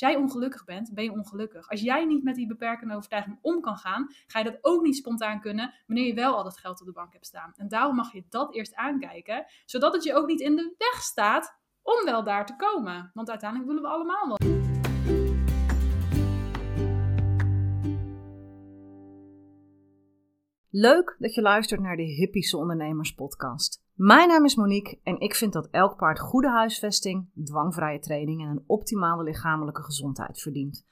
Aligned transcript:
jij 0.00 0.16
ongelukkig 0.16 0.64
bent, 0.64 0.94
ben 0.94 1.04
je 1.04 1.12
ongelukkig. 1.12 1.68
Als 1.68 1.80
jij 1.80 2.04
niet 2.04 2.22
met 2.22 2.34
die 2.34 2.46
beperkende 2.46 2.94
overtuiging 2.94 3.38
om 3.40 3.60
kan 3.60 3.76
gaan, 3.76 4.06
ga 4.26 4.38
je 4.38 4.44
dat 4.44 4.58
ook 4.60 4.82
niet 4.82 4.96
spontaan 4.96 5.40
kunnen 5.40 5.74
wanneer 5.86 6.06
je 6.06 6.14
wel 6.14 6.36
al 6.36 6.44
dat 6.44 6.58
geld 6.58 6.80
op 6.80 6.86
de 6.86 6.92
bank 6.92 7.12
hebt 7.12 7.26
staan. 7.26 7.52
En 7.56 7.68
daarom 7.68 7.96
mag 7.96 8.12
je 8.12 8.24
dat 8.28 8.54
eerst 8.54 8.74
aankijken, 8.74 9.46
zodat 9.64 9.92
het 9.92 10.04
je 10.04 10.14
ook 10.14 10.26
niet 10.26 10.40
in 10.40 10.56
de 10.56 10.74
weg 10.78 11.02
staat 11.02 11.58
om 11.82 12.04
wel 12.04 12.24
daar 12.24 12.46
te 12.46 12.56
komen. 12.56 13.10
Want 13.14 13.30
uiteindelijk 13.30 13.70
willen 13.70 13.84
we 13.84 13.94
allemaal 13.94 14.28
wel. 14.28 14.38
Leuk 20.70 21.16
dat 21.18 21.34
je 21.34 21.42
luistert 21.42 21.80
naar 21.80 21.96
de 21.96 22.02
Hippische 22.02 22.56
Ondernemers 22.56 23.14
Podcast. 23.14 23.82
Mijn 24.02 24.28
naam 24.28 24.44
is 24.44 24.54
Monique 24.54 24.98
en 25.02 25.20
ik 25.20 25.34
vind 25.34 25.52
dat 25.52 25.68
elk 25.70 25.96
paard 25.96 26.20
goede 26.20 26.48
huisvesting, 26.48 27.30
dwangvrije 27.44 27.98
training 27.98 28.42
en 28.42 28.48
een 28.48 28.64
optimale 28.66 29.22
lichamelijke 29.22 29.82
gezondheid 29.82 30.40
verdient. 30.40 30.86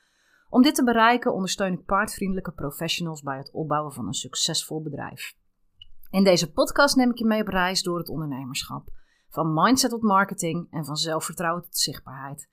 Om 0.48 0.62
dit 0.62 0.74
te 0.74 0.84
bereiken 0.84 1.34
ondersteun 1.34 1.73
ik 1.73 1.84
paardvriendelijke 1.84 2.52
professionals 2.52 3.23
bij 3.23 3.36
het 3.36 3.50
opbouwen 3.52 3.92
van 3.92 4.06
een 4.06 4.12
succesvol 4.14 4.83
bedrijf. 4.83 5.36
In 6.10 6.24
deze 6.24 6.52
podcast 6.52 6.97
neem 6.97 7.10
ik 7.10 7.19
je 7.19 7.24
mee 7.24 7.41
op 7.41 7.48
reis 7.48 7.83
door 7.83 7.98
het 7.98 8.09
ondernemerschap. 8.09 8.88
Van 9.28 9.55
mindset 9.55 9.91
tot 9.91 10.02
marketing 10.02 10.66
en 10.70 10.84
van 10.84 10.97
zelfvertrouwen 10.97 11.62
tot 11.62 11.77
zichtbaarheid. 11.77 12.48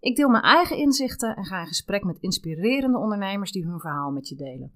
Ik 0.00 0.16
deel 0.16 0.28
mijn 0.28 0.42
eigen 0.42 0.76
inzichten 0.76 1.36
en 1.36 1.44
ga 1.44 1.60
in 1.60 1.66
gesprek 1.66 2.04
met 2.04 2.20
inspirerende 2.20 2.98
ondernemers 2.98 3.52
die 3.52 3.64
hun 3.64 3.80
verhaal 3.80 4.10
met 4.10 4.28
je 4.28 4.34
delen. 4.34 4.72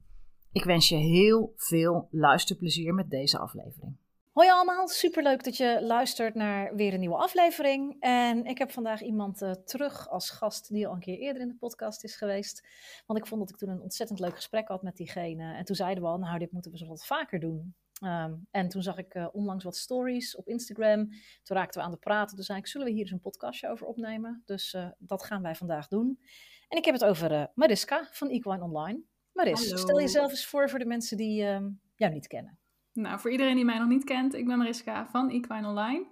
Ik 0.53 0.65
wens 0.65 0.89
je 0.89 0.97
heel 0.97 1.53
veel 1.57 2.09
luisterplezier 2.11 2.95
met 2.95 3.11
deze 3.11 3.39
aflevering. 3.39 3.97
Hoi 4.33 4.51
allemaal, 4.51 4.89
superleuk 4.89 5.45
dat 5.45 5.57
je 5.57 5.79
luistert 5.83 6.35
naar 6.35 6.75
weer 6.75 6.93
een 6.95 7.01
nieuwe 7.01 7.17
aflevering. 7.17 7.97
En 8.01 8.45
ik 8.45 8.59
heb 8.59 8.71
vandaag 8.71 9.03
iemand 9.03 9.43
uh, 9.43 9.51
terug 9.51 10.09
als 10.09 10.31
gast 10.31 10.69
die 10.69 10.87
al 10.87 10.95
een 10.95 11.01
keer 11.01 11.19
eerder 11.19 11.43
in 11.43 11.49
de 11.49 11.55
podcast 11.55 12.05
is 12.05 12.17
geweest. 12.17 12.67
Want 13.07 13.19
ik 13.19 13.27
vond 13.27 13.41
dat 13.41 13.51
ik 13.51 13.57
toen 13.57 13.69
een 13.69 13.81
ontzettend 13.81 14.21
leuk 14.21 14.35
gesprek 14.35 14.69
had 14.69 14.83
met 14.83 14.97
diegene. 14.97 15.55
En 15.55 15.65
toen 15.65 15.77
zeiden 15.77 16.03
we 16.03 16.09
al, 16.09 16.19
nou 16.19 16.39
dit 16.39 16.53
moeten 16.53 16.71
we 16.71 16.79
zo 16.79 16.87
wat 16.87 17.07
vaker 17.07 17.41
doen. 17.41 17.75
Um, 18.05 18.47
en 18.51 18.69
toen 18.69 18.83
zag 18.83 18.99
ik 18.99 19.15
uh, 19.15 19.29
onlangs 19.33 19.65
wat 19.65 19.77
stories 19.77 20.37
op 20.37 20.49
Instagram. 20.49 21.09
Toen 21.43 21.57
raakten 21.57 21.81
we 21.81 21.87
aan 21.87 21.93
de 21.93 21.99
praten. 21.99 22.37
Toen 22.37 22.45
zei 22.45 22.59
ik, 22.59 22.67
zullen 22.67 22.87
we 22.87 22.93
hier 22.93 23.03
eens 23.03 23.11
een 23.11 23.21
podcastje 23.21 23.69
over 23.69 23.87
opnemen? 23.87 24.43
Dus 24.45 24.75
uh, 24.75 24.89
dat 24.99 25.25
gaan 25.25 25.43
wij 25.43 25.55
vandaag 25.55 25.89
doen. 25.89 26.21
En 26.69 26.79
ik 26.79 26.85
heb 26.85 26.95
het 26.95 27.05
over 27.05 27.51
Mariska 27.55 28.09
van 28.11 28.29
Equine 28.29 28.63
Online. 28.63 29.01
Maris, 29.33 29.69
stel 29.69 30.01
jezelf 30.01 30.31
eens 30.31 30.47
voor 30.47 30.71
voor 30.71 30.79
de 30.79 30.87
mensen 30.87 31.17
die 31.17 31.43
uh, 31.43 31.61
jou 31.95 32.13
niet 32.13 32.27
kennen. 32.27 32.59
Nou, 32.99 33.21
voor 33.21 33.31
iedereen 33.31 33.55
die 33.55 33.65
mij 33.65 33.79
nog 33.79 33.89
niet 33.89 34.05
kent, 34.05 34.35
ik 34.35 34.47
ben 34.47 34.59
Mariska 34.59 35.07
van 35.07 35.31
Equine 35.31 35.69
Online. 35.69 36.07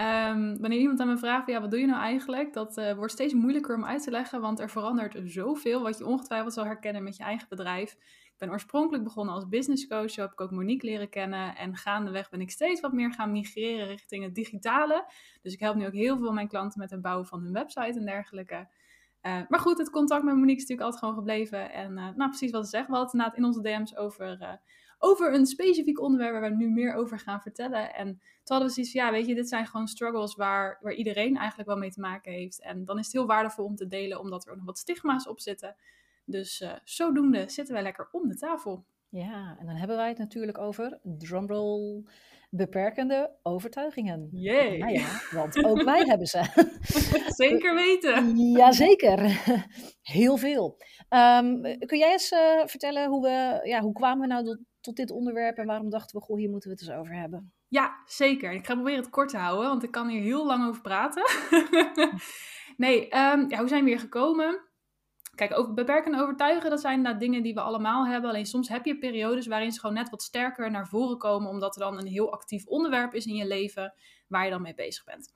Um, 0.00 0.60
wanneer 0.60 0.78
iemand 0.78 1.00
aan 1.00 1.08
me 1.08 1.18
vraagt, 1.18 1.46
ja, 1.46 1.60
wat 1.60 1.70
doe 1.70 1.80
je 1.80 1.86
nou 1.86 2.00
eigenlijk? 2.00 2.52
Dat 2.52 2.78
uh, 2.78 2.92
wordt 2.92 3.12
steeds 3.12 3.34
moeilijker 3.34 3.76
om 3.76 3.84
uit 3.84 4.02
te 4.02 4.10
leggen, 4.10 4.40
want 4.40 4.60
er 4.60 4.70
verandert 4.70 5.20
zoveel 5.24 5.82
wat 5.82 5.98
je 5.98 6.06
ongetwijfeld 6.06 6.52
zal 6.52 6.64
herkennen 6.64 7.02
met 7.02 7.16
je 7.16 7.22
eigen 7.22 7.48
bedrijf. 7.48 7.92
Ik 8.24 8.34
ben 8.38 8.50
oorspronkelijk 8.50 9.04
begonnen 9.04 9.34
als 9.34 9.48
business 9.48 9.86
coach, 9.86 10.14
heb 10.14 10.32
ik 10.32 10.40
ook 10.40 10.50
Monique 10.50 10.86
leren 10.86 11.08
kennen. 11.08 11.56
En 11.56 11.76
gaandeweg 11.76 12.30
ben 12.30 12.40
ik 12.40 12.50
steeds 12.50 12.80
wat 12.80 12.92
meer 12.92 13.12
gaan 13.12 13.32
migreren 13.32 13.86
richting 13.86 14.24
het 14.24 14.34
digitale. 14.34 15.06
Dus 15.42 15.52
ik 15.52 15.60
help 15.60 15.76
nu 15.76 15.86
ook 15.86 15.92
heel 15.92 16.18
veel 16.18 16.32
mijn 16.32 16.48
klanten 16.48 16.80
met 16.80 16.90
het 16.90 17.02
bouwen 17.02 17.26
van 17.26 17.42
hun 17.42 17.52
website 17.52 17.98
en 17.98 18.06
dergelijke. 18.06 18.68
Uh, 19.22 19.38
maar 19.48 19.60
goed, 19.60 19.78
het 19.78 19.90
contact 19.90 20.22
met 20.22 20.34
Monique 20.34 20.62
is 20.62 20.68
natuurlijk 20.68 20.80
altijd 20.80 21.00
gewoon 21.00 21.14
gebleven. 21.14 21.72
En 21.72 21.90
uh, 21.90 22.08
nou, 22.16 22.28
precies 22.28 22.50
wat 22.50 22.64
ze 22.64 22.70
zegt. 22.70 22.88
We 22.88 22.96
hadden 22.96 23.20
het 23.20 23.36
in 23.36 23.44
onze 23.44 23.60
DM's 23.60 23.96
over, 23.96 24.58
over 24.98 25.34
een 25.34 25.46
specifiek 25.46 26.00
onderwerp 26.00 26.32
waar 26.32 26.50
we 26.50 26.56
nu 26.56 26.70
meer 26.70 26.94
over 26.94 27.18
gaan 27.18 27.40
vertellen. 27.40 27.94
En 27.94 28.06
toen 28.06 28.56
hadden 28.56 28.66
we 28.66 28.74
zoiets 28.74 28.92
van, 28.92 29.04
ja, 29.04 29.10
weet 29.10 29.26
je, 29.26 29.34
dit 29.34 29.48
zijn 29.48 29.66
gewoon 29.66 29.88
struggles 29.88 30.34
waar, 30.34 30.78
waar 30.80 30.94
iedereen 30.94 31.36
eigenlijk 31.36 31.68
wel 31.68 31.78
mee 31.78 31.90
te 31.90 32.00
maken 32.00 32.32
heeft. 32.32 32.62
En 32.62 32.84
dan 32.84 32.98
is 32.98 33.04
het 33.04 33.14
heel 33.14 33.26
waardevol 33.26 33.64
om 33.64 33.76
te 33.76 33.86
delen, 33.86 34.20
omdat 34.20 34.44
er 34.44 34.50
ook 34.50 34.56
nog 34.56 34.66
wat 34.66 34.78
stigma's 34.78 35.28
op 35.28 35.40
zitten. 35.40 35.76
Dus 36.24 36.64
zodoende 36.84 37.48
zitten 37.48 37.74
wij 37.74 37.82
lekker 37.82 38.08
om 38.12 38.28
de 38.28 38.36
tafel. 38.36 38.84
Ja, 39.08 39.56
en 39.58 39.66
dan 39.66 39.74
hebben 39.74 39.96
wij 39.96 40.08
het 40.08 40.18
natuurlijk 40.18 40.58
over 40.58 40.98
drumroll 41.02 42.02
beperkende 42.50 43.36
overtuigingen. 43.42 44.28
Jee. 44.32 44.78
Nou 44.78 44.92
ja, 44.92 45.20
want 45.30 45.64
ook 45.64 45.82
wij 45.82 46.04
hebben 46.10 46.26
ze. 46.26 46.44
Zeker 47.44 47.74
weten. 47.74 48.36
Jazeker, 48.58 49.42
heel 50.02 50.36
veel. 50.36 50.76
Um, 51.08 51.62
kun 51.86 51.98
jij 51.98 52.12
eens 52.12 52.32
uh, 52.32 52.66
vertellen 52.66 53.08
hoe, 53.08 53.22
we, 53.22 53.68
ja, 53.68 53.80
hoe 53.80 53.92
kwamen 53.92 54.20
we 54.20 54.26
nou 54.26 54.44
tot, 54.44 54.58
tot, 54.80 54.96
dit 54.96 55.10
onderwerp 55.10 55.56
en 55.56 55.66
waarom 55.66 55.90
dachten 55.90 56.18
we, 56.18 56.24
goh, 56.24 56.38
hier 56.38 56.50
moeten 56.50 56.70
we 56.70 56.76
het 56.78 56.88
eens 56.88 56.98
over 56.98 57.14
hebben? 57.14 57.52
Ja, 57.68 58.02
zeker. 58.04 58.52
Ik 58.52 58.66
ga 58.66 58.74
proberen 58.74 58.98
het 58.98 59.10
kort 59.10 59.28
te 59.28 59.36
houden, 59.36 59.68
want 59.68 59.82
ik 59.82 59.90
kan 59.90 60.08
hier 60.08 60.22
heel 60.22 60.46
lang 60.46 60.68
over 60.68 60.82
praten. 60.82 61.22
nee, 62.76 63.02
um, 63.02 63.50
ja, 63.50 63.58
hoe 63.58 63.68
zijn 63.68 63.84
we 63.84 63.90
hier 63.90 64.00
gekomen? 64.00 64.65
Kijk, 65.36 65.58
ook 65.58 65.74
beperken 65.74 66.14
overtuigen, 66.14 66.70
dat 66.70 66.80
zijn 66.80 67.00
nou 67.00 67.18
dingen 67.18 67.42
die 67.42 67.54
we 67.54 67.60
allemaal 67.60 68.06
hebben. 68.06 68.30
Alleen 68.30 68.46
soms 68.46 68.68
heb 68.68 68.84
je 68.84 68.98
periodes 68.98 69.46
waarin 69.46 69.72
ze 69.72 69.80
gewoon 69.80 69.94
net 69.94 70.10
wat 70.10 70.22
sterker 70.22 70.70
naar 70.70 70.88
voren 70.88 71.18
komen, 71.18 71.50
omdat 71.50 71.74
er 71.76 71.82
dan 71.82 71.98
een 71.98 72.06
heel 72.06 72.32
actief 72.32 72.66
onderwerp 72.66 73.14
is 73.14 73.26
in 73.26 73.34
je 73.34 73.46
leven 73.46 73.94
waar 74.28 74.44
je 74.44 74.50
dan 74.50 74.62
mee 74.62 74.74
bezig 74.74 75.04
bent. 75.04 75.32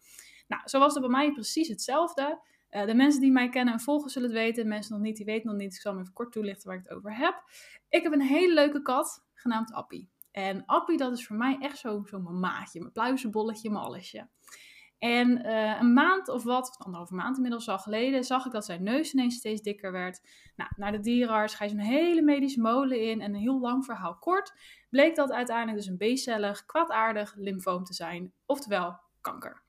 Nou, 0.48 0.62
zo 0.64 0.78
was 0.78 0.92
het 0.92 1.02
bij 1.02 1.10
mij 1.10 1.32
precies 1.32 1.68
hetzelfde. 1.68 2.40
Uh, 2.70 2.86
de 2.86 2.94
mensen 2.94 3.20
die 3.20 3.32
mij 3.32 3.48
kennen 3.48 3.74
en 3.74 3.80
volgen 3.80 4.10
zullen 4.10 4.28
het 4.28 4.38
weten. 4.38 4.68
Mensen 4.68 4.92
nog 4.92 5.02
niet, 5.02 5.16
die 5.16 5.24
weten 5.24 5.50
nog 5.50 5.58
niet. 5.58 5.74
Ik 5.74 5.80
zal 5.80 5.92
hem 5.92 6.00
even 6.00 6.12
kort 6.12 6.32
toelichten 6.32 6.68
waar 6.68 6.78
ik 6.78 6.82
het 6.88 6.96
over 6.96 7.16
heb. 7.16 7.42
Ik 7.88 8.02
heb 8.02 8.12
een 8.12 8.22
hele 8.22 8.54
leuke 8.54 8.82
kat, 8.82 9.24
genaamd 9.34 9.72
Appie. 9.72 10.10
En 10.30 10.64
Appie, 10.66 10.96
dat 10.96 11.12
is 11.12 11.26
voor 11.26 11.36
mij 11.36 11.56
echt 11.60 11.78
zo'n 11.78 12.06
zo 12.06 12.20
mijn 12.20 12.40
maatje, 12.40 12.80
mijn 12.80 12.92
pluizenbolletje, 12.92 13.70
mijn 13.70 13.84
allesje. 13.84 14.28
En 15.00 15.46
uh, 15.46 15.80
een 15.80 15.92
maand 15.92 16.28
of 16.28 16.42
wat, 16.42 16.76
anderhalve 16.78 17.14
maand 17.14 17.36
inmiddels 17.36 17.68
al 17.68 17.78
geleden, 17.78 18.24
zag 18.24 18.46
ik 18.46 18.52
dat 18.52 18.64
zijn 18.64 18.82
neus 18.82 19.12
ineens 19.12 19.36
steeds 19.36 19.62
dikker 19.62 19.92
werd. 19.92 20.20
Nou, 20.56 20.70
naar 20.76 20.92
de 20.92 21.00
dierenarts 21.00 21.54
ga 21.54 21.64
je 21.64 21.70
zo'n 21.70 21.78
hele 21.78 22.22
medische 22.22 22.60
molen 22.60 23.00
in. 23.00 23.20
En 23.20 23.34
een 23.34 23.40
heel 23.40 23.60
lang 23.60 23.84
verhaal 23.84 24.16
kort, 24.18 24.54
bleek 24.90 25.16
dat 25.16 25.32
uiteindelijk 25.32 25.76
dus 25.76 25.86
een 25.86 26.14
B-cellig, 26.14 26.66
kwaadaardig 26.66 27.34
lymfoom 27.36 27.84
te 27.84 27.94
zijn. 27.94 28.32
Oftewel 28.46 28.98
kanker. 29.20 29.62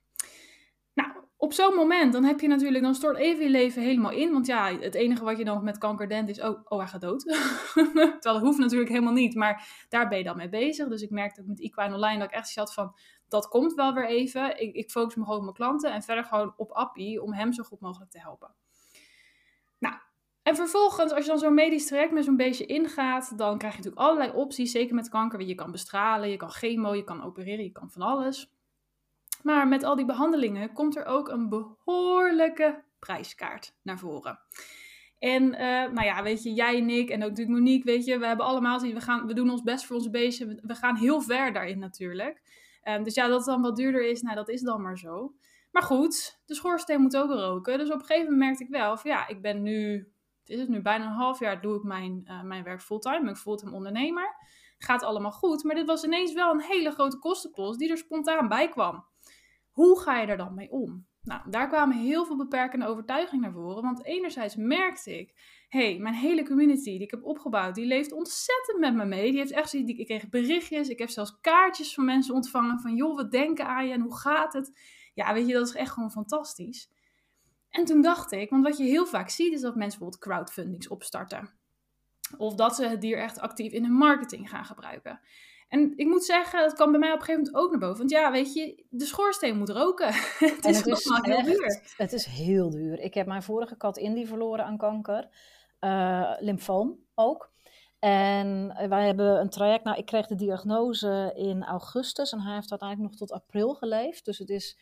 Nou, 0.93 1.11
op 1.37 1.53
zo'n 1.53 1.75
moment, 1.75 2.13
dan 2.13 2.23
heb 2.23 2.39
je 2.39 2.47
natuurlijk, 2.47 2.83
dan 2.83 2.95
stort 2.95 3.17
even 3.17 3.43
je 3.43 3.49
leven 3.49 3.81
helemaal 3.81 4.11
in. 4.11 4.31
Want 4.31 4.45
ja, 4.45 4.77
het 4.79 4.95
enige 4.95 5.23
wat 5.23 5.37
je 5.37 5.45
dan 5.45 5.63
met 5.63 5.77
kanker 5.77 6.09
denkt 6.09 6.29
is, 6.29 6.41
oh, 6.41 6.59
oh 6.63 6.79
hij 6.79 6.87
gaat 6.87 7.01
dood. 7.01 7.21
Terwijl 7.73 8.19
dat 8.21 8.41
hoeft 8.41 8.59
natuurlijk 8.59 8.89
helemaal 8.89 9.13
niet, 9.13 9.35
maar 9.35 9.85
daar 9.89 10.07
ben 10.07 10.17
je 10.17 10.23
dan 10.23 10.37
mee 10.37 10.49
bezig. 10.49 10.87
Dus 10.87 11.01
ik 11.01 11.09
merkte 11.09 11.43
met 11.45 11.61
Equine 11.61 11.95
Online 11.95 12.19
dat 12.19 12.27
ik 12.27 12.35
echt 12.35 12.49
zat 12.49 12.73
van, 12.73 12.93
dat 13.31 13.47
komt 13.47 13.73
wel 13.73 13.93
weer 13.93 14.07
even. 14.07 14.61
Ik, 14.61 14.75
ik 14.75 14.91
focus 14.91 15.15
me 15.15 15.23
gewoon 15.23 15.37
op 15.37 15.43
mijn 15.43 15.55
klanten 15.55 15.91
en 15.91 16.01
verder 16.01 16.23
gewoon 16.23 16.53
op 16.57 16.71
Appie 16.71 17.21
om 17.21 17.33
hem 17.33 17.53
zo 17.53 17.63
goed 17.63 17.79
mogelijk 17.79 18.11
te 18.11 18.19
helpen. 18.19 18.53
Nou, 19.79 19.95
en 20.43 20.55
vervolgens, 20.55 21.11
als 21.11 21.23
je 21.23 21.29
dan 21.29 21.39
zo'n 21.39 21.53
medisch 21.53 21.87
traject 21.87 22.11
met 22.11 22.23
zo'n 22.23 22.35
beestje 22.35 22.65
ingaat, 22.65 23.37
dan 23.37 23.57
krijg 23.57 23.73
je 23.73 23.79
natuurlijk 23.79 24.07
allerlei 24.07 24.37
opties. 24.37 24.71
Zeker 24.71 24.95
met 24.95 25.09
kanker. 25.09 25.41
Je 25.41 25.55
kan 25.55 25.71
bestralen, 25.71 26.29
je 26.29 26.37
kan 26.37 26.51
chemo, 26.51 26.93
je 26.93 27.03
kan 27.03 27.23
opereren, 27.23 27.63
je 27.63 27.71
kan 27.71 27.91
van 27.91 28.01
alles. 28.01 28.51
Maar 29.43 29.67
met 29.67 29.83
al 29.83 29.95
die 29.95 30.05
behandelingen 30.05 30.73
komt 30.73 30.95
er 30.95 31.05
ook 31.05 31.29
een 31.29 31.49
behoorlijke 31.49 32.83
prijskaart 32.99 33.75
naar 33.81 33.99
voren. 33.99 34.39
En 35.19 35.43
uh, 35.43 35.59
nou 35.91 36.03
ja, 36.03 36.23
weet 36.23 36.43
je, 36.43 36.53
jij 36.53 36.77
en 36.77 36.89
ik 36.89 37.09
en 37.09 37.23
ook 37.23 37.29
natuurlijk 37.29 37.57
Monique, 37.57 37.91
weet 37.91 38.05
je, 38.05 38.17
we 38.17 38.25
hebben 38.25 38.45
allemaal 38.45 38.79
zien, 38.79 38.93
we, 38.93 39.01
gaan, 39.01 39.27
we 39.27 39.33
doen 39.33 39.49
ons 39.49 39.61
best 39.61 39.85
voor 39.85 39.95
onze 39.95 40.09
beestje. 40.09 40.59
We 40.61 40.75
gaan 40.75 40.95
heel 40.95 41.21
ver 41.21 41.53
daarin 41.53 41.79
natuurlijk. 41.79 42.41
Um, 42.83 43.03
dus 43.03 43.13
ja, 43.13 43.27
dat 43.27 43.37
het 43.37 43.45
dan 43.45 43.61
wat 43.61 43.75
duurder 43.75 44.09
is, 44.09 44.21
nou 44.21 44.35
dat 44.35 44.49
is 44.49 44.61
dan 44.61 44.81
maar 44.81 44.97
zo. 44.97 45.35
Maar 45.71 45.83
goed, 45.83 46.41
de 46.45 46.55
schoorsteen 46.55 47.01
moet 47.01 47.17
ook 47.17 47.29
roken. 47.29 47.77
Dus 47.77 47.87
op 47.91 47.99
een 47.99 48.05
gegeven 48.05 48.31
moment 48.31 48.39
merkte 48.39 48.63
ik 48.63 48.69
wel 48.69 48.97
van 48.97 49.11
ja, 49.11 49.27
ik 49.27 49.41
ben 49.41 49.61
nu, 49.61 49.93
het 50.39 50.49
is 50.49 50.59
het 50.59 50.69
nu 50.69 50.81
bijna 50.81 51.05
een 51.05 51.11
half 51.11 51.39
jaar, 51.39 51.61
doe 51.61 51.75
ik 51.75 51.83
mijn, 51.83 52.21
uh, 52.25 52.43
mijn 52.43 52.63
werk 52.63 52.81
fulltime. 52.81 53.29
Ik 53.29 53.35
fulltime 53.35 53.71
ondernemer. 53.71 54.35
Gaat 54.77 55.03
allemaal 55.03 55.31
goed. 55.31 55.63
Maar 55.63 55.75
dit 55.75 55.87
was 55.87 56.03
ineens 56.03 56.33
wel 56.33 56.53
een 56.53 56.61
hele 56.61 56.91
grote 56.91 57.17
kostenpost 57.17 57.79
die 57.79 57.89
er 57.89 57.97
spontaan 57.97 58.47
bij 58.47 58.69
kwam. 58.69 59.05
Hoe 59.71 59.99
ga 59.99 60.19
je 60.19 60.27
er 60.27 60.37
dan 60.37 60.55
mee 60.55 60.71
om? 60.71 61.07
Nou, 61.21 61.49
daar 61.49 61.67
kwamen 61.67 61.97
heel 61.97 62.25
veel 62.25 62.37
beperkende 62.37 62.87
overtuigingen 62.87 63.41
naar 63.43 63.53
voren. 63.53 63.83
Want 63.83 64.05
enerzijds 64.05 64.55
merkte 64.55 65.19
ik, 65.19 65.33
hey, 65.71 65.97
mijn 65.97 66.13
hele 66.13 66.45
community 66.45 66.83
die 66.83 67.01
ik 67.01 67.11
heb 67.11 67.23
opgebouwd, 67.23 67.75
die 67.75 67.85
leeft 67.85 68.11
ontzettend 68.11 68.79
met 68.79 68.93
me 68.93 69.05
mee. 69.05 69.29
Die 69.29 69.39
heeft 69.39 69.51
echt 69.51 69.69
zoiets, 69.69 69.91
ik 69.91 70.05
kreeg 70.05 70.29
berichtjes, 70.29 70.89
ik 70.89 70.99
heb 70.99 71.09
zelfs 71.09 71.39
kaartjes 71.41 71.93
van 71.93 72.05
mensen 72.05 72.33
ontvangen 72.33 72.79
van, 72.79 72.95
joh, 72.95 73.15
wat 73.15 73.31
denken 73.31 73.65
aan 73.67 73.87
je 73.87 73.93
en 73.93 74.01
hoe 74.01 74.17
gaat 74.17 74.53
het? 74.53 74.71
Ja, 75.13 75.33
weet 75.33 75.47
je, 75.47 75.53
dat 75.53 75.67
is 75.67 75.75
echt 75.75 75.91
gewoon 75.91 76.11
fantastisch. 76.11 76.89
En 77.69 77.85
toen 77.85 78.01
dacht 78.01 78.31
ik, 78.31 78.49
want 78.49 78.63
wat 78.63 78.77
je 78.77 78.83
heel 78.83 79.05
vaak 79.05 79.29
ziet 79.29 79.53
is 79.53 79.61
dat 79.61 79.75
mensen 79.75 79.99
bijvoorbeeld 79.99 80.23
crowdfundings 80.23 80.87
opstarten. 80.87 81.49
Of 82.37 82.55
dat 82.55 82.75
ze 82.75 82.87
het 82.87 83.01
dier 83.01 83.17
echt 83.17 83.39
actief 83.39 83.71
in 83.71 83.83
hun 83.83 83.93
marketing 83.93 84.49
gaan 84.49 84.65
gebruiken. 84.65 85.19
En 85.67 85.93
ik 85.95 86.07
moet 86.07 86.23
zeggen, 86.23 86.59
dat 86.59 86.73
kwam 86.73 86.91
bij 86.91 86.99
mij 86.99 87.11
op 87.11 87.19
een 87.19 87.25
gegeven 87.25 87.43
moment 87.43 87.63
ook 87.63 87.71
naar 87.71 87.79
boven. 87.79 87.97
Want 87.97 88.09
ja, 88.09 88.31
weet 88.31 88.53
je, 88.53 88.85
de 88.89 89.05
schoorsteen 89.05 89.57
moet 89.57 89.69
roken. 89.69 90.13
het 90.13 90.65
is, 90.65 90.77
het 90.77 90.87
is 90.87 91.09
heel 91.23 91.43
duur. 91.43 91.93
Het 91.97 92.13
is 92.13 92.25
heel 92.25 92.69
duur. 92.69 92.99
Ik 92.99 93.13
heb 93.13 93.27
mijn 93.27 93.43
vorige 93.43 93.77
kat 93.77 93.97
Indy 93.97 94.25
verloren 94.25 94.65
aan 94.65 94.77
kanker. 94.77 95.29
Uh, 95.81 96.33
lymfoom 96.39 96.99
ook. 97.15 97.51
En 97.99 98.67
wij 98.89 99.05
hebben 99.05 99.39
een 99.39 99.49
traject. 99.49 99.83
Nou, 99.83 99.97
ik 99.97 100.05
kreeg 100.05 100.27
de 100.27 100.35
diagnose 100.35 101.31
in 101.35 101.63
augustus. 101.63 102.31
En 102.31 102.41
hij 102.41 102.53
heeft 102.53 102.69
uiteindelijk 102.69 103.09
nog 103.09 103.19
tot 103.19 103.31
april 103.31 103.73
geleefd. 103.73 104.25
Dus 104.25 104.37
het 104.37 104.49
is 104.49 104.79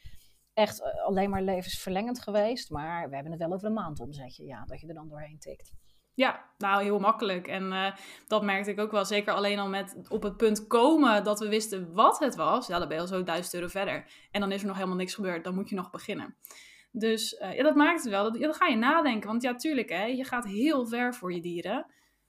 echt 0.54 0.82
eh, 0.82 1.06
alleen 1.06 1.30
maar 1.30 1.42
levensverlengend 1.42 2.22
geweest. 2.22 2.70
Maar 2.70 3.10
we 3.10 3.14
hebben 3.16 3.32
het 3.32 3.42
wel 3.42 3.54
over 3.54 3.68
een 3.68 3.74
maand 3.74 4.00
omzetje, 4.00 4.46
ja, 4.46 4.64
dat 4.66 4.82
je 4.82 4.88
er 4.88 4.94
dan 4.94 5.10
doorheen 5.10 5.40
tikt. 5.40 5.72
Ja, 6.14 6.46
nou 6.58 6.84
heel 6.84 7.00
makkelijk. 7.00 7.48
En 7.48 7.94
dat 8.28 8.44
merkte 8.44 8.72
ik 8.72 8.80
ook 8.80 8.92
wel. 8.92 9.06
Zeker 9.06 9.34
alleen 9.34 9.60
al 9.60 9.68
met 9.68 9.96
op 10.10 10.24
het 10.24 10.38
punt 10.38 10.68
komen 10.68 11.24
dat 11.24 11.40
we 11.40 11.50
wisten 11.50 11.94
wat 11.94 12.20
het 12.20 12.36
was. 12.36 12.68
Ja, 12.68 12.80
dan 12.80 12.88
ben 12.88 12.98
je 12.98 13.04
al 13.04 13.10
zo 13.10 13.24
duizend 13.24 13.54
euro 13.54 13.68
verder. 13.68 14.12
En 14.32 14.42
dan 14.42 14.52
is 14.52 14.62
er 14.62 14.68
nog 14.68 14.76
helemaal 14.76 14.98
niks 14.98 15.14
gebeurd. 15.14 15.44
Dan 15.44 15.56
moet 15.56 15.70
je 15.70 15.76
nog 15.76 15.90
beginnen. 15.90 16.36
Dus 16.92 17.34
uh, 17.34 17.56
ja, 17.56 17.64
dat 17.64 17.76
maakt 17.76 18.04
het 18.04 18.10
wel. 18.10 18.24
Dat, 18.24 18.42
dan 18.42 18.54
ga 18.54 18.66
je 18.66 18.76
nadenken. 18.76 19.30
Want 19.30 19.42
ja, 19.42 19.56
tuurlijk, 19.56 19.90
hè, 19.90 20.06
je 20.06 20.24
gaat 20.24 20.46
heel 20.46 20.88
ver 20.88 21.16
voor 21.16 21.34
je 21.34 21.42
dieren. 21.42 21.86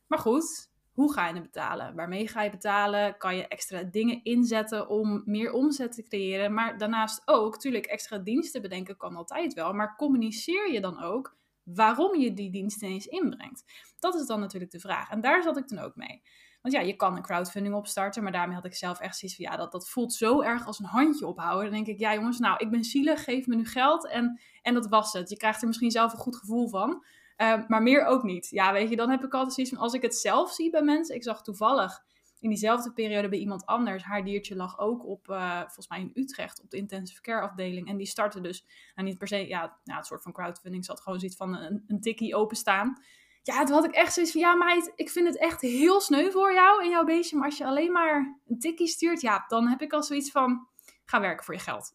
Maar 0.06 0.18
goed, 0.18 0.70
hoe 0.92 1.12
ga 1.12 1.26
je 1.26 1.34
het 1.34 1.42
betalen? 1.42 1.94
Waarmee 1.94 2.28
ga 2.28 2.42
je 2.42 2.50
betalen? 2.50 3.16
Kan 3.16 3.36
je 3.36 3.48
extra 3.48 3.82
dingen 3.82 4.20
inzetten 4.22 4.88
om 4.88 5.22
meer 5.24 5.52
omzet 5.52 5.92
te 5.92 6.02
creëren? 6.02 6.54
Maar 6.54 6.78
daarnaast 6.78 7.22
ook, 7.24 7.52
natuurlijk, 7.52 7.86
extra 7.86 8.18
diensten 8.18 8.62
bedenken 8.62 8.96
kan 8.96 9.16
altijd 9.16 9.54
wel. 9.54 9.72
Maar 9.72 9.96
communiceer 9.96 10.72
je 10.72 10.80
dan 10.80 11.02
ook 11.02 11.36
waarom 11.62 12.16
je 12.16 12.32
die 12.32 12.50
diensten 12.50 12.88
eens 12.88 13.06
inbrengt? 13.06 13.64
Dat 13.98 14.14
is 14.14 14.26
dan 14.26 14.40
natuurlijk 14.40 14.72
de 14.72 14.80
vraag. 14.80 15.10
En 15.10 15.20
daar 15.20 15.42
zat 15.42 15.56
ik 15.56 15.66
toen 15.66 15.78
ook 15.78 15.96
mee. 15.96 16.22
Want 16.60 16.74
ja, 16.74 16.80
je 16.80 16.96
kan 16.96 17.16
een 17.16 17.22
crowdfunding 17.22 17.74
opstarten, 17.74 18.22
maar 18.22 18.32
daarmee 18.32 18.54
had 18.54 18.64
ik 18.64 18.74
zelf 18.74 19.00
echt 19.00 19.18
zoiets 19.18 19.36
van, 19.36 19.50
ja, 19.50 19.56
dat, 19.56 19.72
dat 19.72 19.88
voelt 19.88 20.12
zo 20.12 20.42
erg 20.42 20.66
als 20.66 20.78
een 20.78 20.84
handje 20.84 21.26
ophouden. 21.26 21.64
Dan 21.64 21.84
denk 21.84 21.86
ik, 21.86 21.98
ja 21.98 22.14
jongens, 22.14 22.38
nou, 22.38 22.56
ik 22.58 22.70
ben 22.70 22.84
zielig, 22.84 23.24
geef 23.24 23.46
me 23.46 23.56
nu 23.56 23.66
geld 23.66 24.08
en, 24.08 24.40
en 24.62 24.74
dat 24.74 24.88
was 24.88 25.12
het. 25.12 25.30
Je 25.30 25.36
krijgt 25.36 25.60
er 25.60 25.66
misschien 25.66 25.90
zelf 25.90 26.12
een 26.12 26.18
goed 26.18 26.36
gevoel 26.36 26.68
van. 26.68 27.04
Uh, 27.36 27.66
maar 27.68 27.82
meer 27.82 28.04
ook 28.04 28.22
niet. 28.22 28.48
Ja, 28.50 28.72
weet 28.72 28.90
je, 28.90 28.96
dan 28.96 29.10
heb 29.10 29.24
ik 29.24 29.34
altijd 29.34 29.54
zoiets 29.54 29.72
van, 29.72 29.82
als 29.82 29.92
ik 29.92 30.02
het 30.02 30.16
zelf 30.16 30.52
zie 30.52 30.70
bij 30.70 30.82
mensen, 30.82 31.14
ik 31.14 31.22
zag 31.22 31.42
toevallig 31.42 32.02
in 32.40 32.48
diezelfde 32.48 32.92
periode 32.92 33.28
bij 33.28 33.38
iemand 33.38 33.66
anders, 33.66 34.02
haar 34.02 34.24
diertje 34.24 34.56
lag 34.56 34.78
ook 34.78 35.06
op, 35.06 35.28
uh, 35.28 35.58
volgens 35.58 35.88
mij 35.88 36.00
in 36.00 36.10
Utrecht, 36.14 36.62
op 36.62 36.70
de 36.70 36.76
intensive 36.76 37.20
care 37.20 37.40
afdeling. 37.40 37.88
En 37.88 37.96
die 37.96 38.06
startte 38.06 38.40
dus, 38.40 38.64
nou 38.94 39.08
niet 39.08 39.18
per 39.18 39.28
se, 39.28 39.48
ja, 39.48 39.78
nou, 39.84 39.98
het 39.98 40.06
soort 40.06 40.22
van 40.22 40.32
crowdfunding 40.32 40.84
zat 40.84 41.00
gewoon 41.00 41.18
zoiets 41.18 41.36
van 41.36 41.56
een, 41.56 41.84
een 41.86 42.00
tikkie 42.00 42.34
openstaan. 42.34 43.02
Ja, 43.42 43.64
toen 43.64 43.74
had 43.74 43.84
ik 43.84 43.94
echt 43.94 44.12
zoiets 44.12 44.32
van, 44.32 44.40
ja 44.40 44.54
meid, 44.54 44.92
ik 44.94 45.10
vind 45.10 45.26
het 45.26 45.38
echt 45.38 45.60
heel 45.60 46.00
sneu 46.00 46.30
voor 46.30 46.52
jou 46.52 46.82
en 46.82 46.90
jouw 46.90 47.04
beestje. 47.04 47.36
Maar 47.36 47.46
als 47.46 47.58
je 47.58 47.66
alleen 47.66 47.92
maar 47.92 48.40
een 48.46 48.58
tikkie 48.58 48.86
stuurt, 48.86 49.20
ja, 49.20 49.44
dan 49.48 49.68
heb 49.68 49.82
ik 49.82 49.92
al 49.92 50.02
zoiets 50.02 50.30
van, 50.30 50.68
ga 51.04 51.20
werken 51.20 51.44
voor 51.44 51.54
je 51.54 51.60
geld. 51.60 51.92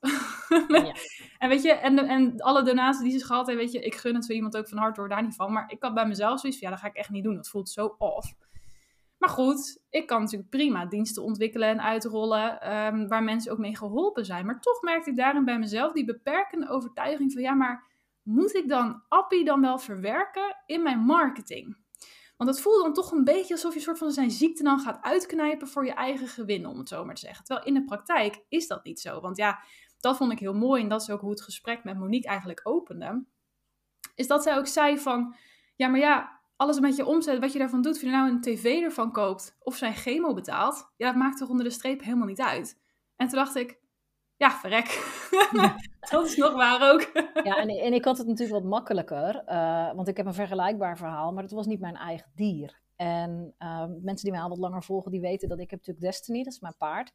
Ja. 0.68 0.96
en 1.38 1.50
weet 1.50 1.64
je, 1.64 1.72
en, 1.72 1.98
en 1.98 2.42
alle 2.42 2.64
donaties 2.64 3.02
die 3.02 3.20
ze 3.20 3.26
gehad 3.26 3.48
heeft, 3.48 3.60
weet 3.60 3.72
je, 3.72 3.80
ik 3.80 3.96
gun 3.96 4.16
het 4.16 4.26
voor 4.26 4.36
iemand 4.36 4.58
ook 4.58 4.70
van 4.70 4.78
harte 4.78 5.00
hoor, 5.00 5.10
daar 5.10 5.24
niet 5.24 5.36
van. 5.36 5.52
Maar 5.52 5.72
ik 5.72 5.84
had 5.84 5.94
bij 5.94 6.08
mezelf 6.08 6.40
zoiets 6.40 6.60
van, 6.60 6.68
ja, 6.68 6.74
dat 6.74 6.84
ga 6.84 6.90
ik 6.90 6.96
echt 6.96 7.10
niet 7.10 7.24
doen. 7.24 7.36
Dat 7.36 7.50
voelt 7.50 7.70
zo 7.70 7.96
off. 7.98 8.34
Maar 9.18 9.30
goed, 9.30 9.82
ik 9.90 10.08
kan 10.08 10.22
natuurlijk 10.22 10.50
prima 10.50 10.86
diensten 10.86 11.24
ontwikkelen 11.24 11.70
en 11.70 11.82
uitrollen 11.82 12.76
um, 12.76 13.08
waar 13.08 13.24
mensen 13.24 13.52
ook 13.52 13.58
mee 13.58 13.78
geholpen 13.78 14.26
zijn. 14.26 14.46
Maar 14.46 14.60
toch 14.60 14.82
merkte 14.82 15.10
ik 15.10 15.16
daarin 15.16 15.46
bij 15.46 15.60
mezelf 15.60 15.94
die 15.94 16.06
beperkende 16.06 16.70
overtuiging 16.70 17.32
van, 17.32 17.42
ja, 17.42 17.54
maar 17.54 17.84
moet 18.26 18.56
ik 18.56 18.70
dan 18.70 19.04
Appie 19.08 19.46
dan 19.46 19.62
wel 19.62 19.80
verwerken 19.80 20.56
in 20.66 20.84
mijn 20.84 21.00
marketing? 21.00 21.78
Want 22.38 22.50
het 22.50 22.62
voelt 22.62 22.84
dan 22.84 22.94
toch 22.94 23.12
een 23.12 23.24
beetje 23.24 23.54
alsof 23.54 23.72
je 23.72 23.78
een 23.78 23.86
soort 23.86 23.98
van 23.98 24.12
zijn 24.12 24.32
ziekte 24.32 24.64
dan 24.64 24.80
gaat 24.80 25.02
uitknijpen 25.02 25.68
voor 25.68 25.86
je 25.86 25.94
eigen 25.94 26.28
gewin, 26.28 26.66
om 26.66 26.78
het 26.78 26.90
zo 26.90 27.06
maar 27.06 27.16
te 27.16 27.26
zeggen. 27.26 27.46
Terwijl 27.46 27.68
in 27.68 27.74
de 27.74 27.84
praktijk 27.84 28.44
is 28.50 28.68
dat 28.68 28.84
niet 28.84 29.00
zo. 29.00 29.22
Want 29.22 29.38
ja, 29.38 29.60
dat 30.00 30.18
vond 30.18 30.32
ik 30.32 30.40
heel 30.40 30.54
mooi 30.54 30.82
en 30.82 30.90
dat 30.90 31.02
is 31.02 31.10
ook 31.10 31.22
hoe 31.22 31.30
het 31.30 31.42
gesprek 31.42 31.84
met 31.84 31.98
Monique 31.98 32.30
eigenlijk 32.30 32.62
opende. 32.64 33.26
Is 34.16 34.28
dat 34.28 34.44
zij 34.44 34.58
ook 34.58 34.68
zei 34.68 34.98
van, 34.98 35.36
ja, 35.76 35.88
maar 35.88 36.00
ja, 36.00 36.42
alles 36.56 36.80
met 36.80 36.96
je 36.96 37.06
omzet, 37.06 37.40
wat 37.40 37.54
je 37.54 37.60
daarvan 37.60 37.82
doet, 37.82 37.96
of 37.96 38.02
je 38.02 38.10
nou 38.10 38.30
een 38.30 38.42
tv 38.42 38.64
ervan 38.64 39.12
koopt 39.12 39.58
of 39.60 39.76
zijn 39.76 39.94
chemo 39.94 40.34
betaalt, 40.34 40.94
ja, 40.98 41.08
dat 41.08 41.16
maakt 41.16 41.38
toch 41.38 41.50
onder 41.50 41.66
de 41.66 41.72
streep 41.72 42.04
helemaal 42.04 42.28
niet 42.28 42.42
uit. 42.42 42.82
En 43.16 43.28
toen 43.28 43.38
dacht 43.38 43.56
ik, 43.56 43.80
ja, 44.46 44.60
verrek. 44.60 44.88
dat 46.12 46.26
is 46.26 46.36
nog 46.36 46.54
waar 46.54 46.92
ook. 46.94 47.12
ja, 47.44 47.58
en, 47.58 47.70
en 47.70 47.94
ik 47.94 48.06
had 48.06 48.18
het 48.18 48.28
natuurlijk 48.28 48.62
wat 48.62 48.70
makkelijker, 48.70 49.44
uh, 49.48 49.94
want 49.94 50.08
ik 50.08 50.18
heb 50.18 50.26
een 50.26 50.34
vergelijkbaar 50.34 50.98
verhaal, 50.98 51.32
maar 51.34 51.44
het 51.44 51.52
was 51.52 51.66
niet 51.66 51.80
mijn 51.80 51.96
eigen 51.96 52.32
dier. 52.36 52.82
En 52.96 53.54
uh, 53.60 53.86
mensen 54.02 54.24
die 54.24 54.32
mij 54.32 54.42
al 54.42 54.50
wat 54.50 54.58
langer 54.58 54.84
volgen, 54.84 55.12
die 55.12 55.22
weten 55.22 55.50
dat 55.50 55.60
ik 55.60 55.70
heb 55.70 55.80
natuurlijk 55.80 56.06
Destiny, 56.06 56.44
dat 56.44 56.54
is 56.54 56.60
mijn 56.60 56.78
paard. 56.78 57.12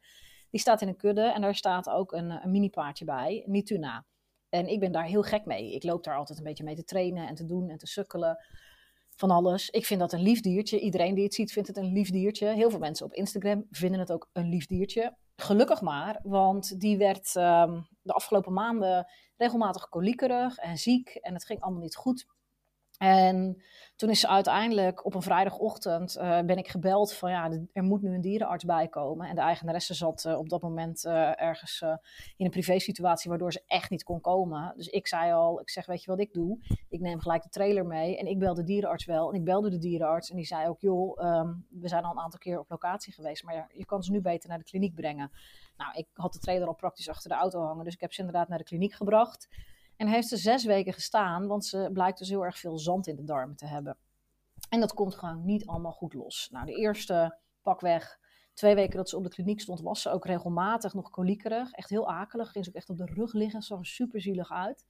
Die 0.49 0.59
staat 0.59 0.81
in 0.81 0.87
een 0.87 0.97
kudde 0.97 1.21
en 1.21 1.41
daar 1.41 1.55
staat 1.55 1.89
ook 1.89 2.11
een, 2.11 2.29
een 2.29 2.51
mini 2.51 2.69
paardje 2.69 3.05
bij, 3.05 3.43
Nituna. 3.45 4.05
En 4.49 4.67
ik 4.67 4.79
ben 4.79 4.91
daar 4.91 5.05
heel 5.05 5.21
gek 5.21 5.45
mee. 5.45 5.73
Ik 5.73 5.83
loop 5.83 6.03
daar 6.03 6.15
altijd 6.15 6.37
een 6.37 6.43
beetje 6.43 6.63
mee 6.63 6.75
te 6.75 6.83
trainen 6.83 7.27
en 7.27 7.35
te 7.35 7.45
doen 7.45 7.69
en 7.69 7.77
te 7.77 7.87
sukkelen 7.87 8.37
van 9.15 9.31
alles. 9.31 9.69
Ik 9.69 9.85
vind 9.85 9.99
dat 9.99 10.13
een 10.13 10.21
lief 10.21 10.41
diertje. 10.41 10.79
Iedereen 10.79 11.15
die 11.15 11.23
het 11.23 11.33
ziet 11.33 11.51
vindt 11.51 11.67
het 11.67 11.77
een 11.77 11.91
lief 11.91 12.09
diertje. 12.09 12.47
Heel 12.47 12.69
veel 12.69 12.79
mensen 12.79 13.05
op 13.05 13.13
Instagram 13.13 13.65
vinden 13.69 13.99
het 13.99 14.11
ook 14.11 14.29
een 14.33 14.49
lief 14.49 14.65
diertje. 14.65 15.15
Gelukkig 15.35 15.81
maar, 15.81 16.19
want 16.23 16.79
die 16.79 16.97
werd 16.97 17.35
um, 17.35 17.87
de 18.01 18.13
afgelopen 18.13 18.53
maanden 18.53 19.07
regelmatig 19.37 19.89
koliekerig 19.89 20.57
en 20.57 20.77
ziek 20.77 21.09
en 21.09 21.33
het 21.33 21.45
ging 21.45 21.61
allemaal 21.61 21.81
niet 21.81 21.95
goed. 21.95 22.27
En 23.01 23.61
toen 23.95 24.09
is 24.09 24.19
ze 24.19 24.27
uiteindelijk 24.27 25.05
op 25.05 25.15
een 25.15 25.21
vrijdagochtend 25.21 26.17
uh, 26.17 26.39
ben 26.39 26.57
ik 26.57 26.67
gebeld 26.67 27.13
van 27.13 27.31
ja, 27.31 27.51
er 27.73 27.83
moet 27.83 28.01
nu 28.01 28.13
een 28.13 28.21
dierenarts 28.21 28.65
bij 28.65 28.87
komen. 28.87 29.27
En 29.27 29.35
de 29.35 29.41
eigenaresse 29.41 29.93
zat 29.93 30.25
uh, 30.25 30.37
op 30.37 30.49
dat 30.49 30.61
moment 30.61 31.05
uh, 31.05 31.41
ergens 31.41 31.81
in 32.35 32.45
een 32.45 32.51
privé 32.51 32.79
situatie 32.79 33.29
waardoor 33.29 33.51
ze 33.51 33.63
echt 33.67 33.89
niet 33.89 34.03
kon 34.03 34.21
komen. 34.21 34.73
Dus 34.75 34.87
ik 34.87 35.07
zei 35.07 35.31
al, 35.31 35.61
ik 35.61 35.69
zeg 35.69 35.85
weet 35.85 36.03
je 36.03 36.11
wat 36.11 36.19
ik 36.19 36.33
doe? 36.33 36.59
Ik 36.89 36.99
neem 36.99 37.19
gelijk 37.19 37.43
de 37.43 37.49
trailer 37.49 37.85
mee 37.85 38.17
en 38.17 38.27
ik 38.27 38.39
bel 38.39 38.53
de 38.53 38.63
dierenarts 38.63 39.05
wel. 39.05 39.29
En 39.29 39.35
ik 39.35 39.43
belde 39.43 39.69
de 39.69 39.77
dierenarts 39.77 40.29
en 40.29 40.35
die 40.35 40.45
zei 40.45 40.67
ook 40.67 40.81
joh, 40.81 41.25
um, 41.25 41.65
we 41.69 41.87
zijn 41.87 42.03
al 42.03 42.11
een 42.11 42.23
aantal 42.23 42.39
keer 42.39 42.59
op 42.59 42.69
locatie 42.69 43.13
geweest, 43.13 43.43
maar 43.43 43.55
ja, 43.55 43.67
je 43.73 43.85
kan 43.85 44.03
ze 44.03 44.11
nu 44.11 44.21
beter 44.21 44.49
naar 44.49 44.57
de 44.57 44.63
kliniek 44.63 44.95
brengen. 44.95 45.31
Nou, 45.77 45.91
ik 45.93 46.07
had 46.13 46.33
de 46.33 46.39
trailer 46.39 46.67
al 46.67 46.75
praktisch 46.75 47.09
achter 47.09 47.29
de 47.29 47.35
auto 47.35 47.61
hangen, 47.61 47.83
dus 47.83 47.93
ik 47.93 48.01
heb 48.01 48.13
ze 48.13 48.19
inderdaad 48.19 48.47
naar 48.47 48.57
de 48.57 48.63
kliniek 48.63 48.93
gebracht. 48.93 49.47
En 50.01 50.07
heeft 50.07 50.27
ze 50.27 50.37
zes 50.37 50.65
weken 50.65 50.93
gestaan, 50.93 51.47
want 51.47 51.65
ze 51.65 51.89
blijkt 51.93 52.17
dus 52.17 52.29
heel 52.29 52.45
erg 52.45 52.57
veel 52.57 52.79
zand 52.79 53.07
in 53.07 53.15
de 53.15 53.23
darmen 53.23 53.55
te 53.55 53.65
hebben. 53.65 53.97
En 54.69 54.79
dat 54.79 54.93
komt 54.93 55.15
gewoon 55.15 55.45
niet 55.45 55.65
allemaal 55.65 55.91
goed 55.91 56.13
los. 56.13 56.47
Nou, 56.51 56.65
de 56.65 56.75
eerste 56.75 57.37
pakweg 57.61 58.19
twee 58.53 58.75
weken 58.75 58.97
dat 58.97 59.09
ze 59.09 59.17
op 59.17 59.23
de 59.23 59.29
kliniek 59.29 59.61
stond, 59.61 59.81
was 59.81 60.01
ze 60.01 60.09
ook 60.09 60.25
regelmatig 60.25 60.93
nog 60.93 61.09
koliekerig. 61.09 61.71
Echt 61.71 61.89
heel 61.89 62.09
akelig. 62.09 62.51
Ging 62.51 62.65
ze 62.65 62.71
ook 62.71 62.77
echt 62.77 62.89
op 62.89 62.97
de 62.97 63.05
rug 63.05 63.33
liggen. 63.33 63.61
Zag 63.61 63.79
er 63.79 63.85
super 63.85 64.21
zielig 64.21 64.51
uit. 64.51 64.85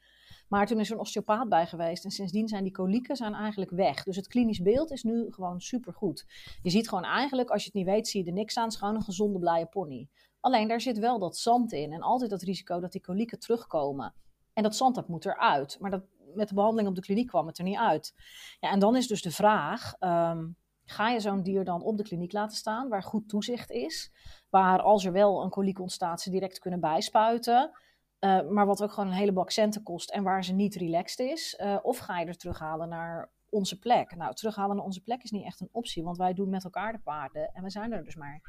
Maar 0.48 0.68
toen 0.68 0.80
is 0.80 0.88
er 0.88 0.94
een 0.94 1.02
osteopaat 1.02 1.50
bij 1.50 1.68
geweest. 1.68 2.04
En 2.04 2.12
sindsdien 2.12 2.48
zijn 2.48 2.64
die 2.64 2.74
kolieken 2.74 3.16
zijn 3.16 3.34
eigenlijk 3.34 3.72
weg. 3.72 4.04
Dus 4.04 4.16
het 4.16 4.28
klinisch 4.28 4.62
beeld 4.62 4.92
is 4.92 5.04
nu 5.04 5.32
gewoon 5.32 5.62
super 5.62 5.94
goed. 5.94 6.26
Je 6.62 6.70
ziet 6.70 6.90
gewoon 6.90 7.06
eigenlijk, 7.06 7.50
als 7.50 7.62
je 7.62 7.68
het 7.68 7.78
niet 7.78 7.94
weet, 7.94 8.08
zie 8.08 8.24
je 8.24 8.28
er 8.28 8.36
niks 8.36 8.58
aan. 8.58 8.66
Het 8.66 8.78
gewoon 8.78 8.96
een 8.96 9.02
gezonde, 9.02 9.40
blije 9.40 9.66
pony. 9.66 10.10
Alleen 10.40 10.68
daar 10.68 10.82
zit 10.82 11.00
wel 11.00 11.20
dat 11.20 11.38
zand 11.38 11.72
in. 11.72 11.92
En 11.92 12.02
altijd 12.02 12.30
dat 12.30 12.42
risico 12.42 12.80
dat 12.80 12.92
die 12.92 13.02
kolieken 13.02 13.40
terugkomen. 13.40 14.14
En 14.54 14.64
dat 14.64 14.76
zand 14.76 14.96
dat 14.96 15.08
moet 15.08 15.26
eruit. 15.26 15.78
Maar 15.80 15.92
dat, 15.92 16.04
met 16.36 16.48
de 16.50 16.56
behandeling 16.56 16.90
op 16.90 16.96
de 16.96 17.02
kliniek 17.02 17.28
kwam 17.28 17.48
het 17.48 17.58
er 17.58 17.64
niet 17.64 17.78
uit. 17.78 18.14
Ja, 18.60 18.72
en 18.72 18.80
dan 18.80 18.96
is 18.96 19.08
dus 19.08 19.22
de 19.22 19.32
vraag: 19.32 19.94
um, 20.00 20.56
ga 20.86 21.10
je 21.10 21.20
zo'n 21.20 21.44
dier 21.44 21.64
dan 21.64 21.82
op 21.82 21.98
de 21.98 22.04
kliniek 22.04 22.32
laten 22.32 22.58
staan, 22.58 22.90
waar 22.90 23.04
goed 23.04 23.30
toezicht 23.30 23.70
is, 23.70 24.12
waar 24.50 24.82
als 24.82 25.06
er 25.06 25.12
wel 25.12 25.44
een 25.44 25.50
koliek 25.50 25.80
ontstaat, 25.80 26.22
ze 26.22 26.30
direct 26.30 26.60
kunnen 26.60 26.80
bijspuiten. 26.80 27.72
Uh, 28.20 28.50
maar 28.50 28.66
wat 28.66 28.84
ook 28.84 28.92
gewoon 28.92 29.10
een 29.10 29.16
hele 29.16 29.34
bak 29.34 29.52
centen 29.52 29.84
kost 29.84 30.12
en 30.12 30.24
waar 30.24 30.44
ze 30.44 30.54
niet 30.54 30.76
relaxed 30.76 31.20
is. 31.20 31.60
Uh, 31.62 31.78
of 31.82 31.98
ga 31.98 32.20
je 32.20 32.26
er 32.26 32.38
terughalen 32.38 32.90
naar 32.90 33.32
onze 33.50 33.80
plek? 33.80 34.16
Nou, 34.16 34.34
terughalen 34.34 34.76
naar 34.76 34.86
onze 34.86 35.02
plek 35.02 35.24
is 35.24 35.32
niet 35.32 35.46
echt 35.46 35.62
een 35.62 35.70
optie, 35.72 36.04
want 36.04 36.18
wij 36.18 36.34
doen 36.34 36.50
met 36.50 36.64
elkaar 36.64 36.92
de 36.92 37.00
paarden 37.00 37.52
en 37.54 37.64
we 37.64 37.70
zijn 37.70 37.92
er 37.92 38.04
dus 38.04 38.16
maar 38.16 38.42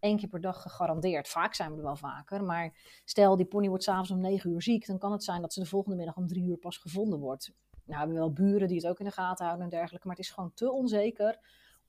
één 0.00 0.16
keer 0.16 0.28
per 0.28 0.40
dag 0.40 0.62
gegarandeerd. 0.62 1.28
Vaak 1.28 1.54
zijn 1.54 1.70
we 1.70 1.76
er 1.76 1.82
wel 1.82 1.96
vaker, 1.96 2.44
maar 2.44 3.00
stel 3.04 3.36
die 3.36 3.46
pony 3.46 3.68
wordt 3.68 3.84
s'avonds 3.84 4.10
om 4.10 4.20
negen 4.20 4.50
uur 4.50 4.62
ziek, 4.62 4.86
dan 4.86 4.98
kan 4.98 5.12
het 5.12 5.24
zijn 5.24 5.40
dat 5.40 5.52
ze 5.52 5.60
de 5.60 5.66
volgende 5.66 5.96
middag 5.96 6.16
om 6.16 6.26
drie 6.26 6.44
uur 6.44 6.56
pas 6.56 6.76
gevonden 6.76 7.18
wordt. 7.18 7.52
Nou, 7.70 7.84
we 7.84 7.96
hebben 7.96 8.16
wel 8.16 8.32
buren 8.32 8.68
die 8.68 8.76
het 8.76 8.86
ook 8.86 8.98
in 8.98 9.04
de 9.04 9.10
gaten 9.12 9.44
houden 9.44 9.64
en 9.64 9.70
dergelijke, 9.70 10.06
maar 10.06 10.16
het 10.16 10.24
is 10.24 10.30
gewoon 10.32 10.52
te 10.54 10.72
onzeker 10.72 11.38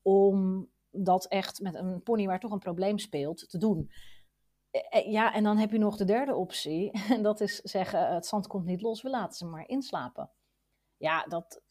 om 0.02 0.68
dat 0.90 1.26
echt 1.26 1.60
met 1.60 1.74
een 1.74 2.02
pony 2.02 2.26
waar 2.26 2.40
toch 2.40 2.52
een 2.52 2.58
probleem 2.58 2.98
speelt 2.98 3.50
te 3.50 3.58
doen. 3.58 3.90
Eh, 4.70 4.80
eh, 4.90 5.12
ja, 5.12 5.34
en 5.34 5.44
dan 5.44 5.58
heb 5.58 5.70
je 5.70 5.78
nog 5.78 5.96
de 5.96 6.04
derde 6.04 6.34
optie. 6.34 6.90
En 7.14 7.22
dat 7.22 7.40
is 7.40 7.56
zeggen: 7.56 8.14
het 8.14 8.26
zand 8.26 8.46
komt 8.46 8.64
niet 8.64 8.82
los, 8.82 9.02
we 9.02 9.10
laten 9.10 9.36
ze 9.36 9.46
maar 9.46 9.68
inslapen. 9.68 10.30
Ja, 10.96 11.24
dat, 11.24 11.62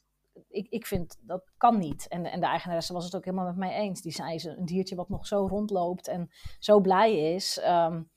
ik, 0.48 0.68
ik 0.70 0.86
vind 0.86 1.18
dat 1.22 1.52
kan 1.58 1.78
niet. 1.78 2.08
En, 2.08 2.26
en 2.26 2.40
de 2.40 2.46
eigenaresse 2.46 2.94
was 2.94 3.06
het 3.06 3.16
ook 3.16 3.26
helemaal 3.26 3.46
met 3.46 3.56
mij 3.56 3.74
eens. 3.74 4.02
Die 4.02 4.12
zei 4.12 4.40
ze: 4.40 4.58
een 4.58 4.66
diertje 4.66 4.96
wat 4.96 5.10
nog 5.10 5.28
zo 5.28 5.48
rondloopt 5.48 6.08
en 6.08 6.30
zo 6.60 6.80
blij 6.80 7.34
is. 7.34 7.62
Um, 7.68 8.10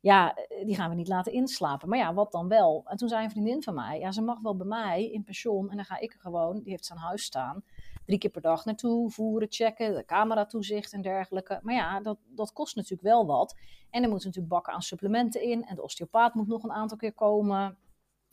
ja, 0.00 0.34
die 0.64 0.74
gaan 0.74 0.90
we 0.90 0.96
niet 0.96 1.08
laten 1.08 1.32
inslapen. 1.32 1.88
Maar 1.88 1.98
ja, 1.98 2.14
wat 2.14 2.32
dan 2.32 2.48
wel? 2.48 2.82
En 2.86 2.96
toen 2.96 3.08
zei 3.08 3.24
een 3.24 3.30
vriendin 3.30 3.62
van 3.62 3.74
mij: 3.74 3.98
ja, 3.98 4.12
ze 4.12 4.22
mag 4.22 4.40
wel 4.40 4.56
bij 4.56 4.66
mij 4.66 5.10
in 5.10 5.24
pensioen. 5.24 5.70
En 5.70 5.76
dan 5.76 5.84
ga 5.84 5.98
ik 5.98 6.12
er 6.12 6.20
gewoon, 6.20 6.62
die 6.62 6.70
heeft 6.70 6.86
zijn 6.86 6.98
huis 6.98 7.22
staan 7.22 7.64
drie 8.06 8.18
keer 8.18 8.30
per 8.30 8.40
dag 8.40 8.64
naartoe, 8.64 9.10
voeren, 9.10 9.48
checken, 9.50 9.94
de 9.94 10.04
camera 10.04 10.46
toezicht 10.46 10.92
en 10.92 11.02
dergelijke. 11.02 11.60
Maar 11.62 11.74
ja, 11.74 12.00
dat, 12.00 12.18
dat 12.28 12.52
kost 12.52 12.76
natuurlijk 12.76 13.02
wel 13.02 13.26
wat. 13.26 13.56
En 13.90 14.02
er 14.02 14.08
moeten 14.08 14.26
natuurlijk 14.26 14.54
bakken 14.54 14.72
aan 14.72 14.82
supplementen 14.82 15.42
in. 15.42 15.64
En 15.64 15.74
de 15.74 15.82
osteopaat 15.82 16.34
moet 16.34 16.46
nog 16.46 16.62
een 16.62 16.72
aantal 16.72 16.96
keer 16.96 17.14
komen. 17.14 17.78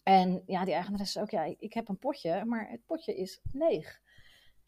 En 0.04 0.44
ja, 0.46 0.66
die 0.66 0.74
eigenaar 0.74 1.06
zei 1.06 1.24
ook, 1.24 1.32
ja, 1.32 1.56
ik 1.60 1.74
heb 1.74 1.90
een 1.90 2.00
potje, 2.00 2.46
maar 2.46 2.70
het 2.70 2.86
potje 2.86 3.16
is 3.16 3.42
leeg. 3.52 4.02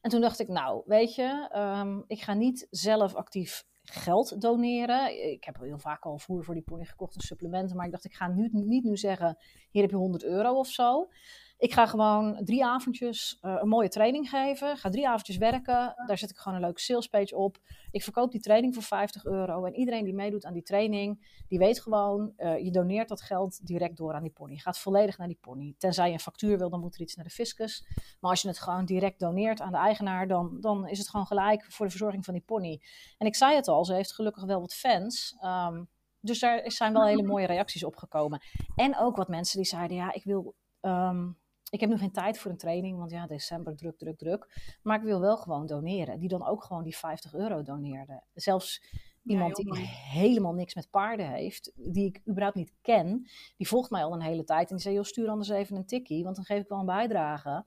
En 0.01 0.09
toen 0.09 0.21
dacht 0.21 0.39
ik, 0.39 0.47
nou, 0.47 0.83
weet 0.85 1.15
je, 1.15 1.49
um, 1.55 2.03
ik 2.07 2.21
ga 2.21 2.33
niet 2.33 2.67
zelf 2.69 3.15
actief 3.15 3.65
geld 3.83 4.41
doneren. 4.41 5.31
Ik 5.31 5.43
heb 5.43 5.59
heel 5.59 5.79
vaak 5.79 6.03
al 6.03 6.17
voer 6.17 6.43
voor 6.43 6.53
die 6.53 6.63
pony 6.63 6.85
gekocht 6.85 7.15
en 7.15 7.21
supplementen. 7.21 7.75
Maar 7.75 7.85
ik 7.85 7.91
dacht, 7.91 8.05
ik 8.05 8.13
ga 8.13 8.27
nu, 8.27 8.49
niet 8.51 8.83
nu 8.83 8.97
zeggen, 8.97 9.37
hier 9.71 9.81
heb 9.81 9.91
je 9.91 9.97
100 9.97 10.23
euro 10.23 10.53
of 10.59 10.67
zo. 10.67 11.07
Ik 11.57 11.73
ga 11.73 11.85
gewoon 11.85 12.39
drie 12.43 12.65
avondjes 12.65 13.37
uh, 13.41 13.57
een 13.61 13.67
mooie 13.67 13.89
training 13.89 14.29
geven. 14.29 14.77
Ga 14.77 14.89
drie 14.89 15.07
avondjes 15.07 15.37
werken. 15.37 15.93
Daar 16.05 16.17
zet 16.17 16.29
ik 16.29 16.37
gewoon 16.37 16.57
een 16.57 16.63
leuke 16.63 16.81
salespage 16.81 17.35
op. 17.35 17.57
Ik 17.91 18.03
verkoop 18.03 18.31
die 18.31 18.41
training 18.41 18.73
voor 18.73 18.83
50 18.83 19.25
euro. 19.25 19.65
En 19.65 19.75
iedereen 19.75 20.03
die 20.03 20.13
meedoet 20.13 20.45
aan 20.45 20.53
die 20.53 20.63
training, 20.63 21.43
die 21.47 21.59
weet 21.59 21.81
gewoon, 21.81 22.33
uh, 22.37 22.57
je 22.57 22.71
doneert 22.71 23.09
dat 23.09 23.21
geld 23.21 23.67
direct 23.67 23.97
door 23.97 24.13
aan 24.13 24.21
die 24.21 24.31
pony. 24.31 24.53
Je 24.53 24.59
gaat 24.59 24.79
volledig 24.79 25.17
naar 25.17 25.27
die 25.27 25.37
pony. 25.41 25.75
Tenzij 25.77 26.07
je 26.07 26.13
een 26.13 26.19
factuur 26.19 26.57
wil, 26.57 26.69
dan 26.69 26.79
moet 26.79 26.95
er 26.95 27.01
iets 27.01 27.15
naar 27.15 27.25
de 27.25 27.31
fiscus. 27.31 27.87
Maar 28.19 28.31
als 28.31 28.41
je 28.41 28.47
het 28.47 28.59
gewoon 28.59 28.85
direct 28.85 29.19
doneert 29.19 29.61
aan 29.61 29.71
de 29.71 29.77
eigenaar, 29.77 30.27
dan, 30.27 30.57
dan 30.61 30.87
is 30.87 30.97
het 30.97 31.09
gewoon 31.09 31.25
gelijk 31.25 31.65
voor 31.69 31.85
de 31.85 31.91
verzorging 31.91 32.25
van 32.25 32.33
die 32.33 32.43
pony. 32.43 32.81
En 33.17 33.27
ik 33.27 33.35
zei 33.35 33.55
het 33.55 33.67
al, 33.67 33.85
ze 33.85 33.93
heeft 33.93 34.13
gelukkig 34.13 34.43
wel 34.43 34.59
wat 34.59 34.73
fans. 34.73 35.37
Um, 35.43 35.89
dus 36.19 36.39
daar 36.39 36.71
zijn 36.71 36.93
wel 36.93 37.05
hele 37.05 37.23
mooie 37.23 37.45
reacties 37.45 37.83
op 37.83 37.95
gekomen. 37.95 38.41
En 38.75 38.97
ook 38.97 39.15
wat 39.15 39.27
mensen 39.27 39.57
die 39.57 39.67
zeiden, 39.67 39.97
ja, 39.97 40.13
ik 40.13 40.23
wil... 40.23 40.55
Um, 40.81 41.37
ik 41.75 41.81
heb 41.81 41.89
nu 41.89 41.97
geen 41.97 42.11
tijd 42.11 42.37
voor 42.37 42.51
een 42.51 42.57
training, 42.57 42.97
want 42.97 43.11
ja, 43.11 43.27
december 43.27 43.75
druk, 43.75 43.97
druk, 43.97 44.17
druk. 44.17 44.77
Maar 44.83 44.97
ik 44.97 45.03
wil 45.03 45.19
wel 45.19 45.37
gewoon 45.37 45.65
doneren. 45.65 46.19
Die 46.19 46.29
dan 46.29 46.45
ook 46.45 46.63
gewoon 46.63 46.83
die 46.83 46.97
50 46.97 47.33
euro 47.33 47.61
doneerde. 47.61 48.23
Zelfs 48.33 48.83
iemand 49.23 49.55
die 49.55 49.75
helemaal 50.11 50.53
niks 50.53 50.75
met 50.75 50.89
paarden 50.89 51.29
heeft, 51.29 51.71
die 51.75 52.05
ik 52.05 52.21
überhaupt 52.29 52.55
niet 52.55 52.73
ken, 52.81 53.27
die 53.57 53.67
volgt 53.67 53.89
mij 53.89 54.03
al 54.03 54.13
een 54.13 54.21
hele 54.21 54.43
tijd. 54.43 54.69
En 54.69 54.75
die 54.75 54.83
zei, 54.83 54.95
joh, 54.95 55.03
stuur 55.03 55.29
anders 55.29 55.49
even 55.49 55.75
een 55.75 55.85
tikkie, 55.85 56.23
want 56.23 56.35
dan 56.35 56.45
geef 56.45 56.61
ik 56.61 56.67
wel 56.67 56.79
een 56.79 56.85
bijdrage. 56.85 57.65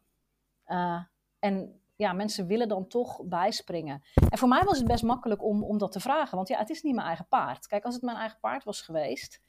Uh, 0.66 1.02
en 1.38 1.80
ja, 1.96 2.12
mensen 2.12 2.46
willen 2.46 2.68
dan 2.68 2.86
toch 2.86 3.24
bijspringen. 3.24 4.02
En 4.30 4.38
voor 4.38 4.48
mij 4.48 4.62
was 4.64 4.78
het 4.78 4.86
best 4.86 5.02
makkelijk 5.02 5.44
om, 5.44 5.64
om 5.64 5.78
dat 5.78 5.92
te 5.92 6.00
vragen, 6.00 6.36
want 6.36 6.48
ja, 6.48 6.58
het 6.58 6.70
is 6.70 6.82
niet 6.82 6.94
mijn 6.94 7.06
eigen 7.06 7.26
paard. 7.28 7.66
Kijk, 7.66 7.84
als 7.84 7.94
het 7.94 8.02
mijn 8.02 8.16
eigen 8.16 8.38
paard 8.40 8.64
was 8.64 8.80
geweest, 8.80 9.42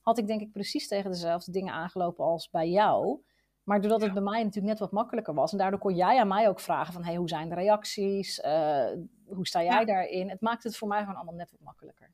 had 0.00 0.18
ik 0.18 0.26
denk 0.26 0.40
ik 0.40 0.52
precies 0.52 0.88
tegen 0.88 1.10
dezelfde 1.10 1.52
dingen 1.52 1.74
aangelopen 1.74 2.24
als 2.24 2.50
bij 2.50 2.68
jou. 2.68 3.20
Maar 3.64 3.80
doordat 3.80 4.00
het 4.00 4.12
bij 4.12 4.22
mij 4.22 4.42
natuurlijk 4.42 4.66
net 4.66 4.78
wat 4.78 4.92
makkelijker 4.92 5.34
was. 5.34 5.52
En 5.52 5.58
daardoor 5.58 5.80
kon 5.80 5.94
jij 5.94 6.20
aan 6.20 6.28
mij 6.28 6.48
ook 6.48 6.60
vragen 6.60 6.92
van... 6.92 7.04
Hey, 7.04 7.16
hoe 7.16 7.28
zijn 7.28 7.48
de 7.48 7.54
reacties? 7.54 8.38
Uh, 8.38 8.86
hoe 9.26 9.46
sta 9.46 9.62
jij 9.62 9.84
daarin? 9.84 10.30
Het 10.30 10.40
maakt 10.40 10.64
het 10.64 10.76
voor 10.76 10.88
mij 10.88 11.00
gewoon 11.00 11.14
allemaal 11.16 11.34
net 11.34 11.50
wat 11.50 11.60
makkelijker. 11.60 12.10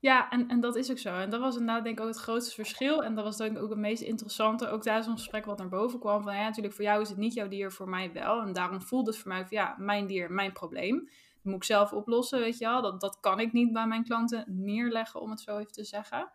Ja, 0.00 0.30
en, 0.30 0.48
en 0.48 0.60
dat 0.60 0.76
is 0.76 0.90
ook 0.90 0.98
zo. 0.98 1.14
En 1.14 1.30
dat 1.30 1.40
was 1.40 1.56
inderdaad 1.56 1.84
denk 1.84 1.98
ik 1.98 2.04
ook 2.04 2.10
het 2.10 2.20
grootste 2.20 2.54
verschil. 2.54 3.04
En 3.04 3.14
dat 3.14 3.24
was 3.24 3.36
denk 3.36 3.56
ik 3.56 3.62
ook 3.62 3.70
het 3.70 3.78
meest 3.78 4.02
interessante. 4.02 4.68
Ook 4.68 4.82
tijdens 4.82 5.06
ons 5.06 5.20
gesprek 5.20 5.44
wat 5.44 5.58
naar 5.58 5.68
boven 5.68 5.98
kwam. 5.98 6.22
Van 6.22 6.34
ja, 6.34 6.44
natuurlijk 6.44 6.74
voor 6.74 6.84
jou 6.84 7.00
is 7.00 7.08
het 7.08 7.18
niet 7.18 7.34
jouw 7.34 7.48
dier, 7.48 7.72
voor 7.72 7.88
mij 7.88 8.12
wel. 8.12 8.40
En 8.40 8.52
daarom 8.52 8.82
voelde 8.82 9.10
het 9.10 9.18
voor 9.18 9.28
mij 9.28 9.46
van 9.46 9.56
ja, 9.56 9.74
mijn 9.78 10.06
dier, 10.06 10.32
mijn 10.32 10.52
probleem. 10.52 10.98
Dat 10.98 11.52
moet 11.52 11.54
ik 11.54 11.64
zelf 11.64 11.92
oplossen, 11.92 12.40
weet 12.40 12.58
je 12.58 12.64
wel. 12.64 12.82
Dat, 12.82 13.00
dat 13.00 13.20
kan 13.20 13.40
ik 13.40 13.52
niet 13.52 13.72
bij 13.72 13.86
mijn 13.86 14.04
klanten 14.04 14.44
neerleggen, 14.46 15.20
om 15.20 15.30
het 15.30 15.40
zo 15.40 15.58
even 15.58 15.72
te 15.72 15.84
zeggen. 15.84 16.30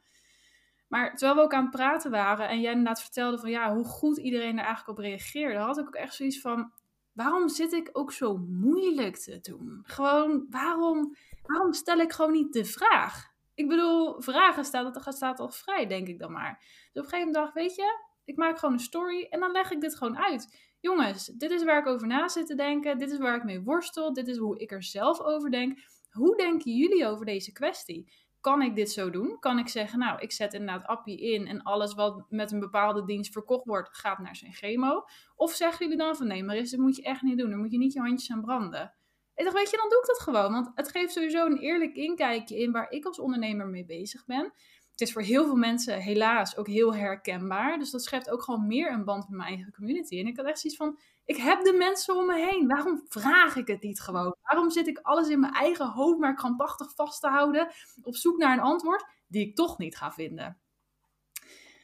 Maar 0.89 1.09
terwijl 1.09 1.35
we 1.35 1.41
ook 1.41 1.53
aan 1.53 1.61
het 1.61 1.71
praten 1.71 2.11
waren 2.11 2.49
en 2.49 2.61
jij 2.61 2.71
inderdaad 2.71 3.01
vertelde 3.01 3.37
van 3.37 3.49
ja, 3.49 3.73
hoe 3.73 3.85
goed 3.85 4.17
iedereen 4.17 4.57
er 4.57 4.65
eigenlijk 4.65 4.97
op 4.97 5.05
reageerde, 5.05 5.59
had 5.59 5.77
ik 5.77 5.87
ook 5.87 5.95
echt 5.95 6.13
zoiets 6.13 6.41
van: 6.41 6.71
waarom 7.13 7.49
zit 7.49 7.73
ik 7.73 7.89
ook 7.91 8.11
zo 8.11 8.37
moeilijk 8.37 9.17
te 9.17 9.39
doen? 9.41 9.79
Gewoon, 9.83 10.45
waarom, 10.49 11.15
waarom 11.41 11.73
stel 11.73 11.97
ik 11.97 12.11
gewoon 12.11 12.31
niet 12.31 12.53
de 12.53 12.65
vraag? 12.65 13.27
Ik 13.53 13.67
bedoel, 13.67 14.21
vragen 14.21 14.65
staat, 14.65 15.13
staat 15.15 15.39
al 15.39 15.49
vrij, 15.49 15.87
denk 15.87 16.07
ik 16.07 16.19
dan 16.19 16.31
maar. 16.31 16.57
Dus 16.59 17.03
op 17.03 17.03
een 17.03 17.09
gegeven 17.09 17.31
moment 17.31 17.53
weet 17.53 17.75
je, 17.75 18.07
ik 18.25 18.37
maak 18.37 18.59
gewoon 18.59 18.73
een 18.73 18.81
story 18.81 19.27
en 19.29 19.39
dan 19.39 19.51
leg 19.51 19.71
ik 19.71 19.81
dit 19.81 19.95
gewoon 19.95 20.17
uit. 20.17 20.67
Jongens, 20.79 21.25
dit 21.25 21.51
is 21.51 21.63
waar 21.63 21.79
ik 21.79 21.87
over 21.87 22.07
na 22.07 22.27
zit 22.27 22.47
te 22.47 22.55
denken. 22.55 22.97
Dit 22.97 23.11
is 23.11 23.17
waar 23.17 23.35
ik 23.35 23.43
mee 23.43 23.61
worstel. 23.61 24.13
Dit 24.13 24.27
is 24.27 24.37
hoe 24.37 24.59
ik 24.59 24.71
er 24.71 24.83
zelf 24.83 25.19
over 25.21 25.51
denk. 25.51 25.79
Hoe 26.09 26.37
denken 26.37 26.71
jullie 26.71 27.05
over 27.05 27.25
deze 27.25 27.51
kwestie? 27.51 28.13
Kan 28.41 28.61
ik 28.61 28.75
dit 28.75 28.91
zo 28.91 29.09
doen? 29.09 29.39
Kan 29.39 29.59
ik 29.59 29.67
zeggen, 29.67 29.99
nou, 29.99 30.19
ik 30.19 30.31
zet 30.31 30.53
inderdaad 30.53 30.87
Appie 30.87 31.21
in 31.33 31.47
en 31.47 31.63
alles 31.63 31.93
wat 31.93 32.25
met 32.29 32.51
een 32.51 32.59
bepaalde 32.59 33.05
dienst 33.05 33.31
verkocht 33.31 33.65
wordt, 33.65 33.97
gaat 33.97 34.19
naar 34.19 34.35
zijn 34.35 34.53
chemo? 34.53 35.05
Of 35.35 35.51
zeggen 35.51 35.85
jullie 35.85 36.01
dan 36.03 36.15
van, 36.15 36.27
nee, 36.27 36.43
maar 36.43 36.55
dat 36.55 36.71
moet 36.71 36.95
je 36.95 37.03
echt 37.03 37.21
niet 37.21 37.37
doen. 37.37 37.49
Dan 37.49 37.59
moet 37.59 37.71
je 37.71 37.77
niet 37.77 37.93
je 37.93 37.99
handjes 37.99 38.31
aan 38.31 38.41
branden. 38.41 38.93
Ik 39.35 39.45
dacht, 39.45 39.57
weet 39.57 39.69
je, 39.71 39.77
dan 39.77 39.89
doe 39.89 39.99
ik 39.99 40.07
dat 40.07 40.19
gewoon. 40.19 40.51
Want 40.51 40.71
het 40.75 40.91
geeft 40.91 41.13
sowieso 41.13 41.45
een 41.45 41.57
eerlijk 41.57 41.95
inkijkje 41.95 42.59
in 42.59 42.71
waar 42.71 42.91
ik 42.91 43.05
als 43.05 43.19
ondernemer 43.19 43.67
mee 43.67 43.85
bezig 43.85 44.25
ben. 44.25 44.53
Het 44.99 45.07
is 45.07 45.13
voor 45.13 45.23
heel 45.23 45.45
veel 45.45 45.55
mensen 45.55 45.99
helaas 45.99 46.57
ook 46.57 46.67
heel 46.67 46.95
herkenbaar. 46.95 47.79
Dus 47.79 47.91
dat 47.91 48.03
schept 48.03 48.29
ook 48.29 48.43
gewoon 48.43 48.67
meer 48.67 48.91
een 48.91 49.03
band 49.05 49.29
met 49.29 49.37
mijn 49.37 49.49
eigen 49.49 49.71
community. 49.71 50.19
En 50.19 50.27
ik 50.27 50.37
had 50.37 50.45
echt 50.45 50.59
zoiets 50.59 50.79
van, 50.79 50.99
ik 51.25 51.35
heb 51.35 51.63
de 51.63 51.73
mensen 51.73 52.15
om 52.15 52.25
me 52.25 52.49
heen. 52.49 52.67
Waarom 52.67 53.05
vraag 53.07 53.55
ik 53.55 53.67
het 53.67 53.81
niet 53.81 53.99
gewoon? 53.99 54.35
Waarom 54.41 54.69
zit 54.69 54.87
ik 54.87 54.97
alles 54.97 55.29
in 55.29 55.39
mijn 55.39 55.53
eigen 55.53 55.87
hoofd 55.87 56.19
maar 56.19 56.35
krampachtig 56.35 56.93
vast 56.95 57.21
te 57.21 57.27
houden 57.27 57.71
op 58.01 58.15
zoek 58.15 58.37
naar 58.37 58.53
een 58.53 58.63
antwoord 58.63 59.05
die 59.27 59.47
ik 59.47 59.55
toch 59.55 59.77
niet 59.77 59.97
ga 59.97 60.11
vinden? 60.11 60.59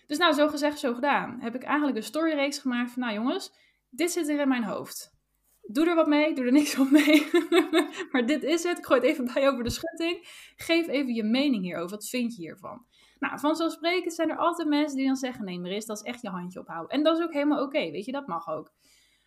Dus 0.08 0.18
nou, 0.18 0.34
zo 0.34 0.48
gezegd, 0.48 0.80
zo 0.80 0.94
gedaan. 0.94 1.40
Heb 1.40 1.56
ik 1.56 1.64
eigenlijk 1.64 1.98
een 1.98 2.04
storyreeks 2.04 2.58
gemaakt 2.58 2.92
van, 2.92 3.02
nou 3.02 3.14
jongens, 3.14 3.52
dit 3.90 4.12
zit 4.12 4.30
er 4.30 4.40
in 4.40 4.48
mijn 4.48 4.64
hoofd. 4.64 5.14
Doe 5.62 5.90
er 5.90 5.96
wat 5.96 6.08
mee, 6.08 6.36
doe 6.36 6.46
er 6.46 6.52
niks 6.52 6.78
op 6.80 6.90
mee. 6.90 7.28
maar 8.12 8.26
dit 8.26 8.44
is 8.44 8.64
het. 8.64 8.78
Ik 8.78 8.86
gooi 8.86 9.00
het 9.00 9.10
even 9.10 9.34
bij 9.34 9.50
over 9.50 9.64
de 9.64 9.70
schutting. 9.70 10.28
Geef 10.56 10.88
even 10.88 11.14
je 11.14 11.24
mening 11.24 11.64
hierover. 11.64 11.90
Wat 11.90 12.08
vind 12.08 12.36
je 12.36 12.42
hiervan? 12.42 12.86
Nou, 13.20 13.40
vanzelfsprekend 13.40 14.14
zijn 14.14 14.30
er 14.30 14.38
altijd 14.38 14.68
mensen 14.68 14.98
die 14.98 15.06
dan 15.06 15.16
zeggen: 15.16 15.46
nee, 15.46 15.60
Maris, 15.60 15.86
dat 15.86 15.98
is 15.98 16.04
echt 16.04 16.22
je 16.22 16.30
handje 16.30 16.60
ophouden. 16.60 16.98
En 16.98 17.04
dat 17.04 17.18
is 17.18 17.24
ook 17.24 17.34
helemaal 17.34 17.64
oké, 17.64 17.92
weet 17.92 18.06
je, 18.06 18.12
dat 18.12 18.28
mag 18.28 18.48
ook. 18.48 18.74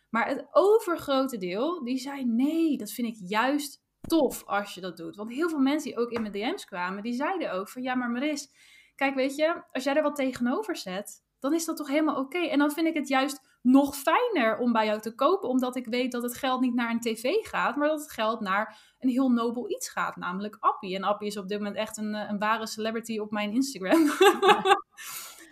Maar 0.09 0.27
het 0.27 0.47
overgrote 0.51 1.37
deel, 1.37 1.83
die 1.83 1.97
zei: 1.97 2.25
nee, 2.25 2.77
dat 2.77 2.91
vind 2.91 3.07
ik 3.07 3.29
juist 3.29 3.83
tof 4.01 4.43
als 4.45 4.73
je 4.73 4.81
dat 4.81 4.97
doet. 4.97 5.15
Want 5.15 5.29
heel 5.29 5.49
veel 5.49 5.59
mensen 5.59 5.91
die 5.91 5.99
ook 5.99 6.11
in 6.11 6.21
mijn 6.21 6.33
DM's 6.33 6.65
kwamen, 6.65 7.03
die 7.03 7.13
zeiden 7.13 7.51
ook: 7.51 7.69
van 7.69 7.81
ja, 7.81 7.95
maar 7.95 8.09
Maris, 8.09 8.47
kijk, 8.95 9.15
weet 9.15 9.35
je, 9.35 9.63
als 9.71 9.83
jij 9.83 9.95
er 9.95 10.03
wat 10.03 10.15
tegenover 10.15 10.75
zet, 10.75 11.23
dan 11.39 11.53
is 11.53 11.65
dat 11.65 11.77
toch 11.77 11.87
helemaal 11.87 12.19
oké. 12.19 12.39
En 12.39 12.59
dan 12.59 12.71
vind 12.71 12.87
ik 12.87 12.93
het 12.93 13.07
juist 13.07 13.48
nog 13.61 13.95
fijner 13.95 14.57
om 14.57 14.71
bij 14.71 14.85
jou 14.85 14.99
te 14.99 15.15
kopen, 15.15 15.49
omdat 15.49 15.75
ik 15.75 15.85
weet 15.85 16.11
dat 16.11 16.23
het 16.23 16.37
geld 16.37 16.61
niet 16.61 16.73
naar 16.73 16.91
een 16.91 16.99
tv 16.99 17.33
gaat, 17.41 17.75
maar 17.75 17.87
dat 17.87 17.99
het 17.99 18.11
geld 18.11 18.39
naar 18.39 18.95
een 18.99 19.09
heel 19.09 19.29
nobel 19.29 19.69
iets 19.69 19.89
gaat, 19.89 20.15
namelijk 20.15 20.57
Appie. 20.59 20.95
En 20.95 21.03
Appie 21.03 21.27
is 21.27 21.37
op 21.37 21.47
dit 21.47 21.57
moment 21.57 21.77
echt 21.77 21.97
een, 21.97 22.15
eh, 22.15 22.29
een 22.29 22.39
ware 22.39 22.67
celebrity 22.67 23.19
op 23.19 23.31
mijn 23.31 23.51
Instagram. 23.51 24.05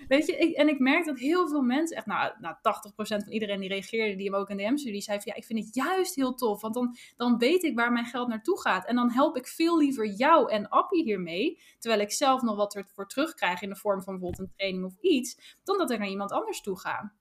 Weet 0.08 0.26
je, 0.26 0.38
ik, 0.38 0.56
en 0.56 0.68
ik 0.68 0.80
merk 0.80 1.06
dat 1.06 1.18
heel 1.18 1.48
veel 1.48 1.62
mensen, 1.62 1.98
echt 1.98 2.06
nou, 2.06 2.34
nou 2.40 2.56
80% 2.56 3.24
van 3.24 3.32
iedereen 3.32 3.60
die 3.60 3.70
reageerde, 3.70 4.16
die 4.16 4.26
hem 4.26 4.36
ook 4.36 4.50
in 4.50 4.58
de 4.58 4.64
DM-studie, 4.64 5.02
zei 5.02 5.18
van 5.18 5.32
ja, 5.32 5.38
ik 5.38 5.46
vind 5.46 5.66
het 5.66 5.76
juist 5.76 6.16
heel 6.16 6.34
tof, 6.34 6.62
want 6.62 6.74
dan, 6.74 6.98
dan 7.16 7.38
weet 7.38 7.64
ik 7.64 7.76
waar 7.76 7.92
mijn 7.92 8.06
geld 8.06 8.28
naartoe 8.28 8.62
gaat. 8.62 8.88
En 8.88 8.96
dan 8.96 9.12
help 9.12 9.38
ik 9.38 9.48
veel 9.48 9.78
liever 9.78 10.06
jou 10.06 10.52
en 10.52 10.70
Appie 10.70 11.04
hiermee, 11.04 11.62
terwijl 11.80 12.02
ik 12.02 12.12
zelf 12.12 12.42
nog 12.42 12.56
wat 12.56 12.76
ervoor 12.76 13.08
terugkrijg 13.08 13.62
in 13.62 13.70
de 13.70 13.76
vorm 13.76 14.04
van 14.04 14.14
bijvoorbeeld 14.14 14.48
een 14.48 14.56
training 14.56 14.86
of 14.86 14.98
iets, 15.02 15.60
dan 15.64 15.78
dat 15.78 15.92
ik 15.92 16.00
naar 16.00 16.08
iemand 16.08 16.32
anders 16.32 16.62
toe 16.62 16.80
ga. 16.80 17.14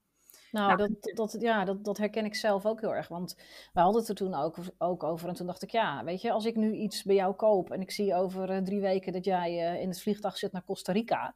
Nou, 0.51 0.77
nou 0.77 0.77
dat, 0.77 1.15
dat, 1.15 1.41
ja, 1.41 1.65
dat, 1.65 1.83
dat 1.83 1.97
herken 1.97 2.25
ik 2.25 2.35
zelf 2.35 2.65
ook 2.65 2.81
heel 2.81 2.95
erg. 2.95 3.07
Want 3.07 3.35
we 3.73 3.79
hadden 3.79 3.99
het 3.99 4.09
er 4.09 4.15
toen 4.15 4.33
ook, 4.33 4.55
ook 4.77 5.03
over. 5.03 5.29
En 5.29 5.35
toen 5.35 5.47
dacht 5.47 5.63
ik, 5.63 5.71
ja, 5.71 6.03
weet 6.03 6.21
je, 6.21 6.31
als 6.31 6.45
ik 6.45 6.55
nu 6.55 6.73
iets 6.73 7.03
bij 7.03 7.15
jou 7.15 7.35
koop 7.35 7.71
en 7.71 7.81
ik 7.81 7.91
zie 7.91 8.15
over 8.15 8.49
uh, 8.49 8.57
drie 8.57 8.81
weken 8.81 9.13
dat 9.13 9.25
jij 9.25 9.73
uh, 9.73 9.81
in 9.81 9.87
het 9.87 10.01
vliegtuig 10.01 10.37
zit 10.37 10.51
naar 10.51 10.63
Costa 10.63 10.91
Rica. 10.91 11.35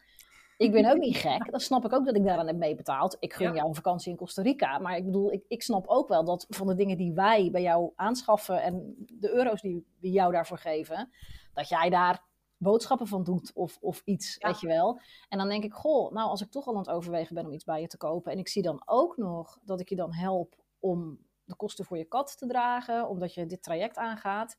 Ik 0.58 0.72
ben 0.72 0.92
ook 0.92 0.98
niet 0.98 1.18
gek. 1.28 1.52
Dan 1.52 1.60
snap 1.60 1.86
ik 1.86 1.94
ook 1.94 2.06
dat 2.06 2.16
ik 2.16 2.24
daaraan 2.24 2.48
heb 2.48 2.56
meebetaald. 2.56 3.18
Ik 3.20 3.34
gun 3.34 3.54
jou 3.54 3.68
een 3.68 3.76
vakantie 3.76 4.12
in 4.12 4.18
Costa 4.18 4.42
Rica. 4.42 4.80
Maar 4.80 4.98
ik 4.98 5.06
bedoel, 5.06 5.32
ik, 5.32 5.44
ik 5.48 5.62
snap 5.62 5.88
ook 5.88 6.08
wel 6.08 6.24
dat 6.26 6.46
van 6.50 6.68
de 6.68 6.76
dingen 6.76 6.98
die 6.98 7.14
wij 7.14 7.50
bij 7.52 7.62
jou 7.62 7.92
aanschaffen 7.96 8.62
en 8.62 8.96
de 9.08 9.34
euro's 9.34 9.62
die 9.62 9.86
we 10.00 10.10
jou 10.10 10.32
daarvoor 10.32 10.58
geven, 10.58 11.12
dat 11.54 11.70
jij 11.70 11.90
daar 11.90 12.30
boodschappen 12.62 13.08
van 13.08 13.24
doet 13.24 13.52
of, 13.54 13.78
of 13.82 14.02
iets, 14.06 14.38
weet 14.38 14.60
je 14.60 14.68
wel. 14.68 15.00
En 15.30 15.38
dan 15.38 15.50
denk 15.50 15.64
ik, 15.64 15.74
goh, 15.74 16.12
nou 16.12 16.30
als 16.30 16.42
ik 16.42 16.52
toch 16.52 16.68
al 16.68 16.74
aan 16.74 16.80
het 16.80 16.90
overwegen 16.90 17.36
ben 17.36 17.46
om 17.46 17.54
iets 17.54 17.64
bij 17.64 17.82
je 17.82 17.88
te 17.88 17.98
kopen 17.98 18.32
en 18.32 18.38
ik 18.38 18.48
zie 18.48 18.62
dan 18.62 18.82
ook 18.86 19.18
nog 19.18 19.60
dat 19.64 19.80
ik 19.80 19.90
je 19.90 19.96
dan 19.96 20.14
help 20.14 20.64
om 20.80 21.20
de 21.44 21.56
kosten 21.56 21.86
voor 21.86 21.98
je 21.98 22.06
kat 22.06 22.38
te 22.38 22.48
dragen, 22.48 23.10
omdat 23.10 23.34
je 23.34 23.46
dit 23.46 23.64
traject 23.64 23.98
aangaat. 23.98 24.58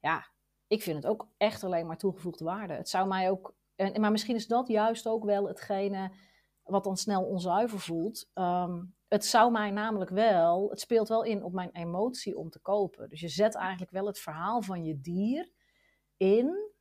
Ja, 0.00 0.30
ik 0.66 0.82
vind 0.82 0.96
het 0.96 1.06
ook 1.06 1.28
echt 1.36 1.64
alleen 1.64 1.86
maar 1.86 1.98
toegevoegde 1.98 2.44
waarde. 2.44 2.74
Het 2.74 2.88
zou 2.88 3.08
mij 3.08 3.30
ook, 3.30 3.54
en, 3.74 4.00
maar 4.00 4.10
misschien 4.10 4.36
is 4.36 4.46
dat 4.46 4.68
juist 4.68 5.08
ook 5.08 5.24
wel 5.24 5.48
hetgene 5.48 6.12
wat 6.62 6.84
dan 6.84 6.96
snel 6.96 7.24
onzuiver 7.24 7.80
voelt. 7.80 8.30
Ehm, 8.32 8.84
het 9.08 9.24
zou 9.24 9.52
mij 9.52 9.70
namelijk 9.70 10.10
wel, 10.10 10.70
het 10.70 10.80
speelt 10.80 11.08
wel 11.08 11.22
in 11.22 11.42
op 11.42 11.52
mijn 11.52 11.70
emotie 11.72 12.36
om 12.36 12.50
te 12.50 12.60
kopen. 12.60 13.08
Dus 13.08 13.20
je 13.20 13.28
zet 13.28 13.54
eigenlijk 13.54 13.90
wel 13.90 14.06
het 14.06 14.18
verhaal 14.18 14.62
van 14.62 14.84
je 14.84 15.00
dier 15.00 15.50
in 16.16 16.74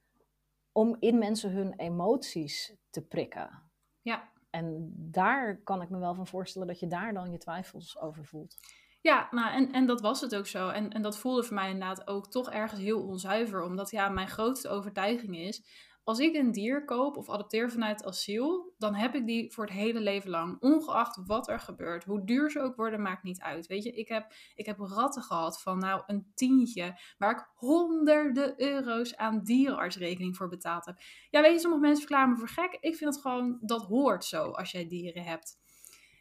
om 0.78 0.96
in 1.00 1.18
mensen 1.18 1.52
hun 1.52 1.74
emoties 1.74 2.76
te 2.90 3.02
prikken. 3.02 3.64
Ja. 4.02 4.34
En 4.50 4.94
daar 4.96 5.62
kan 5.64 5.82
ik 5.82 5.90
me 5.90 5.98
wel 5.98 6.16
van 6.16 6.28
voorstellen 6.28 6.68
dat 6.68 6.80
je 6.80 6.88
daar 6.88 7.14
dan 7.14 7.32
je 7.32 7.38
twijfels 7.38 8.00
over 8.00 8.26
voelt. 8.26 8.58
Ja, 9.02 9.28
nou, 9.32 9.54
en, 9.54 9.72
en 9.72 9.86
dat 9.86 10.02
was 10.02 10.22
het 10.22 10.36
ook 10.36 10.48
zo. 10.48 10.70
En, 10.70 10.90
en 10.90 11.02
dat 11.02 11.18
voelde 11.18 11.44
voor 11.44 11.56
mij 11.56 11.70
inderdaad 11.70 12.08
ook 12.08 12.32
toch 12.32 12.52
ergens 12.52 12.82
heel 12.82 13.04
onzuiver. 13.04 13.62
Omdat 13.62 13.92
ja, 13.92 14.10
mijn 14.10 14.28
grootste 14.28 14.70
overtuiging 14.70 15.38
is, 15.38 15.64
als 16.06 16.20
ik 16.20 16.36
een 16.36 16.52
dier 16.52 16.86
koop 16.86 17.18
of 17.18 17.30
adopteer 17.30 17.72
vanuit 17.72 18.06
asiel, 18.06 18.74
dan 18.78 18.96
heb 18.96 19.16
ik 19.16 19.26
die 19.26 19.54
voor 19.54 19.66
het 19.66 19.74
hele 19.74 20.00
leven 20.00 20.30
lang. 20.30 20.58
Ongeacht 20.60 21.20
wat 21.26 21.50
er 21.50 21.60
gebeurt. 21.60 22.04
Hoe 22.04 22.26
duur 22.26 22.52
ze 22.52 22.60
ook 22.60 22.76
worden, 22.76 23.02
maakt 23.02 23.24
niet 23.24 23.42
uit. 23.42 23.68
Weet 23.68 23.84
je, 23.84 23.92
ik 23.92 24.08
heb, 24.08 24.34
ik 24.56 24.66
heb 24.66 24.80
ratten 24.80 25.22
gehad 25.22 25.62
van 25.62 25.80
nou 25.80 26.04
een 26.06 26.32
tientje, 26.34 27.00
waar 27.18 27.32
ik 27.32 27.50
honderden 27.56 28.62
euro's 28.62 29.16
aan 29.16 29.44
dierenartsrekening 29.44 30.36
voor 30.36 30.50
betaald 30.50 30.86
heb. 30.86 30.98
Ja, 31.30 31.42
weet 31.42 31.54
je, 31.54 31.60
sommige 31.60 31.82
mensen 31.82 32.02
verklaren 32.02 32.30
me 32.30 32.38
voor 32.38 32.50
gek. 32.50 32.78
Ik 32.80 32.96
vind 32.96 33.14
het 33.14 33.22
gewoon, 33.22 33.58
dat 33.62 33.86
hoort 33.86 34.26
zo 34.26 34.52
als 34.52 34.72
jij 34.72 34.88
dieren 34.88 35.24
hebt. 35.24 35.64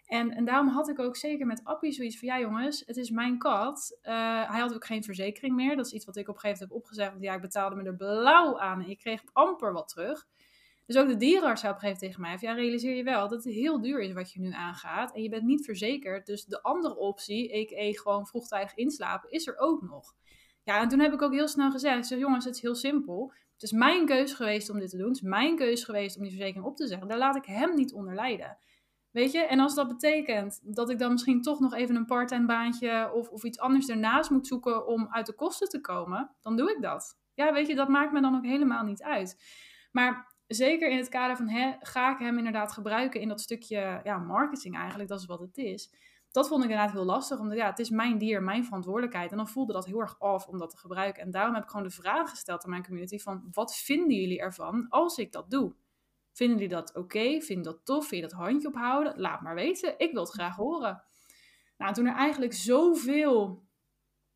En, 0.07 0.31
en 0.31 0.45
daarom 0.45 0.69
had 0.69 0.89
ik 0.89 0.99
ook 0.99 1.17
zeker 1.17 1.47
met 1.47 1.65
Appie 1.65 1.93
zoiets 1.93 2.19
van, 2.19 2.29
ja 2.29 2.41
jongens, 2.41 2.83
het 2.87 2.97
is 2.97 3.11
mijn 3.11 3.39
kat. 3.39 3.99
Uh, 4.03 4.13
hij 4.51 4.61
had 4.61 4.75
ook 4.75 4.85
geen 4.85 5.05
verzekering 5.05 5.55
meer. 5.55 5.77
Dat 5.77 5.87
is 5.87 5.93
iets 5.93 6.05
wat 6.05 6.17
ik 6.17 6.29
op 6.29 6.35
een 6.35 6.41
gegeven 6.41 6.67
moment 6.67 6.73
heb 6.73 6.83
opgezegd. 6.83 7.11
Want 7.11 7.23
ja, 7.25 7.35
ik 7.35 7.41
betaalde 7.41 7.77
me 7.77 7.83
er 7.83 7.97
blauw 7.97 8.59
aan 8.59 8.83
en 8.83 8.89
ik 8.89 8.99
kreeg 8.99 9.23
amper 9.33 9.73
wat 9.73 9.89
terug. 9.89 10.27
Dus 10.87 10.97
ook 10.97 11.09
de 11.09 11.17
dierenarts 11.17 11.61
zei 11.61 11.73
op 11.73 11.83
een 11.83 11.89
gegeven 11.89 12.21
moment 12.21 12.31
tegen 12.31 12.49
mij, 12.49 12.55
ja 12.57 12.63
realiseer 12.63 12.97
je 12.97 13.03
wel 13.03 13.29
dat 13.29 13.45
het 13.45 13.55
heel 13.55 13.81
duur 13.81 14.01
is 14.01 14.13
wat 14.13 14.33
je 14.33 14.41
nu 14.41 14.53
aangaat. 14.53 15.15
En 15.15 15.23
je 15.23 15.29
bent 15.29 15.43
niet 15.43 15.65
verzekerd. 15.65 16.27
Dus 16.27 16.45
de 16.45 16.63
andere 16.63 16.97
optie, 16.97 17.55
a.k.a. 17.55 18.01
gewoon 18.01 18.27
vroegtijdig 18.27 18.75
inslapen, 18.75 19.31
is 19.31 19.47
er 19.47 19.59
ook 19.59 19.83
nog. 19.83 20.15
Ja, 20.63 20.81
en 20.81 20.89
toen 20.89 21.01
heb 21.01 21.13
ik 21.13 21.23
ook 21.23 21.33
heel 21.33 21.49
snel 21.49 21.71
gezegd, 21.71 21.97
ik 21.97 22.05
zeg, 22.05 22.19
jongens, 22.19 22.45
het 22.45 22.55
is 22.55 22.63
heel 22.63 22.75
simpel. 22.75 23.33
Het 23.53 23.63
is 23.63 23.73
mijn 23.73 24.07
keus 24.07 24.33
geweest 24.33 24.71
om 24.71 24.79
dit 24.79 24.91
te 24.91 24.97
doen. 24.97 25.07
Het 25.07 25.17
is 25.17 25.23
mijn 25.23 25.57
keus 25.57 25.85
geweest 25.85 26.17
om 26.17 26.23
die 26.23 26.33
verzekering 26.33 26.67
op 26.67 26.77
te 26.77 26.87
zeggen. 26.87 27.09
Daar 27.09 27.19
laat 27.19 27.37
ik 27.37 27.45
hem 27.45 27.75
niet 27.75 27.93
onder 27.93 28.15
lijden. 28.15 28.59
Weet 29.15 29.33
je, 29.33 29.39
en 29.39 29.61
als 29.61 29.75
dat 29.75 29.89
betekent 29.89 30.61
dat 30.75 30.91
ik 30.91 30.99
dan 30.99 31.13
misschien 31.13 31.43
toch 31.43 31.61
nog 31.61 31.75
even 31.75 31.97
een 31.97 32.05
parttime 32.05 32.47
baantje 32.47 33.13
of, 33.13 33.29
of 33.29 33.45
iets 33.45 33.59
anders 33.59 33.89
ernaast 33.89 34.31
moet 34.31 34.47
zoeken 34.47 34.87
om 34.87 35.09
uit 35.11 35.27
de 35.27 35.35
kosten 35.35 35.69
te 35.69 35.81
komen, 35.81 36.31
dan 36.41 36.57
doe 36.57 36.71
ik 36.71 36.83
dat. 36.83 37.19
Ja, 37.35 37.53
weet 37.53 37.67
je, 37.67 37.75
dat 37.75 37.89
maakt 37.89 38.13
me 38.13 38.21
dan 38.21 38.37
ook 38.37 38.45
helemaal 38.45 38.85
niet 38.85 39.03
uit. 39.03 39.43
Maar 39.93 40.35
zeker 40.47 40.91
in 40.91 40.97
het 40.97 41.09
kader 41.09 41.37
van, 41.37 41.49
hè, 41.49 41.73
ga 41.81 42.13
ik 42.13 42.19
hem 42.19 42.39
inderdaad 42.39 42.73
gebruiken 42.73 43.21
in 43.21 43.29
dat 43.29 43.41
stukje 43.41 44.01
ja, 44.05 44.19
marketing 44.19 44.77
eigenlijk, 44.77 45.09
dat 45.09 45.21
is 45.21 45.27
wat 45.27 45.41
het 45.41 45.57
is. 45.57 45.95
Dat 46.31 46.49
vond 46.49 46.65
ik 46.65 46.71
inderdaad 46.71 46.95
heel 46.95 47.05
lastig, 47.05 47.39
omdat 47.39 47.57
ja, 47.57 47.67
het 47.67 47.79
is 47.79 47.91
mijn 47.91 48.19
dier, 48.19 48.43
mijn 48.43 48.65
verantwoordelijkheid. 48.65 49.31
En 49.31 49.37
dan 49.37 49.49
voelde 49.49 49.73
dat 49.73 49.87
heel 49.87 50.01
erg 50.01 50.21
af 50.21 50.47
om 50.47 50.59
dat 50.59 50.71
te 50.71 50.77
gebruiken. 50.77 51.23
En 51.23 51.31
daarom 51.31 51.55
heb 51.55 51.63
ik 51.63 51.71
gewoon 51.71 51.87
de 51.87 51.93
vraag 51.93 52.31
gesteld 52.31 52.65
aan 52.65 52.71
mijn 52.71 52.85
community 52.85 53.19
van, 53.19 53.49
wat 53.53 53.77
vinden 53.77 54.17
jullie 54.17 54.41
ervan 54.41 54.87
als 54.89 55.19
ik 55.19 55.33
dat 55.33 55.51
doe? 55.51 55.75
Vinden 56.35 56.59
jullie 56.59 56.75
dat 56.75 56.89
oké? 56.89 56.99
Okay? 56.99 57.41
Vinden 57.41 57.65
dat 57.65 57.85
tof? 57.85 58.07
Vind 58.07 58.23
je 58.23 58.29
dat 58.29 58.39
handje 58.39 58.69
ophouden? 58.69 59.21
Laat 59.21 59.41
maar 59.41 59.55
weten. 59.55 59.95
Ik 59.99 60.13
wil 60.13 60.23
het 60.23 60.33
graag 60.33 60.57
horen. 60.57 61.03
Nou, 61.77 61.95
toen 61.95 62.07
er 62.07 62.15
eigenlijk 62.15 62.53
zoveel 62.53 63.63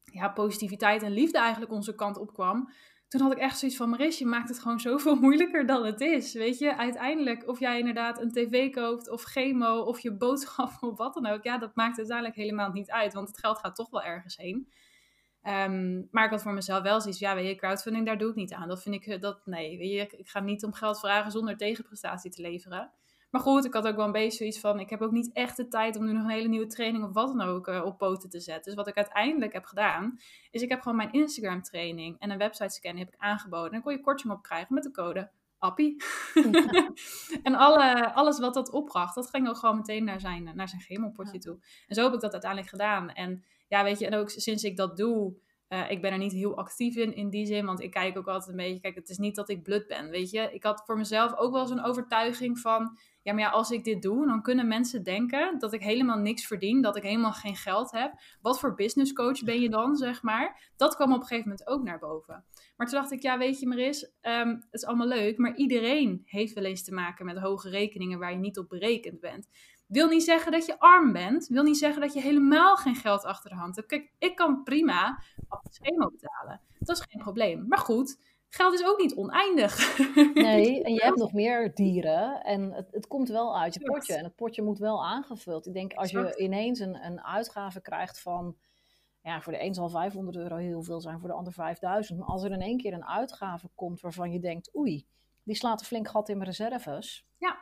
ja, 0.04 0.28
positiviteit 0.28 1.02
en 1.02 1.12
liefde 1.12 1.38
eigenlijk 1.38 1.72
onze 1.72 1.94
kant 1.94 2.18
op 2.18 2.32
kwam, 2.32 2.70
toen 3.08 3.20
had 3.20 3.32
ik 3.32 3.38
echt 3.38 3.58
zoiets 3.58 3.76
van, 3.76 3.88
Maris, 3.88 4.18
je 4.18 4.26
maakt 4.26 4.48
het 4.48 4.58
gewoon 4.58 4.80
zoveel 4.90 5.14
moeilijker 5.14 5.66
dan 5.66 5.84
het 5.84 6.00
is. 6.00 6.32
Weet 6.32 6.58
je, 6.58 6.76
uiteindelijk, 6.76 7.48
of 7.48 7.58
jij 7.58 7.78
inderdaad 7.78 8.20
een 8.20 8.32
tv 8.32 8.70
koopt, 8.70 9.10
of 9.10 9.22
chemo, 9.22 9.80
of 9.80 10.00
je 10.00 10.16
boodschap, 10.16 10.70
of 10.80 10.96
wat 10.96 11.14
dan 11.14 11.26
ook, 11.26 11.42
ja, 11.44 11.58
dat 11.58 11.74
maakt 11.74 11.98
uiteindelijk 11.98 12.36
helemaal 12.36 12.70
niet 12.70 12.90
uit, 12.90 13.14
want 13.14 13.28
het 13.28 13.38
geld 13.38 13.58
gaat 13.58 13.74
toch 13.74 13.90
wel 13.90 14.02
ergens 14.02 14.36
heen. 14.36 14.72
Ehm, 15.42 16.02
maar 16.10 16.24
ik 16.24 16.30
had 16.30 16.42
voor 16.42 16.52
mezelf 16.52 16.82
wel 16.82 17.00
zoiets 17.00 17.18
ja, 17.18 17.34
weet 17.34 17.48
je, 17.48 17.56
crowdfunding, 17.56 18.06
daar 18.06 18.18
doe 18.18 18.30
ik 18.30 18.34
niet 18.34 18.52
aan. 18.52 18.68
Dat 18.68 18.82
vind 18.82 18.94
ik, 18.94 19.06
eh, 19.06 19.20
dat, 19.20 19.46
nee, 19.46 19.78
weet 19.78 19.90
je, 19.90 20.18
ik 20.18 20.28
ga 20.28 20.40
niet 20.40 20.64
om 20.64 20.72
geld 20.72 20.98
vragen 20.98 21.30
zonder 21.30 21.56
tegenprestatie 21.56 22.30
te 22.30 22.42
leveren. 22.42 22.92
Maar 23.30 23.40
goed, 23.40 23.64
ik 23.64 23.74
had 23.74 23.86
ook 23.86 23.96
wel 23.96 24.04
een 24.04 24.12
beetje 24.12 24.38
zoiets 24.38 24.60
van, 24.60 24.80
ik 24.80 24.90
heb 24.90 25.00
ook 25.00 25.10
niet 25.10 25.32
echt 25.32 25.56
de 25.56 25.68
tijd 25.68 25.96
om 25.96 26.04
nu 26.04 26.12
nog 26.12 26.22
een 26.22 26.30
hele 26.30 26.48
nieuwe 26.48 26.66
training 26.66 27.04
of 27.04 27.12
wat 27.12 27.28
dan 27.36 27.40
ook 27.40 27.68
uh, 27.68 27.84
op 27.84 27.98
poten 27.98 28.28
te 28.30 28.40
zetten. 28.40 28.64
Dus 28.64 28.74
wat 28.74 28.88
ik 28.88 28.96
uiteindelijk 28.96 29.52
heb 29.52 29.64
gedaan, 29.64 30.18
is 30.50 30.62
ik 30.62 30.68
heb 30.68 30.80
gewoon 30.80 30.96
mijn 30.96 31.12
Instagram 31.12 31.62
training 31.62 32.18
en 32.18 32.30
een 32.30 32.38
website 32.38 32.74
scan 32.74 32.96
heb 32.96 33.08
ik 33.08 33.14
aangeboden. 33.18 33.66
En 33.66 33.72
dan 33.72 33.82
kon 33.82 33.92
je 33.92 34.00
korting 34.00 34.32
op 34.32 34.42
krijgen 34.42 34.74
met 34.74 34.82
de 34.82 34.90
code 34.90 35.30
Appie. 35.58 36.02
en 37.42 37.54
alle, 37.54 38.12
alles 38.12 38.38
wat 38.38 38.54
dat 38.54 38.70
opbracht, 38.70 39.14
dat 39.14 39.30
ging 39.30 39.48
ook 39.48 39.56
gewoon 39.56 39.76
meteen 39.76 40.04
naar 40.04 40.20
zijn, 40.20 40.50
naar 40.54 40.68
zijn 40.68 41.40
toe. 41.40 41.58
En 41.86 41.94
zo 41.94 42.02
heb 42.02 42.14
ik 42.14 42.20
dat 42.20 42.32
uiteindelijk 42.32 42.70
gedaan. 42.70 43.10
En 43.10 43.44
ja, 43.68 43.84
weet 43.84 43.98
je, 43.98 44.06
en 44.06 44.14
ook 44.14 44.30
sinds 44.30 44.62
ik 44.64 44.76
dat 44.76 44.96
doe, 44.96 45.36
uh, 45.68 45.90
ik 45.90 46.00
ben 46.00 46.12
er 46.12 46.18
niet 46.18 46.32
heel 46.32 46.56
actief 46.56 46.96
in, 46.96 47.14
in 47.14 47.30
die 47.30 47.46
zin, 47.46 47.66
want 47.66 47.80
ik 47.80 47.90
kijk 47.90 48.18
ook 48.18 48.28
altijd 48.28 48.50
een 48.50 48.64
beetje, 48.64 48.80
kijk, 48.80 48.94
het 48.94 49.08
is 49.08 49.18
niet 49.18 49.34
dat 49.34 49.48
ik 49.48 49.62
blut 49.62 49.86
ben, 49.86 50.10
weet 50.10 50.30
je. 50.30 50.48
Ik 50.52 50.62
had 50.62 50.82
voor 50.86 50.96
mezelf 50.96 51.36
ook 51.36 51.52
wel 51.52 51.66
zo'n 51.66 51.84
overtuiging 51.84 52.58
van, 52.58 52.98
ja, 53.22 53.32
maar 53.32 53.42
ja, 53.42 53.50
als 53.50 53.70
ik 53.70 53.84
dit 53.84 54.02
doe, 54.02 54.26
dan 54.26 54.42
kunnen 54.42 54.68
mensen 54.68 55.02
denken 55.02 55.58
dat 55.58 55.72
ik 55.72 55.82
helemaal 55.82 56.18
niks 56.18 56.46
verdien, 56.46 56.82
dat 56.82 56.96
ik 56.96 57.02
helemaal 57.02 57.32
geen 57.32 57.56
geld 57.56 57.90
heb. 57.90 58.12
Wat 58.40 58.60
voor 58.60 58.74
business 58.74 59.12
coach 59.12 59.42
ben 59.42 59.60
je 59.60 59.68
dan, 59.68 59.96
zeg 59.96 60.22
maar? 60.22 60.72
Dat 60.76 60.94
kwam 60.94 61.12
op 61.12 61.20
een 61.20 61.26
gegeven 61.26 61.48
moment 61.48 61.68
ook 61.68 61.82
naar 61.82 61.98
boven. 61.98 62.44
Maar 62.76 62.86
toen 62.86 62.98
dacht 62.98 63.12
ik, 63.12 63.22
ja, 63.22 63.38
weet 63.38 63.60
je, 63.60 63.66
Maris, 63.66 64.04
um, 64.22 64.48
het 64.48 64.66
is 64.70 64.84
allemaal 64.84 65.06
leuk, 65.06 65.38
maar 65.38 65.56
iedereen 65.56 66.22
heeft 66.24 66.54
wel 66.54 66.64
eens 66.64 66.84
te 66.84 66.94
maken 66.94 67.24
met 67.24 67.38
hoge 67.38 67.68
rekeningen 67.68 68.18
waar 68.18 68.32
je 68.32 68.38
niet 68.38 68.58
op 68.58 68.68
berekend 68.68 69.20
bent. 69.20 69.48
Wil 69.88 70.08
niet 70.08 70.24
zeggen 70.24 70.52
dat 70.52 70.66
je 70.66 70.78
arm 70.78 71.12
bent. 71.12 71.46
Wil 71.46 71.62
niet 71.62 71.78
zeggen 71.78 72.00
dat 72.00 72.12
je 72.12 72.20
helemaal 72.20 72.76
geen 72.76 72.94
geld 72.94 73.24
achter 73.24 73.50
de 73.50 73.56
hand 73.56 73.76
hebt. 73.76 73.88
Kijk, 73.88 74.12
ik 74.18 74.36
kan 74.36 74.62
prima 74.62 75.22
op 75.48 75.62
het 75.62 75.74
schema 75.74 76.06
betalen. 76.06 76.60
Dat 76.78 76.96
is 76.96 77.04
geen 77.08 77.22
probleem. 77.22 77.64
Maar 77.68 77.78
goed, 77.78 78.18
geld 78.48 78.74
is 78.74 78.84
ook 78.84 78.98
niet 78.98 79.14
oneindig. 79.14 79.76
Nee, 80.34 80.82
en 80.84 80.92
je 80.92 81.00
hebt 81.04 81.16
nog 81.16 81.32
meer 81.32 81.74
dieren. 81.74 82.42
En 82.42 82.72
het, 82.72 82.88
het 82.90 83.06
komt 83.06 83.28
wel 83.28 83.58
uit 83.58 83.74
je 83.74 83.80
potje. 83.80 84.14
En 84.14 84.24
het 84.24 84.36
potje 84.36 84.62
moet 84.62 84.78
wel 84.78 85.06
aangevuld. 85.06 85.66
Ik 85.66 85.72
denk, 85.72 85.92
als 85.92 86.10
je 86.10 86.36
ineens 86.36 86.78
een, 86.78 87.04
een 87.04 87.24
uitgave 87.24 87.80
krijgt 87.80 88.20
van... 88.20 88.56
Ja, 89.22 89.40
voor 89.40 89.52
de 89.52 89.62
een 89.62 89.74
zal 89.74 89.88
500 89.88 90.36
euro 90.36 90.56
heel 90.56 90.82
veel 90.82 91.00
zijn, 91.00 91.18
voor 91.18 91.28
de 91.28 91.34
ander 91.34 91.52
5000. 91.52 92.18
Maar 92.18 92.28
als 92.28 92.42
er 92.42 92.52
in 92.52 92.60
één 92.60 92.78
keer 92.78 92.92
een 92.92 93.06
uitgave 93.06 93.68
komt 93.74 94.00
waarvan 94.00 94.32
je 94.32 94.40
denkt... 94.40 94.76
Oei, 94.76 95.06
die 95.42 95.56
slaat 95.56 95.80
een 95.80 95.86
flink 95.86 96.08
gat 96.08 96.28
in 96.28 96.36
mijn 96.36 96.48
reserves. 96.48 97.26
Ja, 97.38 97.58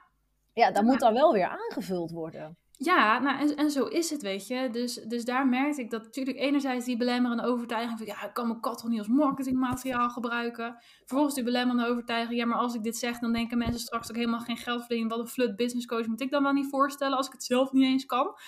ja, 0.63 0.71
dan 0.71 0.85
moet 0.85 1.01
dat 1.01 1.13
wel 1.13 1.33
weer 1.33 1.49
aangevuld 1.49 2.11
worden. 2.11 2.57
Ja, 2.79 3.19
nou, 3.19 3.39
en, 3.41 3.57
en 3.57 3.71
zo 3.71 3.85
is 3.85 4.11
het, 4.11 4.23
weet 4.23 4.47
je. 4.47 4.69
Dus, 4.71 4.95
dus 4.95 5.25
daar 5.25 5.47
merkte 5.47 5.81
ik 5.81 5.91
dat 5.91 6.03
natuurlijk 6.03 6.39
enerzijds 6.39 6.85
die 6.85 6.97
belemmerende 6.97 7.43
overtuiging 7.43 7.99
van... 7.99 8.07
ja, 8.07 8.25
ik 8.25 8.35
kan 8.35 8.49
mijn 8.49 8.61
kat 8.61 8.79
toch 8.79 8.89
niet 8.89 8.99
als 8.99 9.09
marketingmateriaal 9.09 10.11
gebruiken. 10.11 10.77
Vervolgens 10.99 11.35
die 11.35 11.45
belemmerende 11.45 11.91
overtuiging... 11.91 12.39
ja, 12.39 12.47
maar 12.47 12.59
als 12.59 12.75
ik 12.75 12.83
dit 12.83 12.97
zeg, 12.97 13.19
dan 13.19 13.33
denken 13.33 13.59
mensen 13.59 13.81
straks 13.81 14.07
dat 14.07 14.17
ik 14.17 14.23
helemaal 14.23 14.45
geen 14.45 14.57
geld 14.57 14.85
verdien. 14.85 15.09
Wat 15.09 15.19
een 15.19 15.29
flut 15.29 15.57
business 15.57 15.87
coach 15.87 16.07
moet 16.07 16.21
ik 16.21 16.31
dan 16.31 16.43
wel 16.43 16.53
niet 16.53 16.71
voorstellen... 16.71 17.17
als 17.17 17.27
ik 17.27 17.33
het 17.33 17.45
zelf 17.45 17.73
niet 17.73 17.85
eens 17.85 18.07
kan. 18.07 18.39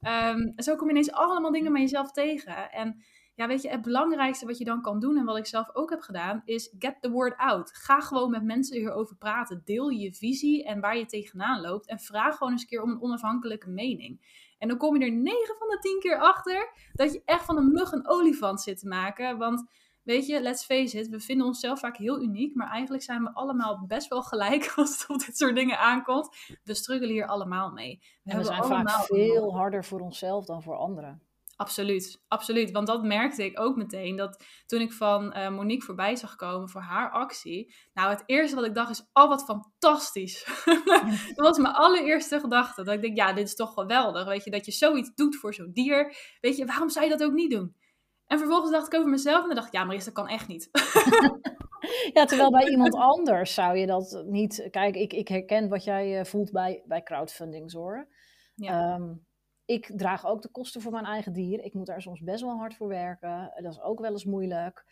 Um, 0.00 0.52
zo 0.56 0.76
kom 0.76 0.86
je 0.86 0.92
ineens 0.92 1.12
allemaal 1.12 1.52
dingen 1.52 1.72
met 1.72 1.82
jezelf 1.82 2.12
tegen. 2.12 2.70
En 2.70 3.04
ja, 3.36 3.46
weet 3.46 3.62
je, 3.62 3.68
het 3.68 3.82
belangrijkste 3.82 4.46
wat 4.46 4.58
je 4.58 4.64
dan 4.64 4.82
kan 4.82 5.00
doen 5.00 5.16
en 5.16 5.24
wat 5.24 5.36
ik 5.36 5.46
zelf 5.46 5.70
ook 5.72 5.90
heb 5.90 6.00
gedaan, 6.00 6.42
is 6.44 6.74
get 6.78 6.96
the 7.00 7.10
word 7.10 7.36
out. 7.36 7.70
Ga 7.74 8.00
gewoon 8.00 8.30
met 8.30 8.42
mensen 8.42 8.76
hierover 8.76 9.16
praten. 9.16 9.62
Deel 9.64 9.88
je 9.88 10.14
visie 10.14 10.64
en 10.64 10.80
waar 10.80 10.96
je 10.96 11.06
tegenaan 11.06 11.60
loopt. 11.60 11.86
En 11.86 11.98
vraag 11.98 12.36
gewoon 12.36 12.52
eens 12.52 12.62
een 12.62 12.68
keer 12.68 12.82
om 12.82 12.90
een 12.90 13.02
onafhankelijke 13.02 13.70
mening. 13.70 14.44
En 14.58 14.68
dan 14.68 14.76
kom 14.76 14.96
je 14.96 15.04
er 15.04 15.12
9 15.12 15.56
van 15.58 15.68
de 15.68 15.78
10 15.80 15.98
keer 16.00 16.20
achter 16.20 16.72
dat 16.92 17.12
je 17.12 17.22
echt 17.24 17.44
van 17.44 17.56
een 17.56 17.72
mug 17.72 17.92
een 17.92 18.08
olifant 18.08 18.60
zit 18.60 18.78
te 18.78 18.88
maken. 18.88 19.38
Want 19.38 19.64
weet 20.02 20.26
je, 20.26 20.40
let's 20.40 20.64
face 20.64 20.98
it, 20.98 21.08
we 21.08 21.20
vinden 21.20 21.46
onszelf 21.46 21.78
vaak 21.78 21.96
heel 21.96 22.22
uniek, 22.22 22.54
maar 22.54 22.70
eigenlijk 22.70 23.02
zijn 23.02 23.22
we 23.22 23.32
allemaal 23.32 23.84
best 23.86 24.08
wel 24.08 24.22
gelijk 24.22 24.72
als 24.76 25.00
het 25.00 25.10
op 25.10 25.18
dit 25.18 25.36
soort 25.36 25.54
dingen 25.54 25.78
aankomt. 25.78 26.28
We 26.64 26.74
struggelen 26.74 27.12
hier 27.12 27.26
allemaal 27.26 27.70
mee. 27.70 28.02
We 28.22 28.30
en 28.30 28.38
we 28.38 28.44
zijn 28.44 28.64
vaak 28.64 28.88
veel 28.88 29.56
harder 29.56 29.84
voor 29.84 30.00
onszelf 30.00 30.44
dan 30.44 30.62
voor 30.62 30.76
anderen. 30.76 31.25
Absoluut, 31.56 32.22
absoluut. 32.28 32.70
Want 32.70 32.86
dat 32.86 33.02
merkte 33.02 33.44
ik 33.44 33.60
ook 33.60 33.76
meteen. 33.76 34.16
Dat 34.16 34.44
toen 34.66 34.80
ik 34.80 34.92
van 34.92 35.36
uh, 35.36 35.48
Monique 35.48 35.84
voorbij 35.84 36.16
zag 36.16 36.36
komen 36.36 36.68
voor 36.68 36.80
haar 36.80 37.10
actie. 37.10 37.74
Nou, 37.94 38.10
het 38.10 38.22
eerste 38.26 38.56
wat 38.56 38.64
ik 38.64 38.74
dacht 38.74 38.90
is, 38.90 39.08
oh 39.12 39.28
wat 39.28 39.44
fantastisch. 39.44 40.44
dat 41.34 41.46
was 41.46 41.58
mijn 41.58 41.74
allereerste 41.74 42.40
gedachte. 42.40 42.84
Dat 42.84 42.94
ik 42.94 43.00
denk, 43.00 43.16
ja, 43.16 43.32
dit 43.32 43.46
is 43.46 43.54
toch 43.54 43.74
geweldig. 43.74 44.24
Weet 44.24 44.44
je, 44.44 44.50
dat 44.50 44.66
je 44.66 44.72
zoiets 44.72 45.14
doet 45.14 45.36
voor 45.36 45.54
zo'n 45.54 45.70
dier. 45.72 46.16
Weet 46.40 46.56
je, 46.56 46.66
waarom 46.66 46.88
zou 46.88 47.04
je 47.04 47.10
dat 47.10 47.24
ook 47.24 47.32
niet 47.32 47.50
doen? 47.50 47.76
En 48.26 48.38
vervolgens 48.38 48.70
dacht 48.70 48.86
ik 48.86 48.98
over 48.98 49.10
mezelf 49.10 49.40
en 49.40 49.46
dan 49.46 49.54
dacht 49.54 49.66
ik, 49.66 49.72
ja, 49.72 49.84
maar 49.84 49.96
dat 49.96 50.12
kan 50.12 50.28
echt 50.28 50.48
niet. 50.48 50.68
ja, 52.16 52.24
terwijl 52.24 52.50
bij 52.50 52.68
iemand 52.68 52.94
anders 53.14 53.54
zou 53.54 53.76
je 53.76 53.86
dat 53.86 54.24
niet... 54.26 54.68
Kijk, 54.70 54.96
ik, 54.96 55.12
ik 55.12 55.28
herken 55.28 55.68
wat 55.68 55.84
jij 55.84 56.18
eh, 56.18 56.24
voelt 56.24 56.52
bij, 56.52 56.82
bij 56.86 57.02
crowdfunding, 57.02 57.72
hoor. 57.72 58.08
Ja. 58.54 58.94
Ehm, 58.94 59.12
ik 59.66 59.92
draag 59.96 60.26
ook 60.26 60.42
de 60.42 60.48
kosten 60.48 60.80
voor 60.80 60.92
mijn 60.92 61.04
eigen 61.04 61.32
dier. 61.32 61.64
Ik 61.64 61.74
moet 61.74 61.86
daar 61.86 62.02
soms 62.02 62.20
best 62.20 62.42
wel 62.42 62.56
hard 62.56 62.74
voor 62.74 62.88
werken. 62.88 63.52
Dat 63.62 63.72
is 63.72 63.80
ook 63.80 64.00
wel 64.00 64.10
eens 64.10 64.24
moeilijk. 64.24 64.84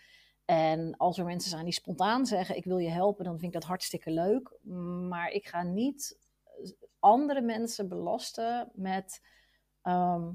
En 0.44 0.96
als 0.96 1.18
er 1.18 1.24
mensen 1.24 1.50
zijn 1.50 1.64
die 1.64 1.72
spontaan 1.72 2.26
zeggen: 2.26 2.56
Ik 2.56 2.64
wil 2.64 2.78
je 2.78 2.90
helpen, 2.90 3.24
dan 3.24 3.38
vind 3.38 3.54
ik 3.54 3.60
dat 3.60 3.68
hartstikke 3.68 4.10
leuk. 4.10 4.58
Maar 5.08 5.30
ik 5.30 5.46
ga 5.46 5.62
niet 5.62 6.18
andere 6.98 7.40
mensen 7.40 7.88
belasten 7.88 8.70
met 8.74 9.22
ehm, 9.82 10.32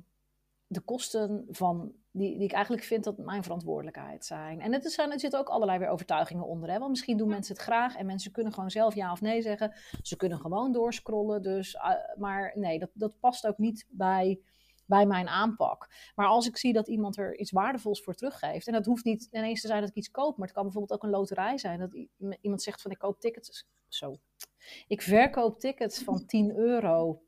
de 0.68 0.82
kosten 0.82 1.46
van 1.50 1.94
die, 2.12 2.38
die 2.38 2.44
ik 2.44 2.52
eigenlijk 2.52 2.84
vind 2.84 3.04
dat 3.04 3.18
mijn 3.18 3.44
verantwoordelijkheid 3.44 4.26
zijn. 4.26 4.62
En 4.62 4.74
het 4.74 4.86
is, 4.86 4.98
er 4.98 5.20
zitten 5.20 5.40
ook 5.40 5.50
allerlei 5.50 5.80
weer 5.80 5.88
overtuigingen 5.88 6.46
onder. 6.46 6.70
Hè? 6.70 6.78
Want 6.78 6.90
misschien 6.90 7.18
doen 7.18 7.28
mensen 7.28 7.54
het 7.54 7.64
graag 7.64 7.96
en 7.96 8.06
mensen 8.06 8.32
kunnen 8.32 8.54
gewoon 8.54 8.72
zelf 8.72 8.96
ja 8.96 9.12
of 9.12 9.22
nee 9.22 9.42
zeggen. 9.42 9.74
Ze 10.02 10.16
kunnen 10.16 10.40
gewoon 10.40 10.72
doorscrollen. 10.72 11.42
Dus, 11.42 11.74
uh, 11.74 11.92
maar 12.18 12.52
nee, 12.56 12.80
dat, 12.80 12.90
dat 12.94 13.20
past 13.20 13.48
ook 13.48 13.58
niet 13.58 13.86
bij 13.90 14.42
bij 14.90 15.06
mijn 15.06 15.28
aanpak. 15.28 15.88
Maar 16.16 16.28
als 16.28 16.48
ik 16.48 16.58
zie 16.58 16.74
dat 16.74 16.88
iemand 16.88 17.18
er 17.18 17.38
iets 17.38 17.52
waardevols 17.52 18.02
voor 18.02 18.16
teruggeeft, 18.16 18.68
en 18.68 18.74
dat 18.74 18.86
hoeft 18.86 19.04
niet 19.04 19.28
ineens 19.32 19.62
te 19.62 19.68
zijn 19.68 19.80
dat 19.80 19.90
ik 19.90 19.96
iets 19.96 20.12
koop, 20.12 20.38
maar 20.38 20.48
het 20.48 20.56
kan 20.56 20.64
bijvoorbeeld 20.64 20.94
ook 20.94 21.04
een 21.04 21.18
loterij 21.18 21.58
zijn. 21.58 21.80
Dat 21.80 22.06
iemand 22.42 22.62
zegt 22.62 22.82
van 22.82 22.92
ik 22.92 22.98
koop 22.98 23.20
tickets, 23.20 23.68
zo. 23.88 24.16
Ik 24.88 25.02
verkoop 25.02 25.60
tickets 25.60 26.04
van 26.04 26.26
10 26.26 26.56
euro 26.56 27.22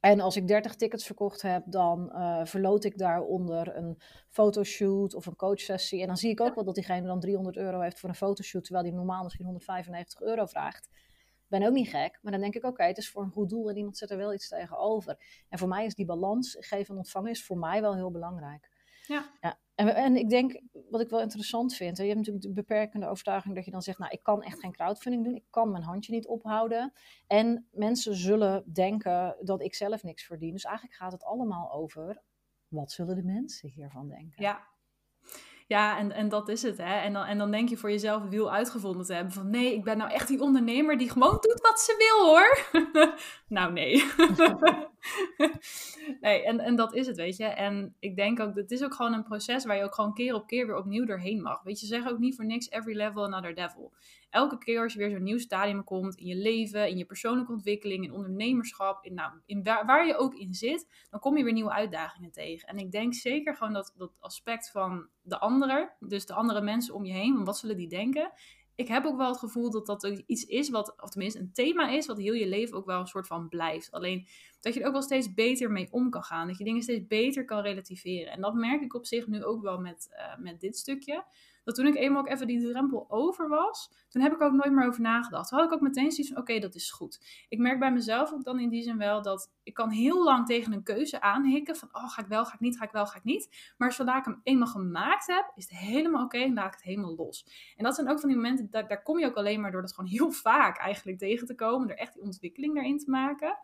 en 0.00 0.20
als 0.20 0.36
ik 0.36 0.48
30 0.48 0.74
tickets 0.74 1.06
verkocht 1.06 1.42
heb, 1.42 1.62
dan 1.66 2.10
uh, 2.12 2.44
verloot 2.44 2.84
ik 2.84 2.98
daaronder 2.98 3.76
een 3.76 4.00
fotoshoot 4.28 5.14
of 5.14 5.26
een 5.26 5.36
coachsessie. 5.36 6.00
En 6.00 6.06
dan 6.06 6.16
zie 6.16 6.30
ik 6.30 6.40
ook 6.40 6.54
wel 6.54 6.64
dat 6.64 6.74
diegene 6.74 7.06
dan 7.06 7.20
300 7.20 7.56
euro 7.56 7.80
heeft 7.80 8.00
voor 8.00 8.08
een 8.08 8.14
fotoshoot, 8.14 8.64
terwijl 8.64 8.84
die 8.84 8.94
normaal 8.94 9.22
misschien 9.22 9.44
195 9.44 10.20
euro 10.20 10.46
vraagt. 10.46 10.88
Ben 11.48 11.62
ook 11.62 11.72
niet 11.72 11.88
gek, 11.88 12.18
maar 12.22 12.32
dan 12.32 12.40
denk 12.40 12.54
ik: 12.54 12.64
oké, 12.64 12.84
het 12.84 12.98
is 12.98 13.10
voor 13.10 13.22
een 13.22 13.30
goed 13.30 13.48
doel 13.48 13.68
en 13.68 13.76
iemand 13.76 13.98
zet 13.98 14.10
er 14.10 14.16
wel 14.16 14.34
iets 14.34 14.48
tegenover. 14.48 15.44
En 15.48 15.58
voor 15.58 15.68
mij 15.68 15.84
is 15.84 15.94
die 15.94 16.06
balans, 16.06 16.56
geven 16.60 16.90
en 16.90 16.96
ontvangen, 16.96 17.30
is 17.30 17.44
voor 17.44 17.58
mij 17.58 17.80
wel 17.80 17.94
heel 17.94 18.10
belangrijk. 18.10 18.70
Ja. 19.08 19.30
ja. 19.40 19.58
En, 19.74 19.94
en 19.94 20.16
ik 20.16 20.28
denk, 20.28 20.60
wat 20.90 21.00
ik 21.00 21.08
wel 21.08 21.20
interessant 21.20 21.74
vind, 21.74 21.96
je 21.96 22.02
hebt 22.02 22.16
natuurlijk 22.16 22.44
de 22.44 22.52
beperkende 22.52 23.06
overtuiging 23.06 23.54
dat 23.54 23.64
je 23.64 23.70
dan 23.70 23.82
zegt, 23.82 23.98
nou, 23.98 24.12
ik 24.12 24.22
kan 24.22 24.42
echt 24.42 24.60
geen 24.60 24.72
crowdfunding 24.72 25.24
doen, 25.24 25.34
ik 25.34 25.44
kan 25.50 25.70
mijn 25.70 25.82
handje 25.82 26.12
niet 26.12 26.26
ophouden. 26.26 26.92
En 27.26 27.68
mensen 27.70 28.14
zullen 28.14 28.72
denken 28.72 29.36
dat 29.40 29.62
ik 29.62 29.74
zelf 29.74 30.02
niks 30.02 30.24
verdien. 30.24 30.52
Dus 30.52 30.64
eigenlijk 30.64 30.96
gaat 30.96 31.12
het 31.12 31.24
allemaal 31.24 31.72
over, 31.72 32.22
wat 32.68 32.92
zullen 32.92 33.16
de 33.16 33.22
mensen 33.22 33.68
hiervan 33.68 34.08
denken? 34.08 34.42
Ja, 34.42 34.66
ja, 35.66 35.98
en, 35.98 36.12
en 36.12 36.28
dat 36.28 36.48
is 36.48 36.62
het. 36.62 36.78
Hè? 36.78 36.98
En, 36.98 37.12
dan, 37.12 37.24
en 37.24 37.38
dan 37.38 37.50
denk 37.50 37.68
je 37.68 37.76
voor 37.76 37.90
jezelf 37.90 38.22
het 38.22 38.30
wiel 38.30 38.52
uitgevonden 38.52 39.06
te 39.06 39.14
hebben. 39.14 39.32
Van 39.32 39.50
nee, 39.50 39.74
ik 39.74 39.84
ben 39.84 39.98
nou 39.98 40.10
echt 40.10 40.28
die 40.28 40.40
ondernemer 40.40 40.98
die 40.98 41.10
gewoon 41.10 41.38
doet 41.40 41.60
wat 41.60 41.80
ze 41.80 41.94
wil 41.98 42.26
hoor. 42.26 42.82
nou 43.58 43.72
nee. 43.72 44.04
nee, 46.20 46.44
en, 46.44 46.60
en 46.60 46.76
dat 46.76 46.94
is 46.94 47.06
het, 47.06 47.16
weet 47.16 47.36
je. 47.36 47.44
En 47.44 47.94
ik 47.98 48.16
denk 48.16 48.40
ook, 48.40 48.54
het 48.54 48.70
is 48.70 48.84
ook 48.84 48.94
gewoon 48.94 49.12
een 49.12 49.22
proces 49.22 49.64
waar 49.64 49.76
je 49.76 49.84
ook 49.84 49.94
gewoon 49.94 50.14
keer 50.14 50.34
op 50.34 50.46
keer 50.46 50.66
weer 50.66 50.76
opnieuw 50.76 51.04
doorheen 51.04 51.42
mag. 51.42 51.62
Weet 51.62 51.80
je, 51.80 51.86
zeg 51.86 52.08
ook 52.08 52.18
niet 52.18 52.36
voor 52.36 52.44
niks 52.44 52.70
every 52.70 52.96
level 52.96 53.24
another 53.24 53.54
devil. 53.54 53.92
Elke 54.30 54.58
keer 54.58 54.82
als 54.82 54.92
je 54.92 54.98
weer 54.98 55.10
zo'n 55.10 55.22
nieuw 55.22 55.38
stadium 55.38 55.84
komt 55.84 56.16
in 56.16 56.26
je 56.26 56.36
leven, 56.36 56.88
in 56.88 56.96
je 56.96 57.04
persoonlijke 57.04 57.52
ontwikkeling, 57.52 58.04
in 58.04 58.12
ondernemerschap, 58.12 59.04
in, 59.04 59.14
nou, 59.14 59.32
in 59.46 59.62
waar, 59.62 59.86
waar 59.86 60.06
je 60.06 60.16
ook 60.16 60.34
in 60.34 60.54
zit, 60.54 61.06
dan 61.10 61.20
kom 61.20 61.36
je 61.36 61.44
weer 61.44 61.52
nieuwe 61.52 61.72
uitdagingen 61.72 62.30
tegen. 62.30 62.68
En 62.68 62.78
ik 62.78 62.92
denk 62.92 63.14
zeker 63.14 63.56
gewoon 63.56 63.72
dat 63.72 63.94
dat 63.96 64.12
aspect 64.18 64.70
van 64.70 65.08
de 65.22 65.38
anderen, 65.38 65.92
dus 66.00 66.26
de 66.26 66.34
andere 66.34 66.60
mensen 66.60 66.94
om 66.94 67.04
je 67.04 67.12
heen, 67.12 67.44
wat 67.44 67.58
zullen 67.58 67.76
die 67.76 67.88
denken, 67.88 68.32
ik 68.78 68.88
heb 68.88 69.04
ook 69.04 69.16
wel 69.16 69.28
het 69.28 69.38
gevoel 69.38 69.70
dat 69.70 69.86
dat 69.86 70.22
iets 70.26 70.44
is 70.44 70.70
wat, 70.70 70.94
of 71.00 71.10
tenminste 71.10 71.40
een 71.40 71.52
thema 71.52 71.88
is, 71.88 72.06
wat 72.06 72.18
heel 72.18 72.34
je 72.34 72.48
leven 72.48 72.76
ook 72.76 72.86
wel 72.86 73.00
een 73.00 73.06
soort 73.06 73.26
van 73.26 73.48
blijft. 73.48 73.90
Alleen 73.90 74.26
dat 74.60 74.74
je 74.74 74.80
er 74.80 74.86
ook 74.86 74.92
wel 74.92 75.02
steeds 75.02 75.34
beter 75.34 75.70
mee 75.70 75.88
om 75.90 76.10
kan 76.10 76.22
gaan. 76.22 76.46
Dat 76.46 76.58
je 76.58 76.64
dingen 76.64 76.82
steeds 76.82 77.06
beter 77.06 77.44
kan 77.44 77.62
relativeren. 77.62 78.32
En 78.32 78.40
dat 78.40 78.54
merk 78.54 78.82
ik 78.82 78.94
op 78.94 79.06
zich 79.06 79.26
nu 79.26 79.44
ook 79.44 79.62
wel 79.62 79.78
met, 79.78 80.08
uh, 80.10 80.42
met 80.42 80.60
dit 80.60 80.76
stukje 80.76 81.24
dat 81.68 81.76
toen 81.76 81.86
ik 81.86 81.96
eenmaal 81.96 82.20
ook 82.20 82.28
even 82.28 82.46
die 82.46 82.68
drempel 82.68 83.06
over 83.08 83.48
was, 83.48 83.92
toen 84.08 84.22
heb 84.22 84.32
ik 84.32 84.40
ook 84.40 84.52
nooit 84.52 84.72
meer 84.72 84.86
over 84.86 85.00
nagedacht. 85.00 85.48
Toen 85.48 85.58
had 85.58 85.66
ik 85.66 85.74
ook 85.74 85.80
meteen 85.80 86.10
zoiets 86.10 86.32
van, 86.32 86.42
oké, 86.42 86.58
dat 86.58 86.74
is 86.74 86.90
goed. 86.90 87.44
Ik 87.48 87.58
merk 87.58 87.78
bij 87.78 87.92
mezelf 87.92 88.32
ook 88.32 88.44
dan 88.44 88.60
in 88.60 88.68
die 88.68 88.82
zin 88.82 88.98
wel 88.98 89.22
dat 89.22 89.52
ik 89.62 89.74
kan 89.74 89.90
heel 89.90 90.24
lang 90.24 90.46
tegen 90.46 90.72
een 90.72 90.82
keuze 90.82 91.20
aanhikken 91.20 91.76
van, 91.76 91.88
oh, 91.92 92.10
ga 92.10 92.22
ik 92.22 92.28
wel, 92.28 92.44
ga 92.44 92.54
ik 92.54 92.60
niet, 92.60 92.78
ga 92.78 92.84
ik 92.84 92.90
wel, 92.90 93.06
ga 93.06 93.16
ik 93.16 93.24
niet. 93.24 93.72
Maar 93.76 93.92
zodra 93.92 94.18
ik 94.18 94.24
hem 94.24 94.40
eenmaal 94.42 94.66
gemaakt 94.66 95.26
heb, 95.26 95.52
is 95.54 95.68
het 95.68 95.78
helemaal 95.78 96.24
oké 96.24 96.38
en 96.38 96.54
laat 96.54 96.66
ik 96.66 96.72
het 96.72 96.82
helemaal 96.82 97.14
los. 97.16 97.46
En 97.76 97.84
dat 97.84 97.94
zijn 97.94 98.08
ook 98.08 98.20
van 98.20 98.28
die 98.28 98.38
momenten, 98.38 98.70
daar, 98.70 98.88
daar 98.88 99.02
kom 99.02 99.18
je 99.18 99.26
ook 99.26 99.36
alleen 99.36 99.60
maar 99.60 99.70
door 99.70 99.80
dat 99.80 99.94
gewoon 99.94 100.10
heel 100.10 100.30
vaak 100.30 100.78
eigenlijk 100.78 101.18
tegen 101.18 101.46
te 101.46 101.54
komen, 101.54 101.88
er 101.88 101.96
echt 101.96 102.14
die 102.14 102.22
ontwikkeling 102.22 102.76
erin 102.76 102.98
te 102.98 103.10
maken. 103.10 103.58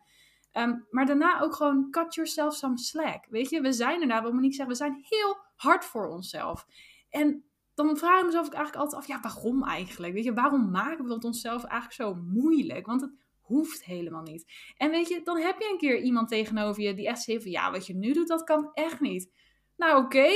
Ehm, 0.52 0.74
maar 0.90 1.06
daarna 1.06 1.40
ook 1.40 1.54
gewoon 1.54 1.90
cut 1.90 2.14
yourself 2.14 2.54
some 2.54 2.78
slack. 2.78 3.26
Weet 3.28 3.50
je, 3.50 3.60
we 3.60 3.72
zijn 3.72 4.10
er, 4.10 4.22
wat 4.22 4.32
Monique 4.32 4.54
zegt, 4.54 4.68
we 4.68 4.74
zijn 4.74 5.04
heel 5.08 5.36
hard 5.56 5.84
voor 5.84 6.06
onszelf. 6.06 6.66
En 7.10 7.44
dan 7.74 7.96
vraag 7.96 8.18
ik 8.18 8.24
mezelf 8.24 8.46
ook 8.46 8.54
eigenlijk 8.54 8.84
altijd 8.84 9.02
af, 9.02 9.08
ja, 9.08 9.20
waarom 9.20 9.64
eigenlijk? 9.64 10.12
Weet 10.12 10.24
je, 10.24 10.32
waarom 10.32 10.70
maken 10.70 11.04
we 11.04 11.12
het 11.12 11.24
onszelf 11.24 11.64
eigenlijk 11.64 11.92
zo 11.92 12.14
moeilijk? 12.14 12.86
Want 12.86 13.00
het 13.00 13.12
hoeft 13.40 13.84
helemaal 13.84 14.22
niet. 14.22 14.52
En 14.76 14.90
weet 14.90 15.08
je, 15.08 15.20
dan 15.24 15.38
heb 15.38 15.58
je 15.58 15.68
een 15.70 15.78
keer 15.78 16.00
iemand 16.00 16.28
tegenover 16.28 16.82
je 16.82 16.94
die 16.94 17.08
echt 17.08 17.22
zegt 17.22 17.42
van, 17.42 17.50
ja, 17.50 17.70
wat 17.70 17.86
je 17.86 17.94
nu 17.94 18.12
doet, 18.12 18.28
dat 18.28 18.44
kan 18.44 18.70
echt 18.72 19.00
niet. 19.00 19.30
Nou, 19.76 20.04
oké. 20.04 20.28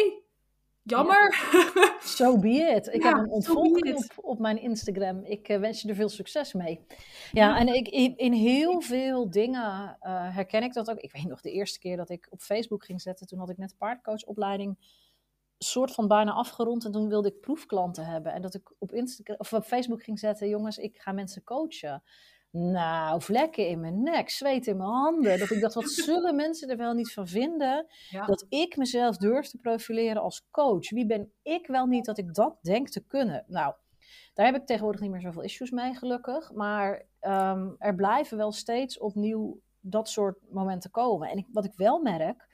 Jammer. 0.82 1.34
Zo 2.00 2.24
so 2.24 2.38
be 2.38 2.48
it. 2.48 2.86
Ik 2.86 3.02
heb 3.02 3.16
een 3.16 3.30
ontvolging 3.30 3.96
op, 3.96 4.24
op 4.24 4.38
mijn 4.38 4.62
Instagram. 4.62 5.24
Ik 5.24 5.48
uh, 5.48 5.58
wens 5.58 5.82
je 5.82 5.88
er 5.88 5.94
veel 5.94 6.08
succes 6.08 6.52
mee. 6.52 6.80
Ja, 7.32 7.58
en 7.58 7.68
ik, 7.68 7.88
in 8.16 8.32
heel 8.32 8.80
veel 8.80 9.30
dingen 9.30 9.96
uh, 10.02 10.34
herken 10.34 10.62
ik 10.62 10.72
dat 10.72 10.90
ook. 10.90 10.98
Ik 10.98 11.12
weet 11.12 11.26
nog 11.26 11.40
de 11.40 11.52
eerste 11.52 11.78
keer 11.78 11.96
dat 11.96 12.10
ik 12.10 12.26
op 12.30 12.40
Facebook 12.40 12.84
ging 12.84 13.00
zetten. 13.00 13.26
Toen 13.26 13.38
had 13.38 13.50
ik 13.50 13.56
net 13.56 13.74
paardcoachopleiding 13.78 14.76
soort 15.58 15.90
van 15.90 16.08
bijna 16.08 16.32
afgerond. 16.32 16.84
En 16.84 16.92
toen 16.92 17.08
wilde 17.08 17.28
ik 17.28 17.40
proefklanten 17.40 18.04
hebben. 18.04 18.32
En 18.32 18.42
dat 18.42 18.54
ik 18.54 18.72
op, 18.78 18.92
Instagram, 18.92 19.36
of 19.38 19.52
op 19.52 19.64
Facebook 19.64 20.02
ging 20.02 20.18
zetten: 20.18 20.48
jongens, 20.48 20.78
ik 20.78 20.98
ga 20.98 21.12
mensen 21.12 21.44
coachen. 21.44 22.02
Nou, 22.50 23.22
vlekken 23.22 23.68
in 23.68 23.80
mijn 23.80 24.02
nek, 24.02 24.30
zweet 24.30 24.66
in 24.66 24.76
mijn 24.76 24.88
handen. 24.88 25.38
Dat 25.38 25.50
ik 25.50 25.60
dacht, 25.60 25.74
wat 25.74 25.90
zullen 26.08 26.36
mensen 26.36 26.68
er 26.68 26.76
wel 26.76 26.92
niet 26.92 27.12
van 27.12 27.28
vinden? 27.28 27.86
Dat 28.26 28.46
ik 28.48 28.76
mezelf 28.76 29.16
durf 29.16 29.48
te 29.48 29.58
profileren 29.58 30.22
als 30.22 30.48
coach. 30.50 30.90
Wie 30.90 31.06
ben 31.06 31.32
ik 31.42 31.66
wel 31.66 31.86
niet 31.86 32.04
dat 32.04 32.18
ik 32.18 32.34
dat 32.34 32.58
denk 32.62 32.88
te 32.88 33.04
kunnen? 33.06 33.44
Nou, 33.46 33.74
daar 34.34 34.46
heb 34.46 34.54
ik 34.54 34.66
tegenwoordig 34.66 35.00
niet 35.00 35.10
meer 35.10 35.20
zoveel 35.20 35.42
issues 35.42 35.70
mee, 35.70 35.94
gelukkig. 35.94 36.52
Maar 36.52 37.06
um, 37.20 37.74
er 37.78 37.94
blijven 37.94 38.36
wel 38.36 38.52
steeds 38.52 38.98
opnieuw 38.98 39.60
dat 39.80 40.08
soort 40.08 40.38
momenten 40.50 40.90
komen. 40.90 41.28
En 41.28 41.36
ik, 41.36 41.46
wat 41.52 41.64
ik 41.64 41.72
wel 41.76 42.02
merk, 42.02 42.48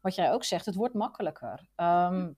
wat 0.00 0.14
jij 0.14 0.32
ook 0.32 0.44
zegt, 0.44 0.66
het 0.66 0.74
wordt 0.74 0.94
makkelijker. 0.94 1.68
Um, 1.76 2.36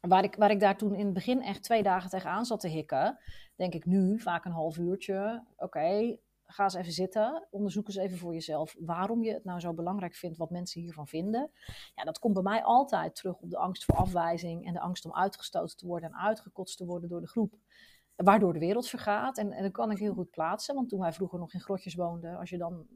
Waar 0.00 0.24
ik, 0.24 0.34
waar 0.34 0.50
ik 0.50 0.60
daar 0.60 0.76
toen 0.76 0.94
in 0.94 1.04
het 1.04 1.14
begin 1.14 1.42
echt 1.42 1.62
twee 1.62 1.82
dagen 1.82 2.10
tegenaan 2.10 2.44
zat 2.44 2.60
te 2.60 2.68
hikken, 2.68 3.18
denk 3.56 3.74
ik 3.74 3.84
nu 3.84 4.20
vaak 4.20 4.44
een 4.44 4.52
half 4.52 4.78
uurtje. 4.78 5.44
Oké, 5.56 6.18
ga 6.44 6.62
eens 6.62 6.74
even 6.74 6.92
zitten. 6.92 7.46
Onderzoek 7.50 7.86
eens 7.86 7.96
even 7.96 8.18
voor 8.18 8.32
jezelf 8.32 8.76
waarom 8.78 9.22
je 9.22 9.32
het 9.32 9.44
nou 9.44 9.60
zo 9.60 9.74
belangrijk 9.74 10.14
vindt 10.14 10.36
wat 10.36 10.50
mensen 10.50 10.80
hiervan 10.80 11.06
vinden. 11.06 11.50
Ja, 11.94 12.04
dat 12.04 12.18
komt 12.18 12.34
bij 12.34 12.42
mij 12.42 12.62
altijd 12.64 13.14
terug 13.14 13.40
op 13.40 13.50
de 13.50 13.58
angst 13.58 13.84
voor 13.84 13.96
afwijzing 13.96 14.66
en 14.66 14.72
de 14.72 14.80
angst 14.80 15.04
om 15.04 15.14
uitgestoten 15.14 15.76
te 15.76 15.86
worden 15.86 16.10
en 16.10 16.18
uitgekotst 16.18 16.76
te 16.76 16.84
worden 16.84 17.08
door 17.08 17.20
de 17.20 17.28
groep. 17.28 17.54
Waardoor 18.16 18.52
de 18.52 18.58
wereld 18.58 18.88
vergaat. 18.88 19.38
En, 19.38 19.52
en 19.52 19.62
dat 19.62 19.72
kan 19.72 19.90
ik 19.90 19.98
heel 19.98 20.14
goed 20.14 20.30
plaatsen, 20.30 20.74
want 20.74 20.88
toen 20.88 21.00
wij 21.00 21.12
vroeger 21.12 21.38
nog 21.38 21.52
in 21.52 21.60
grotjes 21.60 21.94
woonden, 21.94 22.36
als 22.36 22.50
je 22.50 22.58
dan 22.58 22.86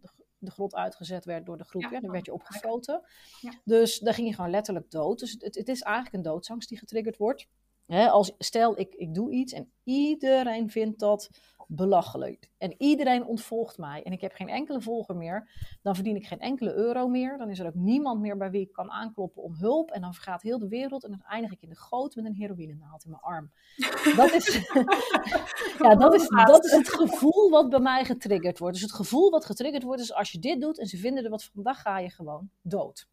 de, 0.45 0.51
grot 0.51 0.75
uitgezet 0.75 1.25
werd 1.25 1.47
door 1.47 1.57
de 1.57 1.65
groep, 1.65 1.83
ja, 1.91 2.01
dan 2.01 2.11
werd 2.11 2.27
je 2.27 2.33
opgesloten. 2.33 3.03
Ja. 3.41 3.53
Dus 3.65 3.99
daar 3.99 4.15
ging 4.15 4.29
je 4.29 4.35
gewoon 4.35 4.51
letterlijk 4.51 4.91
dood. 4.91 5.19
Dus 5.19 5.37
het, 5.39 5.55
het 5.55 5.69
is 5.69 5.83
eigenlijk 5.83 6.15
een 6.15 6.23
doodsangst 6.33 6.69
die 6.69 6.79
getriggerd 6.79 7.17
wordt. 7.17 7.49
Als, 7.87 8.33
stel, 8.39 8.79
ik, 8.79 8.95
ik 8.95 9.15
doe 9.15 9.31
iets 9.31 9.53
en 9.53 9.73
iedereen 9.85 10.71
vindt 10.71 10.99
dat 10.99 11.31
belachelijk. 11.75 12.51
En 12.59 12.75
iedereen 12.79 13.25
ontvolgt 13.25 13.79
mij 13.79 14.03
en 14.03 14.13
ik 14.13 14.21
heb 14.21 14.33
geen 14.33 14.49
enkele 14.49 14.81
volger 14.81 15.17
meer. 15.17 15.49
Dan 15.83 15.95
verdien 15.95 16.17
ik 16.17 16.27
geen 16.27 16.41
enkele 16.41 16.75
euro 16.75 17.09
meer. 17.09 17.39
Dan 17.39 17.51
is 17.51 17.59
er 17.59 17.67
ook 17.67 17.75
niemand 17.75 18.21
meer 18.21 18.37
bij 18.37 18.51
wie 18.51 18.61
ik 18.61 18.73
kan 18.73 18.91
aankloppen 18.91 19.43
om 19.43 19.55
hulp. 19.55 19.91
En 19.91 20.01
dan 20.01 20.15
vergaat 20.15 20.43
heel 20.43 20.59
de 20.59 20.69
wereld 20.69 21.05
en 21.05 21.11
dan 21.11 21.23
eindig 21.23 21.53
ik 21.53 21.63
in 21.63 21.69
de 21.69 21.77
goot 21.77 22.15
met 22.15 22.25
een 22.25 22.35
heroïnenaald 22.35 23.05
in 23.05 23.11
mijn 23.11 23.23
arm. 23.23 23.51
Dat 24.17 24.33
is, 24.33 24.47
ja, 25.83 25.95
dat, 25.95 26.15
is, 26.15 26.29
dat 26.29 26.65
is 26.65 26.73
het 26.73 26.89
gevoel 26.89 27.51
wat 27.51 27.69
bij 27.69 27.81
mij 27.81 28.05
getriggerd 28.05 28.59
wordt. 28.59 28.75
Dus 28.75 28.83
het 28.83 28.93
gevoel 28.93 29.31
wat 29.31 29.45
getriggerd 29.45 29.83
wordt 29.83 30.01
is 30.01 30.13
als 30.13 30.33
je 30.33 30.39
dit 30.39 30.61
doet 30.61 30.79
en 30.79 30.87
ze 30.87 30.97
vinden 30.97 31.25
er 31.25 31.31
wat 31.31 31.45
van, 31.45 31.63
dan 31.63 31.75
ga 31.75 31.99
je 31.99 32.11
gewoon 32.11 32.51
dood. 32.63 33.09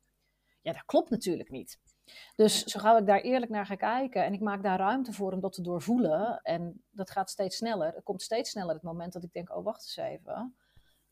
Ja, 0.61 0.71
dat 0.71 0.85
klopt 0.85 1.09
natuurlijk 1.09 1.49
niet. 1.49 1.79
Dus 2.35 2.63
zo 2.63 2.79
gauw 2.79 2.97
ik 2.97 3.05
daar 3.05 3.21
eerlijk 3.21 3.51
naar 3.51 3.65
ga 3.65 3.75
kijken 3.75 4.23
en 4.23 4.33
ik 4.33 4.39
maak 4.39 4.63
daar 4.63 4.79
ruimte 4.79 5.13
voor 5.13 5.31
om 5.31 5.39
dat 5.39 5.53
te 5.53 5.61
doorvoelen. 5.61 6.39
En 6.43 6.83
dat 6.89 7.11
gaat 7.11 7.29
steeds 7.29 7.57
sneller. 7.57 7.95
Er 7.95 8.03
komt 8.03 8.21
steeds 8.21 8.49
sneller 8.49 8.73
het 8.73 8.83
moment 8.83 9.13
dat 9.13 9.23
ik 9.23 9.33
denk, 9.33 9.55
oh 9.55 9.63
wacht 9.63 9.81
eens 9.81 9.97
even. 9.97 10.55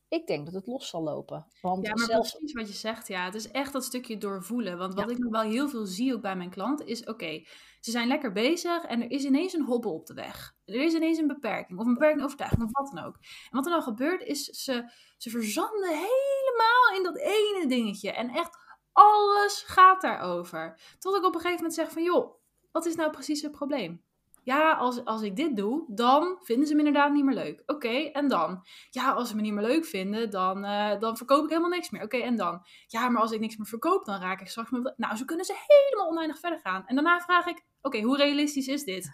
Ik 0.10 0.28
denk 0.28 0.46
dat 0.46 0.54
het 0.54 0.68
los 0.68 0.90
zal 0.90 1.04
lopen. 1.04 1.46
Want 1.62 1.86
ja, 1.86 1.94
maar 1.94 2.08
precies 2.08 2.54
wat 2.54 2.68
je 2.68 2.74
zegt. 2.74 3.08
Ja, 3.08 3.26
het 3.26 3.36
is 3.36 3.52
echt 3.52 3.74
dat 3.74 3.84
stukje 3.84 4.18
doorvoelen. 4.18 4.78
Want 4.78 4.94
wat 4.94 5.12
ik 5.12 5.18
nog 5.18 5.32
wel 5.32 5.42
heel 5.42 5.70
veel 5.70 5.86
zie 5.86 6.14
ook 6.14 6.22
bij 6.22 6.36
mijn 6.36 6.50
klant 6.50 6.82
is, 6.82 7.06
oké, 7.06 7.44
ze 7.80 7.92
zijn 7.92 8.08
lekker 8.08 8.32
bezig 8.32 8.84
en 8.84 9.02
er 9.02 9.12
is 9.12 9.24
ineens 9.24 9.54
een 9.54 9.66
hobbel 9.66 9.94
op 9.94 10.06
de 10.06 10.14
weg. 10.14 10.56
Er 10.66 10.84
is 10.84 10.94
ineens 10.94 11.18
een 11.18 11.28
beperking 11.28 11.80
of 11.80 11.86
een 11.86 11.94
beperking 11.94 12.24
overtuiging 12.24 12.64
of 12.64 12.70
wat 12.72 12.92
dan 12.94 13.04
ook. 13.06 13.16
En 13.22 13.50
wat 13.52 13.66
er 13.66 13.72
dan 13.72 13.82
gebeurt 13.82 14.22
is, 14.22 14.44
ze, 14.44 14.92
ze 15.18 15.30
verzanden 15.30 15.90
helemaal 15.90 16.96
in 16.96 17.04
dat 17.04 17.18
ene 17.18 17.66
dingetje. 17.68 18.12
En 18.12 18.30
echt 18.30 18.58
alles 18.98 19.64
gaat 19.68 20.02
daarover. 20.02 20.80
Tot 21.00 21.16
ik 21.16 21.24
op 21.24 21.34
een 21.34 21.42
gegeven 21.42 21.56
moment 21.56 21.74
zeg 21.74 21.92
van, 21.92 22.04
joh, 22.04 22.36
wat 22.72 22.86
is 22.86 22.96
nou 22.96 23.12
precies 23.12 23.42
het 23.42 23.52
probleem? 23.52 24.06
Ja, 24.44 24.74
als, 24.74 25.06
als 25.06 25.22
ik 25.22 25.36
dit 25.36 25.56
doe, 25.56 25.86
dan 25.88 26.38
vinden 26.42 26.68
ze 26.68 26.74
me 26.74 26.80
inderdaad 26.80 27.12
niet 27.12 27.24
meer 27.24 27.36
leuk. 27.36 27.64
Oké, 27.66 27.90
en 27.90 28.28
dan? 28.28 28.66
Ja, 28.90 29.12
als 29.12 29.30
ze 29.30 29.36
me 29.36 29.42
niet 29.42 29.54
meer 29.54 29.68
leuk 29.68 29.86
vinden, 29.86 30.30
dan, 30.30 30.66
uh, 30.66 31.00
dan 31.00 31.18
verkoop 31.18 31.44
ik 31.44 31.50
helemaal 31.50 31.70
niks 31.70 31.90
meer. 31.90 32.04
Oké, 32.04 32.18
en 32.18 32.36
dan? 32.36 32.66
Ja, 32.88 33.10
maar 33.10 33.22
als 33.22 33.32
ik 33.32 33.40
niks 33.40 33.58
meer 33.58 33.68
verkoop, 33.68 34.06
dan 34.06 34.22
raak 34.22 34.42
ik 34.42 34.48
straks... 34.48 34.70
Met... 34.70 34.94
Nou, 34.98 35.16
zo 35.16 35.26
kunnen 35.26 35.46
ze 35.46 35.66
helemaal 35.68 36.12
oneindig 36.12 36.40
verder 36.40 36.60
gaan. 36.60 36.84
En 36.86 36.96
daarna 36.96 37.20
vraag 37.20 37.46
ik, 37.46 37.66
oké, 37.82 38.02
hoe 38.02 38.18
realistisch 38.18 38.68
is 38.68 38.84
dit? 38.84 39.12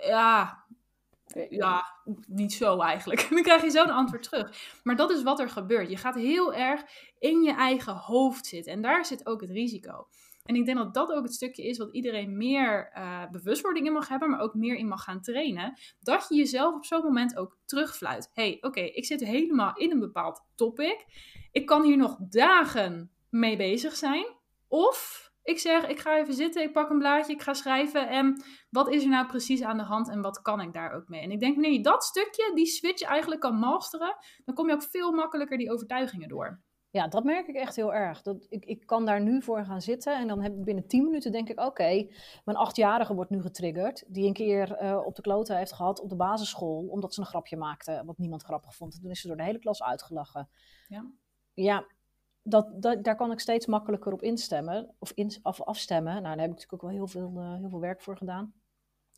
Ja, 0.00 0.64
Ja, 1.48 1.84
niet 2.26 2.52
zo 2.52 2.80
eigenlijk. 2.80 3.26
Dan 3.30 3.42
krijg 3.42 3.62
je 3.62 3.70
zo'n 3.70 3.90
antwoord 3.90 4.22
terug. 4.22 4.78
Maar 4.82 4.96
dat 4.96 5.10
is 5.10 5.22
wat 5.22 5.40
er 5.40 5.48
gebeurt. 5.48 5.90
Je 5.90 5.96
gaat 5.96 6.14
heel 6.14 6.54
erg 6.54 6.82
in 7.18 7.42
je 7.42 7.52
eigen 7.52 7.94
hoofd 7.94 8.46
zitten. 8.46 8.72
En 8.72 8.82
daar 8.82 9.04
zit 9.04 9.26
ook 9.26 9.40
het 9.40 9.50
risico. 9.50 10.06
En 10.44 10.54
ik 10.54 10.64
denk 10.64 10.78
dat 10.78 10.94
dat 10.94 11.12
ook 11.12 11.22
het 11.22 11.34
stukje 11.34 11.62
is 11.62 11.78
wat 11.78 11.92
iedereen 11.92 12.36
meer 12.36 12.92
uh, 12.96 13.30
bewustwording 13.30 13.86
in 13.86 13.92
mag 13.92 14.08
hebben, 14.08 14.30
maar 14.30 14.40
ook 14.40 14.54
meer 14.54 14.76
in 14.76 14.88
mag 14.88 15.02
gaan 15.02 15.20
trainen. 15.20 15.78
Dat 16.00 16.26
je 16.28 16.34
jezelf 16.34 16.74
op 16.74 16.84
zo'n 16.84 17.02
moment 17.02 17.36
ook 17.36 17.56
terugfluit. 17.64 18.30
hey, 18.32 18.58
oké, 18.60 18.80
ik 18.80 19.04
zit 19.04 19.24
helemaal 19.24 19.76
in 19.76 19.90
een 19.90 19.98
bepaald 19.98 20.44
topic. 20.54 21.04
Ik 21.52 21.66
kan 21.66 21.82
hier 21.84 21.96
nog 21.96 22.16
dagen 22.20 23.10
mee 23.30 23.56
bezig 23.56 23.96
zijn. 23.96 24.26
Of 24.68 25.30
ik 25.42 25.58
zeg, 25.58 25.86
ik 25.86 25.98
ga 25.98 26.18
even 26.18 26.34
zitten, 26.34 26.62
ik 26.62 26.72
pak 26.72 26.90
een 26.90 26.98
blaadje, 26.98 27.32
ik 27.32 27.42
ga 27.42 27.54
schrijven. 27.54 28.08
En 28.08 28.42
wat 28.74 28.88
is 28.88 29.02
er 29.02 29.08
nou 29.08 29.26
precies 29.26 29.62
aan 29.62 29.76
de 29.76 29.82
hand 29.82 30.08
en 30.08 30.22
wat 30.22 30.42
kan 30.42 30.60
ik 30.60 30.72
daar 30.72 30.92
ook 30.92 31.08
mee? 31.08 31.20
En 31.20 31.30
ik 31.30 31.40
denk, 31.40 31.54
wanneer 31.54 31.72
je 31.72 31.82
dat 31.82 32.04
stukje, 32.04 32.52
die 32.54 32.66
switch 32.66 33.02
eigenlijk 33.02 33.40
kan 33.40 33.58
masteren, 33.58 34.16
dan 34.44 34.54
kom 34.54 34.68
je 34.68 34.74
ook 34.74 34.82
veel 34.82 35.12
makkelijker 35.12 35.58
die 35.58 35.72
overtuigingen 35.72 36.28
door. 36.28 36.62
Ja, 36.90 37.08
dat 37.08 37.24
merk 37.24 37.46
ik 37.46 37.54
echt 37.54 37.76
heel 37.76 37.94
erg. 37.94 38.22
Dat 38.22 38.46
ik, 38.48 38.64
ik 38.64 38.86
kan 38.86 39.04
daar 39.04 39.20
nu 39.20 39.42
voor 39.42 39.64
gaan 39.64 39.82
zitten 39.82 40.16
en 40.16 40.28
dan 40.28 40.42
heb 40.42 40.52
ik 40.52 40.64
binnen 40.64 40.86
10 40.86 41.04
minuten 41.04 41.32
denk 41.32 41.48
ik, 41.48 41.60
oké, 41.60 42.06
mijn 42.44 42.56
achtjarige 42.56 43.14
wordt 43.14 43.30
nu 43.30 43.40
getriggerd, 43.40 44.04
die 44.08 44.26
een 44.26 44.32
keer 44.32 44.82
uh, 44.82 45.00
op 45.04 45.14
de 45.14 45.22
kloten 45.22 45.56
heeft 45.56 45.72
gehad 45.72 46.00
op 46.00 46.08
de 46.08 46.16
basisschool, 46.16 46.86
omdat 46.90 47.14
ze 47.14 47.20
een 47.20 47.26
grapje 47.26 47.56
maakte 47.56 48.02
wat 48.06 48.18
niemand 48.18 48.42
grappig 48.42 48.74
vond. 48.74 49.00
toen 49.00 49.10
is 49.10 49.20
ze 49.20 49.26
door 49.26 49.36
de 49.36 49.42
hele 49.42 49.58
klas 49.58 49.82
uitgelachen. 49.82 50.48
Ja, 50.88 51.10
ja 51.54 51.86
dat, 52.42 52.82
dat, 52.82 53.04
daar 53.04 53.16
kan 53.16 53.32
ik 53.32 53.40
steeds 53.40 53.66
makkelijker 53.66 54.12
op 54.12 54.22
instemmen, 54.22 54.94
of, 54.98 55.12
in, 55.14 55.32
of 55.42 55.62
afstemmen. 55.62 56.12
Nou, 56.12 56.22
daar 56.22 56.46
heb 56.46 56.50
ik 56.50 56.54
natuurlijk 56.54 56.82
ook 56.82 56.90
wel 56.90 56.98
heel 56.98 57.06
veel, 57.06 57.32
uh, 57.36 57.54
heel 57.54 57.68
veel 57.68 57.80
werk 57.80 58.02
voor 58.02 58.16
gedaan. 58.16 58.54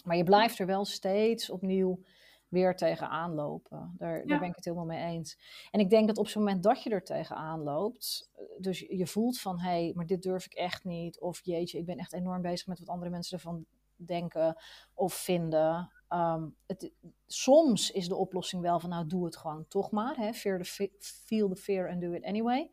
Maar 0.07 0.17
je 0.17 0.25
blijft 0.25 0.59
er 0.59 0.67
wel 0.67 0.85
steeds 0.85 1.51
opnieuw 1.51 2.03
weer 2.49 2.77
tegenaan 2.77 3.35
lopen. 3.35 3.95
Daar, 3.97 4.27
daar 4.27 4.39
ben 4.39 4.49
ik 4.49 4.55
het 4.55 4.65
helemaal 4.65 4.87
mee 4.87 5.05
eens. 5.05 5.39
En 5.71 5.81
ik 5.81 5.91
denk 5.91 6.07
dat 6.07 6.19
op 6.19 6.29
zo'n 6.29 6.43
moment 6.43 6.63
dat 6.63 6.83
je 6.83 6.91
er 6.91 7.05
tegenaan 7.05 7.63
loopt, 7.63 8.31
eh, 8.33 8.45
dus 8.59 8.79
je 8.89 9.07
voelt 9.07 9.41
van 9.41 9.61
hé, 9.61 9.69
hey, 9.69 9.93
maar 9.95 10.07
dit 10.07 10.23
durf 10.23 10.45
ik 10.45 10.55
echt 10.55 10.85
niet. 10.85 11.21
Of 11.21 11.41
jeetje, 11.45 11.79
ik 11.79 11.87
ben 11.87 11.99
echt 11.99 12.13
enorm 12.13 12.43
bezig 12.43 12.67
met 12.67 12.79
wat 12.79 12.89
andere 12.89 13.11
mensen 13.11 13.37
ervan 13.37 13.67
denken 13.97 14.57
of 14.95 15.15
vinden. 15.15 15.93
Um, 16.09 16.57
het, 16.67 16.93
soms 17.27 17.91
is 17.91 18.09
de 18.09 18.17
oplossing 18.17 18.63
wel 18.63 18.81
van 18.81 18.91
nou 18.91 19.07
doe 19.07 19.25
het 19.25 19.37
gewoon 19.37 19.65
toch 19.69 19.91
maar. 19.91 20.17
Hè? 20.17 20.33
Fear 20.33 20.63
the, 20.63 20.91
feel 20.99 21.49
the 21.49 21.57
fear 21.57 21.91
and 21.91 22.01
do 22.01 22.13
it 22.13 22.25
anyway. 22.25 22.71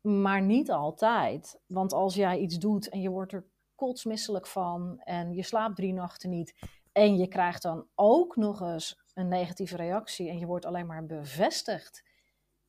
Maar 0.00 0.42
niet 0.42 0.70
altijd. 0.70 1.60
Want 1.66 1.92
als 1.92 2.14
jij 2.14 2.38
iets 2.38 2.58
doet 2.58 2.88
en 2.88 3.00
je 3.00 3.10
wordt 3.10 3.32
er 3.32 3.49
kotsmisselijk 3.80 4.46
van 4.46 4.98
en 4.98 5.34
je 5.34 5.42
slaapt 5.42 5.76
drie 5.76 5.92
nachten 5.92 6.30
niet 6.30 6.54
en 6.92 7.16
je 7.16 7.28
krijgt 7.28 7.62
dan 7.62 7.86
ook 7.94 8.36
nog 8.36 8.60
eens 8.60 9.00
een 9.14 9.28
negatieve 9.28 9.76
reactie 9.76 10.28
en 10.28 10.38
je 10.38 10.46
wordt 10.46 10.64
alleen 10.64 10.86
maar 10.86 11.06
bevestigd 11.06 12.04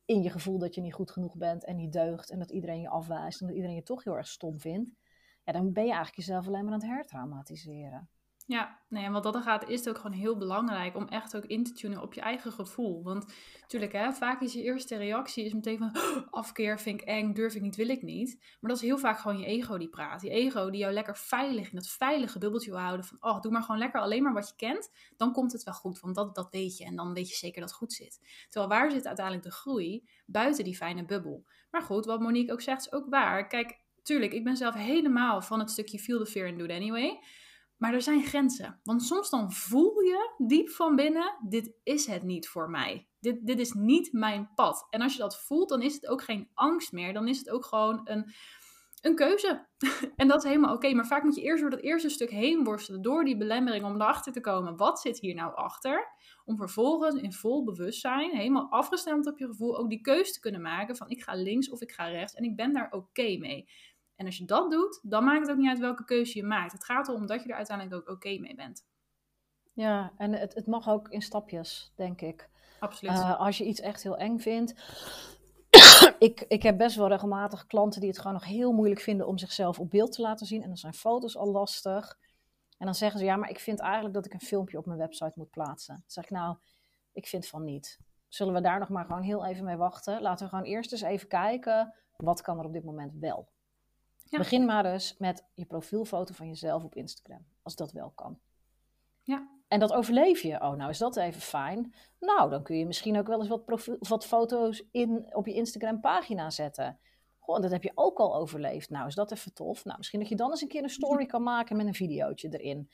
in 0.04 0.22
je 0.22 0.30
gevoel 0.30 0.58
dat 0.58 0.74
je 0.74 0.80
niet 0.80 0.94
goed 0.94 1.10
genoeg 1.10 1.36
bent 1.36 1.64
en 1.64 1.76
niet 1.76 1.92
deugt 1.92 2.30
en 2.30 2.38
dat 2.38 2.50
iedereen 2.50 2.80
je 2.80 2.88
afwijst 2.88 3.40
en 3.40 3.46
dat 3.46 3.56
iedereen 3.56 3.76
je 3.76 3.82
toch 3.82 4.04
heel 4.04 4.16
erg 4.16 4.26
stom 4.26 4.60
vindt, 4.60 4.90
ja, 5.44 5.52
dan 5.52 5.72
ben 5.72 5.84
je 5.84 5.92
eigenlijk 5.92 6.16
jezelf 6.16 6.46
alleen 6.46 6.64
maar 6.64 6.72
aan 6.72 6.80
het 6.80 6.88
hertraumatiseren. 6.88 8.08
Ja, 8.46 8.78
nee, 8.88 9.04
en 9.04 9.12
wat 9.12 9.22
dat 9.22 9.34
er 9.34 9.42
gaat, 9.42 9.68
is 9.68 9.78
het 9.78 9.88
ook 9.88 9.96
gewoon 9.96 10.16
heel 10.16 10.36
belangrijk 10.36 10.96
om 10.96 11.08
echt 11.08 11.36
ook 11.36 11.44
in 11.44 11.64
te 11.64 11.72
tunen 11.72 12.02
op 12.02 12.14
je 12.14 12.20
eigen 12.20 12.52
gevoel. 12.52 13.02
Want 13.02 13.34
natuurlijk, 13.60 13.92
hè, 13.92 14.12
vaak 14.12 14.40
is 14.40 14.52
je 14.52 14.62
eerste 14.62 14.96
reactie 14.96 15.44
is 15.44 15.52
meteen 15.52 15.78
van 15.78 15.96
oh, 15.96 16.26
afkeer, 16.30 16.80
vind 16.80 17.00
ik 17.00 17.06
eng, 17.06 17.32
durf 17.32 17.54
ik 17.54 17.62
niet, 17.62 17.76
wil 17.76 17.88
ik 17.88 18.02
niet. 18.02 18.36
Maar 18.60 18.70
dat 18.70 18.80
is 18.80 18.86
heel 18.86 18.98
vaak 18.98 19.18
gewoon 19.18 19.38
je 19.38 19.46
ego 19.46 19.78
die 19.78 19.88
praat. 19.88 20.22
Je 20.22 20.30
ego 20.30 20.70
die 20.70 20.80
jou 20.80 20.92
lekker 20.92 21.16
veilig 21.16 21.70
in 21.70 21.76
dat 21.76 21.88
veilige 21.88 22.38
bubbeltje 22.38 22.70
wil 22.70 22.80
houden 22.80 23.06
van 23.06 23.16
oh, 23.20 23.40
doe 23.40 23.52
maar 23.52 23.62
gewoon 23.62 23.80
lekker 23.80 24.00
alleen 24.00 24.22
maar 24.22 24.32
wat 24.32 24.48
je 24.48 24.56
kent. 24.56 24.90
Dan 25.16 25.32
komt 25.32 25.52
het 25.52 25.62
wel 25.62 25.74
goed, 25.74 26.00
want 26.00 26.14
dat, 26.14 26.34
dat 26.34 26.48
weet 26.50 26.76
je 26.76 26.84
en 26.84 26.96
dan 26.96 27.14
weet 27.14 27.28
je 27.28 27.36
zeker 27.36 27.60
dat 27.60 27.68
het 27.68 27.78
goed 27.78 27.92
zit. 27.92 28.46
Terwijl 28.48 28.80
waar 28.80 28.90
zit 28.90 29.06
uiteindelijk 29.06 29.44
de 29.44 29.52
groei? 29.52 30.08
Buiten 30.26 30.64
die 30.64 30.76
fijne 30.76 31.04
bubbel. 31.04 31.44
Maar 31.70 31.82
goed, 31.82 32.04
wat 32.04 32.20
Monique 32.20 32.52
ook 32.52 32.60
zegt 32.60 32.86
is 32.86 32.92
ook 32.92 33.06
waar. 33.08 33.46
Kijk, 33.46 33.80
tuurlijk, 34.02 34.32
ik 34.32 34.44
ben 34.44 34.56
zelf 34.56 34.74
helemaal 34.74 35.42
van 35.42 35.58
het 35.58 35.70
stukje 35.70 35.98
feel 35.98 36.24
the 36.24 36.30
fear 36.30 36.48
and 36.48 36.58
do 36.58 36.64
it 36.64 36.70
anyway. 36.70 37.18
Maar 37.82 37.94
er 37.94 38.02
zijn 38.02 38.22
grenzen. 38.24 38.80
Want 38.84 39.02
soms 39.02 39.30
dan 39.30 39.52
voel 39.52 40.00
je 40.00 40.34
diep 40.38 40.70
van 40.70 40.96
binnen, 40.96 41.36
dit 41.48 41.72
is 41.82 42.06
het 42.06 42.22
niet 42.22 42.48
voor 42.48 42.70
mij. 42.70 43.08
Dit, 43.20 43.46
dit 43.46 43.58
is 43.58 43.72
niet 43.72 44.12
mijn 44.12 44.50
pad. 44.54 44.86
En 44.90 45.00
als 45.00 45.12
je 45.12 45.18
dat 45.18 45.40
voelt, 45.40 45.68
dan 45.68 45.82
is 45.82 45.94
het 45.94 46.06
ook 46.06 46.22
geen 46.22 46.48
angst 46.54 46.92
meer. 46.92 47.12
Dan 47.12 47.28
is 47.28 47.38
het 47.38 47.50
ook 47.50 47.64
gewoon 47.64 48.00
een, 48.04 48.32
een 49.00 49.14
keuze. 49.14 49.66
en 50.16 50.28
dat 50.28 50.42
is 50.42 50.48
helemaal 50.48 50.74
oké. 50.74 50.94
Maar 50.94 51.06
vaak 51.06 51.22
moet 51.22 51.34
je 51.34 51.42
eerst 51.42 51.60
door 51.60 51.70
dat 51.70 51.80
eerste 51.80 52.08
stuk 52.08 52.30
heen 52.30 52.64
worstelen. 52.64 53.02
Door 53.02 53.24
die 53.24 53.36
belemmering 53.36 53.84
om 53.84 53.94
erachter 53.94 54.32
te 54.32 54.40
komen. 54.40 54.76
Wat 54.76 55.00
zit 55.00 55.20
hier 55.20 55.34
nou 55.34 55.54
achter? 55.54 56.08
Om 56.44 56.56
vervolgens 56.56 57.14
in 57.14 57.32
vol 57.32 57.64
bewustzijn, 57.64 58.36
helemaal 58.36 58.70
afgestemd 58.70 59.26
op 59.26 59.38
je 59.38 59.46
gevoel, 59.46 59.78
ook 59.78 59.88
die 59.88 60.00
keuze 60.00 60.32
te 60.32 60.40
kunnen 60.40 60.60
maken 60.60 60.96
van 60.96 61.10
ik 61.10 61.22
ga 61.22 61.34
links 61.34 61.70
of 61.70 61.80
ik 61.80 61.92
ga 61.92 62.04
rechts. 62.04 62.34
En 62.34 62.44
ik 62.44 62.56
ben 62.56 62.72
daar 62.72 62.92
oké 62.92 63.36
mee. 63.38 63.68
En 64.22 64.28
als 64.28 64.38
je 64.38 64.44
dat 64.44 64.70
doet, 64.70 65.00
dan 65.02 65.24
maakt 65.24 65.40
het 65.40 65.50
ook 65.50 65.56
niet 65.56 65.68
uit 65.68 65.78
welke 65.78 66.04
keuze 66.04 66.38
je 66.38 66.44
maakt. 66.44 66.72
Het 66.72 66.84
gaat 66.84 67.08
erom 67.08 67.26
dat 67.26 67.42
je 67.42 67.48
er 67.48 67.56
uiteindelijk 67.56 67.96
ook 67.96 68.14
oké 68.16 68.38
mee 68.38 68.54
bent. 68.54 68.84
Ja, 69.72 70.12
en 70.16 70.32
het, 70.32 70.54
het 70.54 70.66
mag 70.66 70.88
ook 70.88 71.08
in 71.08 71.22
stapjes, 71.22 71.92
denk 71.96 72.20
ik. 72.20 72.50
Absoluut. 72.80 73.14
Uh, 73.14 73.40
als 73.40 73.58
je 73.58 73.64
iets 73.64 73.80
echt 73.80 74.02
heel 74.02 74.16
eng 74.16 74.38
vindt. 74.38 74.74
ik, 76.18 76.44
ik 76.48 76.62
heb 76.62 76.78
best 76.78 76.96
wel 76.96 77.08
regelmatig 77.08 77.66
klanten 77.66 78.00
die 78.00 78.08
het 78.08 78.18
gewoon 78.18 78.32
nog 78.32 78.44
heel 78.44 78.72
moeilijk 78.72 79.00
vinden 79.00 79.26
om 79.26 79.38
zichzelf 79.38 79.78
op 79.78 79.90
beeld 79.90 80.12
te 80.12 80.22
laten 80.22 80.46
zien. 80.46 80.62
En 80.62 80.68
dan 80.68 80.76
zijn 80.76 80.94
foto's 80.94 81.36
al 81.36 81.50
lastig. 81.50 82.18
En 82.78 82.86
dan 82.86 82.94
zeggen 82.94 83.18
ze, 83.18 83.24
ja, 83.24 83.36
maar 83.36 83.50
ik 83.50 83.58
vind 83.58 83.80
eigenlijk 83.80 84.14
dat 84.14 84.26
ik 84.26 84.32
een 84.32 84.40
filmpje 84.40 84.78
op 84.78 84.86
mijn 84.86 84.98
website 84.98 85.32
moet 85.34 85.50
plaatsen. 85.50 85.94
Dan 85.94 86.04
zeg 86.06 86.24
ik, 86.24 86.30
nou, 86.30 86.56
ik 87.12 87.26
vind 87.26 87.46
van 87.46 87.64
niet. 87.64 87.98
Zullen 88.28 88.54
we 88.54 88.60
daar 88.60 88.78
nog 88.78 88.88
maar 88.88 89.04
gewoon 89.04 89.22
heel 89.22 89.44
even 89.44 89.64
mee 89.64 89.76
wachten? 89.76 90.22
Laten 90.22 90.44
we 90.44 90.50
gewoon 90.50 90.70
eerst 90.70 90.92
eens 90.92 91.02
even 91.02 91.28
kijken, 91.28 91.94
wat 92.16 92.40
kan 92.40 92.58
er 92.58 92.64
op 92.64 92.72
dit 92.72 92.84
moment 92.84 93.12
wel? 93.14 93.48
Begin 94.38 94.64
maar 94.64 94.84
eens 94.84 95.16
met 95.18 95.44
je 95.54 95.64
profielfoto 95.64 96.34
van 96.34 96.48
jezelf 96.48 96.84
op 96.84 96.94
Instagram, 96.94 97.46
als 97.62 97.76
dat 97.76 97.92
wel 97.92 98.10
kan. 98.10 98.38
Ja. 99.22 99.48
En 99.68 99.80
dat 99.80 99.92
overleef 99.92 100.40
je. 100.40 100.60
Oh, 100.60 100.72
nou 100.72 100.90
is 100.90 100.98
dat 100.98 101.16
even 101.16 101.40
fijn. 101.40 101.94
Nou, 102.20 102.50
dan 102.50 102.62
kun 102.62 102.76
je 102.76 102.86
misschien 102.86 103.18
ook 103.18 103.26
wel 103.26 103.38
eens 103.38 103.48
wat, 103.48 103.64
profiel, 103.64 103.96
wat 103.98 104.26
foto's 104.26 104.84
in, 104.90 105.34
op 105.34 105.46
je 105.46 105.54
Instagram 105.54 106.00
pagina 106.00 106.50
zetten. 106.50 106.98
Goh, 107.38 107.60
dat 107.60 107.70
heb 107.70 107.82
je 107.82 107.92
ook 107.94 108.18
al 108.18 108.34
overleefd. 108.34 108.90
Nou, 108.90 109.06
is 109.06 109.14
dat 109.14 109.32
even 109.32 109.54
tof. 109.54 109.84
Nou, 109.84 109.98
misschien 109.98 110.20
dat 110.20 110.28
je 110.28 110.36
dan 110.36 110.50
eens 110.50 110.62
een 110.62 110.68
keer 110.68 110.82
een 110.82 110.88
story 110.88 111.26
kan 111.26 111.42
maken 111.42 111.76
met 111.76 111.86
een 111.86 111.94
videootje 111.94 112.58
erin. 112.58 112.90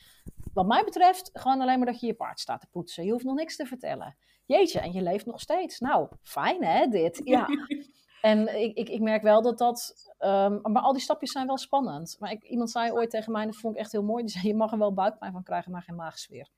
Wat 0.52 0.66
mij 0.66 0.84
betreft, 0.84 1.30
gewoon 1.32 1.60
alleen 1.60 1.78
maar 1.78 1.86
dat 1.86 2.00
je 2.00 2.06
je 2.06 2.14
paard 2.14 2.40
staat 2.40 2.60
te 2.60 2.68
poetsen. 2.70 3.04
Je 3.04 3.12
hoeft 3.12 3.24
nog 3.24 3.34
niks 3.34 3.56
te 3.56 3.66
vertellen. 3.66 4.16
Jeetje, 4.46 4.80
en 4.80 4.92
je 4.92 5.02
leeft 5.02 5.26
nog 5.26 5.40
steeds. 5.40 5.78
Nou, 5.78 6.08
fijn 6.22 6.64
hè, 6.64 6.86
dit. 6.86 7.20
Ja. 7.24 7.46
En 8.28 8.60
ik, 8.60 8.76
ik, 8.76 8.88
ik 8.88 9.00
merk 9.00 9.22
wel 9.22 9.42
dat 9.42 9.58
dat. 9.58 9.94
Um, 10.18 10.60
maar 10.62 10.82
al 10.82 10.92
die 10.92 11.02
stapjes 11.02 11.32
zijn 11.32 11.46
wel 11.46 11.58
spannend. 11.58 12.16
Maar 12.18 12.30
ik, 12.30 12.42
iemand 12.42 12.70
zei 12.70 12.92
ooit 12.92 13.10
tegen 13.10 13.32
mij, 13.32 13.44
dat 13.44 13.56
vond 13.56 13.74
ik 13.74 13.80
echt 13.80 13.92
heel 13.92 14.02
mooi. 14.02 14.22
Die 14.22 14.32
zei: 14.32 14.46
Je 14.46 14.54
mag 14.54 14.72
er 14.72 14.78
wel 14.78 14.94
buikpijn 14.94 15.32
van 15.32 15.42
krijgen, 15.42 15.72
maar 15.72 15.82
geen 15.82 15.96
maagsfeer. 15.96 16.48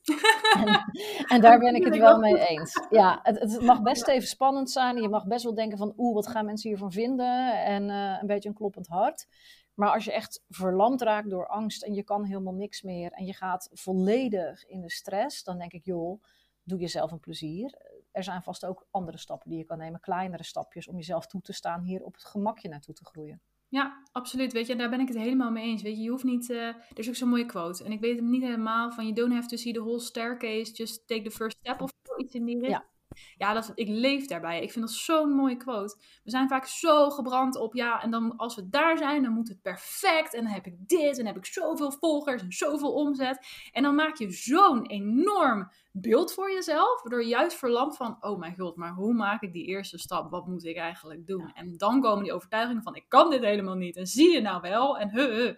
en, 0.64 0.84
en, 1.28 1.40
daar 1.40 1.58
ben 1.58 1.74
ik 1.74 1.84
het 1.84 1.96
wel 1.96 2.18
mee 2.18 2.46
eens. 2.48 2.86
Ja, 2.90 3.20
het, 3.22 3.38
het, 3.38 3.60
mag 3.60 3.82
best 3.92 4.08
even 4.08 4.28
spannend 4.28 4.70
zijn. 4.70 5.02
Je 5.02 5.08
mag 5.08 5.26
best 5.26 5.44
wel 5.44 5.54
denken 5.54 5.78
van, 5.78 5.92
oeh, 5.96 6.14
wat 6.14 6.28
gaan 6.28 6.44
mensen 6.44 6.68
hiervan 6.68 6.92
vinden? 6.92 7.64
En 7.64 7.88
uh, 7.88 8.18
een 8.20 8.26
beetje 8.26 8.48
een 8.48 8.54
kloppend 8.54 8.86
hart. 8.86 9.26
Maar 9.74 9.92
als 9.92 10.04
je 10.04 10.12
echt 10.12 10.42
verlamd 10.48 11.02
raakt 11.02 11.30
door 11.30 11.46
angst 11.46 11.82
en 11.82 11.94
je 11.94 12.02
kan 12.02 12.24
helemaal 12.24 12.54
niks 12.54 12.82
meer 12.82 13.12
en 13.12 13.24
je 13.24 13.34
gaat 13.34 13.68
volledig 13.72 14.66
in 14.66 14.80
de 14.80 14.90
stress, 14.90 15.44
dan 15.44 15.58
denk 15.58 15.72
ik, 15.72 15.84
joh, 15.84 16.22
doe 16.62 16.78
jezelf 16.78 17.10
een 17.10 17.20
plezier 17.20 17.74
er 18.12 18.24
zijn 18.24 18.42
vast 18.42 18.64
ook 18.64 18.86
andere 18.90 19.18
stappen 19.18 19.50
die 19.50 19.58
je 19.58 19.64
kan 19.64 19.78
nemen, 19.78 20.00
kleinere 20.00 20.44
stapjes 20.44 20.88
om 20.88 20.96
jezelf 20.96 21.26
toe 21.26 21.40
te 21.40 21.52
staan 21.52 21.82
hier 21.82 22.02
op 22.02 22.14
het 22.14 22.24
gemakje 22.24 22.68
naartoe 22.68 22.94
te 22.94 23.04
groeien. 23.04 23.40
Ja, 23.68 24.02
absoluut. 24.12 24.52
Weet 24.52 24.66
je, 24.66 24.76
daar 24.76 24.90
ben 24.90 25.00
ik 25.00 25.08
het 25.08 25.16
helemaal 25.16 25.50
mee 25.50 25.64
eens. 25.64 25.82
Weet 25.82 25.96
je, 25.96 26.02
je 26.02 26.10
hoeft 26.10 26.24
niet. 26.24 26.50
Uh, 26.50 26.66
er 26.66 26.98
is 26.98 27.08
ook 27.08 27.14
zo'n 27.14 27.28
mooie 27.28 27.46
quote. 27.46 27.84
En 27.84 27.92
ik 27.92 28.00
weet 28.00 28.16
hem 28.16 28.30
niet 28.30 28.42
helemaal 28.42 28.90
van. 28.92 29.04
You 29.04 29.16
don't 29.16 29.32
have 29.32 29.48
to 29.48 29.56
see 29.56 29.72
the 29.72 29.80
whole 29.80 30.00
staircase. 30.00 30.72
Just 30.72 31.06
take 31.06 31.22
the 31.22 31.30
first 31.30 31.56
step 31.58 31.80
of 31.80 31.90
iets 32.16 32.34
in 32.34 32.44
die 32.44 32.58
richting. 32.58 32.82
Ja. 32.82 32.89
Ja, 33.36 33.52
dat, 33.52 33.72
ik 33.74 33.88
leef 33.88 34.26
daarbij. 34.26 34.62
Ik 34.62 34.72
vind 34.72 34.86
dat 34.86 34.94
zo'n 34.94 35.32
mooie 35.32 35.56
quote. 35.56 35.96
We 36.24 36.30
zijn 36.30 36.48
vaak 36.48 36.66
zo 36.66 37.10
gebrand 37.10 37.56
op, 37.56 37.74
ja, 37.74 38.02
en 38.02 38.10
dan 38.10 38.36
als 38.36 38.54
we 38.56 38.68
daar 38.68 38.98
zijn, 38.98 39.22
dan 39.22 39.32
moet 39.32 39.48
het 39.48 39.62
perfect. 39.62 40.34
En 40.34 40.44
dan 40.44 40.52
heb 40.52 40.66
ik 40.66 40.88
dit, 40.88 41.10
en 41.10 41.16
dan 41.16 41.26
heb 41.26 41.36
ik 41.36 41.46
zoveel 41.46 41.92
volgers 41.92 42.42
en 42.42 42.52
zoveel 42.52 42.92
omzet. 42.92 43.46
En 43.72 43.82
dan 43.82 43.94
maak 43.94 44.16
je 44.16 44.30
zo'n 44.30 44.86
enorm 44.86 45.70
beeld 45.92 46.32
voor 46.32 46.52
jezelf, 46.52 47.02
waardoor 47.02 47.22
je 47.22 47.28
juist 47.28 47.56
verlamt 47.56 47.96
van, 47.96 48.16
oh 48.20 48.38
mijn 48.38 48.56
god, 48.58 48.76
maar 48.76 48.92
hoe 48.92 49.14
maak 49.14 49.42
ik 49.42 49.52
die 49.52 49.66
eerste 49.66 49.98
stap? 49.98 50.30
Wat 50.30 50.46
moet 50.46 50.64
ik 50.64 50.76
eigenlijk 50.76 51.26
doen? 51.26 51.50
En 51.54 51.76
dan 51.76 52.00
komen 52.00 52.22
die 52.22 52.32
overtuigingen 52.32 52.82
van, 52.82 52.94
ik 52.94 53.04
kan 53.08 53.30
dit 53.30 53.44
helemaal 53.44 53.74
niet. 53.74 53.96
En 53.96 54.06
zie 54.06 54.32
je 54.32 54.40
nou 54.40 54.60
wel? 54.60 54.98
En 54.98 55.10
he, 55.10 55.22
he. 55.22 55.54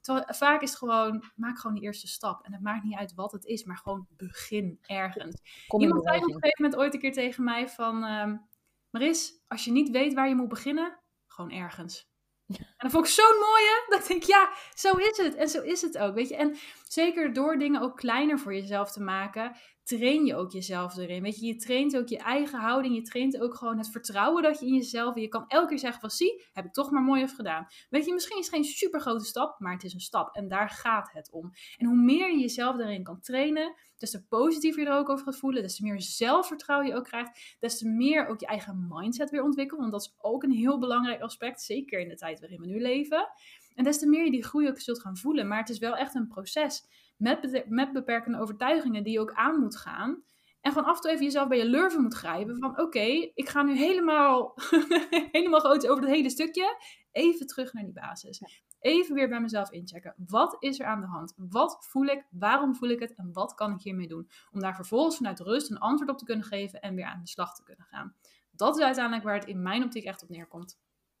Terwijl 0.00 0.26
vaak 0.28 0.62
is 0.62 0.68
het 0.68 0.78
gewoon, 0.78 1.24
maak 1.34 1.58
gewoon 1.58 1.76
die 1.76 1.84
eerste 1.84 2.08
stap. 2.08 2.44
En 2.44 2.52
het 2.52 2.62
maakt 2.62 2.84
niet 2.84 2.98
uit 2.98 3.14
wat 3.14 3.32
het 3.32 3.44
is, 3.44 3.64
maar 3.64 3.76
gewoon 3.76 4.06
begin 4.16 4.78
ergens. 4.86 5.40
Kom 5.66 5.80
Iemand 5.80 6.04
zei 6.04 6.16
op 6.16 6.22
een 6.22 6.32
gegeven 6.32 6.62
moment 6.62 6.80
ooit 6.80 6.94
een 6.94 7.00
keer 7.00 7.12
tegen 7.12 7.44
mij 7.44 7.68
van... 7.68 8.04
Um, 8.04 8.48
Maris, 8.90 9.42
als 9.48 9.64
je 9.64 9.72
niet 9.72 9.90
weet 9.90 10.14
waar 10.14 10.28
je 10.28 10.34
moet 10.34 10.48
beginnen, 10.48 10.98
gewoon 11.26 11.50
ergens. 11.50 12.08
En 12.58 12.88
dat 12.88 12.90
vond 12.90 13.06
ik 13.06 13.12
zo'n 13.12 13.38
mooie, 13.38 13.84
dat 13.88 14.00
ik 14.00 14.08
denk, 14.08 14.22
ja, 14.22 14.52
zo 14.74 14.92
is 14.92 15.16
het. 15.16 15.34
En 15.34 15.48
zo 15.48 15.62
is 15.62 15.82
het 15.82 15.98
ook, 15.98 16.14
weet 16.14 16.28
je. 16.28 16.36
En 16.36 16.56
zeker 16.88 17.32
door 17.32 17.58
dingen 17.58 17.80
ook 17.80 17.96
kleiner 17.96 18.38
voor 18.38 18.54
jezelf 18.54 18.92
te 18.92 19.02
maken, 19.02 19.56
train 19.98 20.24
je 20.24 20.36
ook 20.36 20.52
jezelf 20.52 20.96
erin. 20.96 21.22
Weet 21.22 21.40
je, 21.40 21.46
je 21.46 21.56
traint 21.56 21.96
ook 21.96 22.08
je 22.08 22.18
eigen 22.18 22.58
houding. 22.58 22.94
Je 22.94 23.02
traint 23.02 23.40
ook 23.40 23.54
gewoon 23.54 23.78
het 23.78 23.90
vertrouwen 23.90 24.42
dat 24.42 24.60
je 24.60 24.66
in 24.66 24.74
jezelf. 24.74 25.14
Je 25.14 25.28
kan 25.28 25.44
elke 25.48 25.68
keer 25.68 25.78
zeggen 25.78 26.00
van 26.00 26.10
zie, 26.10 26.44
heb 26.52 26.64
ik 26.64 26.72
toch 26.72 26.90
maar 26.90 27.02
mooi 27.02 27.22
even 27.22 27.36
gedaan. 27.36 27.66
Weet 27.90 28.04
je, 28.04 28.12
misschien 28.12 28.38
is 28.38 28.46
het 28.46 28.54
geen 28.54 28.64
super 28.64 29.00
grote 29.00 29.24
stap, 29.24 29.60
maar 29.60 29.72
het 29.72 29.84
is 29.84 29.94
een 29.94 30.00
stap. 30.00 30.34
En 30.34 30.48
daar 30.48 30.70
gaat 30.70 31.10
het 31.12 31.30
om. 31.30 31.52
En 31.76 31.86
hoe 31.86 31.96
meer 31.96 32.30
je 32.30 32.38
jezelf 32.38 32.76
daarin 32.76 33.02
kan 33.02 33.20
trainen, 33.20 33.74
des 33.98 34.10
te 34.10 34.26
positiever 34.26 34.82
je 34.82 34.88
er 34.88 34.96
ook 34.96 35.08
over 35.08 35.24
gaat 35.24 35.36
voelen, 35.36 35.62
des 35.62 35.76
te 35.76 35.82
meer 35.82 36.00
zelfvertrouwen 36.00 36.88
je 36.88 36.94
ook 36.94 37.04
krijgt, 37.04 37.56
des 37.60 37.78
te 37.78 37.88
meer 37.88 38.26
ook 38.26 38.40
je 38.40 38.46
eigen 38.46 38.86
mindset 38.88 39.30
weer 39.30 39.42
ontwikkelt. 39.42 39.80
Want 39.80 39.92
dat 39.92 40.00
is 40.00 40.14
ook 40.18 40.42
een 40.42 40.50
heel 40.50 40.78
belangrijk 40.78 41.20
aspect, 41.20 41.62
zeker 41.62 42.00
in 42.00 42.08
de 42.08 42.16
tijd 42.16 42.40
waarin 42.40 42.60
we 42.60 42.66
nu 42.66 42.80
leven. 42.80 43.28
En 43.74 43.84
des 43.84 43.98
te 43.98 44.08
meer 44.08 44.24
je 44.24 44.30
die 44.30 44.44
groei 44.44 44.68
ook 44.68 44.80
zult 44.80 45.00
gaan 45.00 45.16
voelen. 45.16 45.48
Maar 45.48 45.58
het 45.58 45.68
is 45.68 45.78
wel 45.78 45.96
echt 45.96 46.14
een 46.14 46.28
proces 46.28 46.84
met, 47.20 47.64
met 47.68 47.92
beperkende 47.92 48.38
overtuigingen 48.38 49.02
die 49.02 49.12
je 49.12 49.20
ook 49.20 49.32
aan 49.32 49.60
moet 49.60 49.76
gaan. 49.76 50.22
En 50.60 50.72
gewoon 50.72 50.88
af 50.88 50.96
en 50.96 51.02
toe 51.02 51.10
even 51.10 51.24
jezelf 51.24 51.48
bij 51.48 51.58
je 51.58 51.64
lurven 51.64 52.02
moet 52.02 52.14
grijpen. 52.14 52.58
Van 52.58 52.80
oké, 52.80 53.30
ik 53.34 53.48
ga 53.48 53.62
nu 53.62 53.76
helemaal, 53.76 54.54
helemaal 55.32 55.60
groot 55.60 55.86
over 55.88 56.02
het 56.02 56.12
hele 56.12 56.30
stukje. 56.30 56.82
Even 57.12 57.46
terug 57.46 57.72
naar 57.72 57.84
die 57.84 57.92
basis. 57.92 58.42
Even 58.80 59.14
weer 59.14 59.28
bij 59.28 59.40
mezelf 59.40 59.70
inchecken. 59.70 60.14
Wat 60.26 60.56
is 60.58 60.80
er 60.80 60.86
aan 60.86 61.00
de 61.00 61.06
hand? 61.06 61.34
Wat 61.36 61.76
voel 61.80 62.06
ik? 62.06 62.26
Waarom 62.30 62.74
voel 62.74 62.88
ik 62.88 63.00
het? 63.00 63.14
En 63.14 63.32
wat 63.32 63.54
kan 63.54 63.72
ik 63.72 63.80
hiermee 63.80 64.08
doen? 64.08 64.30
Om 64.52 64.60
daar 64.60 64.74
vervolgens 64.74 65.16
vanuit 65.16 65.40
rust 65.40 65.70
een 65.70 65.78
antwoord 65.78 66.10
op 66.10 66.18
te 66.18 66.24
kunnen 66.24 66.44
geven 66.44 66.80
en 66.80 66.94
weer 66.94 67.04
aan 67.04 67.20
de 67.20 67.28
slag 67.28 67.54
te 67.54 67.62
kunnen 67.62 67.86
gaan. 67.86 68.14
Dat 68.50 68.76
is 68.76 68.84
uiteindelijk 68.84 69.24
waar 69.24 69.34
het 69.34 69.48
in 69.48 69.62
mijn 69.62 69.84
optiek 69.84 70.04
echt 70.04 70.22
op 70.22 70.28
neerkomt. 70.28 70.78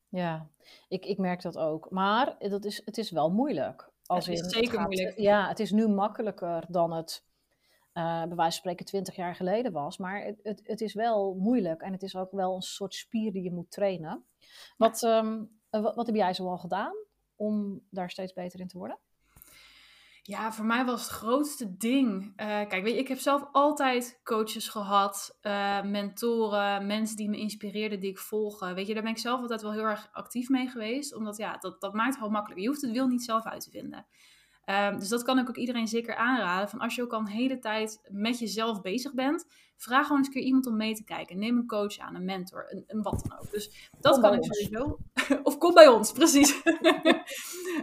Ja, 0.08 0.50
ik, 0.88 1.04
ik 1.04 1.18
merk 1.18 1.42
dat 1.42 1.56
ook. 1.58 1.90
Maar 1.90 2.36
dat 2.38 2.64
is, 2.64 2.82
het 2.84 2.98
is 2.98 3.10
wel 3.10 3.30
moeilijk. 3.30 3.89
Als 4.10 4.26
het 4.26 4.38
is 4.38 4.52
zeker 4.52 4.80
moeilijk. 4.80 5.18
Ja, 5.18 5.48
het 5.48 5.60
is 5.60 5.70
nu 5.70 5.88
makkelijker 5.88 6.64
dan 6.68 6.92
het 6.92 7.24
uh, 7.94 8.24
bij 8.24 8.36
wijze 8.36 8.36
van 8.36 8.52
spreken 8.52 8.86
twintig 8.86 9.16
jaar 9.16 9.34
geleden 9.34 9.72
was. 9.72 9.98
Maar 9.98 10.24
het, 10.24 10.40
het, 10.42 10.60
het, 10.64 10.80
is 10.80 10.94
wel 10.94 11.34
moeilijk 11.34 11.82
en 11.82 11.92
het 11.92 12.02
is 12.02 12.16
ook 12.16 12.30
wel 12.30 12.54
een 12.54 12.62
soort 12.62 12.94
spier 12.94 13.32
die 13.32 13.42
je 13.42 13.52
moet 13.52 13.70
trainen. 13.70 14.24
Wat, 14.76 15.02
um, 15.02 15.60
wat, 15.70 15.94
wat 15.94 16.06
heb 16.06 16.14
jij 16.14 16.34
zo 16.34 16.48
al 16.48 16.58
gedaan 16.58 16.94
om 17.36 17.80
daar 17.90 18.10
steeds 18.10 18.32
beter 18.32 18.60
in 18.60 18.68
te 18.68 18.78
worden? 18.78 18.98
Ja, 20.22 20.52
voor 20.52 20.64
mij 20.64 20.84
was 20.84 21.02
het 21.02 21.10
grootste 21.10 21.76
ding. 21.76 22.22
Uh, 22.22 22.46
kijk, 22.46 22.82
weet 22.82 22.94
je, 22.94 22.98
ik 22.98 23.08
heb 23.08 23.18
zelf 23.18 23.48
altijd 23.52 24.20
coaches 24.24 24.68
gehad, 24.68 25.38
uh, 25.42 25.82
mentoren, 25.82 26.86
mensen 26.86 27.16
die 27.16 27.28
me 27.28 27.36
inspireerden, 27.36 28.00
die 28.00 28.10
ik 28.10 28.18
volg. 28.18 28.72
Weet 28.74 28.86
je, 28.86 28.94
daar 28.94 29.02
ben 29.02 29.12
ik 29.12 29.18
zelf 29.18 29.40
altijd 29.40 29.62
wel 29.62 29.72
heel 29.72 29.84
erg 29.84 30.08
actief 30.12 30.48
mee 30.48 30.68
geweest. 30.68 31.14
Omdat 31.14 31.36
ja, 31.36 31.56
dat, 31.56 31.80
dat 31.80 31.94
maakt 31.94 32.08
het 32.08 32.16
gewoon 32.16 32.32
makkelijker. 32.32 32.64
Je 32.64 32.70
hoeft 32.70 32.82
het 32.82 32.92
wil 32.92 33.06
niet 33.06 33.24
zelf 33.24 33.44
uit 33.44 33.62
te 33.62 33.70
vinden. 33.70 34.06
Um, 34.66 34.98
dus 34.98 35.08
dat 35.08 35.22
kan 35.22 35.38
ik 35.38 35.48
ook 35.48 35.56
iedereen 35.56 35.88
zeker 35.88 36.14
aanraden. 36.14 36.68
Van 36.68 36.78
als 36.78 36.94
je 36.94 37.02
ook 37.02 37.12
al 37.12 37.20
een 37.20 37.26
hele 37.26 37.58
tijd 37.58 38.00
met 38.08 38.38
jezelf 38.38 38.80
bezig 38.80 39.14
bent, 39.14 39.46
vraag 39.82 40.02
gewoon 40.02 40.18
eens 40.18 40.26
een 40.26 40.32
keer 40.32 40.42
iemand 40.42 40.66
om 40.66 40.76
mee 40.76 40.94
te 40.94 41.04
kijken. 41.04 41.38
Neem 41.38 41.56
een 41.56 41.66
coach 41.66 41.98
aan, 41.98 42.14
een 42.14 42.24
mentor, 42.24 42.66
een, 42.68 42.84
een 42.86 43.02
wat 43.02 43.24
dan 43.28 43.38
ook. 43.38 43.50
Dus 43.50 43.90
dat 44.00 44.20
kan 44.20 44.34
ik 44.34 44.44
sowieso. 44.44 44.98
of 45.42 45.58
kom 45.58 45.74
bij 45.74 45.88
ons, 45.88 46.12
precies. 46.12 46.54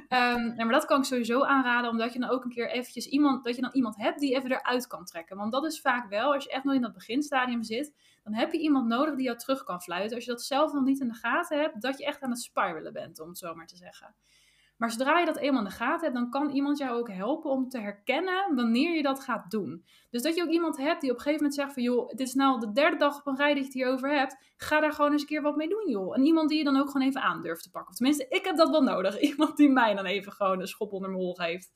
um, 0.09 0.55
maar 0.55 0.71
dat 0.71 0.85
kan 0.85 0.99
ik 0.99 1.05
sowieso 1.05 1.43
aanraden, 1.43 1.89
omdat 1.89 2.13
je 2.13 2.19
dan 2.19 2.29
ook 2.29 2.43
een 2.43 2.51
keer 2.51 2.69
eventjes 2.69 3.07
iemand, 3.07 3.43
dat 3.43 3.55
je 3.55 3.61
dan 3.61 3.73
iemand 3.73 3.95
hebt 3.97 4.19
die 4.19 4.35
even 4.35 4.51
eruit 4.51 4.87
kan 4.87 5.05
trekken. 5.05 5.37
Want 5.37 5.51
dat 5.51 5.65
is 5.65 5.81
vaak 5.81 6.09
wel, 6.09 6.33
als 6.33 6.43
je 6.43 6.49
echt 6.49 6.63
nog 6.63 6.73
in 6.73 6.81
dat 6.81 6.93
beginstadium 6.93 7.63
zit, 7.63 7.93
dan 8.23 8.33
heb 8.33 8.51
je 8.51 8.59
iemand 8.59 8.87
nodig 8.87 9.15
die 9.15 9.25
jou 9.25 9.37
terug 9.37 9.63
kan 9.63 9.81
fluiten. 9.81 10.15
Als 10.15 10.25
je 10.25 10.31
dat 10.31 10.43
zelf 10.43 10.73
nog 10.73 10.83
niet 10.83 10.99
in 10.99 11.07
de 11.07 11.13
gaten 11.13 11.59
hebt, 11.59 11.81
dat 11.81 11.97
je 11.97 12.05
echt 12.05 12.21
aan 12.21 12.29
het 12.29 12.41
spiralen 12.41 12.93
bent, 12.93 13.19
om 13.19 13.27
het 13.27 13.37
zo 13.37 13.55
maar 13.55 13.67
te 13.67 13.77
zeggen. 13.77 14.15
Maar 14.77 14.91
zodra 14.91 15.19
je 15.19 15.25
dat 15.25 15.37
eenmaal 15.37 15.61
in 15.61 15.67
de 15.67 15.75
gaten 15.75 16.01
hebt, 16.01 16.13
dan 16.13 16.29
kan 16.29 16.49
iemand 16.49 16.77
jou 16.77 16.99
ook 16.99 17.09
helpen 17.11 17.51
om 17.51 17.69
te 17.69 17.79
herkennen 17.79 18.55
wanneer 18.55 18.95
je 18.95 19.01
dat 19.01 19.19
gaat 19.19 19.51
doen. 19.51 19.85
Dus 20.09 20.21
dat 20.21 20.35
je 20.35 20.43
ook 20.43 20.49
iemand 20.49 20.77
hebt 20.77 21.01
die 21.01 21.09
op 21.09 21.15
een 21.15 21.21
gegeven 21.21 21.43
moment 21.43 21.61
zegt 21.61 21.73
van 21.73 21.83
joh, 21.83 22.09
het 22.09 22.19
is 22.19 22.33
nou 22.33 22.59
de 22.59 22.71
derde 22.71 22.97
dag 22.97 23.19
op 23.19 23.27
een 23.27 23.35
rij 23.35 23.47
dat 23.47 23.57
je 23.57 23.63
het 23.63 23.73
hierover 23.73 24.17
hebt. 24.17 24.37
Ga 24.57 24.79
daar 24.79 24.93
gewoon 24.93 25.11
eens 25.11 25.21
een 25.21 25.27
keer 25.27 25.41
wat 25.41 25.55
mee 25.55 25.69
doen 25.69 25.89
joh. 25.89 26.15
En 26.15 26.25
iemand 26.25 26.49
die 26.49 26.57
je 26.57 26.63
dan 26.63 26.77
ook 26.77 26.89
gewoon 26.89 27.07
even 27.07 27.21
aan 27.21 27.41
durft 27.41 27.63
te 27.63 27.69
pakken. 27.69 27.91
Of 27.91 27.95
tenminste, 27.95 28.25
ik 28.29 28.45
heb 28.45 28.57
dat 28.57 28.69
wel 28.69 28.83
nodig. 28.83 29.19
Iemand 29.29 29.57
die 29.57 29.69
mij 29.69 29.95
dan 29.95 30.05
even 30.05 30.31
gewoon 30.31 30.59
een 30.59 30.67
schop 30.67 30.91
onder 30.91 31.09
mijn 31.09 31.21
hol 31.21 31.33
geeft. 31.33 31.71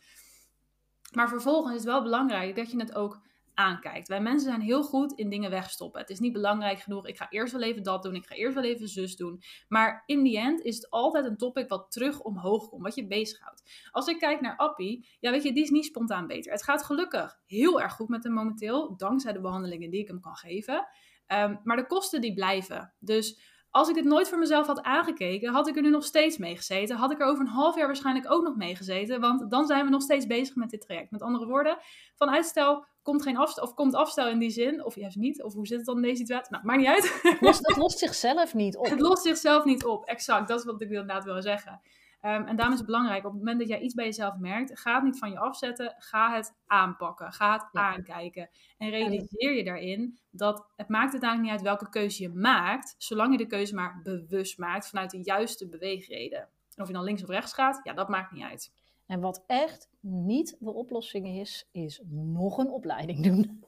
Maar 1.11 1.29
vervolgens 1.29 1.73
is 1.73 1.83
het 1.83 1.89
wel 1.89 2.03
belangrijk 2.03 2.55
dat 2.55 2.71
je 2.71 2.79
het 2.79 2.95
ook 2.95 3.19
aankijkt. 3.53 4.07
Wij 4.07 4.21
mensen 4.21 4.49
zijn 4.49 4.61
heel 4.61 4.83
goed 4.83 5.13
in 5.13 5.29
dingen 5.29 5.49
wegstoppen. 5.49 6.01
Het 6.01 6.09
is 6.09 6.19
niet 6.19 6.33
belangrijk 6.33 6.79
genoeg. 6.79 7.07
Ik 7.07 7.17
ga 7.17 7.29
eerst 7.29 7.53
wel 7.53 7.61
even 7.61 7.83
dat 7.83 8.03
doen. 8.03 8.15
Ik 8.15 8.25
ga 8.25 8.35
eerst 8.35 8.55
wel 8.55 8.63
even 8.63 8.87
zus 8.87 9.15
doen. 9.15 9.41
Maar 9.67 10.03
in 10.05 10.23
die 10.23 10.37
end 10.37 10.61
is 10.61 10.75
het 10.75 10.89
altijd 10.89 11.25
een 11.25 11.37
topic 11.37 11.69
wat 11.69 11.91
terug 11.91 12.21
omhoog 12.21 12.69
komt. 12.69 12.83
Wat 12.83 12.95
je 12.95 13.07
bezighoudt. 13.07 13.89
Als 13.91 14.07
ik 14.07 14.19
kijk 14.19 14.41
naar 14.41 14.57
Appie. 14.57 15.07
Ja, 15.19 15.31
weet 15.31 15.43
je, 15.43 15.53
die 15.53 15.63
is 15.63 15.69
niet 15.69 15.85
spontaan 15.85 16.27
beter. 16.27 16.51
Het 16.51 16.63
gaat 16.63 16.83
gelukkig 16.83 17.39
heel 17.45 17.81
erg 17.81 17.93
goed 17.93 18.09
met 18.09 18.23
hem 18.23 18.33
momenteel. 18.33 18.97
Dankzij 18.97 19.33
de 19.33 19.41
behandelingen 19.41 19.89
die 19.89 20.01
ik 20.01 20.07
hem 20.07 20.21
kan 20.21 20.35
geven. 20.35 20.87
Um, 21.27 21.59
maar 21.63 21.77
de 21.77 21.87
kosten 21.87 22.21
die 22.21 22.33
blijven. 22.33 22.93
Dus 22.99 23.50
als 23.71 23.89
ik 23.89 23.95
het 23.95 24.05
nooit 24.05 24.29
voor 24.29 24.37
mezelf 24.37 24.67
had 24.67 24.81
aangekeken, 24.81 25.53
had 25.53 25.67
ik 25.67 25.75
er 25.75 25.81
nu 25.81 25.89
nog 25.89 26.03
steeds 26.03 26.37
mee 26.37 26.55
gezeten. 26.55 26.95
Had 26.95 27.11
ik 27.11 27.19
er 27.19 27.25
over 27.25 27.45
een 27.45 27.51
half 27.51 27.75
jaar 27.75 27.87
waarschijnlijk 27.87 28.31
ook 28.31 28.43
nog 28.43 28.55
mee 28.55 28.75
gezeten. 28.75 29.19
Want 29.19 29.51
dan 29.51 29.65
zijn 29.65 29.85
we 29.85 29.91
nog 29.91 30.01
steeds 30.01 30.27
bezig 30.27 30.55
met 30.55 30.69
dit 30.69 30.81
traject. 30.81 31.11
Met 31.11 31.21
andere 31.21 31.45
woorden, 31.45 31.77
van 32.15 32.29
uitstel 32.29 32.85
komt 33.01 33.23
geen 33.23 33.37
afstel, 33.37 33.63
of 33.63 33.73
komt 33.73 33.95
afstel 33.95 34.27
in 34.27 34.39
die 34.39 34.49
zin, 34.49 34.85
of 34.85 34.95
juist 34.95 35.15
niet, 35.15 35.43
of 35.43 35.53
hoe 35.53 35.67
zit 35.67 35.77
het 35.77 35.85
dan 35.85 35.95
in 35.95 36.01
deze 36.01 36.15
situatie? 36.15 36.51
Nou, 36.51 36.65
maakt 36.65 36.79
niet 36.79 36.87
uit. 36.87 37.21
het 37.67 37.77
lost 37.77 37.99
zichzelf 37.99 38.53
niet 38.53 38.77
op. 38.77 38.89
Het 38.95 38.99
lost 38.99 39.23
zichzelf 39.23 39.65
niet 39.65 39.85
op, 39.85 40.05
exact. 40.05 40.47
Dat 40.47 40.59
is 40.59 40.65
wat 40.65 40.81
ik 40.81 40.89
inderdaad 40.89 41.23
wil 41.23 41.41
zeggen. 41.41 41.81
Um, 42.21 42.45
en 42.45 42.55
daarom 42.55 42.71
is 42.71 42.77
het 42.77 42.85
belangrijk, 42.85 43.25
op 43.25 43.31
het 43.31 43.39
moment 43.39 43.59
dat 43.59 43.67
jij 43.67 43.79
iets 43.79 43.93
bij 43.93 44.05
jezelf 44.05 44.37
merkt, 44.37 44.79
ga 44.79 44.95
het 44.95 45.03
niet 45.03 45.17
van 45.17 45.31
je 45.31 45.39
afzetten, 45.39 45.95
ga 45.97 46.35
het 46.35 46.53
aanpakken, 46.65 47.31
ga 47.31 47.53
het 47.53 47.67
aankijken. 47.71 48.49
En 48.77 48.89
realiseer 48.89 49.55
je 49.55 49.63
daarin 49.63 50.19
dat 50.29 50.67
het 50.75 50.89
maakt 50.89 51.11
uiteindelijk 51.11 51.41
niet 51.41 51.51
uit 51.51 51.69
welke 51.69 51.89
keuze 51.89 52.21
je 52.21 52.29
maakt, 52.29 52.95
zolang 52.97 53.31
je 53.31 53.37
de 53.37 53.47
keuze 53.47 53.75
maar 53.75 53.99
bewust 54.03 54.57
maakt 54.57 54.87
vanuit 54.89 55.11
de 55.11 55.23
juiste 55.23 55.69
beweegreden. 55.69 56.39
En 56.75 56.81
of 56.81 56.87
je 56.87 56.93
dan 56.93 57.03
links 57.03 57.23
of 57.23 57.29
rechts 57.29 57.53
gaat, 57.53 57.79
ja, 57.83 57.93
dat 57.93 58.09
maakt 58.09 58.31
niet 58.31 58.43
uit. 58.43 58.71
En 59.11 59.19
wat 59.19 59.43
echt 59.47 59.89
niet 59.99 60.57
de 60.59 60.73
oplossing 60.73 61.27
is, 61.27 61.67
is 61.71 62.01
nog 62.09 62.57
een 62.57 62.69
opleiding 62.69 63.23
doen. 63.23 63.63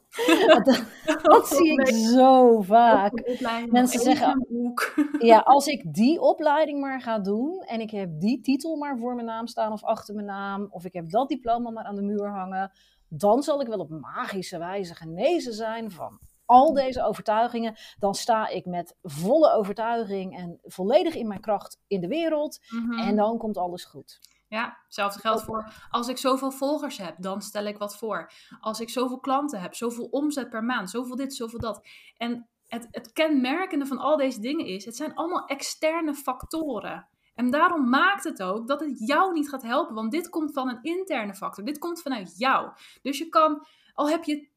dat, 1.24 1.48
zie 1.48 1.72
ik 1.72 1.88
zo 1.88 2.62
vaak. 2.62 3.40
Mensen 3.70 4.00
zeggen, 4.00 4.48
ja, 5.20 5.40
als 5.40 5.68
ik 5.68 5.94
die 5.94 6.22
opleiding 6.22 6.80
maar 6.80 7.02
ga 7.02 7.20
doen 7.20 7.62
en 7.62 7.80
ik 7.80 7.92
heb 7.92 8.20
die 8.20 8.42
titel 8.42 8.76
maar 8.76 8.98
voor 8.98 9.16
mijn 9.16 9.28
naam 9.28 9.48
staan 9.48 9.72
of 9.72 9.84
achter 9.84 10.16
mijn 10.16 10.28
naam, 10.28 10.68
of 10.70 10.86
ik 10.86 10.94
heb 10.94 11.10
dat 11.10 11.30
diploma 11.30 11.70
maar 11.70 11.86
aan 11.86 11.96
de 11.96 12.02
muur 12.02 12.30
hangen, 12.30 12.72
dan 13.08 13.44
zal 13.44 13.62
ik 13.62 13.68
wel 13.68 13.80
op 13.80 13.90
magische 13.90 14.58
wijze 14.58 14.96
genezen 14.96 15.54
zijn 15.54 15.92
van 15.92 16.20
al 16.46 16.74
deze 16.74 17.04
overtuigingen. 17.04 17.76
Dan 18.00 18.16
sta 18.16 18.48
ik 18.48 18.66
met 18.66 18.96
volle 19.02 19.54
overtuiging 19.54 20.38
en 20.38 20.60
volledig 20.64 21.16
in 21.16 21.28
mijn 21.28 21.42
kracht 21.42 21.80
in 21.88 22.02
de 22.02 22.08
wereld 22.08 22.60
mhm. 22.70 23.08
en 23.08 23.16
dan 23.16 23.38
komt 23.38 23.58
alles 23.58 23.86
goed. 23.86 24.20
Ja, 24.54 24.78
hetzelfde 24.86 25.20
geldt 25.20 25.44
voor 25.44 25.74
als 25.90 26.08
ik 26.08 26.18
zoveel 26.18 26.52
volgers 26.52 26.98
heb, 26.98 27.16
dan 27.20 27.42
stel 27.42 27.66
ik 27.66 27.78
wat 27.78 27.98
voor. 27.98 28.32
Als 28.60 28.80
ik 28.80 28.90
zoveel 28.90 29.20
klanten 29.20 29.62
heb, 29.62 29.76
zoveel 29.76 30.06
omzet 30.06 30.50
per 30.50 30.64
maand, 30.64 30.90
zoveel 30.90 31.16
dit, 31.16 31.36
zoveel 31.36 31.60
dat. 31.60 31.88
En 32.18 32.48
het, 32.68 32.88
het 32.92 33.12
kenmerkende 33.12 33.86
van 33.86 33.98
al 33.98 34.18
deze 34.18 34.40
dingen 34.40 34.66
is, 34.66 34.86
het 34.86 34.96
zijn 34.96 35.14
allemaal 35.14 35.46
externe 35.46 36.14
factoren. 36.14 37.08
En 37.36 37.52
daarom 37.52 37.90
maakt 37.90 38.24
het 38.24 38.44
ook 38.44 38.68
dat 38.68 38.80
het 38.80 39.08
jou 39.08 39.34
niet 39.34 39.50
gaat 39.50 39.62
helpen, 39.62 39.96
want 39.96 40.12
dit 40.12 40.30
komt 40.30 40.54
van 40.54 40.70
een 40.70 40.82
interne 40.82 41.36
factor. 41.36 41.66
Dit 41.66 41.78
komt 41.78 42.02
vanuit 42.02 42.38
jou. 42.38 42.72
Dus 43.02 43.18
je 43.18 43.30
kan, 43.30 43.66
al 43.94 44.10
heb 44.10 44.24
je 44.24 44.48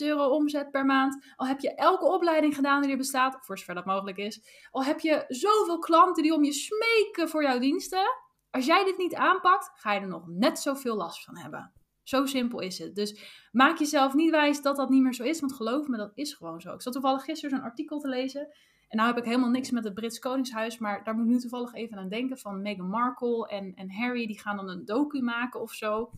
10.000 0.00 0.06
euro 0.06 0.28
omzet 0.28 0.70
per 0.70 0.84
maand, 0.84 1.24
al 1.36 1.46
heb 1.46 1.60
je 1.60 1.74
elke 1.74 2.04
opleiding 2.04 2.54
gedaan 2.54 2.82
die 2.82 2.90
er 2.90 2.96
bestaat, 2.96 3.38
voor 3.40 3.58
zover 3.58 3.74
dat 3.74 3.84
mogelijk 3.84 4.18
is, 4.18 4.40
al 4.70 4.84
heb 4.84 5.00
je 5.00 5.24
zoveel 5.28 5.78
klanten 5.78 6.22
die 6.22 6.34
om 6.34 6.44
je 6.44 6.52
smeken 6.52 7.28
voor 7.28 7.42
jouw 7.42 7.58
diensten, 7.58 8.28
als 8.50 8.66
jij 8.66 8.84
dit 8.84 8.98
niet 8.98 9.14
aanpakt, 9.14 9.70
ga 9.74 9.92
je 9.92 10.00
er 10.00 10.08
nog 10.08 10.26
net 10.26 10.58
zoveel 10.58 10.96
last 10.96 11.24
van 11.24 11.36
hebben. 11.36 11.72
Zo 12.02 12.26
simpel 12.26 12.60
is 12.60 12.78
het. 12.78 12.94
Dus 12.94 13.20
maak 13.52 13.78
jezelf 13.78 14.14
niet 14.14 14.30
wijs 14.30 14.62
dat 14.62 14.76
dat 14.76 14.90
niet 14.90 15.02
meer 15.02 15.14
zo 15.14 15.22
is, 15.22 15.40
want 15.40 15.52
geloof 15.52 15.88
me, 15.88 15.96
dat 15.96 16.12
is 16.14 16.34
gewoon 16.34 16.60
zo. 16.60 16.74
Ik 16.74 16.82
zat 16.82 16.92
toevallig 16.92 17.24
gisteren 17.24 17.56
zo'n 17.56 17.66
artikel 17.66 17.98
te 17.98 18.08
lezen. 18.08 18.48
En 18.88 18.96
nou 18.96 19.08
heb 19.08 19.18
ik 19.18 19.24
helemaal 19.24 19.50
niks 19.50 19.70
met 19.70 19.84
het 19.84 19.94
Brits 19.94 20.18
Koningshuis, 20.18 20.78
maar 20.78 21.04
daar 21.04 21.14
moet 21.14 21.24
ik 21.24 21.30
nu 21.30 21.38
toevallig 21.38 21.74
even 21.74 21.98
aan 21.98 22.08
denken 22.08 22.38
van 22.38 22.62
Meghan 22.62 22.88
Markle 22.88 23.48
en, 23.48 23.74
en 23.74 23.92
Harry, 23.92 24.26
die 24.26 24.40
gaan 24.40 24.56
dan 24.56 24.68
een 24.68 24.84
docu 24.84 25.22
maken 25.22 25.60
of 25.60 25.72
zo. 25.72 26.10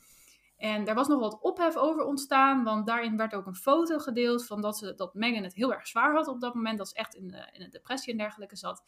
En 0.56 0.84
daar 0.84 0.94
was 0.94 1.08
nog 1.08 1.20
wat 1.20 1.40
ophef 1.40 1.76
over 1.76 2.04
ontstaan, 2.04 2.64
want 2.64 2.86
daarin 2.86 3.16
werd 3.16 3.34
ook 3.34 3.46
een 3.46 3.54
foto 3.54 3.98
gedeeld 3.98 4.46
van 4.46 4.60
dat, 4.60 4.78
ze, 4.78 4.94
dat 4.94 5.14
Meghan 5.14 5.42
het 5.42 5.54
heel 5.54 5.72
erg 5.72 5.86
zwaar 5.86 6.14
had 6.14 6.28
op 6.28 6.40
dat 6.40 6.54
moment, 6.54 6.78
dat 6.78 6.88
ze 6.88 6.94
echt 6.94 7.14
in, 7.14 7.34
een 7.52 7.70
depressie 7.70 8.12
en 8.12 8.18
dergelijke 8.18 8.56
zat. 8.56 8.82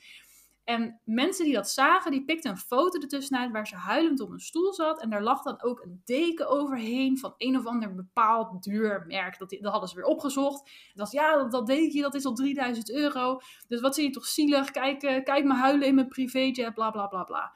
En 0.65 1.01
mensen 1.05 1.45
die 1.45 1.55
dat 1.55 1.71
zagen, 1.71 2.11
die 2.11 2.25
pikten 2.25 2.51
een 2.51 2.59
foto 2.59 3.01
ertussenuit 3.01 3.53
waar 3.53 3.67
ze 3.67 3.77
huilend 3.77 4.21
op 4.21 4.31
een 4.31 4.41
stoel 4.41 4.73
zat. 4.73 5.01
En 5.01 5.11
daar 5.11 5.23
lag 5.23 5.43
dan 5.43 5.63
ook 5.63 5.81
een 5.81 6.03
deken 6.05 6.49
overheen 6.49 7.19
van 7.19 7.35
een 7.37 7.59
of 7.59 7.67
ander 7.67 7.95
bepaald 7.95 8.63
duur 8.63 9.05
merk. 9.07 9.39
Dat, 9.39 9.51
dat 9.51 9.71
hadden 9.73 9.89
ze 9.89 9.97
weer 9.97 10.05
opgezocht. 10.05 10.71
Dat 10.95 11.13
ja, 11.13 11.37
dat, 11.37 11.51
dat 11.51 11.67
dekentje 11.67 12.01
dat 12.01 12.15
is 12.15 12.25
al 12.25 12.35
3000 12.35 12.91
euro. 12.91 13.41
Dus 13.69 13.81
wat 13.81 13.95
zie 13.95 14.05
je 14.05 14.11
toch 14.11 14.27
zielig. 14.27 14.71
Kijk, 14.71 15.03
uh, 15.03 15.23
kijk 15.23 15.45
me 15.45 15.55
huilen 15.55 15.87
in 15.87 15.95
mijn 15.95 16.09
privéjet, 16.09 16.75
bla 16.75 16.91
bla 16.91 17.07
bla 17.07 17.25
bla. 17.25 17.53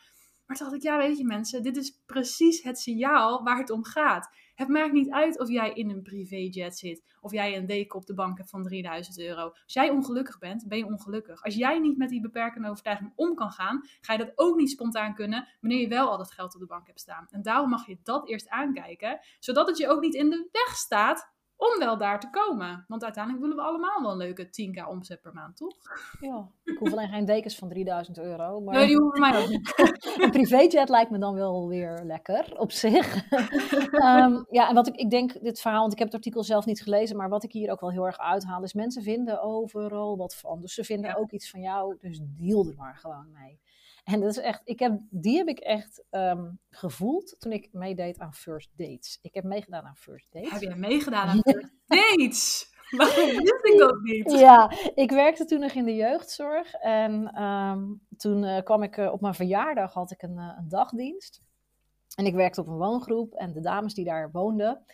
Maar 0.47 0.57
toen 0.57 0.67
dacht 0.67 0.79
ik, 0.79 0.83
ja, 0.83 0.97
weet 0.97 1.19
je 1.19 1.25
mensen, 1.25 1.63
dit 1.63 1.77
is 1.77 2.01
precies 2.07 2.63
het 2.63 2.79
signaal 2.79 3.43
waar 3.43 3.59
het 3.59 3.71
om 3.71 3.85
gaat. 3.85 4.31
Het 4.59 4.69
maakt 4.69 4.93
niet 4.93 5.11
uit 5.11 5.39
of 5.39 5.49
jij 5.49 5.73
in 5.73 5.91
een 5.91 6.03
privéjet 6.03 6.79
zit, 6.79 7.05
of 7.21 7.33
jij 7.33 7.57
een 7.57 7.67
deken 7.67 7.99
op 7.99 8.07
de 8.07 8.15
bank 8.15 8.39
hebt 8.39 8.51
van 8.51 8.63
3000 8.63 9.19
euro. 9.19 9.43
Als 9.43 9.73
jij 9.73 9.91
ongelukkig 9.91 10.39
bent, 10.39 10.69
ben 10.69 10.79
je 10.79 10.87
ongelukkig. 10.87 11.43
Als 11.43 11.55
jij 11.55 11.79
niet 11.79 11.97
met 11.97 12.09
die 12.09 12.21
beperkende 12.21 12.69
overtuiging 12.69 13.13
om 13.15 13.35
kan 13.35 13.51
gaan, 13.51 13.89
ga 14.01 14.13
je 14.13 14.19
dat 14.19 14.33
ook 14.35 14.57
niet 14.57 14.71
spontaan 14.71 15.15
kunnen 15.15 15.49
wanneer 15.61 15.81
je 15.81 15.89
wel 15.89 16.11
al 16.11 16.17
dat 16.17 16.33
geld 16.33 16.55
op 16.55 16.61
de 16.61 16.67
bank 16.67 16.87
hebt 16.87 17.01
staan. 17.01 17.27
En 17.31 17.43
daarom 17.43 17.71
mag 17.71 17.87
je 17.87 17.99
dat 18.03 18.29
eerst 18.29 18.49
aankijken, 18.49 19.21
zodat 19.39 19.69
het 19.69 19.79
je 19.79 19.89
ook 19.89 20.01
niet 20.01 20.15
in 20.15 20.31
de 20.31 20.49
weg 20.53 20.77
staat 20.77 21.37
om 21.59 21.79
wel 21.79 21.99
daar 21.99 22.21
te 22.21 22.31
komen. 22.31 22.85
Want 22.89 23.05
uiteindelijk 23.05 23.45
willen 23.45 23.59
we 23.59 23.69
allemaal 23.69 24.03
wel 24.03 24.11
een 24.11 24.17
leuke 24.17 24.47
10k 24.47 24.89
omzet 24.89 25.21
per 25.21 25.33
maand, 25.33 25.57
toch? 25.57 25.77
Ja, 26.21 26.49
ik 26.65 26.79
hoef 26.79 26.93
alleen 26.93 27.09
geen 27.09 27.25
dekens 27.25 27.57
van 27.57 27.69
3000 27.69 28.19
euro. 28.19 28.61
Maar... 28.61 28.75
Nee, 28.75 28.87
die 28.87 28.97
hoeven 28.97 29.21
mij 29.21 29.43
ook 29.43 29.49
niet. 29.49 29.73
een 30.23 30.31
privéjet 30.31 30.89
lijkt 30.89 31.11
me 31.11 31.19
dan 31.19 31.35
wel 31.35 31.69
weer 31.69 32.01
lekker 32.05 32.59
op 32.59 32.73
zich. 32.73 33.31
um, 33.93 34.45
ja, 34.59 34.69
en 34.69 34.75
wat 34.75 34.87
ik, 34.87 34.95
ik 34.95 35.11
denk, 35.11 35.43
dit 35.43 35.61
verhaal, 35.61 35.81
want 35.81 35.93
ik 35.93 35.99
heb 35.99 36.09
het 36.09 36.17
artikel 36.17 36.43
zelf 36.43 36.67
niet 36.67 36.83
gelezen, 36.83 37.17
maar 37.17 37.29
wat 37.29 37.45
ik 37.45 37.53
hier 37.53 37.71
ook 37.71 37.81
wel 37.81 37.91
heel 37.91 38.07
erg 38.07 38.19
uithaal, 38.19 38.63
is 38.63 38.73
mensen 38.73 39.03
vinden 39.03 39.43
overal 39.43 40.17
wat 40.17 40.37
van. 40.37 40.61
Dus 40.61 40.75
ze 40.75 40.85
vinden 40.85 41.11
Ja. 41.11 41.17
ook 41.17 41.31
iets 41.31 41.51
van 41.51 41.61
jou, 41.61 41.97
dus 42.01 42.21
deal 42.23 42.67
er 42.67 42.75
maar 42.77 42.97
gewoon 42.97 43.33
mee. 43.33 43.61
En 44.13 44.21
dat 44.21 44.31
is 44.31 44.39
echt, 44.39 44.61
ik 44.65 44.79
heb, 44.79 45.01
die 45.11 45.37
heb 45.37 45.49
ik 45.49 45.59
echt 45.59 46.05
ehm, 46.11 46.51
gevoeld 46.71 47.37
toen 47.39 47.53
ik 47.53 47.69
meedeed 47.73 48.19
aan 48.19 48.35
First 48.35 48.71
Dates. 48.77 49.19
Ik 49.23 49.35
heb 49.35 49.45
meegedaan 49.45 49.85
aan 49.85 49.97
First 49.97 50.27
Dates. 50.33 50.51
Heb 50.51 50.61
jij 50.61 50.77
meegedaan 50.77 51.29
aan 51.29 51.41
First 51.43 51.71
Dates? 51.87 52.71
Waarom 52.97 53.27
wist 53.27 53.65
ik 53.65 53.79
dat 53.79 54.01
niet? 54.01 54.31
Ja, 54.31 54.73
ik 54.95 55.11
werkte 55.11 55.45
toen 55.45 55.61
nog 55.61 55.73
in 55.73 55.85
de 55.85 55.95
jeugdzorg. 55.95 56.75
En 56.75 57.31
ehm, 57.35 57.83
toen 58.17 58.45
eh, 58.45 58.63
kwam 58.63 58.83
ik 58.83 58.97
eh, 58.97 59.13
op 59.13 59.21
mijn 59.21 59.35
verjaardag 59.35 59.93
had 59.93 60.11
ik 60.11 60.23
een, 60.23 60.39
eh, 60.39 60.59
een 60.59 60.69
dagdienst. 60.69 61.43
En 62.17 62.27
ik 62.27 62.35
werkte 62.35 62.61
op 62.61 62.67
een 62.67 62.77
woongroep. 62.77 63.35
En 63.35 63.53
de 63.53 63.61
dames 63.61 63.95
die 63.95 64.05
daar 64.05 64.31
woonden, 64.31 64.85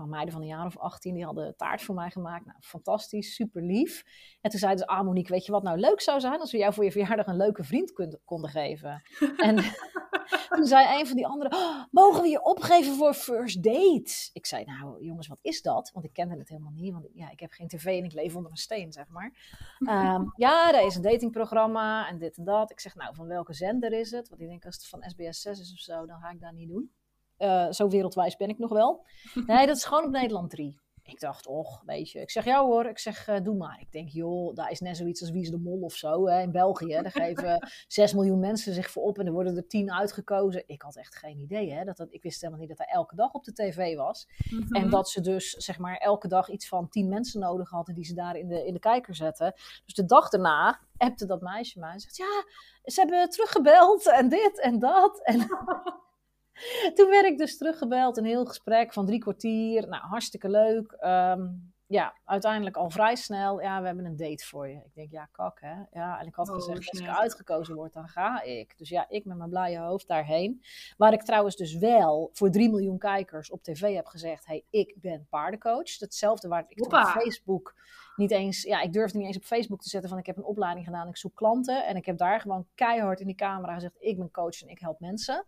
gewoon 0.00 0.14
meiden 0.14 0.32
van 0.32 0.42
een 0.42 0.48
jaar 0.48 0.66
of 0.66 0.78
18, 0.78 1.14
die 1.14 1.24
hadden 1.24 1.56
taart 1.56 1.82
voor 1.82 1.94
mij 1.94 2.10
gemaakt. 2.10 2.46
Nou, 2.46 2.58
fantastisch, 2.60 3.34
super 3.34 3.62
lief. 3.62 4.04
En 4.40 4.50
toen 4.50 4.58
zeiden 4.58 4.80
ze, 4.80 4.86
ah 4.86 5.04
Monique, 5.04 5.32
weet 5.32 5.46
je 5.46 5.52
wat 5.52 5.62
nou 5.62 5.78
leuk 5.78 6.00
zou 6.00 6.20
zijn? 6.20 6.40
Als 6.40 6.52
we 6.52 6.58
jou 6.58 6.74
voor 6.74 6.84
je 6.84 6.92
verjaardag 6.92 7.26
een 7.26 7.36
leuke 7.36 7.64
vriend 7.64 7.92
kun- 7.92 8.20
konden 8.24 8.50
geven. 8.50 9.02
En 9.36 9.56
toen 10.56 10.66
zei 10.66 10.98
een 11.00 11.06
van 11.06 11.16
die 11.16 11.26
anderen, 11.26 11.52
"Oh, 11.58 11.84
mogen 11.90 12.22
we 12.22 12.28
je 12.28 12.42
opgeven 12.44 12.94
voor 12.94 13.14
first 13.14 13.62
dates? 13.62 14.30
Ik 14.32 14.46
zei, 14.46 14.64
nou 14.64 15.04
jongens, 15.04 15.26
wat 15.28 15.38
is 15.42 15.62
dat? 15.62 15.90
Want 15.92 16.04
ik 16.04 16.12
kende 16.12 16.36
het 16.38 16.48
helemaal 16.48 16.72
niet, 16.72 16.92
want 16.92 17.06
ja, 17.12 17.30
ik 17.30 17.40
heb 17.40 17.52
geen 17.52 17.68
tv 17.68 17.84
en 17.84 18.04
ik 18.04 18.12
leef 18.12 18.36
onder 18.36 18.50
een 18.50 18.56
steen, 18.56 18.92
zeg 18.92 19.08
maar. 19.08 19.32
Ehm, 19.78 20.24
ja, 20.36 20.74
er 20.74 20.86
is 20.86 20.96
een 20.96 21.02
datingprogramma 21.02 22.08
en 22.08 22.18
dit 22.18 22.36
en 22.36 22.44
dat. 22.44 22.70
Ik 22.70 22.80
zeg, 22.80 22.94
nou, 22.94 23.14
van 23.14 23.26
welke 23.26 23.54
zender 23.54 23.92
is 23.92 24.10
het? 24.10 24.28
Want 24.28 24.40
ik 24.40 24.48
denk, 24.48 24.64
als 24.64 24.74
het 24.74 24.86
van 24.86 25.02
SBS 25.10 25.40
6 25.40 25.60
is 25.60 25.72
of 25.72 25.78
zo, 25.78 26.06
dan 26.06 26.20
ga 26.20 26.30
ik 26.30 26.40
dat 26.40 26.52
niet 26.52 26.68
doen. 26.68 26.90
Eh, 27.40 27.70
zo 27.70 27.88
wereldwijs 27.88 28.36
ben 28.36 28.48
ik 28.48 28.58
nog 28.58 28.70
wel. 28.70 29.06
Nee, 29.46 29.66
dat 29.66 29.76
is 29.76 29.84
gewoon 29.84 30.04
op 30.04 30.10
Nederland 30.10 30.50
3. 30.50 30.78
Ik 31.02 31.20
dacht, 31.20 31.46
och, 31.46 31.82
weet 31.84 32.10
je. 32.10 32.20
Ik 32.20 32.30
zeg, 32.30 32.44
ja 32.44 32.64
hoor. 32.64 32.86
Ik 32.86 32.98
zeg, 32.98 33.28
eh, 33.28 33.40
doe 33.42 33.56
maar. 33.56 33.80
Ik 33.80 33.92
denk, 33.92 34.08
joh, 34.08 34.54
daar 34.54 34.70
is 34.70 34.80
net 34.80 34.96
zoiets 34.96 35.20
als 35.20 35.30
Wie 35.30 35.42
is 35.42 35.50
de 35.50 35.58
Mol 35.58 35.80
of 35.80 35.94
zo. 35.94 36.28
Hè, 36.28 36.40
in 36.40 36.52
België, 36.52 37.00
daar 37.02 37.10
geven 37.24 37.68
6 37.88 38.12
miljoen 38.12 38.40
mensen 38.40 38.74
zich 38.74 38.90
voor 38.90 39.02
op 39.02 39.18
en 39.18 39.26
er 39.26 39.32
worden 39.32 39.56
er 39.56 39.66
10 39.66 39.92
uitgekozen. 39.92 40.62
Ik 40.66 40.82
had 40.82 40.96
echt 40.96 41.16
geen 41.16 41.38
idee, 41.38 41.72
hè. 41.72 41.84
Dat 41.84 41.96
dat, 41.96 42.12
ik 42.12 42.22
wist 42.22 42.40
helemaal 42.40 42.60
niet 42.60 42.68
dat 42.68 42.78
hij 42.78 42.94
elke 42.94 43.14
dag 43.14 43.32
op 43.32 43.44
de 43.44 43.52
tv 43.52 43.96
was. 43.96 44.28
Mhm. 44.50 44.74
En 44.74 44.90
dat 44.90 45.08
ze 45.08 45.20
dus, 45.20 45.50
zeg 45.50 45.78
maar, 45.78 45.96
elke 45.96 46.28
dag 46.28 46.48
iets 46.48 46.68
van 46.68 46.88
10 46.88 47.08
mensen 47.08 47.40
nodig 47.40 47.70
hadden 47.70 47.94
die 47.94 48.04
ze 48.04 48.14
daar 48.14 48.36
in 48.36 48.48
de, 48.48 48.66
in 48.66 48.72
de 48.72 48.80
kijker 48.80 49.14
zetten. 49.14 49.52
Dus 49.84 49.94
de 49.94 50.04
dag 50.04 50.28
daarna 50.28 50.80
appte 50.96 51.26
dat 51.26 51.40
meisje 51.40 51.78
mij 51.78 51.92
en 51.92 52.00
zegt, 52.00 52.16
ja, 52.16 52.44
ze 52.84 53.00
hebben 53.00 53.30
teruggebeld 53.30 54.06
en 54.06 54.28
dit 54.28 54.60
en 54.60 54.78
dat. 54.78 55.20
En 55.24 55.46
toen 56.94 57.10
werd 57.10 57.26
ik 57.26 57.38
dus 57.38 57.58
teruggebeld, 57.58 58.16
een 58.16 58.24
heel 58.24 58.46
gesprek 58.46 58.92
van 58.92 59.06
drie 59.06 59.18
kwartier. 59.18 59.88
Nou, 59.88 60.02
hartstikke 60.02 60.48
leuk. 60.48 60.92
Ehm, 60.92 61.46
ja, 61.86 62.14
uiteindelijk 62.24 62.76
al 62.76 62.90
vrij 62.90 63.16
snel. 63.16 63.60
Ja, 63.60 63.80
we 63.80 63.86
hebben 63.86 64.04
een 64.04 64.16
date 64.16 64.46
voor 64.46 64.68
je. 64.68 64.74
Ik 64.74 64.94
denk, 64.94 65.10
ja, 65.10 65.28
kak 65.32 65.60
hè. 65.60 65.74
Ja, 65.92 66.20
en 66.20 66.26
ik 66.26 66.34
had 66.34 66.48
Oh, 66.48 66.54
gezegd, 66.54 66.90
als 66.90 67.00
ik 67.00 67.08
uitgekozen 67.08 67.74
word, 67.74 67.92
dan 67.92 68.08
ga 68.08 68.42
ik. 68.42 68.78
Dus 68.78 68.88
ja, 68.88 69.08
ik 69.08 69.24
met 69.24 69.36
mijn 69.36 69.50
blije 69.50 69.78
hoofd 69.78 70.08
daarheen. 70.08 70.62
Waar 70.96 71.12
ik 71.12 71.22
trouwens 71.22 71.56
dus 71.56 71.74
wel 71.78 72.30
voor 72.32 72.50
3 72.50 72.70
miljoen 72.70 72.98
kijkers 72.98 73.50
op 73.50 73.62
tv 73.62 73.94
heb 73.94 74.06
gezegd, 74.06 74.46
hey, 74.46 74.64
ik 74.70 74.94
ben 74.96 75.26
paardencoach. 75.30 75.98
Hetzelfde 75.98 76.48
waar 76.48 76.64
ik 76.68 76.84
op. 76.84 76.94
Facebook 76.94 77.74
niet 78.16 78.30
eens, 78.30 78.62
ja, 78.62 78.80
ik 78.80 78.92
durfde 78.92 79.18
niet 79.18 79.26
eens 79.26 79.36
op 79.36 79.44
Facebook 79.44 79.80
te 79.80 79.88
zetten 79.88 80.10
van 80.10 80.18
ik 80.18 80.26
heb 80.26 80.36
een 80.36 80.44
opleiding 80.44 80.86
gedaan, 80.86 81.08
ik 81.08 81.16
zoek 81.16 81.36
klanten. 81.36 81.86
En 81.86 81.96
ik 81.96 82.06
heb 82.06 82.18
daar 82.18 82.40
gewoon 82.40 82.66
keihard 82.74 83.20
in 83.20 83.26
die 83.26 83.36
camera 83.36 83.74
gezegd, 83.74 83.94
ik 83.98 84.16
ben 84.16 84.30
coach 84.30 84.62
en 84.62 84.68
ik 84.68 84.78
help 84.78 85.00
mensen. 85.00 85.46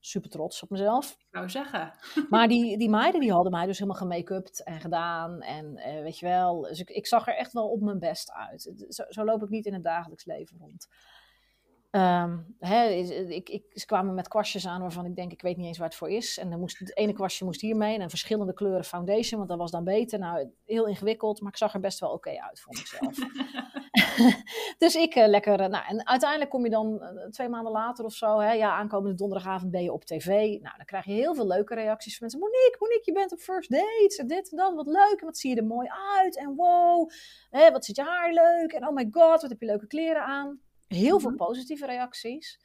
Super 0.00 0.30
trots 0.30 0.62
op 0.62 0.70
mezelf. 0.70 1.10
Ik 1.10 1.26
zou 1.30 1.50
zeggen. 1.50 1.92
Maar 2.30 2.48
die, 2.48 2.78
die 2.78 2.90
meiden 2.90 3.20
die 3.20 3.32
hadden 3.32 3.52
mij 3.52 3.66
dus 3.66 3.78
helemaal 3.78 4.00
gemake-upt 4.00 4.62
en 4.62 4.80
gedaan. 4.80 5.40
En 5.40 5.76
eh, 5.76 6.02
weet 6.02 6.18
je 6.18 6.26
wel, 6.26 6.60
dus 6.60 6.80
ik, 6.80 6.90
ik 6.90 7.06
zag 7.06 7.28
er 7.28 7.36
echt 7.36 7.52
wel 7.52 7.68
op 7.68 7.80
mijn 7.80 7.98
best 7.98 8.32
uit. 8.32 8.72
Zo, 8.88 9.04
zo 9.08 9.24
loop 9.24 9.42
ik 9.42 9.48
niet 9.48 9.66
in 9.66 9.72
het 9.72 9.82
dagelijks 9.82 10.24
leven 10.24 10.58
rond. 10.58 10.88
Ehm, 11.90 12.38
hè, 12.58 12.88
ik, 12.88 13.48
ik, 13.48 13.64
ze 13.72 13.86
kwamen 13.86 14.14
met 14.14 14.28
kwastjes 14.28 14.66
aan 14.66 14.80
waarvan 14.80 15.04
ik 15.04 15.16
denk, 15.16 15.32
ik 15.32 15.42
weet 15.42 15.56
niet 15.56 15.66
eens 15.66 15.78
waar 15.78 15.88
het 15.88 15.96
voor 15.96 16.10
is. 16.10 16.38
En 16.38 16.50
dan 16.50 16.60
moest, 16.60 16.78
het 16.78 16.96
ene 16.96 17.12
kwastje 17.12 17.44
moest 17.44 17.60
hiermee 17.60 17.94
en 17.94 18.00
een 18.00 18.08
verschillende 18.08 18.54
kleuren 18.54 18.84
foundation, 18.84 19.38
want 19.38 19.48
dat 19.48 19.58
was 19.58 19.70
dan 19.70 19.84
beter. 19.84 20.18
Nou, 20.18 20.50
heel 20.64 20.86
ingewikkeld, 20.86 21.40
maar 21.40 21.50
ik 21.50 21.56
zag 21.56 21.74
er 21.74 21.80
best 21.80 21.98
wel 21.98 22.10
oké 22.10 22.40
uit, 22.40 22.60
vond 22.60 22.78
ik 22.78 22.86
zelf. 22.86 23.16
dus 24.78 24.94
ik 24.94 25.14
eh, 25.14 25.28
lekker, 25.28 25.60
eh, 25.60 25.68
nou, 25.68 25.84
en 25.88 26.06
uiteindelijk 26.06 26.50
kom 26.50 26.64
je 26.64 26.70
dan 26.70 27.02
eh, 27.02 27.28
twee 27.28 27.48
maanden 27.48 27.72
later 27.72 28.04
of 28.04 28.12
zo, 28.12 28.38
hè, 28.38 28.52
ja, 28.52 28.76
aankomende 28.76 29.16
donderdagavond 29.16 29.70
ben 29.70 29.82
je 29.82 29.92
op 29.92 30.04
tv. 30.04 30.26
Nou, 30.60 30.76
dan 30.76 30.84
krijg 30.84 31.04
je 31.04 31.12
heel 31.12 31.34
veel 31.34 31.46
leuke 31.46 31.74
reacties 31.74 32.16
van 32.16 32.20
mensen. 32.20 32.40
Monique, 32.40 32.76
Monique, 32.78 33.02
je 33.04 33.12
bent 33.12 33.32
op 33.32 33.38
first 33.38 33.70
dates 33.70 34.16
en 34.16 34.26
dit 34.26 34.50
en 34.50 34.56
dat, 34.56 34.74
wat 34.74 34.86
leuk 34.86 35.16
en 35.18 35.26
wat 35.26 35.38
zie 35.38 35.50
je 35.50 35.56
er 35.56 35.66
mooi 35.66 35.88
uit 36.18 36.36
en 36.36 36.54
wow, 36.54 37.10
hè, 37.50 37.70
wat 37.70 37.84
zit 37.84 37.96
je 37.96 38.02
haar 38.02 38.32
leuk 38.32 38.72
en 38.72 38.86
oh 38.86 38.94
my 38.94 39.08
god, 39.10 39.40
wat 39.40 39.50
heb 39.50 39.60
je 39.60 39.66
leuke 39.66 39.86
kleren 39.86 40.24
aan. 40.24 40.60
Heel 40.86 41.20
veel 41.20 41.30
Mhm. 41.30 41.38
positieve 41.38 41.86
reacties. 41.86 42.60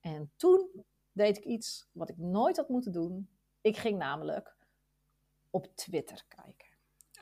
En 0.00 0.32
toen 0.36 0.84
deed 1.12 1.36
ik 1.36 1.44
iets 1.44 1.88
wat 1.92 2.08
ik 2.08 2.16
nooit 2.18 2.56
had 2.56 2.68
moeten 2.68 2.92
doen. 2.92 3.28
Ik 3.60 3.76
ging 3.76 3.98
namelijk 3.98 4.56
op 5.50 5.66
Twitter 5.74 6.24
kijken. 6.28 6.68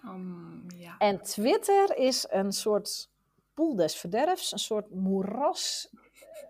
Um, 0.04 0.64
ja. 0.76 0.98
En 0.98 1.22
Twitter 1.22 1.96
is 1.96 2.26
een 2.30 2.52
soort 2.52 3.10
poel 3.58 3.76
des 3.76 3.96
verderfs, 3.96 4.52
een 4.52 4.58
soort 4.58 4.90
moeras 4.90 5.90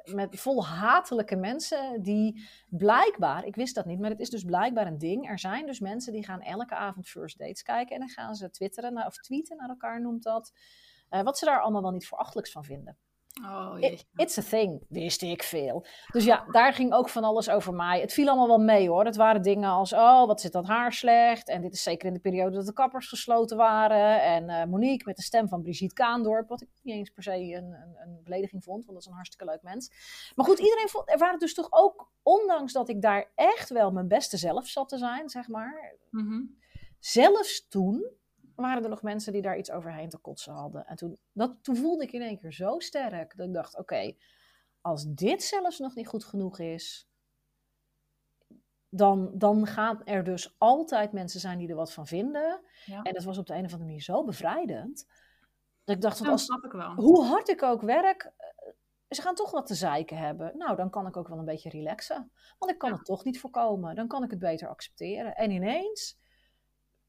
met 0.05 0.41
vol 0.41 0.67
hatelijke 0.67 1.37
mensen 1.37 2.03
die 2.03 2.49
blijkbaar, 2.69 3.45
ik 3.45 3.57
wist 3.57 3.75
dat 3.75 3.85
niet, 3.85 3.99
maar 4.01 4.11
het 4.11 4.21
is 4.21 4.31
dus 4.31 4.45
blijkbaar 4.45 4.87
een 4.87 4.99
ding. 4.99 5.29
Er 5.29 5.39
zijn 5.39 5.67
dus 5.67 5.81
mensen 5.81 6.13
die 6.13 6.25
gaan 6.25 6.41
elke 6.41 6.75
avond 6.75 7.09
first 7.09 7.39
dates 7.39 7.63
kijken 7.63 7.95
en 7.95 8.01
dan 8.01 8.09
gaan 8.09 8.35
ze 8.35 8.51
twitteren 8.51 9.07
of 9.07 9.17
tweeten 9.17 9.57
naar 9.57 9.69
elkaar 9.69 10.01
noemt 10.01 10.23
dat. 10.23 10.53
eh, 11.09 11.23
wat 11.23 11.39
ze 11.39 11.45
daar 11.45 11.61
allemaal 11.61 11.83
wel 11.83 11.91
niet 11.91 12.07
voor 12.07 12.19
achtelijks 12.19 12.53
van 12.53 12.65
vinden. 12.65 12.99
Oh, 13.45 13.76
It-. 13.80 14.07
It's 14.14 14.39
a 14.39 14.43
thing, 14.43 14.84
wist 14.89 15.22
ik 15.22 15.43
veel. 15.43 15.86
Dus 16.12 16.24
ja, 16.24 16.45
daar 16.51 16.72
ging 16.72 16.93
ook 16.93 17.09
van 17.09 17.24
alles 17.24 17.51
over 17.51 17.74
mij. 17.74 18.01
Het 18.01 18.12
viel 18.12 18.28
allemaal 18.28 18.49
wel 18.49 18.59
mee 18.59 18.89
hoor. 18.89 19.05
Het 19.05 19.16
waren 19.16 19.43
dingen 19.43 19.68
als, 19.68 19.93
oh, 19.93 20.26
wat 20.26 20.41
zit 20.41 20.53
dat 20.53 20.66
haar 20.66 20.93
slecht. 20.93 21.49
En 21.49 21.61
dit 21.62 21.72
is 21.72 21.82
zeker 21.82 22.07
in 22.09 22.14
de 22.14 22.20
periode 22.20 22.57
dat 22.57 22.66
de 22.66 22.72
kappers 22.72 23.09
gesloten 23.09 23.57
waren. 23.57 24.22
En 24.22 24.49
eh, 24.49 24.66
Monique 24.66 25.07
met 25.07 25.16
de 25.16 25.22
stem 25.22 25.49
van 25.49 25.62
Brigitte 25.62 25.95
Kaandorp. 25.95 26.49
Wat 26.49 26.62
ik 26.62 26.68
niet 26.82 26.95
eens 26.95 27.11
per 27.11 27.22
se 27.22 27.32
een, 27.32 27.72
een, 27.72 27.97
een 27.99 28.20
belediging 28.24 28.64
vond, 28.64 28.84
want 28.84 28.93
dat 28.93 29.01
is 29.01 29.07
een 29.07 29.16
hartstikke 29.16 29.45
leuk 29.45 29.62
mens. 29.62 29.91
Maar 30.34 30.47
goed, 30.47 30.59
iedereen 30.59 30.89
vond, 30.89 31.11
er 31.11 31.18
waren 31.18 31.39
dus 31.39 31.55
toch 31.55 31.68
ook, 31.70 32.11
ondanks 32.22 32.72
dat 32.72 32.89
ik 32.89 33.03
daar 33.03 33.30
echt 33.34 33.68
wel 33.68 33.91
mijn 33.91 34.09
beste 34.09 34.36
zelf 34.36 34.66
zat 34.66 34.89
te 34.89 34.99
zijn, 34.99 35.28
zeg 35.28 35.49
maar. 35.49 35.95
Mhm. 36.11 36.41
Zelfs 36.99 37.68
toen 37.68 38.18
waren 38.65 38.83
er 38.83 38.89
nog 38.89 39.03
mensen 39.03 39.33
die 39.33 39.43
daar 39.43 39.59
iets 39.59 39.71
overheen 39.71 40.09
te 40.09 40.19
kotsen 40.19 40.53
hadden. 40.53 40.87
En 40.87 40.97
toen, 40.97 41.19
dat, 41.33 41.57
toen 41.63 41.77
voelde 41.77 42.03
ik 42.03 42.13
in 42.13 42.23
één 42.23 42.39
keer 42.39 42.53
zo 42.53 42.79
sterk 42.79 43.37
dat 43.37 43.47
ik 43.47 43.55
dacht: 43.55 43.79
oké, 43.79 44.13
als 44.81 45.05
dit 45.09 45.43
zelfs 45.43 45.79
nog 45.79 45.95
niet 45.95 46.09
goed 46.09 46.25
genoeg 46.25 46.59
is, 46.59 47.09
dan, 48.89 49.31
dan 49.35 49.67
gaan 49.67 50.05
er 50.05 50.25
dus 50.25 50.55
altijd 50.59 51.13
mensen 51.13 51.41
zijn 51.41 51.59
die 51.59 51.69
er 51.69 51.75
wat 51.75 51.93
van 51.93 52.07
vinden. 52.07 52.61
Ja. 52.85 53.03
En 53.03 53.13
dat 53.13 53.25
was 53.25 53.39
op 53.39 53.47
de 53.47 53.53
een 53.53 53.65
of 53.65 53.73
andere 53.73 53.85
manier 53.85 54.03
zo 54.03 54.25
bevrijdend. 54.25 55.07
Dat 55.85 55.97
ik 55.97 56.03
dacht: 56.03 56.19
want 56.19 56.31
als, 56.31 56.45
snap 56.45 56.65
ik 56.65 56.73
wel. 56.73 56.95
hoe 56.95 57.25
hard 57.25 57.49
ik 57.49 57.63
ook 57.63 57.83
werk, 57.83 58.33
eh, 58.37 58.73
ze 59.09 59.23
gaan 59.23 59.35
toch 59.35 59.51
wat 59.51 59.67
te 59.67 59.75
zeiken 59.75 60.17
hebben. 60.17 60.57
Nou, 60.59 60.77
dan 60.77 60.91
kan 60.91 61.07
ik 61.07 61.17
ook 61.17 61.29
wel 61.29 61.39
een 61.39 61.45
beetje 61.45 61.71
relaxen. 61.71 62.31
Want 62.59 62.73
ik 62.73 62.79
kan 62.79 62.91
Ja. 62.91 62.97
het 62.97 63.05
toch 63.05 63.25
niet 63.25 63.41
voorkomen. 63.41 63.95
Dan 63.95 64.09
kan 64.09 64.23
ik 64.23 64.31
het 64.31 64.39
beter 64.39 64.69
accepteren. 64.69 65.35
En 65.37 65.51
ineens 65.51 66.19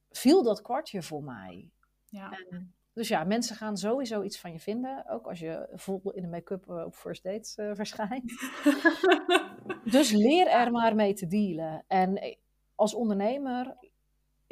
viel 0.09 0.43
dat 0.43 0.61
kwartje 0.61 1.01
voor 1.01 1.23
mij. 1.23 1.71
Ja. 2.05 2.31
En, 2.31 2.73
dus 2.93 3.07
ja, 3.07 3.23
mensen 3.23 3.55
gaan 3.55 3.77
sowieso 3.77 4.21
iets 4.21 4.39
van 4.39 4.51
je 4.51 4.59
vinden. 4.59 5.09
Ook 5.09 5.27
als 5.27 5.39
je 5.39 5.69
vol 5.73 6.01
in 6.11 6.21
de 6.21 6.27
make-up 6.27 6.69
eh, 6.69 6.85
op 6.85 6.95
first 6.95 7.23
dates 7.23 7.55
eh, 7.55 7.71
verschijnt. 7.73 8.33
Dus 9.83 10.11
leer 10.11 10.47
er 10.47 10.71
maar 10.71 10.95
mee 10.95 11.13
te 11.13 11.27
dealen. 11.27 11.83
En 11.87 12.15
eh, 12.15 12.35
als 12.75 12.93
ondernemer 12.93 13.77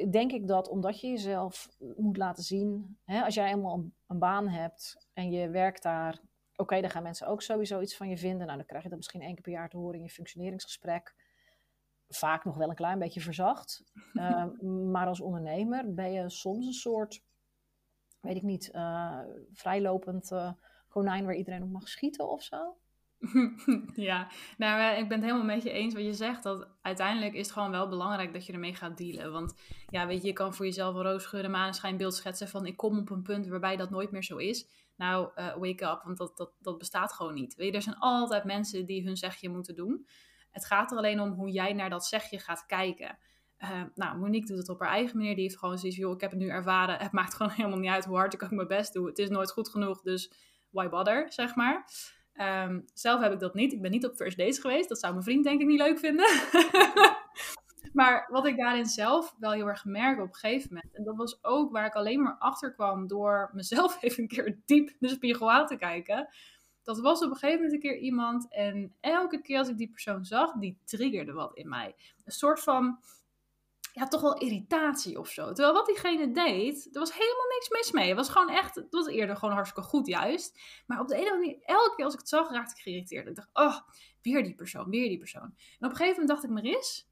denk 0.10 0.32
ik 0.32 0.48
dat 0.48 0.70
omdat 0.70 1.00
je 1.00 1.08
jezelf 1.08 1.70
moet 1.96 2.18
laten 2.18 2.44
zien, 2.44 2.98
hè, 3.04 3.24
als 3.24 3.34
jij 3.34 3.52
een, 3.52 3.94
een 4.08 4.20
baan 4.20 4.48
hebt 4.48 5.08
en 5.14 5.32
je 5.32 5.50
werkt 5.50 5.84
daar 5.84 6.22
Oké, 6.60 6.82
dan 6.82 6.90
gaan 6.90 7.04
mensen 7.04 7.28
ook 7.28 7.42
sowieso 7.42 7.82
iets 7.82 7.96
van 7.96 8.10
je 8.10 8.18
vinden. 8.18 8.46
Nou, 8.46 8.58
dan 8.58 8.66
krijg 8.66 8.84
je 8.84 8.90
dat 8.90 8.98
misschien 8.98 9.22
één 9.22 9.34
keer 9.34 9.44
per 9.44 9.52
jaar 9.52 9.70
te 9.70 9.78
horen 9.78 9.98
in 9.98 10.04
je 10.04 10.10
functioneringsgesprek. 10.10 11.16
Vaak 12.10 12.46
nog 12.46 12.56
wel 12.56 12.70
een 12.70 12.76
klein 12.76 13.00
beetje 13.00 13.22
verzacht. 13.22 13.84
Ehm, 14.14 14.92
maar 14.92 15.08
als 15.08 15.22
ondernemer 15.22 15.94
ben 15.94 16.12
je 16.12 16.30
soms 16.30 16.66
een 16.66 16.74
soort, 16.74 17.24
weet 18.22 18.36
ik 18.36 18.42
niet, 18.42 18.70
uh, 18.74 19.20
vrijlopend 19.52 20.32
uh, 20.32 20.52
konijn 20.90 21.26
waar 21.26 21.36
iedereen 21.36 21.64
op 21.64 21.70
mag 21.70 21.88
schieten 21.88 22.30
of 22.30 22.44
zo. 22.44 22.78
ja, 24.10 24.28
nou, 24.58 24.82
eh, 24.82 25.00
ik 25.00 25.08
ben 25.08 25.18
het 25.18 25.26
helemaal 25.26 25.56
met 25.56 25.64
je 25.64 25.72
eens 25.72 25.94
wat 25.94 26.04
je 26.04 26.14
zegt. 26.14 26.44
Dat 26.44 26.68
uiteindelijk 26.82 27.34
is 27.34 27.46
het 27.46 27.52
gewoon 27.52 27.72
wel 27.72 27.90
belangrijk 27.90 28.34
dat 28.34 28.46
je 28.46 28.54
ermee 28.54 28.76
gaat 28.76 28.98
dealen. 28.98 29.32
Want 29.32 29.56
ja, 29.90 30.08
weet 30.08 30.22
je, 30.22 30.28
je 30.28 30.34
kan 30.34 30.54
voor 30.54 30.66
jezelf 30.66 30.96
een 30.96 31.02
roosgeuren 31.02 31.52
maneschijnbeeld 31.52 32.16
schetsen 32.16 32.48
van 32.48 32.66
ik 32.66 32.78
kom 32.78 32.98
op 32.98 33.10
een 33.10 33.22
punt 33.22 33.48
waarbij 33.48 33.76
dat 33.76 33.90
nooit 33.90 34.12
meer 34.12 34.24
zo 34.24 34.38
is. 34.38 34.68
Nou, 34.96 35.32
wake 35.36 35.86
up, 35.86 36.02
want 36.04 36.18
dat, 36.18 36.38
dat, 36.38 36.52
dat 36.60 36.78
bestaat 36.78 37.14
gewoon 37.14 37.34
niet. 37.34 37.56
Weet 37.56 37.70
je, 37.70 37.76
er 37.76 37.82
zijn 37.82 37.98
altijd 38.00 38.44
mensen 38.44 38.86
die 38.86 39.04
hun 39.04 39.18
zegje 39.18 39.50
moeten 39.50 39.76
doen. 39.76 40.08
Het 40.58 40.66
gaat 40.66 40.92
er 40.92 40.98
alleen 40.98 41.20
om 41.20 41.32
hoe 41.32 41.52
jij 41.52 41.74
naar 41.74 41.90
dat 41.90 42.06
zegje 42.06 42.40
gaat 42.40 42.66
kijken. 42.66 43.18
Uh, 43.60 43.82
nou, 43.96 44.18
Monique 44.18 44.48
doet 44.48 44.58
het 44.58 44.70
op 44.70 44.80
haar 44.80 44.90
eigen 44.90 45.18
manier. 45.18 45.34
Die 45.34 45.44
heeft 45.44 45.58
gewoon 45.58 45.78
zoiets 45.78 45.98
joh, 45.98 46.14
ik 46.14 46.22
heb 46.22 46.30
het 46.30 46.40
nu 46.40 46.50
ervaren. 46.50 46.98
Het 47.06 47.12
maakt 47.12 47.34
gewoon 47.34 47.52
helemaal 47.52 47.80
niet 47.80 47.90
uit 47.90 48.06
hoe 48.06 48.18
hard 48.18 48.34
ik 48.34 48.44
ook 48.44 48.52
mijn 48.52 48.68
best 48.68 48.94
doe. 48.94 49.08
Het 49.08 49.20
is 49.20 49.30
nooit 49.30 49.52
goed 49.52 49.70
genoeg, 49.70 50.02
dus 50.02 50.32
why 50.70 50.90
bother, 50.90 51.32
zeg 51.32 51.56
maar. 51.56 51.90
Um, 52.66 52.86
zelf 52.94 53.22
heb 53.22 53.32
ik 53.34 53.40
dat 53.40 53.54
niet. 53.54 53.74
Ik 53.74 53.82
ben 53.82 53.92
niet 53.92 54.06
op 54.06 54.16
first 54.16 54.38
dates 54.38 54.60
geweest. 54.60 54.90
Dat 54.90 55.00
zou 55.00 55.14
mijn 55.14 55.26
vriend 55.26 55.44
denk 55.44 55.62
ik 55.62 55.68
niet 55.68 55.80
leuk 55.80 56.00
vinden. 56.00 56.26
maar 58.00 58.28
wat 58.32 58.46
ik 58.46 58.58
daarin 58.58 58.86
zelf 58.86 59.36
wel 59.40 59.52
heel 59.52 59.68
erg 59.68 59.86
merk 59.86 60.20
op 60.20 60.28
een 60.28 60.36
gegeven 60.36 60.74
moment. 60.74 60.96
En 60.96 61.04
dat 61.04 61.16
was 61.16 61.44
ook 61.44 61.72
waar 61.72 61.86
ik 61.86 61.96
alleen 61.96 62.22
maar 62.22 62.36
achter 62.40 62.74
kwam 62.74 63.08
door 63.08 63.50
mezelf 63.54 63.98
even 64.04 64.22
een 64.24 64.30
keer 64.30 64.62
diep 64.66 64.96
de 65.00 65.08
spiegel 65.08 65.52
aan 65.52 65.68
te 65.68 65.78
kijken. 65.78 66.28
Dat 66.88 67.00
was 67.00 67.24
op 67.24 67.30
een 67.30 67.36
gegeven 67.36 67.56
moment 67.56 67.74
een 67.74 67.90
keer 67.90 67.98
iemand. 67.98 68.54
En 68.54 68.96
elke 69.00 69.42
keer 69.42 69.58
als 69.58 69.68
ik 69.68 69.78
die 69.78 69.90
persoon 69.90 70.26
zag, 70.26 70.54
die 70.54 70.80
triggerde 70.86 71.34
wat 71.34 71.56
in 71.56 71.70
mij. 71.70 71.96
Een 72.26 72.32
soort 72.32 72.60
van 72.60 73.00
ja, 73.94 74.08
toch 74.08 74.22
wel 74.22 74.38
irritatie 74.38 75.20
of 75.20 75.30
zo. 75.30 75.46
Terwijl 75.46 75.74
wat 75.74 75.86
diegene 75.86 76.32
deed, 76.32 76.90
er 76.92 77.00
was 77.00 77.14
helemaal 77.14 77.48
niks 77.50 77.70
mis 77.70 77.92
mee. 77.92 78.08
Het 78.08 78.18
was 78.18 78.30
gewoon 78.30 78.50
echt, 78.50 78.76
het 78.76 78.88
was 78.90 79.08
eerder 79.08 79.36
gewoon 79.36 79.54
hartstikke 79.54 79.90
goed 79.90 80.08
juist. 80.08 80.60
Maar 80.86 81.00
op 81.00 81.08
de 81.08 81.16
ene 81.16 81.30
manier, 81.30 81.58
elke 81.62 81.96
keer 81.96 82.06
als 82.06 82.14
ik 82.14 82.20
het 82.20 82.30
zag, 82.30 82.50
raakte 82.52 82.76
ik 82.76 82.82
geïrriteerd. 82.82 83.28
Ik 83.28 83.36
dacht, 83.36 83.50
oh, 83.54 83.78
weer 84.22 84.44
die 84.44 84.56
persoon, 84.56 84.90
weer 84.90 85.10
die 85.10 85.18
persoon. 85.18 85.42
En 85.80 85.86
op 85.86 85.92
een 85.92 85.96
gegeven 85.96 86.22
moment 86.22 86.30
dacht 86.30 86.44
ik, 86.44 86.50
Maris, 86.50 87.10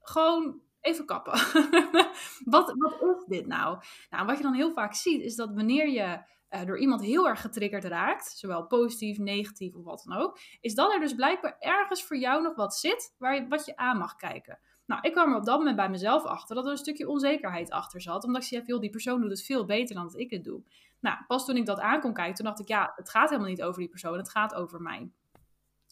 gewoon 0.00 0.60
even 0.80 1.06
kappen. 1.06 1.32
wat, 2.54 2.74
wat 2.76 3.02
is 3.02 3.24
dit 3.26 3.46
nou? 3.46 3.82
Nou, 4.10 4.26
wat 4.26 4.36
je 4.36 4.42
dan 4.42 4.54
heel 4.54 4.72
vaak 4.72 4.94
ziet, 4.94 5.22
is 5.22 5.36
dat 5.36 5.54
wanneer 5.54 5.88
je 5.88 6.20
uh, 6.50 6.64
door 6.64 6.78
iemand 6.78 7.00
heel 7.00 7.28
erg 7.28 7.40
getriggerd 7.40 7.84
raakt, 7.84 8.32
zowel 8.36 8.66
positief, 8.66 9.18
negatief 9.18 9.74
of 9.74 9.84
wat 9.84 10.04
dan 10.06 10.18
ook, 10.18 10.38
is 10.60 10.74
dat 10.74 10.92
er 10.92 11.00
dus 11.00 11.14
blijkbaar 11.14 11.56
ergens 11.58 12.04
voor 12.04 12.16
jou 12.16 12.42
nog 12.42 12.54
wat 12.56 12.76
zit 12.76 13.14
waar 13.18 13.34
je, 13.34 13.48
wat 13.48 13.66
je 13.66 13.76
aan 13.76 13.98
mag 13.98 14.16
kijken. 14.16 14.58
Nou, 14.86 15.00
ik 15.02 15.12
kwam 15.12 15.30
er 15.30 15.36
op 15.36 15.44
dat 15.44 15.58
moment 15.58 15.76
bij 15.76 15.90
mezelf 15.90 16.24
achter 16.24 16.54
dat 16.54 16.64
er 16.64 16.70
een 16.70 16.76
stukje 16.76 17.08
onzekerheid 17.08 17.70
achter 17.70 18.00
zat. 18.00 18.24
Omdat 18.24 18.42
ik 18.42 18.48
zei, 18.48 18.78
die 18.78 18.90
persoon 18.90 19.20
doet 19.20 19.30
het 19.30 19.42
veel 19.42 19.64
beter 19.64 19.94
dan 19.94 20.04
dat 20.04 20.18
ik 20.18 20.30
het 20.30 20.44
doe. 20.44 20.62
Nou, 21.00 21.16
pas 21.26 21.44
toen 21.46 21.56
ik 21.56 21.66
dat 21.66 21.80
aan 21.80 22.00
kon 22.00 22.12
kijken, 22.12 22.34
toen 22.34 22.44
dacht 22.44 22.60
ik, 22.60 22.68
ja, 22.68 22.92
het 22.96 23.10
gaat 23.10 23.28
helemaal 23.28 23.50
niet 23.50 23.62
over 23.62 23.80
die 23.80 23.88
persoon, 23.88 24.16
het 24.16 24.30
gaat 24.30 24.54
over 24.54 24.80
mij. 24.82 25.10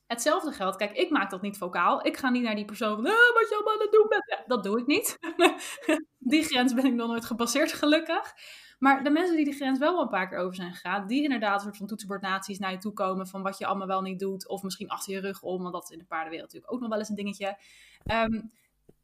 Hetzelfde 0.07 0.53
geldt, 0.53 0.77
kijk, 0.77 0.97
ik 0.97 1.11
maak 1.11 1.31
dat 1.31 1.43
niet 1.43 1.59
vocaal. 1.59 2.07
Ik 2.07 2.17
ga 2.17 2.31
niet 2.31 2.43
naar 2.43 2.55
die 2.55 2.65
persoon 2.65 2.95
van, 2.95 3.07
ah, 3.07 3.35
wat 3.35 3.49
je 3.49 3.55
allemaal 3.55 3.75
aan 3.75 3.81
het 3.81 3.93
doen 3.93 4.09
bent. 4.09 4.43
Dat 4.47 4.65
doe 4.65 4.81
ik 4.81 4.87
niet. 4.87 5.19
die 6.33 6.43
grens 6.43 6.75
ben 6.75 6.85
ik 6.85 6.95
nog 6.95 7.09
nooit 7.09 7.25
gepasseerd, 7.25 7.73
gelukkig. 7.73 8.35
Maar 8.79 9.05
de 9.05 9.11
mensen 9.11 9.37
die 9.37 9.45
die 9.45 9.55
grens 9.55 9.79
wel 9.79 10.01
een 10.01 10.09
paar 10.09 10.29
keer 10.29 10.39
over 10.39 10.55
zijn 10.55 10.73
gegaan, 10.73 11.07
die 11.07 11.23
inderdaad 11.23 11.55
een 11.55 11.65
soort 11.65 11.77
van 11.77 11.87
toetsenbordnaties 11.87 12.59
naar 12.59 12.71
je 12.71 12.79
toe 12.79 12.93
komen 12.93 13.27
van 13.27 13.43
wat 13.43 13.59
je 13.59 13.67
allemaal 13.67 13.87
wel 13.87 14.03
niet 14.03 14.19
doet, 14.19 14.49
of 14.49 14.63
misschien 14.63 14.89
achter 14.89 15.13
je 15.13 15.21
rug 15.21 15.43
om, 15.43 15.63
want 15.63 15.75
dat 15.75 15.83
is 15.83 15.91
in 15.91 15.99
de 15.99 16.05
paardenwereld 16.05 16.53
natuurlijk 16.53 16.73
ook 16.73 16.81
nog 16.81 16.89
wel 16.89 16.99
eens 16.99 17.09
een 17.09 17.15
dingetje. 17.15 17.59
Um, 18.13 18.53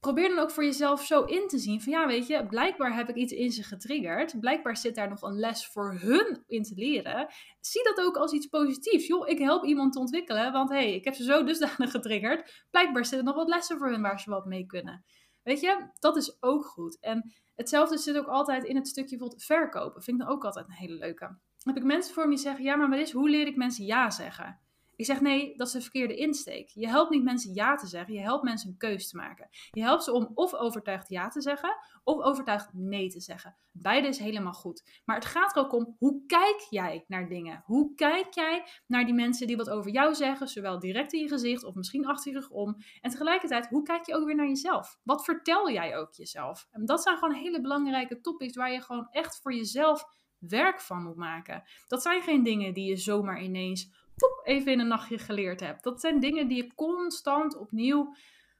probeer 0.02 0.28
dan 0.28 0.38
ook 0.38 0.50
voor 0.50 0.64
jezelf 0.64 1.04
zo 1.04 1.22
in 1.22 1.48
te 1.48 1.58
zien 1.58 1.82
van 1.82 1.92
ja, 1.92 2.06
weet 2.06 2.26
je, 2.26 2.46
blijkbaar 2.46 2.94
heb 2.94 3.08
ik 3.08 3.14
iets 3.14 3.32
in 3.32 3.50
ze 3.50 3.62
getriggerd. 3.62 4.40
Blijkbaar 4.40 4.76
zit 4.76 4.94
daar 4.94 5.08
nog 5.08 5.22
een 5.22 5.38
les 5.38 5.66
voor 5.66 5.98
hun 6.00 6.42
in 6.46 6.62
te 6.62 6.74
leren. 6.74 7.26
Zie 7.60 7.84
dat 7.84 8.00
ook 8.00 8.16
als 8.16 8.32
iets 8.32 8.46
positiefs. 8.46 9.06
Joh, 9.06 9.28
ik 9.28 9.38
help 9.38 9.64
iemand 9.64 9.92
te 9.92 9.98
ontwikkelen, 9.98 10.52
want 10.52 10.68
hé, 10.70 10.76
hey, 10.76 10.94
ik 10.94 11.04
heb 11.04 11.14
ze 11.14 11.24
zo 11.24 11.44
dusdanig 11.44 11.90
getriggerd. 11.96 12.66
Blijkbaar 12.70 13.06
zitten 13.06 13.24
nog 13.24 13.34
wat 13.36 13.48
lessen 13.48 13.78
voor 13.78 13.90
hun 13.90 14.02
waar 14.02 14.20
ze 14.20 14.30
wat 14.30 14.46
mee 14.46 14.66
kunnen. 14.66 15.04
Weet 15.42 15.60
je, 15.60 15.88
dat 15.98 16.16
is 16.16 16.36
ook 16.40 16.64
goed. 16.64 16.98
En 17.00 17.32
hetzelfde 17.54 17.98
zit 17.98 18.16
ook 18.16 18.28
altijd 18.28 18.64
in 18.64 18.76
het 18.76 18.88
stukje 18.88 19.16
bijvoorbeeld 19.16 19.44
verkopen. 19.44 20.02
Vind 20.02 20.20
ik 20.20 20.26
dan 20.26 20.34
ook 20.34 20.44
altijd 20.44 20.66
een 20.66 20.72
hele 20.72 20.98
leuke. 20.98 21.38
Heb 21.62 21.76
ik 21.76 21.84
mensen 21.84 22.14
voor 22.14 22.24
me 22.24 22.34
die 22.34 22.38
zeggen, 22.38 22.64
ja, 22.64 22.76
maar 22.76 22.90
wat 22.90 22.98
is, 22.98 23.12
hoe 23.12 23.30
leer 23.30 23.46
ik 23.46 23.56
mensen 23.56 23.84
ja 23.84 24.10
zeggen? 24.10 24.60
Ik 24.96 25.04
zeg 25.04 25.20
nee, 25.20 25.56
dat 25.56 25.66
is 25.66 25.72
de 25.72 25.80
verkeerde 25.80 26.16
insteek. 26.16 26.68
Je 26.68 26.88
helpt 26.88 27.10
niet 27.10 27.22
mensen 27.22 27.54
ja 27.54 27.74
te 27.74 27.86
zeggen, 27.86 28.14
je 28.14 28.20
helpt 28.20 28.44
mensen 28.44 28.68
een 28.68 28.76
keus 28.76 29.08
te 29.08 29.16
maken. 29.16 29.48
Je 29.70 29.82
helpt 29.82 30.04
ze 30.04 30.12
om 30.12 30.30
of 30.34 30.54
overtuigd 30.54 31.08
ja 31.08 31.28
te 31.28 31.40
zeggen, 31.40 31.76
of 32.04 32.20
overtuigd 32.20 32.68
nee 32.72 33.08
te 33.08 33.20
zeggen. 33.20 33.56
Beide 33.72 34.08
is 34.08 34.18
helemaal 34.18 34.52
goed. 34.52 35.02
Maar 35.04 35.16
het 35.16 35.24
gaat 35.24 35.56
er 35.56 35.62
ook 35.62 35.72
om, 35.72 35.96
hoe 35.98 36.26
kijk 36.26 36.66
jij 36.70 37.04
naar 37.06 37.28
dingen? 37.28 37.62
Hoe 37.64 37.94
kijk 37.94 38.34
jij 38.34 38.66
naar 38.86 39.04
die 39.04 39.14
mensen 39.14 39.46
die 39.46 39.56
wat 39.56 39.70
over 39.70 39.90
jou 39.90 40.14
zeggen, 40.14 40.48
zowel 40.48 40.78
direct 40.78 41.12
in 41.12 41.20
je 41.20 41.28
gezicht 41.28 41.64
of 41.64 41.74
misschien 41.74 42.06
achter 42.06 42.32
je 42.32 42.38
rug 42.38 42.50
om? 42.50 42.76
En 43.00 43.10
tegelijkertijd, 43.10 43.68
hoe 43.68 43.82
kijk 43.82 44.06
je 44.06 44.14
ook 44.14 44.26
weer 44.26 44.34
naar 44.34 44.48
jezelf? 44.48 44.98
Wat 45.02 45.24
vertel 45.24 45.70
jij 45.70 45.96
ook 45.96 46.14
jezelf? 46.14 46.66
En 46.70 46.84
dat 46.84 47.02
zijn 47.02 47.16
gewoon 47.16 47.34
hele 47.34 47.60
belangrijke 47.60 48.20
topics 48.20 48.56
waar 48.56 48.72
je 48.72 48.80
gewoon 48.80 49.08
echt 49.10 49.40
voor 49.40 49.54
jezelf 49.54 50.04
werk 50.38 50.80
van 50.80 51.02
moet 51.02 51.16
maken. 51.16 51.62
Dat 51.86 52.02
zijn 52.02 52.22
geen 52.22 52.42
dingen 52.42 52.74
die 52.74 52.88
je 52.88 52.96
zomaar 52.96 53.42
ineens 53.42 54.01
even 54.44 54.72
in 54.72 54.80
een 54.80 54.88
nachtje 54.88 55.18
geleerd 55.18 55.60
hebt. 55.60 55.82
Dat 55.82 56.00
zijn 56.00 56.20
dingen 56.20 56.48
die 56.48 56.56
je 56.56 56.74
constant 56.74 57.56
opnieuw 57.56 58.14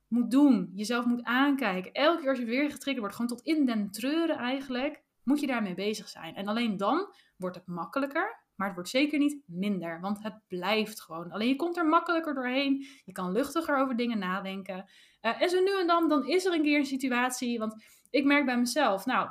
moet 0.09 0.31
doen. 0.31 0.71
Jezelf 0.75 1.05
moet 1.05 1.23
aankijken. 1.23 1.93
Elke 1.93 2.21
keer 2.21 2.29
als 2.29 2.39
je 2.39 2.45
weer 2.45 2.71
getriggerd 2.71 2.99
wordt, 2.99 3.15
gewoon 3.15 3.31
tot 3.31 3.47
in 3.47 3.67
den 3.67 3.91
treuren 3.91 4.37
eigenlijk, 4.37 5.03
moet 5.25 5.41
je 5.41 5.47
daarmee 5.47 5.75
bezig 5.75 6.09
zijn. 6.09 6.35
En 6.35 6.49
alleen 6.49 6.77
dan 6.77 7.15
wordt 7.37 7.57
het 7.57 7.67
makkelijker. 7.67 8.41
Maar 8.55 8.67
het 8.67 8.77
wordt 8.77 8.91
zeker 8.91 9.19
niet 9.19 9.43
minder, 9.47 10.01
want 10.01 10.23
het 10.23 10.41
blijft 10.49 11.01
gewoon. 11.01 11.31
Alleen 11.31 11.49
je 11.49 11.57
komt 11.57 11.77
er 11.77 11.87
makkelijker 11.87 12.35
doorheen. 12.35 12.87
Je 13.05 13.13
kan 13.13 13.33
luchtiger 13.33 13.77
over 13.77 13.97
dingen 13.97 14.19
nadenken. 14.19 14.91
Uh, 15.23 15.43
en 15.43 15.49
zo 15.49 15.61
nu 15.61 15.81
en 15.81 15.87
dan, 15.87 16.09
dan 16.09 16.27
is 16.27 16.45
er 16.45 16.53
een 16.53 16.63
keer 16.63 16.79
een 16.79 16.85
situatie. 16.85 17.59
Want 17.59 17.85
ik 18.11 18.25
merk 18.25 18.45
bij 18.45 18.59
mezelf, 18.59 19.07
nou, 19.07 19.29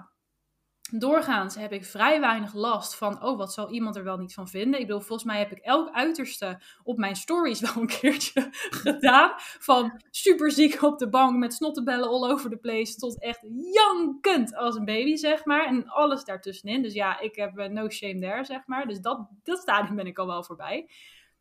doorgaans 0.92 1.56
heb 1.56 1.72
ik 1.72 1.86
vrij 1.86 2.20
weinig 2.20 2.54
last 2.54 2.96
van, 2.96 3.24
oh, 3.24 3.38
wat 3.38 3.54
zal 3.54 3.72
iemand 3.72 3.96
er 3.96 4.04
wel 4.04 4.18
niet 4.18 4.34
van 4.34 4.48
vinden? 4.48 4.80
Ik 4.80 4.86
bedoel, 4.86 5.02
volgens 5.02 5.28
mij 5.28 5.40
heb 5.40 5.52
ik 5.52 5.58
elk 5.58 5.90
uiterste 5.92 6.62
op 6.84 6.98
mijn 6.98 7.16
stories 7.16 7.60
wel 7.60 7.76
een 7.76 7.88
keertje 7.88 8.48
gedaan. 8.84 9.32
Van 9.38 10.02
super 10.10 10.52
ziek 10.52 10.82
op 10.82 11.00
de 11.00 11.10
bank 11.10 11.38
met 11.38 11.54
snottebellen 11.54 12.10
all 12.10 12.32
over 12.32 12.50
the 12.50 12.58
place 12.58 12.96
tot 12.96 13.22
echt 13.22 13.46
jankend 13.74 14.56
als 14.56 14.76
een 14.76 14.86
baby, 14.86 15.16
zeg 15.16 15.46
maar. 15.46 15.66
En 15.66 15.88
alles 15.88 16.24
daartussenin. 16.24 16.82
Dus 16.82 16.94
ja, 16.94 17.20
ik 17.20 17.36
heb 17.36 17.60
uh, 17.60 17.66
no 17.66 17.90
shame 17.90 18.20
there, 18.20 18.44
zeg 18.44 18.68
maar. 18.68 18.88
Dus 18.88 19.00
dat, 19.00 19.28
dat 19.44 19.60
stadium 19.60 19.96
ben 19.96 20.08
ik 20.08 20.18
al 20.18 20.28
wel 20.28 20.44
voorbij. 20.44 20.90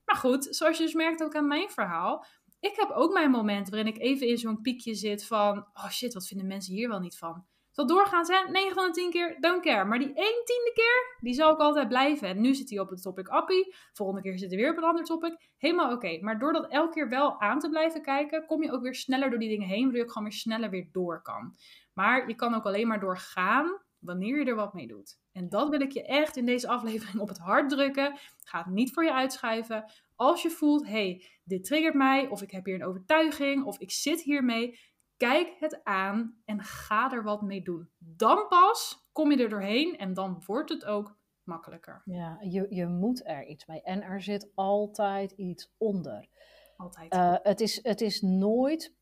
Maar 0.04 0.16
goed, 0.16 0.46
zoals 0.50 0.76
je 0.76 0.84
dus 0.84 0.94
merkt 0.94 1.22
ook 1.22 1.34
aan 1.34 1.46
mijn 1.46 1.70
verhaal. 1.70 2.24
Ik 2.60 2.76
heb 2.76 2.90
ook 2.90 3.12
mijn 3.12 3.30
momenten 3.30 3.72
waarin 3.72 3.94
ik 3.94 4.00
even 4.00 4.28
in 4.28 4.38
zo'n 4.38 4.60
piekje 4.60 4.94
zit 4.94 5.26
van, 5.26 5.66
oh 5.74 5.90
shit, 5.90 6.14
wat 6.14 6.26
vinden 6.26 6.46
mensen 6.46 6.74
hier 6.74 6.88
wel 6.88 7.00
niet 7.00 7.18
van? 7.18 7.44
Zal 7.80 7.96
doorgaan 7.96 8.24
zijn, 8.24 8.52
9 8.52 8.74
van 8.74 8.86
de 8.86 8.90
10 8.90 9.10
keer, 9.10 9.36
don't 9.40 9.62
care. 9.62 9.84
Maar 9.84 9.98
die 9.98 10.06
1 10.06 10.14
tiende 10.14 10.70
keer, 10.74 11.16
die 11.20 11.34
zal 11.34 11.52
ik 11.52 11.58
altijd 11.58 11.88
blijven. 11.88 12.28
En 12.28 12.40
nu 12.40 12.54
zit 12.54 12.70
hij 12.70 12.78
op 12.78 12.90
het 12.90 13.02
topic 13.02 13.28
appie. 13.28 13.74
Volgende 13.92 14.22
keer 14.22 14.38
zit 14.38 14.50
hij 14.50 14.60
weer 14.60 14.70
op 14.70 14.76
een 14.76 14.84
ander 14.84 15.04
topic. 15.04 15.50
Helemaal 15.58 15.92
oké. 15.92 16.18
Maar 16.20 16.38
door 16.38 16.52
dat 16.52 16.70
elke 16.70 16.92
keer 16.92 17.08
wel 17.08 17.40
aan 17.40 17.58
te 17.58 17.68
blijven 17.68 18.02
kijken, 18.02 18.46
kom 18.46 18.62
je 18.62 18.72
ook 18.72 18.82
weer 18.82 18.94
sneller 18.94 19.30
door 19.30 19.38
die 19.38 19.48
dingen 19.48 19.68
heen. 19.68 19.82
Waardoor 19.82 19.98
je 19.98 20.04
ook 20.04 20.12
gewoon 20.12 20.28
weer 20.28 20.38
sneller 20.38 20.70
weer 20.70 20.88
door 20.92 21.22
kan. 21.22 21.54
Maar 21.94 22.28
je 22.28 22.34
kan 22.34 22.54
ook 22.54 22.64
alleen 22.64 22.86
maar 22.86 23.00
doorgaan 23.00 23.80
wanneer 23.98 24.38
je 24.38 24.44
er 24.44 24.54
wat 24.54 24.74
mee 24.74 24.86
doet. 24.86 25.18
En 25.32 25.48
dat 25.48 25.68
wil 25.68 25.80
ik 25.80 25.92
je 25.92 26.06
echt 26.06 26.36
in 26.36 26.46
deze 26.46 26.68
aflevering 26.68 27.20
op 27.20 27.28
het 27.28 27.38
hart 27.38 27.68
drukken. 27.68 28.18
Ga 28.44 28.58
het 28.58 28.66
niet 28.66 28.92
voor 28.92 29.04
je 29.04 29.12
uitschuiven. 29.12 29.84
Als 30.16 30.42
je 30.42 30.50
voelt, 30.50 30.86
hey, 30.86 31.24
dit 31.44 31.64
triggert 31.64 31.94
mij, 31.94 32.28
of 32.28 32.42
ik 32.42 32.50
heb 32.50 32.64
hier 32.64 32.74
een 32.74 32.84
overtuiging, 32.84 33.64
of 33.64 33.78
ik 33.78 33.90
zit 33.90 34.22
hiermee, 34.22 34.78
Kijk 35.20 35.56
het 35.58 35.84
aan 35.84 36.40
en 36.44 36.62
ga 36.62 37.12
er 37.12 37.22
wat 37.22 37.42
mee 37.42 37.62
doen. 37.62 37.90
Dan 37.98 38.48
pas 38.48 39.08
kom 39.12 39.30
je 39.30 39.42
er 39.42 39.48
doorheen 39.48 39.98
en 39.98 40.14
dan 40.14 40.42
wordt 40.46 40.70
het 40.70 40.84
ook 40.84 41.16
makkelijker. 41.44 42.02
Ja, 42.04 42.38
je, 42.40 42.66
je 42.70 42.86
moet 42.86 43.26
er 43.26 43.46
iets 43.46 43.66
mee. 43.66 43.82
En 43.82 44.02
er 44.02 44.22
zit 44.22 44.50
altijd 44.54 45.30
iets 45.30 45.74
onder. 45.78 46.28
Altijd. 46.76 47.14
Uh, 47.14 47.34
het, 47.42 47.60
is, 47.60 47.82
het 47.82 48.00
is 48.00 48.20
nooit 48.20 48.94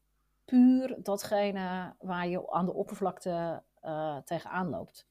puur 0.45 0.97
datgene 1.03 1.95
waar 1.99 2.29
je 2.29 2.51
aan 2.51 2.67
de 2.67 2.75
oppervlakte 2.75 3.63
uh, 3.83 4.17
tegenaan 4.17 4.69
loopt. 4.69 5.07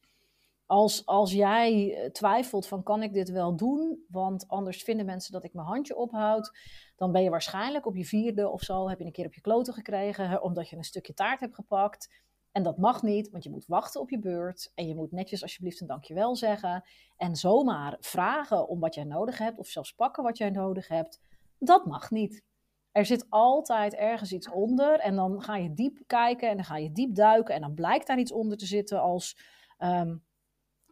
Als, 0.67 1.05
als 1.05 1.31
jij 1.31 1.99
twijfelt 2.11 2.67
van 2.67 2.83
kan 2.83 3.03
ik 3.03 3.13
dit 3.13 3.29
wel 3.29 3.55
doen, 3.55 4.05
want 4.09 4.47
anders 4.47 4.83
vinden 4.83 5.05
mensen 5.05 5.31
dat 5.31 5.43
ik 5.43 5.53
mijn 5.53 5.67
handje 5.67 5.95
ophoud, 5.95 6.57
dan 6.95 7.11
ben 7.11 7.23
je 7.23 7.29
waarschijnlijk 7.29 7.85
op 7.85 7.95
je 7.95 8.05
vierde 8.05 8.49
of 8.49 8.61
zo, 8.61 8.89
heb 8.89 8.99
je 8.99 9.05
een 9.05 9.11
keer 9.11 9.25
op 9.25 9.33
je 9.33 9.41
kloten 9.41 9.73
gekregen, 9.73 10.41
omdat 10.41 10.69
je 10.69 10.75
een 10.75 10.83
stukje 10.83 11.13
taart 11.13 11.39
hebt 11.39 11.55
gepakt. 11.55 12.25
En 12.51 12.63
dat 12.63 12.77
mag 12.77 13.01
niet, 13.01 13.29
want 13.29 13.43
je 13.43 13.49
moet 13.49 13.65
wachten 13.65 14.01
op 14.01 14.09
je 14.09 14.19
beurt. 14.19 14.71
En 14.75 14.87
je 14.87 14.95
moet 14.95 15.11
netjes 15.11 15.41
alsjeblieft 15.41 15.81
een 15.81 15.87
dankjewel 15.87 16.35
zeggen. 16.35 16.83
En 17.17 17.35
zomaar 17.35 17.97
vragen 17.99 18.67
om 18.67 18.79
wat 18.79 18.95
jij 18.95 19.03
nodig 19.03 19.37
hebt, 19.37 19.57
of 19.57 19.67
zelfs 19.67 19.93
pakken 19.93 20.23
wat 20.23 20.37
jij 20.37 20.49
nodig 20.49 20.87
hebt. 20.87 21.19
Dat 21.59 21.85
mag 21.85 22.11
niet. 22.11 22.43
Er 22.91 23.05
zit 23.05 23.25
altijd 23.29 23.93
ergens 23.93 24.31
iets 24.31 24.49
onder. 24.49 24.99
En 24.99 25.15
dan 25.15 25.41
ga 25.41 25.55
je 25.57 25.73
diep 25.73 25.99
kijken 26.07 26.49
en 26.49 26.55
dan 26.55 26.65
ga 26.65 26.77
je 26.77 26.91
diep 26.91 27.15
duiken. 27.15 27.55
En 27.55 27.61
dan 27.61 27.73
blijkt 27.73 28.07
daar 28.07 28.19
iets 28.19 28.31
onder 28.31 28.57
te 28.57 28.65
zitten 28.65 29.01
als. 29.01 29.37
ehm, 29.77 30.15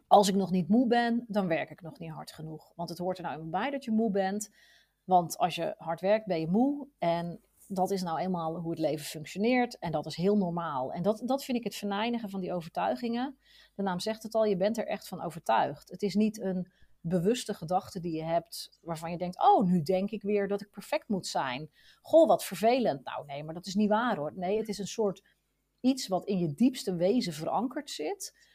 als 0.06 0.28
ik 0.28 0.34
nog 0.34 0.50
niet 0.50 0.68
moe 0.68 0.86
ben, 0.86 1.24
dan 1.28 1.46
werk 1.46 1.70
ik 1.70 1.80
nog 1.80 1.98
niet 1.98 2.10
hard 2.10 2.32
genoeg. 2.32 2.72
Want 2.74 2.88
het 2.88 2.98
hoort 2.98 3.18
er 3.18 3.24
nou 3.24 3.36
eenmaal 3.36 3.60
bij 3.60 3.70
dat 3.70 3.84
je 3.84 3.90
moe 3.90 4.10
bent. 4.10 4.50
Want 5.04 5.38
als 5.38 5.54
je 5.54 5.74
hard 5.78 6.00
werkt, 6.00 6.26
ben 6.26 6.40
je 6.40 6.48
moe. 6.48 6.88
En 6.98 7.40
dat 7.68 7.90
is 7.90 8.02
nou 8.02 8.18
eenmaal 8.18 8.58
hoe 8.58 8.70
het 8.70 8.78
leven 8.78 9.06
functioneert. 9.06 9.78
En 9.78 9.92
dat 9.92 10.06
is 10.06 10.16
heel 10.16 10.36
normaal. 10.36 10.92
En 10.92 11.02
dat, 11.02 11.22
dat 11.24 11.44
vind 11.44 11.58
ik 11.58 11.64
het 11.64 11.74
verneinigen 11.74 12.30
van 12.30 12.40
die 12.40 12.52
overtuigingen. 12.52 13.38
De 13.74 13.82
naam 13.82 14.00
zegt 14.00 14.22
het 14.22 14.34
al, 14.34 14.44
je 14.44 14.56
bent 14.56 14.78
er 14.78 14.86
echt 14.86 15.08
van 15.08 15.22
overtuigd. 15.22 15.90
Het 15.90 16.02
is 16.02 16.14
niet 16.14 16.40
een 16.40 16.72
bewuste 17.00 17.54
gedachte 17.54 18.00
die 18.00 18.16
je 18.16 18.24
hebt, 18.24 18.78
waarvan 18.80 19.10
je 19.10 19.18
denkt: 19.18 19.40
Oh, 19.40 19.66
nu 19.66 19.82
denk 19.82 20.10
ik 20.10 20.22
weer 20.22 20.48
dat 20.48 20.60
ik 20.60 20.70
perfect 20.70 21.08
moet 21.08 21.26
zijn. 21.26 21.70
Goh, 22.00 22.28
wat 22.28 22.44
vervelend. 22.44 23.04
Nou, 23.04 23.26
nee, 23.26 23.44
maar 23.44 23.54
dat 23.54 23.66
is 23.66 23.74
niet 23.74 23.88
waar 23.88 24.16
hoor. 24.16 24.32
Nee, 24.34 24.58
het 24.58 24.68
is 24.68 24.78
een 24.78 24.86
soort 24.86 25.24
iets 25.80 26.08
wat 26.08 26.26
in 26.26 26.38
je 26.38 26.54
diepste 26.54 26.96
wezen 26.96 27.32
verankerd 27.32 27.90
zit. 27.90 28.45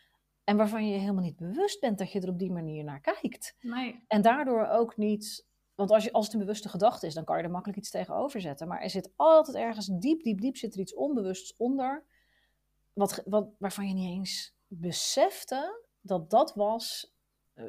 En 0.52 0.58
waarvan 0.58 0.88
je 0.88 0.97
helemaal 0.97 1.24
niet 1.24 1.38
bewust 1.38 1.80
bent 1.80 1.97
dat 1.97 2.12
je 2.12 2.22
er 2.22 2.30
op 2.30 2.39
die 2.39 2.52
manier 2.52 2.84
naar 2.84 3.02
kijkt. 3.02 3.56
Nee. 3.62 4.04
En 4.08 4.22
daardoor 4.22 4.68
ook 4.68 4.97
niet. 4.97 5.47
Want 5.76 5.91
als, 5.91 6.04
je, 6.04 6.12
als 6.12 6.26
het 6.26 6.34
een 6.34 6.39
bewuste 6.39 6.70
gedachte 6.70 7.06
is, 7.06 7.14
dan 7.14 7.24
kan 7.24 7.38
je 7.38 7.43
er 7.43 7.52
makkelijk 7.52 7.80
iets 7.80 7.89
tegenover 7.89 8.41
zetten. 8.41 8.68
Maar 8.68 8.82
er 8.82 8.89
zit 8.89 9.14
altijd 9.16 9.58
ergens 9.58 9.88
diep, 9.88 10.24
diep, 10.24 10.41
diep 10.41 10.58
zit 10.58 10.74
er 10.74 10.80
iets 10.80 10.95
onbewusts 10.95 11.56
onder. 11.56 12.06
Wat, 12.93 13.22
wat, 13.26 13.49
waarvan 13.58 13.88
je 13.88 13.93
niet 13.93 14.10
eens 14.10 14.56
besefte 14.68 15.86
dat 16.02 16.30
dat 16.30 16.54
was 16.56 17.16
eh, 17.54 17.66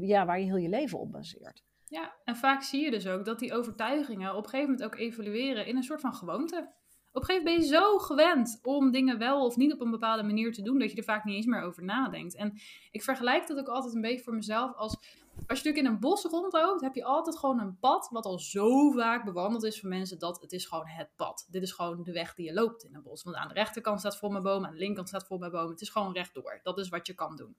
ja, 0.00 0.26
waar 0.26 0.38
je 0.38 0.44
heel 0.44 0.56
je 0.56 0.68
leven 0.68 0.98
op 0.98 1.12
baseert. 1.12 1.64
Ja, 1.84 2.14
en 2.24 2.36
vaak 2.36 2.62
zie 2.62 2.84
je 2.84 2.90
dus 2.90 3.06
ook 3.06 3.24
dat 3.24 3.38
die 3.38 3.54
overtuigingen 3.54 4.30
op 4.34 4.44
een 4.44 4.50
gegeven 4.50 4.70
moment 4.70 4.84
ook 4.84 5.00
evolueren 5.00 5.66
in 5.66 5.76
een 5.76 5.82
soort 5.82 6.00
van 6.00 6.14
gewoonte. 6.14 6.72
Op 7.16 7.22
een 7.22 7.28
gegeven 7.28 7.46
moment 7.46 7.70
ben 7.70 7.78
je 7.78 7.84
zo 7.84 7.98
gewend 7.98 8.60
om 8.62 8.90
dingen 8.90 9.18
wel 9.18 9.44
of 9.44 9.56
niet 9.56 9.72
op 9.72 9.80
een 9.80 9.90
bepaalde 9.90 10.22
manier 10.22 10.52
te 10.52 10.62
doen, 10.62 10.78
dat 10.78 10.90
je 10.90 10.96
er 10.96 11.04
vaak 11.04 11.24
niet 11.24 11.34
eens 11.34 11.46
meer 11.46 11.60
over 11.60 11.84
nadenkt. 11.84 12.34
En 12.34 12.58
ik 12.90 13.02
vergelijk 13.02 13.46
dat 13.46 13.58
ook 13.58 13.68
altijd 13.68 13.94
een 13.94 14.00
beetje 14.00 14.24
voor 14.24 14.34
mezelf 14.34 14.74
als, 14.74 14.96
als 14.96 15.02
je 15.36 15.46
natuurlijk 15.46 15.76
in 15.76 15.86
een 15.86 16.00
bos 16.00 16.24
rondloopt, 16.24 16.80
heb 16.80 16.94
je 16.94 17.04
altijd 17.04 17.38
gewoon 17.38 17.60
een 17.60 17.78
pad 17.78 18.08
wat 18.10 18.24
al 18.24 18.38
zo 18.38 18.90
vaak 18.90 19.24
bewandeld 19.24 19.64
is 19.64 19.80
voor 19.80 19.88
mensen 19.88 20.18
dat 20.18 20.40
het 20.40 20.52
is 20.52 20.66
gewoon 20.66 20.86
het 20.86 21.08
pad. 21.16 21.46
Dit 21.50 21.62
is 21.62 21.72
gewoon 21.72 22.02
de 22.02 22.12
weg 22.12 22.34
die 22.34 22.46
je 22.46 22.52
loopt 22.52 22.84
in 22.84 22.94
een 22.94 23.02
bos. 23.02 23.22
Want 23.22 23.36
aan 23.36 23.48
de 23.48 23.54
rechterkant 23.54 24.00
staat 24.00 24.16
vol 24.16 24.30
met 24.30 24.42
bomen, 24.42 24.66
aan 24.66 24.72
de 24.72 24.78
linkerkant 24.78 25.08
staat 25.08 25.26
vol 25.26 25.38
met 25.38 25.50
bomen. 25.50 25.70
Het 25.70 25.80
is 25.80 25.88
gewoon 25.88 26.12
rechtdoor. 26.12 26.60
Dat 26.62 26.78
is 26.78 26.88
wat 26.88 27.06
je 27.06 27.14
kan 27.14 27.36
doen. 27.36 27.56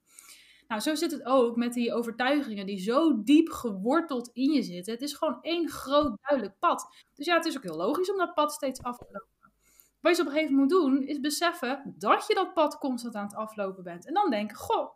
Nou, 0.68 0.80
zo 0.80 0.94
zit 0.94 1.10
het 1.10 1.24
ook 1.24 1.56
met 1.56 1.72
die 1.72 1.94
overtuigingen 1.94 2.66
die 2.66 2.78
zo 2.80 3.22
diep 3.22 3.48
geworteld 3.48 4.30
in 4.32 4.52
je 4.52 4.62
zitten. 4.62 4.92
Het 4.92 5.02
is 5.02 5.14
gewoon 5.14 5.38
één 5.40 5.68
groot 5.68 6.18
duidelijk 6.22 6.58
pad. 6.58 6.88
Dus 7.14 7.26
ja, 7.26 7.34
het 7.34 7.44
is 7.44 7.56
ook 7.56 7.62
heel 7.62 7.76
logisch 7.76 8.10
om 8.10 8.16
dat 8.16 8.34
pad 8.34 8.52
steeds 8.52 8.82
af 8.82 8.98
te 8.98 9.06
lopen. 9.12 9.37
Wat 10.08 10.16
je 10.16 10.22
op 10.22 10.28
een 10.28 10.34
gegeven 10.34 10.54
moment 10.54 10.72
moet 10.72 10.82
doen, 10.82 11.06
is 11.06 11.20
beseffen 11.20 11.94
dat 11.98 12.26
je 12.26 12.34
dat 12.34 12.54
pad 12.54 12.78
constant 12.78 13.14
aan 13.14 13.24
het 13.24 13.34
aflopen 13.34 13.84
bent. 13.84 14.06
En 14.06 14.14
dan 14.14 14.30
denken, 14.30 14.56
goh, 14.56 14.90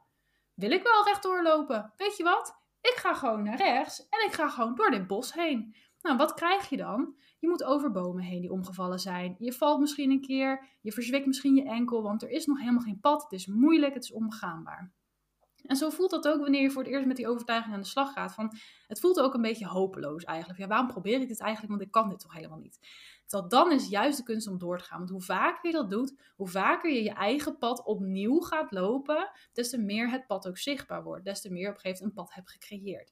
wil 0.55 0.71
ik 0.71 0.83
wel 0.83 1.05
rechtdoor 1.05 1.43
lopen? 1.43 1.93
Weet 1.97 2.17
je 2.17 2.23
wat? 2.23 2.57
Ik 2.81 2.95
ga 2.97 3.15
gewoon 3.15 3.43
naar 3.43 3.57
rechts 3.57 4.09
en 4.09 4.27
ik 4.27 4.33
ga 4.33 4.49
gewoon 4.49 4.75
door 4.75 4.91
dit 4.91 5.07
bos 5.07 5.33
heen. 5.33 5.75
Nou, 6.01 6.17
wat 6.17 6.35
krijg 6.35 6.69
je 6.69 6.77
dan? 6.77 7.17
Je 7.39 7.49
moet 7.49 7.65
over 7.65 7.91
bomen 7.91 8.23
heen 8.23 8.41
die 8.41 8.53
omgevallen 8.53 8.99
zijn. 8.99 9.37
Je 9.39 9.53
valt 9.53 9.81
misschien 9.81 10.11
een 10.11 10.21
keer, 10.21 10.69
je 10.81 10.93
verzwikt 10.93 11.27
misschien 11.27 11.55
je 11.55 11.65
enkel, 11.65 12.03
want 12.03 12.23
er 12.23 12.31
is 12.31 12.47
nog 12.47 12.59
helemaal 12.59 12.83
geen 12.83 13.01
pad. 13.01 13.23
Het 13.23 13.33
is 13.33 13.47
moeilijk, 13.47 13.95
het 13.95 14.05
is 14.05 14.13
onbegaanbaar. 14.13 14.93
En 15.63 15.77
zo 15.77 15.91
voelt 15.91 16.11
dat 16.11 16.29
ook 16.29 16.41
wanneer 16.41 16.63
je 16.63 16.71
voor 16.71 16.83
het 16.83 16.93
eerst 16.93 17.07
met 17.07 17.17
die 17.17 17.29
overtuiging 17.29 17.75
aan 17.75 17.81
de 17.81 17.87
slag 17.87 18.13
gaat. 18.13 18.35
Van, 18.35 18.53
het 18.87 19.01
voelt 19.01 19.21
ook 19.21 19.35
een 19.35 19.43
beetje 19.43 19.67
hopeloos 19.67 20.25
eigenlijk. 20.25 20.59
Ja, 20.59 20.67
waarom 20.67 20.87
probeer 20.87 21.21
ik 21.21 21.29
dit 21.29 21.41
eigenlijk? 21.41 21.71
Want 21.71 21.83
ik 21.83 21.91
kan 21.91 22.09
dit 22.09 22.21
toch 22.21 22.33
helemaal 22.33 22.59
niet. 22.59 22.79
Terwijl 23.27 23.51
dan 23.51 23.73
is 23.73 23.89
juist 23.89 24.16
de 24.16 24.23
kunst 24.23 24.47
om 24.47 24.59
door 24.59 24.79
te 24.79 24.85
gaan. 24.85 24.99
Want 24.99 25.11
hoe 25.11 25.23
vaker 25.23 25.70
je 25.70 25.77
dat 25.77 25.91
doet, 25.91 26.33
hoe 26.37 26.49
vaker 26.49 26.91
je 26.91 27.03
je 27.03 27.12
eigen 27.12 27.59
pad 27.59 27.85
opnieuw 27.85 28.41
gaat 28.41 28.73
lopen, 28.73 29.31
des 29.53 29.70
te 29.70 29.79
meer 29.79 30.11
het 30.11 30.27
pad 30.27 30.49
ook 30.49 30.59
zichtbaar 30.59 31.03
wordt. 31.03 31.25
Des 31.25 31.41
te 31.41 31.53
meer 31.53 31.68
op 31.68 31.75
een 31.75 31.81
gegeven 31.81 32.07
moment 32.07 32.18
een 32.18 32.25
pad 32.25 32.35
hebt 32.35 32.51
gecreëerd. 32.51 33.11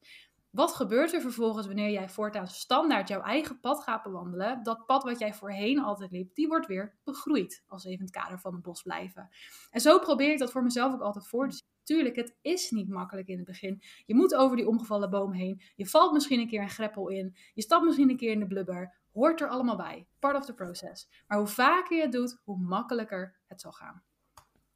Wat 0.51 0.73
gebeurt 0.75 1.13
er 1.13 1.21
vervolgens 1.21 1.67
wanneer 1.67 1.91
jij 1.91 2.09
voortaan 2.09 2.47
standaard 2.47 3.09
jouw 3.09 3.23
eigen 3.23 3.61
pad 3.61 3.83
gaat 3.83 4.03
bewandelen? 4.03 4.63
Dat 4.63 4.87
pad 4.87 5.03
wat 5.03 5.19
jij 5.19 5.35
voorheen 5.35 5.81
altijd 5.81 6.11
liep, 6.11 6.35
die 6.35 6.49
wordt 6.49 6.67
weer 6.67 6.99
begroeid. 7.05 7.65
Als 7.67 7.83
we 7.83 7.89
even 7.89 8.01
in 8.01 8.13
het 8.13 8.23
kader 8.23 8.41
van 8.41 8.53
het 8.53 8.63
bos 8.63 8.83
blijven. 8.83 9.29
En 9.71 9.81
zo 9.81 9.99
probeer 9.99 10.33
ik 10.33 10.39
dat 10.39 10.53
voor 10.53 10.63
mezelf 10.63 10.93
ook 10.93 11.01
altijd 11.01 11.27
voor 11.27 11.49
te 11.49 11.55
zien. 11.55 11.69
Tuurlijk, 11.83 12.17
het 12.17 12.37
is 12.41 12.71
niet 12.71 12.89
makkelijk 12.89 13.29
in 13.29 13.37
het 13.37 13.47
begin. 13.47 13.83
Je 14.07 14.15
moet 14.15 14.35
over 14.35 14.57
die 14.57 14.69
omgevallen 14.69 15.11
boom 15.11 15.33
heen. 15.33 15.63
Je 15.77 15.87
valt 15.87 16.13
misschien 16.13 16.41
een 16.41 16.49
keer 16.49 16.63
een 16.63 16.71
greppel 16.71 17.09
in. 17.09 17.37
Je 17.55 17.63
stapt 17.63 17.85
misschien 17.85 18.11
een 18.11 18.17
keer 18.17 18.33
in 18.33 18.39
de 18.39 18.47
blubber. 18.47 19.00
Hoort 19.13 19.41
er 19.41 19.49
allemaal 19.49 19.77
bij. 19.77 20.09
Part 20.19 20.37
of 20.37 20.45
the 20.45 20.55
process. 20.55 21.09
Maar 21.27 21.39
hoe 21.39 21.47
vaker 21.47 21.97
je 21.97 22.03
het 22.03 22.13
doet, 22.13 22.41
hoe 22.45 22.59
makkelijker 22.59 23.41
het 23.47 23.61
zal 23.61 23.73
gaan. 23.73 24.03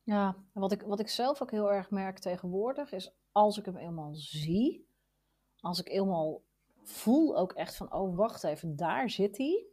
Ja, 0.02 0.36
wat 0.52 0.72
ik, 0.72 0.82
wat 0.82 1.00
ik 1.00 1.08
zelf 1.08 1.42
ook 1.42 1.50
heel 1.50 1.72
erg 1.72 1.90
merk 1.90 2.18
tegenwoordig 2.18 2.92
is 2.92 3.14
als 3.32 3.58
ik 3.58 3.64
hem 3.64 3.76
eenmaal 3.76 4.14
zie, 4.14 4.88
als 5.60 5.80
ik 5.80 5.88
eenmaal 5.88 6.42
voel 6.82 7.36
ook 7.36 7.52
echt 7.52 7.76
van, 7.76 7.92
oh 7.92 8.16
wacht 8.16 8.44
even, 8.44 8.76
daar 8.76 9.10
zit 9.10 9.36
hij, 9.36 9.66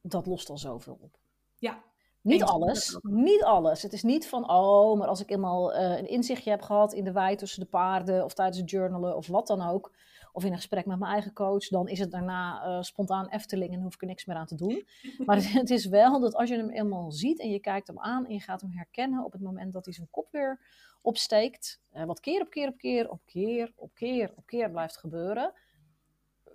dat 0.00 0.26
lost 0.26 0.50
al 0.50 0.58
zoveel 0.58 0.98
op. 1.00 1.18
Ja. 1.58 1.82
Niet 2.20 2.42
alles, 2.42 2.98
niet 3.02 3.42
alles. 3.42 3.82
Het 3.82 3.92
is 3.92 4.02
niet 4.02 4.28
van, 4.28 4.50
oh, 4.50 4.98
maar 4.98 5.08
als 5.08 5.20
ik 5.20 5.30
eenmaal 5.30 5.72
eh, 5.72 5.98
een 5.98 6.08
inzichtje 6.08 6.50
heb 6.50 6.62
gehad 6.62 6.92
in 6.92 7.04
de 7.04 7.12
wei 7.12 7.36
tussen 7.36 7.60
de 7.60 7.66
paarden 7.66 8.24
of 8.24 8.34
tijdens 8.34 8.58
het 8.58 8.70
journalen 8.70 9.16
of 9.16 9.26
wat 9.26 9.46
dan 9.46 9.62
ook, 9.68 9.92
of 10.38 10.44
in 10.44 10.50
een 10.50 10.56
gesprek 10.56 10.86
met 10.86 10.98
mijn 10.98 11.12
eigen 11.12 11.32
coach, 11.32 11.68
dan 11.68 11.88
is 11.88 11.98
het 11.98 12.10
daarna 12.10 12.62
eh, 12.62 12.82
spontaan 12.82 13.28
Efteling 13.28 13.72
en 13.72 13.80
hoef 13.80 13.94
ik 13.94 14.00
er 14.00 14.06
niks 14.06 14.24
meer 14.24 14.36
aan 14.36 14.46
te 14.46 14.54
doen. 14.54 14.86
Maar 15.26 15.36
het, 15.36 15.52
het 15.62 15.70
is 15.70 15.86
wel 15.86 16.20
dat 16.20 16.34
als 16.34 16.48
je 16.48 16.56
hem 16.56 16.70
eenmaal 16.70 17.12
ziet 17.12 17.40
en 17.40 17.50
je 17.50 17.60
kijkt 17.60 17.86
hem 17.86 17.98
aan 17.98 18.26
en 18.26 18.32
je 18.32 18.40
gaat 18.40 18.60
hem 18.60 18.70
herkennen 18.70 19.24
op 19.24 19.32
het 19.32 19.40
moment 19.40 19.72
dat 19.72 19.84
hij 19.84 19.94
zijn 19.94 20.10
kop 20.10 20.28
weer 20.30 20.60
opsteekt, 21.02 21.80
eh, 21.90 22.04
wat 22.04 22.20
keer 22.20 22.40
op 22.40 22.50
keer 22.50 22.68
op 22.68 22.78
keer 22.78 23.08
op 23.10 23.20
keer 23.24 23.72
op 23.76 23.94
keer 23.94 24.32
op 24.36 24.46
keer 24.46 24.70
blijft 24.70 24.96
gebeuren, 24.96 25.52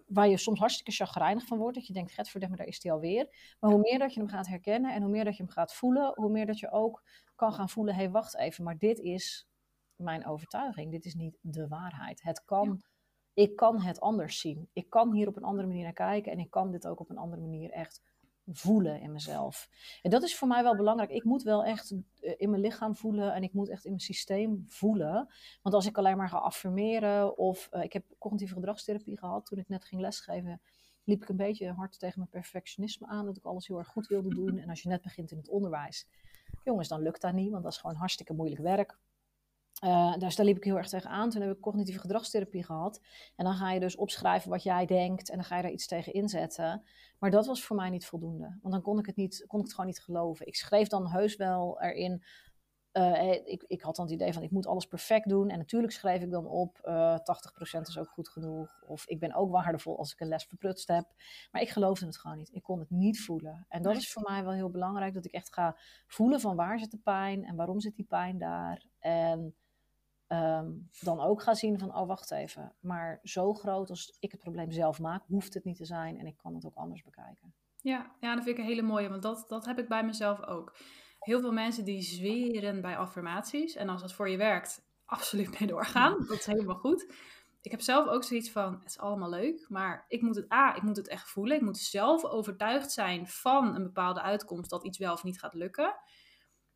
waar 0.08 0.28
je 0.28 0.38
soms 0.38 0.60
hartstikke 0.60 0.92
chagrijnig 0.92 1.46
van 1.46 1.58
wordt, 1.58 1.76
dat 1.76 1.88
je 1.88 1.94
denkt, 1.94 2.12
getverdamme, 2.12 2.56
daar 2.56 2.68
is 2.68 2.84
hij 2.84 2.92
alweer. 2.92 3.56
Maar 3.60 3.72
hoe 3.72 3.80
meer 3.80 4.00
dat 4.00 4.14
je 4.14 4.20
hem 4.20 4.30
gaat 4.30 4.48
herkennen 4.48 4.94
en 4.94 5.02
hoe 5.02 5.12
meer 5.12 5.24
dat 5.24 5.38
je 5.38 5.44
hem 5.44 5.52
gaat 5.52 5.74
voelen, 5.74 6.12
hoe 6.16 6.32
meer 6.32 6.46
dat 6.46 6.60
je 6.60 6.72
ook 6.72 7.04
kan 7.36 7.54
gaan 7.54 7.70
voelen, 7.70 7.94
hé, 7.94 8.02
hey, 8.02 8.12
wacht 8.12 8.38
even, 8.38 8.64
maar 8.64 8.78
dit 8.78 9.00
is 9.00 9.48
mijn 9.96 10.26
overtuiging, 10.26 10.92
dit 10.92 11.06
is 11.06 11.14
niet 11.14 11.38
de 11.42 11.68
waarheid. 11.68 12.22
Het 12.22 12.44
kan, 12.46 12.84
ik 13.34 13.56
kan 13.56 13.82
het 13.82 14.00
anders 14.00 14.40
zien. 14.40 14.70
Ik 14.74 14.90
kan 14.90 15.14
hier 15.14 15.28
op 15.28 15.36
een 15.36 15.44
andere 15.44 15.68
manier 15.68 15.84
naar 15.84 15.94
kijken 15.94 16.32
en 16.32 16.40
ik 16.40 16.50
kan 16.50 16.72
dit 16.72 16.88
ook 16.88 17.00
op 17.00 17.10
een 17.10 17.18
andere 17.18 17.42
manier 17.42 17.72
echt 17.72 18.02
voelen 18.46 19.02
in 19.02 19.12
mezelf. 19.12 19.70
En 20.02 20.10
dat 20.10 20.24
is 20.24 20.36
voor 20.36 20.48
mij 20.48 20.64
wel 20.64 20.76
belangrijk. 20.76 21.12
Ik 21.12 21.24
moet 21.24 21.44
wel 21.44 21.64
echt 21.64 21.96
eh, 22.20 22.34
in 22.38 22.50
mijn 22.50 22.62
lichaam 22.62 22.96
voelen 22.96 23.34
en 23.34 23.44
ik 23.44 23.54
moet 23.54 23.70
echt 23.70 23.84
in 23.84 23.90
mijn 23.90 24.04
systeem 24.04 24.66
voelen. 24.68 25.34
Want 25.62 25.76
als 25.76 25.86
ik 25.86 25.98
alleen 25.98 26.18
maar 26.18 26.30
ga 26.30 26.38
affirmeren 26.38 27.38
of 27.38 27.70
uh, 27.72 27.84
ik 27.84 27.94
heb 27.94 28.06
cognitieve 28.20 28.54
gedragstherapie 28.54 29.18
gehad 29.18 29.46
toen 29.46 29.60
ik 29.60 29.68
net 29.68 29.86
ging 29.86 30.02
lesgeven, 30.02 30.62
liep 31.04 31.22
ik 31.22 31.30
een 31.30 31.36
beetje 31.36 31.72
hard 31.72 32.00
tegen 32.00 32.20
mijn 32.20 32.30
perfectionisme 32.30 33.08
aan, 33.08 33.26
dat 33.26 33.38
ik 33.38 33.46
alles 33.46 33.68
heel 33.68 33.78
erg 33.78 33.88
goed 33.88 34.08
wilde 34.08 34.36
doen. 34.36 34.58
En 34.58 34.70
als 34.70 34.82
je 34.82 34.90
net 34.90 35.02
begint 35.02 35.32
in 35.32 35.38
het 35.38 35.50
onderwijs, 35.50 36.08
jongens, 36.64 36.88
dan 36.88 37.02
lukt 37.02 37.22
dat 37.22 37.34
niet, 37.34 37.52
want 37.52 37.64
dat 37.64 37.72
is 37.72 37.78
gewoon 37.78 37.96
hartstikke 37.96 38.34
moeilijk 38.34 38.62
werk. 38.62 38.98
Uh, 39.84 40.18
dus 40.18 40.36
daar 40.36 40.46
liep 40.46 40.58
ik 40.58 40.64
heel 40.64 40.78
erg 40.78 40.90
tegen 40.90 41.10
aan. 41.10 41.30
Toen 41.30 41.42
heb 41.42 41.52
ik 41.52 41.62
cognitieve 41.62 42.00
gedragstherapie 42.00 42.64
gehad. 42.64 43.02
En 43.36 43.46
dan 43.46 43.54
ga 43.54 43.72
je 43.72 43.80
dus 43.80 43.96
opschrijven 43.96 44.50
wat 44.50 44.64
jij 44.64 44.86
denkt 44.86 45.30
en 45.30 45.36
dan 45.36 45.46
ga 45.46 45.56
je 45.56 45.62
daar 45.62 45.72
iets 45.72 45.88
tegen 45.88 46.14
inzetten. 46.14 46.84
Maar 47.20 47.32
dat 47.32 47.46
was 47.46 47.64
voor 47.64 47.76
mij 47.76 47.90
niet 47.90 48.06
voldoende. 48.06 48.58
Want 48.62 48.74
dan 48.74 48.82
kon 48.82 49.00
ik 49.00 49.06
het, 49.06 49.16
niet, 49.16 49.44
kon 49.48 49.60
ik 49.60 49.66
het 49.66 49.74
gewoon 49.74 49.90
niet 49.90 50.02
geloven. 50.02 50.48
Ik 50.48 50.56
schreef 50.56 50.88
dan 50.88 51.08
heus 51.08 51.36
wel 51.36 51.82
erin. 51.82 52.24
Uh, 52.94 53.32
ik, 53.32 53.64
ik 53.68 53.82
had 53.82 53.96
dan 53.96 54.06
het 54.06 54.14
idee 54.14 54.34
van 54.34 54.44
ik 54.44 54.52
moet 54.52 54.68
alles 54.68 54.86
perfect 54.86 55.30
doen. 55.30 55.50
En 55.50 55.58
natuurlijk 55.58 55.94
schreef 55.94 56.22
ik 56.22 56.32
dan 56.32 56.48
op 56.48 56.80
uh, 56.84 57.18
80% 57.18 57.82
is 57.82 57.98
ook 57.98 58.10
goed 58.10 58.30
genoeg. 58.30 58.84
Of 58.88 59.08
ik 59.08 59.20
ben 59.20 59.34
ook 59.34 59.52
waardevol 59.52 59.98
als 59.98 60.12
ik 60.12 60.20
een 60.20 60.28
les 60.28 60.46
verprutst 60.46 60.88
heb. 60.88 61.06
Maar 61.52 61.62
ik 61.62 61.70
geloofde 61.70 62.06
het 62.06 62.18
gewoon 62.18 62.38
niet. 62.38 62.54
Ik 62.54 62.64
kon 62.64 62.80
het 62.80 62.90
niet 62.90 63.22
voelen. 63.22 63.66
En 63.70 63.82
dat 63.82 63.96
is 63.96 64.12
voor 64.12 64.24
mij 64.32 64.44
wel 64.44 64.54
heel 64.54 64.70
belangrijk. 64.70 65.14
Dat 65.14 65.26
ik 65.26 65.32
echt 65.32 65.54
ga 65.54 65.78
voelen 66.08 66.40
van 66.40 66.56
waar 66.56 66.80
zit 66.80 66.92
de 66.92 67.00
pijn 67.04 67.44
en 67.46 67.56
waarom 67.56 67.80
zit 67.80 67.96
die 67.96 68.06
pijn 68.06 68.38
daar. 68.38 68.86
En 69.00 69.56
Um, 70.34 70.90
dan 71.00 71.20
ook 71.22 71.42
ga 71.42 71.54
zien 71.54 71.80
van, 71.80 71.96
oh 71.96 72.08
wacht 72.08 72.32
even, 72.32 72.74
maar 72.80 73.20
zo 73.24 73.54
groot 73.54 73.90
als 73.90 74.18
ik 74.20 74.32
het 74.32 74.42
probleem 74.42 74.72
zelf 74.72 75.00
maak, 75.00 75.24
hoeft 75.28 75.54
het 75.54 75.64
niet 75.64 75.78
te 75.78 75.86
zijn 75.86 76.20
en 76.20 76.26
ik 76.26 76.38
kan 76.38 76.56
het 76.56 76.66
ook 76.66 76.76
anders 76.76 77.04
bekijken. 77.04 77.54
Ja, 77.82 78.16
ja 78.20 78.36
dat 78.36 78.44
vind 78.44 78.58
ik 78.58 78.64
een 78.64 78.70
hele 78.70 78.82
mooie, 78.82 79.10
want 79.10 79.22
dat, 79.22 79.46
dat 79.48 79.66
heb 79.66 79.80
ik 79.80 79.88
bij 79.88 80.06
mezelf 80.06 80.42
ook. 80.42 80.78
Heel 81.20 81.40
veel 81.40 81.52
mensen 81.52 81.86
die 81.86 82.02
zweren 82.02 82.82
bij 82.82 82.98
affirmaties 82.98 83.76
en 83.76 83.90
als 83.90 84.02
dat 84.02 84.14
voor 84.14 84.30
je 84.30 84.38
werkt, 84.38 84.86
absoluut 85.06 85.60
mee 85.60 85.70
doorgaan, 85.70 86.26
dat 86.28 86.40
is 86.40 86.46
helemaal 86.46 86.76
goed. 86.76 87.14
Ik 87.62 87.72
heb 87.72 87.82
zelf 87.82 88.08
ook 88.08 88.24
zoiets 88.24 88.52
van, 88.52 88.74
het 88.74 88.90
is 88.90 89.00
allemaal 89.00 89.30
leuk, 89.30 89.66
maar 89.70 90.06
ik 90.08 90.22
moet 90.22 90.36
het, 90.36 90.52
A, 90.52 90.76
ik 90.76 90.82
moet 90.82 90.98
het 90.98 91.08
echt 91.08 91.30
voelen. 91.30 91.56
Ik 91.56 91.62
moet 91.62 91.78
zelf 91.78 92.26
overtuigd 92.26 92.92
zijn 92.92 93.28
van 93.28 93.76
een 93.76 93.84
bepaalde 93.84 94.22
uitkomst 94.22 94.70
dat 94.70 94.86
iets 94.86 94.98
wel 94.98 95.14
of 95.14 95.24
niet 95.24 95.40
gaat 95.40 95.54
lukken. 95.54 95.96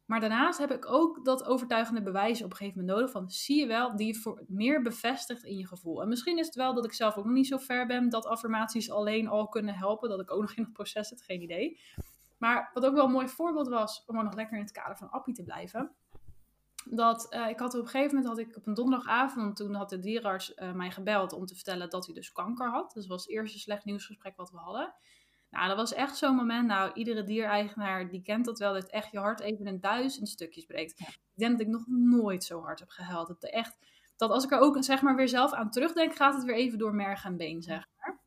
Maar 0.07 0.19
daarnaast 0.19 0.59
heb 0.59 0.71
ik 0.71 0.91
ook 0.91 1.25
dat 1.25 1.45
overtuigende 1.45 2.01
bewijs 2.01 2.43
op 2.43 2.51
een 2.51 2.55
gegeven 2.55 2.79
moment 2.79 2.97
nodig 2.97 3.11
van, 3.11 3.29
zie 3.29 3.59
je 3.59 3.67
wel, 3.67 3.95
die 3.95 4.19
meer 4.47 4.81
bevestigt 4.81 5.43
in 5.43 5.57
je 5.57 5.67
gevoel. 5.67 6.01
En 6.01 6.07
misschien 6.07 6.37
is 6.37 6.45
het 6.45 6.55
wel 6.55 6.73
dat 6.73 6.85
ik 6.85 6.93
zelf 6.93 7.17
ook 7.17 7.25
nog 7.25 7.33
niet 7.33 7.47
zo 7.47 7.57
ver 7.57 7.87
ben 7.87 8.09
dat 8.09 8.25
affirmaties 8.25 8.91
alleen 8.91 9.27
al 9.27 9.47
kunnen 9.47 9.75
helpen, 9.75 10.09
dat 10.09 10.19
ik 10.19 10.31
ook 10.31 10.41
nog 10.41 10.55
in 10.55 10.63
het 10.63 10.73
proces 10.73 11.07
zit, 11.07 11.21
geen 11.21 11.41
idee. 11.41 11.79
Maar 12.37 12.69
wat 12.73 12.85
ook 12.85 12.93
wel 12.93 13.05
een 13.05 13.11
mooi 13.11 13.27
voorbeeld 13.27 13.67
was, 13.67 14.03
om 14.05 14.17
er 14.17 14.23
nog 14.23 14.35
lekker 14.35 14.57
in 14.57 14.63
het 14.63 14.71
kader 14.71 14.97
van 14.97 15.09
Appie 15.09 15.33
te 15.33 15.43
blijven. 15.43 15.91
Dat 16.85 17.33
uh, 17.33 17.49
ik 17.49 17.59
had 17.59 17.73
op 17.73 17.81
een 17.81 17.87
gegeven 17.87 18.15
moment, 18.15 18.27
had 18.27 18.47
ik 18.47 18.55
op 18.55 18.67
een 18.67 18.73
donderdagavond, 18.73 19.55
toen 19.55 19.73
had 19.73 19.89
de 19.89 19.99
dierenarts 19.99 20.53
uh, 20.55 20.73
mij 20.73 20.91
gebeld 20.91 21.33
om 21.33 21.45
te 21.45 21.55
vertellen 21.55 21.89
dat 21.89 22.05
hij 22.05 22.15
dus 22.15 22.31
kanker 22.31 22.69
had. 22.69 22.91
Dus 22.93 23.01
dat 23.01 23.11
was 23.11 23.21
het 23.21 23.31
eerste 23.31 23.59
slecht 23.59 23.85
nieuwsgesprek 23.85 24.35
wat 24.35 24.51
we 24.51 24.57
hadden. 24.57 24.93
Nou, 25.49 25.67
dat 25.67 25.77
was 25.77 25.93
echt 25.93 26.17
zo'n 26.17 26.35
moment. 26.35 26.67
Nou, 26.67 26.91
iedere 26.93 27.23
diereigenaar 27.23 28.09
die 28.09 28.21
kent 28.21 28.45
dat 28.45 28.59
wel, 28.59 28.73
dat 28.73 28.89
echt 28.89 29.11
je 29.11 29.19
hart 29.19 29.39
even 29.39 29.65
in 29.65 29.79
duizend 29.79 30.29
stukjes 30.29 30.65
breekt. 30.65 30.99
Ik 30.99 31.19
denk 31.33 31.51
dat 31.51 31.61
ik 31.61 31.73
nog 31.73 31.83
nooit 31.87 32.43
zo 32.43 32.61
hard 32.61 32.79
heb 32.79 32.89
gehuild. 32.89 33.27
Dat, 33.27 33.43
echt, 33.43 33.77
dat 34.17 34.29
als 34.29 34.43
ik 34.43 34.51
er 34.51 34.59
ook 34.59 34.83
zeg 34.83 35.01
maar 35.01 35.15
weer 35.15 35.27
zelf 35.27 35.53
aan 35.53 35.71
terugdenk, 35.71 36.15
gaat 36.15 36.33
het 36.33 36.43
weer 36.43 36.55
even 36.55 36.77
door 36.77 36.95
merg 36.95 37.25
en 37.25 37.37
been, 37.37 37.61
zeg 37.61 37.87
maar. 37.97 38.19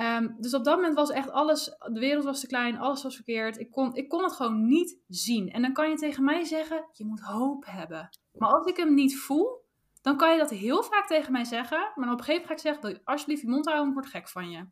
Um, 0.00 0.36
dus 0.38 0.54
op 0.54 0.64
dat 0.64 0.76
moment 0.76 0.94
was 0.94 1.10
echt 1.10 1.30
alles, 1.30 1.64
de 1.64 2.00
wereld 2.00 2.24
was 2.24 2.40
te 2.40 2.46
klein, 2.46 2.78
alles 2.78 3.02
was 3.02 3.14
verkeerd. 3.14 3.58
Ik 3.58 3.70
kon, 3.70 3.94
ik 3.94 4.08
kon 4.08 4.22
het 4.22 4.32
gewoon 4.32 4.66
niet 4.66 4.98
zien. 5.08 5.50
En 5.50 5.62
dan 5.62 5.72
kan 5.72 5.90
je 5.90 5.96
tegen 5.96 6.24
mij 6.24 6.44
zeggen, 6.44 6.84
je 6.92 7.04
moet 7.04 7.20
hoop 7.20 7.64
hebben. 7.66 8.08
Maar 8.32 8.48
als 8.48 8.66
ik 8.66 8.76
hem 8.76 8.94
niet 8.94 9.18
voel, 9.18 9.64
dan 10.02 10.16
kan 10.16 10.32
je 10.32 10.38
dat 10.38 10.50
heel 10.50 10.82
vaak 10.82 11.06
tegen 11.06 11.32
mij 11.32 11.44
zeggen. 11.44 11.92
Maar 11.94 12.12
op 12.12 12.18
een 12.18 12.24
gegeven 12.24 12.32
moment 12.32 12.46
ga 12.46 12.52
ik 12.52 12.58
zeggen, 12.58 12.82
wil 12.82 12.90
je 12.90 13.00
alsjeblieft 13.04 13.42
je 13.42 13.48
mond 13.48 13.66
houden, 13.66 13.88
ik 13.88 13.94
word 13.94 14.06
gek 14.06 14.28
van 14.28 14.50
je. 14.50 14.66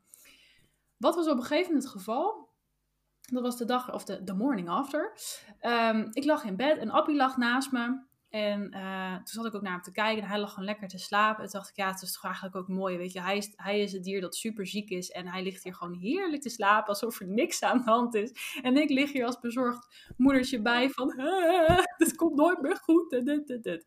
Wat 0.99 1.15
was 1.15 1.29
op 1.29 1.37
een 1.37 1.43
gegeven 1.43 1.67
moment 1.67 1.83
het 1.83 1.93
geval? 1.93 2.49
Dat 3.21 3.43
was 3.43 3.57
de 3.57 3.65
dag, 3.65 3.93
of 3.93 4.05
de, 4.05 4.25
de 4.25 4.35
morning 4.35 4.69
after. 4.69 5.13
Um, 5.61 6.09
ik 6.13 6.25
lag 6.25 6.45
in 6.45 6.57
bed 6.57 6.79
en 6.79 6.91
Appie 6.91 7.17
lag 7.17 7.37
naast 7.37 7.73
me. 7.73 8.07
En 8.29 8.77
uh, 8.77 9.15
toen 9.15 9.27
zat 9.27 9.47
ik 9.47 9.55
ook 9.55 9.63
naar 9.63 9.73
hem 9.73 9.83
te 9.83 9.93
kijken 9.93 10.23
en 10.23 10.29
hij 10.29 10.39
lag 10.39 10.51
gewoon 10.51 10.65
lekker 10.65 10.89
te 10.89 10.99
slapen. 10.99 11.43
En 11.43 11.51
toen 11.51 11.61
dacht 11.61 11.71
ik, 11.71 11.77
ja, 11.77 11.91
het 11.91 12.03
is 12.03 12.13
toch 12.13 12.25
eigenlijk 12.25 12.57
ook 12.57 12.69
mooi, 12.69 12.97
weet 12.97 13.13
je. 13.13 13.21
Hij 13.21 13.37
is, 13.37 13.53
hij 13.57 13.81
is 13.81 13.93
het 13.93 14.05
dier 14.05 14.21
dat 14.21 14.37
super 14.37 14.67
ziek 14.67 14.91
is 14.91 15.11
en 15.11 15.27
hij 15.27 15.43
ligt 15.43 15.63
hier 15.63 15.75
gewoon 15.75 15.95
heerlijk 15.95 16.43
te 16.43 16.49
slapen 16.49 16.89
alsof 16.89 17.21
er 17.21 17.27
niks 17.29 17.63
aan 17.63 17.79
de 17.79 17.91
hand 17.91 18.15
is. 18.15 18.59
En 18.63 18.77
ik 18.77 18.91
lig 18.91 19.13
hier 19.13 19.25
als 19.25 19.41
bezorgd 19.41 20.13
moedertje 20.17 20.63
bij 20.63 20.91
van, 20.91 21.21
het 21.97 22.17
komt 22.17 22.37
nooit 22.37 22.61
meer 22.61 22.77
goed. 22.77 23.11
Dit, 23.11 23.47
dit, 23.47 23.63
dit. 23.63 23.87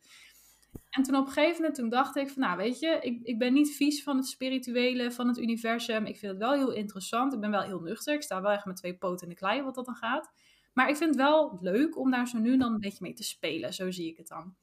En 0.92 1.04
toen 1.04 1.16
op 1.16 1.26
een 1.26 1.32
gegeven 1.32 1.56
moment 1.56 1.76
toen 1.76 1.90
dacht 1.90 2.16
ik 2.16 2.30
van, 2.30 2.42
nou 2.42 2.58
weet 2.58 2.80
je, 2.80 3.00
ik, 3.02 3.20
ik 3.24 3.40
ben 3.40 3.54
niet 3.54 3.76
vies 3.76 4.04
van 4.04 4.18
het 4.18 4.28
spirituele, 4.28 5.12
van 5.12 5.28
het 5.28 5.38
universum. 5.38 6.06
Ik 6.06 6.18
vind 6.18 6.32
het 6.32 6.42
wel 6.42 6.54
heel 6.54 6.72
interessant. 6.72 7.34
Ik 7.34 7.40
ben 7.40 7.52
wel 7.52 7.62
heel 7.62 7.80
nuchter. 7.80 8.14
Ik 8.14 8.22
sta 8.22 8.42
wel 8.42 8.52
echt 8.52 8.66
met 8.66 8.76
twee 8.76 8.98
poten 8.98 9.28
in 9.28 9.34
de 9.34 9.40
klei 9.40 9.62
wat 9.62 9.76
dat 9.76 9.86
dan 9.86 9.96
gaat. 9.96 10.32
Maar 10.74 10.90
ik 10.90 10.96
vind 10.96 11.10
het 11.10 11.20
wel 11.20 11.58
leuk 11.62 11.98
om 11.98 12.12
daar 12.12 12.28
zo 12.28 12.38
nu 12.38 12.58
dan 12.58 12.74
een 12.74 12.80
beetje 12.80 13.04
mee 13.04 13.14
te 13.14 13.24
spelen. 13.24 13.74
Zo 13.74 13.92
zie 13.92 14.08
ik 14.08 14.18
het 14.18 14.28
dan. 14.28 14.56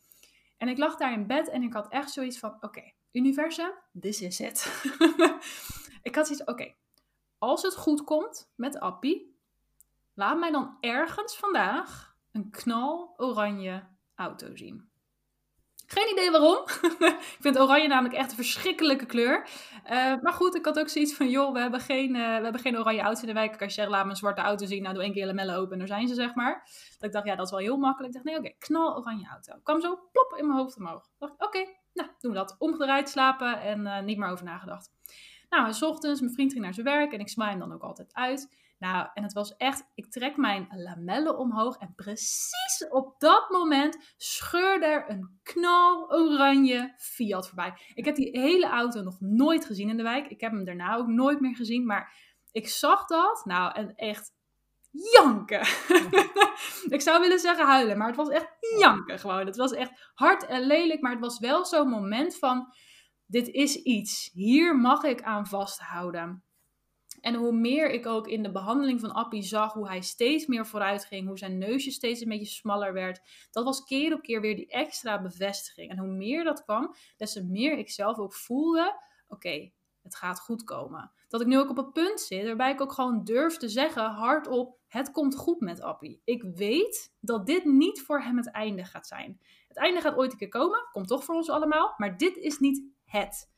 En 0.57 0.69
ik 0.69 0.79
lag 0.79 0.97
daar 0.97 1.13
in 1.13 1.27
bed 1.27 1.49
en 1.49 1.63
ik 1.63 1.73
had 1.73 1.89
echt 1.89 2.11
zoiets 2.11 2.39
van, 2.39 2.57
oké, 2.61 2.93
universum, 3.13 3.71
this 4.01 4.21
is 4.21 4.41
it. 4.41 4.83
ik 6.03 6.15
had 6.15 6.27
zoiets, 6.27 6.45
oké, 6.45 6.75
als 7.39 7.63
het 7.63 7.77
goed 7.77 8.05
komt 8.05 8.53
met 8.55 8.81
Appie, 8.81 9.37
laat 10.15 10.39
mij 10.39 10.51
dan 10.51 10.77
ergens 10.81 11.37
vandaag 11.37 12.17
een 12.33 12.51
knal 12.51 13.15
oranje 13.17 13.87
auto 14.15 14.57
zien. 14.57 14.91
Geen 15.91 16.11
idee 16.11 16.31
waarom. 16.31 16.63
ik 17.15 17.37
vind 17.41 17.59
oranje 17.59 17.89
namelijk 17.89 18.15
echt 18.15 18.31
een 18.31 18.37
verschrikkelijke 18.37 19.07
kleur. 19.07 19.49
Uh, 19.85 20.15
maar 20.21 20.33
goed, 20.33 20.55
ik 20.55 20.65
had 20.65 20.79
ook 20.79 20.89
zoiets 20.89 21.15
van, 21.15 21.29
joh, 21.29 21.53
we 21.53 21.61
hebben 21.61 21.81
geen, 21.81 22.15
uh, 22.15 22.37
we 22.37 22.43
hebben 22.43 22.61
geen 22.61 22.79
oranje 22.79 23.01
auto's 23.01 23.21
in 23.21 23.27
de 23.27 23.35
wijk. 23.35 23.57
Kan 23.59 23.67
je 23.67 23.73
zeggen, 23.73 23.95
laat 23.95 24.05
me 24.05 24.11
een 24.11 24.17
zwarte 24.17 24.41
auto 24.41 24.67
zien. 24.67 24.83
Nou, 24.83 24.95
doe 24.95 25.03
één 25.03 25.13
keer 25.13 25.27
lamellen 25.27 25.57
open 25.57 25.73
en 25.73 25.79
daar 25.79 25.87
zijn 25.89 26.09
ze, 26.09 26.15
zeg 26.15 26.35
maar. 26.35 26.69
Dat 26.99 27.09
ik 27.09 27.13
dacht, 27.13 27.27
ja, 27.27 27.37
dat 27.37 27.45
is 27.45 27.51
wel 27.51 27.61
heel 27.61 27.77
makkelijk. 27.77 28.15
Ik 28.15 28.23
dacht, 28.23 28.25
nee, 28.25 28.39
oké, 28.39 28.59
knal 28.59 28.97
oranje 28.97 29.29
auto. 29.29 29.61
Kwam 29.63 29.81
zo 29.81 29.99
plop 30.13 30.35
in 30.39 30.47
mijn 30.47 30.59
hoofd 30.59 30.77
omhoog. 30.77 31.05
Ik 31.05 31.19
dacht, 31.19 31.35
oké, 31.39 31.67
nou, 31.93 32.09
doen 32.21 32.31
we 32.31 32.37
dat. 32.37 32.57
Omgedraaid, 32.59 33.09
slapen 33.09 33.61
en 33.61 33.81
uh, 33.81 34.01
niet 34.01 34.19
meer 34.19 34.29
over 34.29 34.45
nagedacht. 34.45 34.91
Nou, 35.49 35.73
s 35.73 35.83
ochtends, 35.83 36.21
mijn 36.21 36.33
vriend 36.33 36.55
naar 36.55 36.75
zijn 36.75 36.87
werk 36.87 37.13
en 37.13 37.21
ik 37.21 37.29
smaai 37.29 37.51
hem 37.51 37.59
dan 37.59 37.73
ook 37.73 37.83
altijd 37.83 38.15
uit. 38.15 38.57
Nou, 38.79 39.09
en 39.15 39.23
het 39.23 39.33
was 39.33 39.57
echt, 39.57 39.85
ik 39.95 40.11
trek 40.11 40.37
mijn 40.37 40.69
lamellen 40.71 41.39
omhoog 41.39 41.77
en 41.77 41.93
precies 41.97 42.87
op 42.91 43.15
dat 43.19 43.51
moment 43.51 44.15
scheurde 44.17 44.87
er 44.87 45.11
een 45.11 45.39
knaloranje 45.43 46.95
Fiat 46.97 47.47
voorbij. 47.47 47.79
Ik 47.95 48.05
heb 48.05 48.15
die 48.15 48.41
hele 48.41 48.67
auto 48.67 49.03
nog 49.03 49.21
nooit 49.21 49.65
gezien 49.65 49.89
in 49.89 49.97
de 49.97 50.03
wijk. 50.03 50.27
Ik 50.27 50.41
heb 50.41 50.53
hem 50.53 50.65
daarna 50.65 50.97
ook 50.97 51.07
nooit 51.07 51.41
meer 51.41 51.57
gezien, 51.57 51.87
maar 51.87 52.15
ik 52.53 52.69
zag 52.69 53.07
dat. 53.07 53.45
Nou, 53.45 53.75
en 53.75 53.95
echt 53.95 54.33
janken. 54.91 55.61
ik 56.97 57.01
zou 57.01 57.21
willen 57.21 57.39
zeggen 57.39 57.67
huilen, 57.67 57.99
maar 57.99 58.07
het 58.07 58.17
was 58.17 58.29
echt 58.29 58.49
janken 58.79 59.19
gewoon. 59.19 59.47
Het 59.47 59.57
was 59.57 59.73
echt 59.73 60.11
hard 60.15 60.47
en 60.47 60.67
lelijk, 60.67 61.01
maar 61.01 61.13
het 61.13 61.21
was 61.21 61.39
wel 61.39 61.65
zo'n 61.65 61.89
moment 61.89 62.39
van, 62.39 62.73
dit 63.27 63.49
is 63.49 63.77
iets. 63.77 64.31
Hier 64.33 64.77
mag 64.77 65.03
ik 65.03 65.23
aan 65.23 65.47
vasthouden. 65.47 66.43
En 67.21 67.35
hoe 67.35 67.53
meer 67.53 67.91
ik 67.91 68.07
ook 68.07 68.29
in 68.29 68.43
de 68.43 68.53
behandeling 68.53 69.01
van 69.01 69.13
Appie 69.13 69.43
zag 69.43 69.73
hoe 69.73 69.89
hij 69.89 70.01
steeds 70.01 70.47
meer 70.47 70.67
vooruit 70.67 71.05
ging, 71.05 71.27
hoe 71.27 71.39
zijn 71.39 71.59
neusje 71.59 71.91
steeds 71.91 72.21
een 72.21 72.29
beetje 72.29 72.47
smaller 72.47 72.93
werd, 72.93 73.21
dat 73.51 73.65
was 73.65 73.85
keer 73.85 74.15
op 74.15 74.23
keer 74.23 74.41
weer 74.41 74.57
die 74.57 74.69
extra 74.69 75.23
bevestiging. 75.23 75.91
En 75.91 75.99
hoe 75.99 76.09
meer 76.09 76.45
dat 76.45 76.65
kwam, 76.65 76.95
des 77.17 77.33
te 77.33 77.45
meer 77.45 77.79
ik 77.79 77.91
zelf 77.91 78.19
ook 78.19 78.35
voelde: 78.35 79.01
oké, 79.29 79.71
het 80.03 80.17
gaat 80.17 80.41
goed 80.41 80.65
komen. 80.65 81.13
Dat 81.29 81.41
ik 81.41 81.47
nu 81.47 81.59
ook 81.59 81.71
op 81.71 81.79
een 81.79 81.93
punt 81.93 82.21
zit 82.21 82.47
waarbij 82.47 82.73
ik 82.73 82.81
ook 82.81 82.93
gewoon 82.93 83.25
durf 83.25 83.57
te 83.57 83.69
zeggen 83.69 84.11
hardop: 84.11 84.79
het 84.87 85.11
komt 85.11 85.37
goed 85.37 85.61
met 85.61 85.81
Appie. 85.81 86.21
Ik 86.25 86.43
weet 86.43 87.15
dat 87.21 87.47
dit 87.47 87.65
niet 87.65 88.03
voor 88.03 88.23
hem 88.23 88.37
het 88.37 88.51
einde 88.51 88.85
gaat 88.85 89.07
zijn. 89.07 89.41
Het 89.69 89.77
einde 89.77 90.01
gaat 90.01 90.17
ooit 90.17 90.33
een 90.33 90.39
keer 90.39 90.49
komen, 90.49 90.89
komt 90.91 91.09
toch 91.09 91.25
voor 91.25 91.35
ons 91.35 91.51
allemaal, 91.51 91.95
maar 91.97 92.17
dit 92.17 92.37
is 92.37 92.59
niet 92.59 92.83
het. 93.05 93.57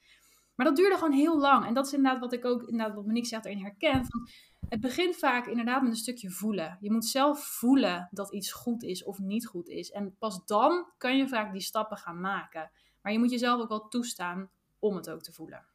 Maar 0.61 0.68
dat 0.68 0.78
duurde 0.78 0.94
gewoon 0.94 1.12
heel 1.12 1.38
lang. 1.38 1.66
En 1.66 1.74
dat 1.74 1.86
is 1.86 1.92
inderdaad 1.92 2.20
wat 2.20 2.32
ik 2.32 2.44
ook, 2.44 2.62
inderdaad 2.62 2.94
wat 2.94 3.06
Monique 3.06 3.28
zegt, 3.28 3.44
erin 3.44 3.62
herken. 3.62 4.04
Van, 4.04 4.28
het 4.68 4.80
begint 4.80 5.16
vaak 5.16 5.46
inderdaad 5.46 5.82
met 5.82 5.90
een 5.90 5.96
stukje 5.96 6.30
voelen. 6.30 6.78
Je 6.80 6.92
moet 6.92 7.04
zelf 7.04 7.44
voelen 7.44 8.08
dat 8.11 8.32
iets 8.32 8.52
goed 8.52 8.82
is 8.82 9.04
of 9.04 9.18
niet 9.18 9.46
goed 9.46 9.68
is. 9.68 9.90
En 9.90 10.16
pas 10.18 10.44
dan 10.44 10.86
kan 10.98 11.16
je 11.16 11.28
vaak 11.28 11.52
die 11.52 11.61
stappen 11.61 11.96
gaan 11.96 12.20
maken. 12.20 12.70
Maar 13.02 13.12
je 13.12 13.18
moet 13.18 13.30
jezelf 13.30 13.61
ook 13.61 13.68
wel 13.68 13.88
toestaan 13.88 14.50
om 14.78 14.96
het 14.96 15.11
ook 15.11 15.22
te 15.22 15.32
voelen. 15.32 15.66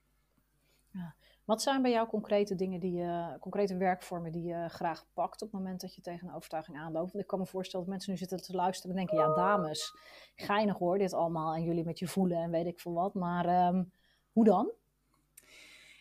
Ja. 0.92 1.16
Wat 1.46 1.62
zijn 1.62 1.82
bij 1.82 1.92
jou 1.92 2.08
concrete 2.08 2.56
dingen, 2.56 2.80
die 2.80 2.94
je, 2.94 3.38
concrete 3.40 3.78
werkvormen 3.78 4.32
die 4.32 4.44
je 4.44 4.70
graag 4.70 5.06
pakt 5.14 5.42
op 5.42 5.52
het 5.52 5.62
moment 5.62 5.82
dat 5.82 5.96
je 5.96 6.02
tegen 6.02 6.28
een 6.28 6.36
overtuiging 6.36 6.78
aanloopt? 6.78 7.12
Want 7.12 7.24
ik 7.24 7.30
kan 7.30 7.40
me 7.40 7.46
voorstellen 7.46 7.86
dat 7.86 7.96
mensen 7.96 8.12
nu 8.12 8.18
zitten 8.18 8.42
te 8.42 8.56
luisteren 8.56 8.98
en 8.98 9.06
denken, 9.06 9.28
ja 9.28 9.36
dames, 9.36 9.94
geinig 10.36 10.78
hoor 10.78 10.98
dit 10.98 11.14
allemaal 11.14 11.56
en 11.56 11.64
jullie 11.64 11.86
met 11.86 12.00
je 12.00 12.08
voelen 12.08 12.38
en 12.38 12.52
weet 12.52 12.66
ik 12.66 12.80
veel 12.80 12.94
wat. 12.94 13.14
Maar 13.14 13.68
um, 13.68 13.92
hoe 14.36 14.46
dan? 14.46 14.72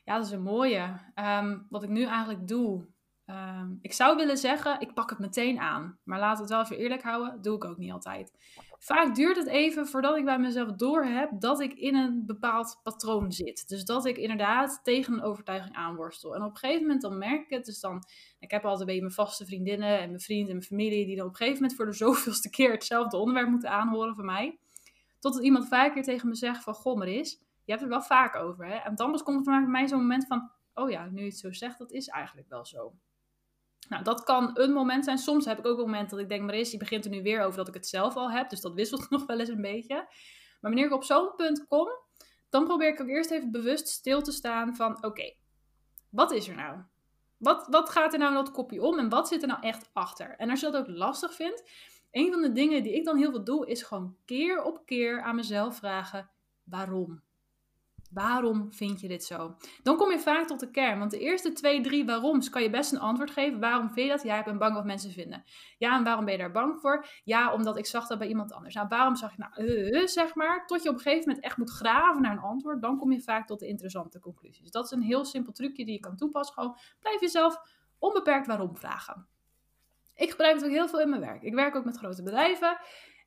Ja, 0.05 0.17
dat 0.17 0.27
is 0.27 0.31
een 0.31 0.43
mooie. 0.43 1.01
Um, 1.15 1.67
wat 1.71 1.83
ik 1.83 1.89
nu 1.89 2.05
eigenlijk 2.05 2.49
doe. 2.49 2.87
Um, 3.27 3.79
ik 3.83 3.93
zou 3.93 4.17
willen 4.17 4.39
zeggen, 4.39 4.81
ik 4.81 4.95
pak 4.95 5.11
het 5.11 5.19
meteen 5.19 5.59
aan. 5.59 5.99
Maar 6.05 6.19
laat 6.19 6.39
het 6.39 6.49
wel 6.49 6.61
even 6.61 6.77
eerlijk 6.77 7.03
houden, 7.03 7.43
doe 7.43 7.57
ik 7.57 7.65
ook 7.65 7.77
niet 7.77 7.93
altijd. 7.93 8.33
Vaak 8.79 9.15
duurt 9.15 9.37
het 9.37 9.47
even 9.47 9.87
voordat 9.87 10.17
ik 10.17 10.25
bij 10.25 10.39
mezelf 10.39 10.73
doorheb 10.73 11.31
dat 11.41 11.61
ik 11.61 11.73
in 11.73 11.95
een 11.95 12.27
bepaald 12.27 12.81
patroon 12.83 13.33
zit. 13.33 13.69
Dus 13.69 13.85
dat 13.85 14.07
ik 14.07 14.17
inderdaad 14.17 14.81
tegen 14.83 15.13
een 15.13 15.23
overtuiging 15.23 15.75
aanworstel. 15.75 16.35
En 16.35 16.43
op 16.43 16.51
een 16.51 16.57
gegeven 16.57 16.83
moment 16.83 17.03
dan 17.03 17.19
merk 17.19 17.43
ik 17.43 17.51
het. 17.51 17.65
Dus 17.65 17.81
dan, 17.81 18.05
ik 18.39 18.51
heb 18.51 18.65
altijd 18.65 18.87
bij 18.87 19.01
mijn 19.01 19.13
vaste 19.13 19.47
vriendinnen 19.47 19.99
en 19.99 20.09
mijn 20.09 20.21
vriend 20.21 20.47
en 20.47 20.55
mijn 20.55 20.67
familie 20.67 21.07
die 21.07 21.17
dan 21.17 21.27
op 21.27 21.31
een 21.31 21.37
gegeven 21.37 21.61
moment 21.61 21.77
voor 21.77 21.87
de 21.87 21.97
zoveelste 22.05 22.51
keer 22.51 22.71
hetzelfde 22.71 23.17
onderwerp 23.17 23.49
moeten 23.49 23.71
aanhoren 23.71 24.15
van 24.15 24.25
mij. 24.25 24.59
Totdat 25.19 25.43
iemand 25.43 25.69
vijf 25.69 25.93
keer 25.93 26.03
tegen 26.03 26.29
me 26.29 26.35
zegt 26.35 26.63
van, 26.63 26.75
goh 26.75 26.97
Maris, 26.97 27.41
je 27.65 27.73
hebt 27.73 27.81
het 27.81 27.91
wel 27.91 28.03
vaak 28.03 28.37
over. 28.37 28.67
Hè? 28.67 28.75
En 28.75 28.95
dan 28.95 29.23
komt 29.23 29.47
er 29.47 29.61
bij 29.61 29.71
mij 29.71 29.89
zo'n 29.89 29.99
moment 29.99 30.27
van, 30.27 30.51
oh 30.75 30.91
ja, 30.91 31.07
nu 31.07 31.21
je 31.21 31.29
het 31.29 31.39
zo 31.39 31.53
zegt, 31.53 31.79
dat 31.79 31.93
is 31.93 32.09
eigenlijk 32.09 32.49
wel 32.49 32.65
zo. 32.65 32.95
Nou, 33.89 34.05
dat 34.05 34.25
kan 34.25 34.51
een 34.55 34.73
moment 34.73 35.05
zijn. 35.05 35.19
Soms 35.19 35.45
heb 35.45 35.59
ik 35.59 35.67
ook 35.67 35.79
een 35.79 35.85
moment 35.85 36.11
dat 36.11 36.19
ik 36.19 36.29
denk, 36.29 36.43
Maris, 36.43 36.71
die 36.71 36.79
begint 36.79 37.05
er 37.05 37.11
nu 37.11 37.23
weer 37.23 37.43
over 37.43 37.57
dat 37.57 37.69
ik 37.69 37.75
het 37.75 37.87
zelf 37.87 38.17
al 38.17 38.31
heb. 38.31 38.51
Dus 38.51 38.61
dat 38.61 38.75
wisselt 38.75 39.11
nog 39.11 39.27
wel 39.27 39.41
eens 39.41 39.49
een 39.49 39.61
beetje. 39.61 39.95
Maar 39.95 40.73
wanneer 40.73 40.87
ik 40.87 40.93
op 40.93 41.05
zo'n 41.05 41.35
punt 41.37 41.67
kom, 41.67 41.89
dan 42.49 42.65
probeer 42.65 42.89
ik 42.89 43.01
ook 43.01 43.09
eerst 43.09 43.31
even 43.31 43.51
bewust 43.51 43.89
stil 43.89 44.23
te 44.23 44.33
staan 44.33 44.77
van, 44.77 45.05
oké, 45.05 45.35
wat 46.11 46.33
is 46.33 46.49
er 46.49 46.57
nou? 46.57 46.83
Wat, 47.37 47.67
wat 47.71 47.91
gaat 47.91 48.13
er 48.13 48.19
nou 48.19 48.31
in 48.31 48.45
dat 48.45 48.51
kopje 48.51 48.83
om 48.83 48.99
en 48.99 49.09
wat 49.09 49.29
zit 49.29 49.43
er 49.43 49.49
nou 49.49 49.61
echt 49.61 49.91
achter? 49.93 50.37
En 50.37 50.51
als 50.51 50.61
je 50.61 50.71
dat 50.71 50.77
ook 50.77 50.97
lastig 50.97 51.35
vindt, 51.35 51.71
een 52.11 52.33
van 52.33 52.43
de 52.43 52.53
dingen 52.53 52.83
die 52.83 52.95
ik 52.95 53.05
dan 53.05 53.17
heel 53.17 53.31
veel 53.31 53.45
doe, 53.45 53.67
is 53.67 53.83
gewoon 53.83 54.17
keer 54.25 54.63
op 54.63 54.87
keer 54.87 55.23
aan 55.23 55.37
mezelf 55.37 55.77
vragen, 55.77 56.31
waarom? 56.65 57.23
Waarom 58.15 58.73
vind 58.73 59.01
je 59.01 59.09
dit 59.09 59.25
zo? 59.25 59.57
Dan 59.83 59.97
kom 59.97 60.11
je 60.11 60.19
vaak 60.19 60.47
tot 60.47 60.61
de 60.61 60.71
kern. 60.71 60.99
Want 60.99 61.11
de 61.11 61.19
eerste 61.19 61.53
twee, 61.53 61.81
drie 61.81 62.05
waaroms 62.05 62.51
kan 62.51 62.63
je 62.63 62.71
best 62.71 62.93
een 62.93 63.01
antwoord 63.01 63.31
geven. 63.31 63.61
Waarom 63.61 63.91
vind 63.93 64.07
je 64.07 64.13
dat? 64.13 64.23
Ja, 64.23 64.39
ik 64.39 64.45
ben 64.45 64.59
bang 64.59 64.75
wat 64.75 64.85
mensen 64.85 65.11
vinden. 65.11 65.45
Ja, 65.79 65.97
en 65.97 66.05
waarom 66.05 66.25
ben 66.25 66.35
je 66.35 66.41
daar 66.41 66.53
bang 66.53 66.81
voor? 66.81 67.07
Ja, 67.25 67.53
omdat 67.53 67.79
ik 67.79 67.87
zag 67.87 68.07
dat 68.07 68.19
bij 68.19 68.29
iemand 68.29 68.53
anders. 68.53 68.75
Nou, 68.75 68.89
waarom 68.89 69.17
zag 69.17 69.37
je 69.37 69.45
nou, 69.49 69.65
uh, 69.65 70.07
zeg 70.07 70.35
maar. 70.35 70.67
Tot 70.67 70.83
je 70.83 70.89
op 70.89 70.95
een 70.95 71.01
gegeven 71.01 71.29
moment 71.29 71.45
echt 71.45 71.57
moet 71.57 71.71
graven 71.71 72.23
naar 72.23 72.33
een 72.33 72.39
antwoord. 72.39 72.83
Dan 72.83 72.99
kom 72.99 73.13
je 73.13 73.21
vaak 73.21 73.47
tot 73.47 73.61
de 73.61 73.67
interessante 73.67 74.21
conclusies. 74.21 74.71
Dat 74.71 74.85
is 74.85 74.91
een 74.91 75.03
heel 75.03 75.25
simpel 75.25 75.53
trucje 75.53 75.85
die 75.85 75.95
je 75.95 76.01
kan 76.01 76.17
toepassen. 76.17 76.55
Gewoon 76.55 76.77
blijf 77.01 77.21
jezelf 77.21 77.61
onbeperkt 77.99 78.47
waarom 78.47 78.77
vragen. 78.77 79.27
Ik 80.15 80.31
gebruik 80.31 80.55
het 80.55 80.65
ook 80.65 80.71
heel 80.71 80.89
veel 80.89 81.01
in 81.01 81.09
mijn 81.09 81.21
werk. 81.21 81.43
Ik 81.43 81.55
werk 81.55 81.77
ook 81.77 81.85
met 81.85 81.97
grote 81.97 82.23
bedrijven. 82.23 82.79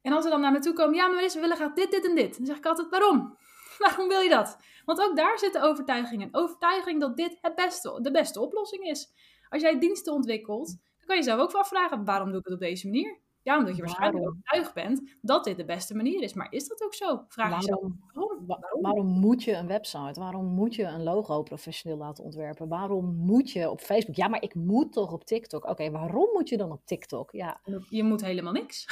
En 0.02 0.14
als 0.14 0.24
ze 0.24 0.30
dan 0.30 0.42
naar 0.42 0.52
me 0.52 0.60
toe 0.60 0.74
komen, 0.74 0.96
ja, 0.96 1.08
maar 1.08 1.24
we 1.24 1.40
willen 1.40 1.56
graag 1.56 1.74
dit, 1.74 1.92
dit 1.92 2.08
en 2.08 2.16
dit. 2.16 2.38
Dan 2.38 2.46
zeg 2.46 2.58
ik 2.58 2.66
altijd, 2.66 2.90
waarom? 2.90 3.38
Waarom 3.84 4.08
wil 4.08 4.20
je 4.20 4.30
dat? 4.30 4.58
Want 4.86 5.02
ook 5.02 5.16
daar 5.16 5.40
zitten 5.40 5.62
overtuigingen. 5.62 6.30
Overtuiging 6.32 7.00
dat 7.00 7.18
dit 7.18 7.38
het 7.42 7.56
beste, 7.56 8.00
de 8.02 8.12
beste 8.12 8.42
oplossing 8.42 8.84
is. 8.84 9.12
Als 9.50 9.62
jij 9.62 9.80
diensten 9.80 10.14
ontwikkelt, 10.14 10.68
dan 10.68 11.06
kan 11.06 11.16
je 11.16 11.24
zelf 11.24 11.42
ook 11.42 11.52
afvragen, 11.52 12.06
waarom 12.06 12.30
doe 12.30 12.40
ik 12.40 12.46
het 12.46 12.54
op 12.54 12.60
deze 12.60 12.88
manier? 12.88 13.20
Ja, 13.48 13.58
omdat 13.58 13.76
je 13.76 13.82
waarschijnlijk 13.82 14.24
waarom? 14.24 14.40
overtuigd 14.46 14.74
bent 14.74 15.18
dat 15.22 15.44
dit 15.44 15.58
de 15.58 15.66
beste 15.66 15.96
manier 15.96 16.22
is. 16.22 16.34
Maar 16.34 16.48
is 16.50 16.68
dat 16.68 16.84
ook 16.84 16.94
zo? 16.94 17.24
Vraag 17.28 17.50
waarom, 17.50 17.60
jezelf 17.60 17.92
waarom? 18.14 18.46
waarom? 18.48 18.82
Waarom 18.82 19.08
moet 19.08 19.44
je 19.44 19.54
een 19.54 19.68
website? 19.68 20.20
Waarom 20.20 20.46
moet 20.46 20.76
je 20.76 20.84
een 20.84 21.04
logo 21.04 21.44
professioneel 21.44 21.98
laten 21.98 22.24
ontwerpen? 22.24 22.68
Waarom 22.68 23.16
moet 23.16 23.52
je 23.52 23.70
op 23.70 23.82
Facebook? 23.82 24.16
Ja, 24.16 24.28
maar 24.28 24.42
ik 24.42 24.56
moet 24.56 24.94
toch 24.94 25.12
op 25.12 25.26
TikTok? 25.26 25.66
Oké, 25.66 25.92
waarom 25.92 26.30
moet 26.34 26.50
je 26.50 26.58
dan 26.58 26.72
op 26.72 26.86
TikTok? 26.86 27.32
Ja. 27.32 27.60
Je 27.90 28.04
moet 28.04 28.22
helemaal 28.22 28.54
niks. 28.54 28.88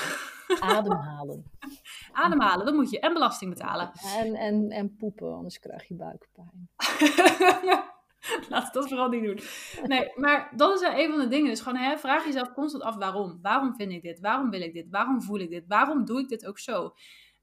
Ademhalen. 0.60 1.52
Ademhalen, 2.24 2.66
dan 2.66 2.76
moet 2.76 2.90
je 2.90 3.00
en 3.00 3.14
belasting 3.14 3.54
betalen. 3.54 3.92
En, 4.18 4.36
en, 4.36 4.70
en 4.70 4.96
poepen, 4.96 5.34
anders 5.34 5.60
krijg 5.60 5.88
je 5.88 5.96
buikpijn. 5.96 6.70
Laat 8.50 8.74
dat 8.74 8.88
vooral 8.88 9.10
niet 9.10 9.24
doen. 9.24 9.40
Nee, 9.88 10.12
maar 10.16 10.52
dat 10.56 10.82
is 10.82 10.88
een 10.88 11.10
van 11.10 11.20
de 11.20 11.28
dingen. 11.28 11.50
Dus 11.50 11.62
gewoon 11.62 11.80
hè, 11.80 11.98
vraag 11.98 12.26
jezelf 12.26 12.54
constant 12.54 12.84
af 12.84 12.96
waarom. 12.96 13.40
Waarom 13.42 13.76
vind 13.76 13.92
ik 13.92 14.02
dit? 14.02 14.20
Waarom 14.20 14.50
wil 14.50 14.62
ik 14.62 14.74
dit? 14.74 14.90
Waarom 14.90 15.22
voel 15.22 15.40
ik 15.40 15.50
dit? 15.50 15.64
Waarom 15.68 16.06
doe 16.06 16.20
ik 16.20 16.28
dit 16.28 16.46
ook 16.46 16.60
zo? 16.60 16.94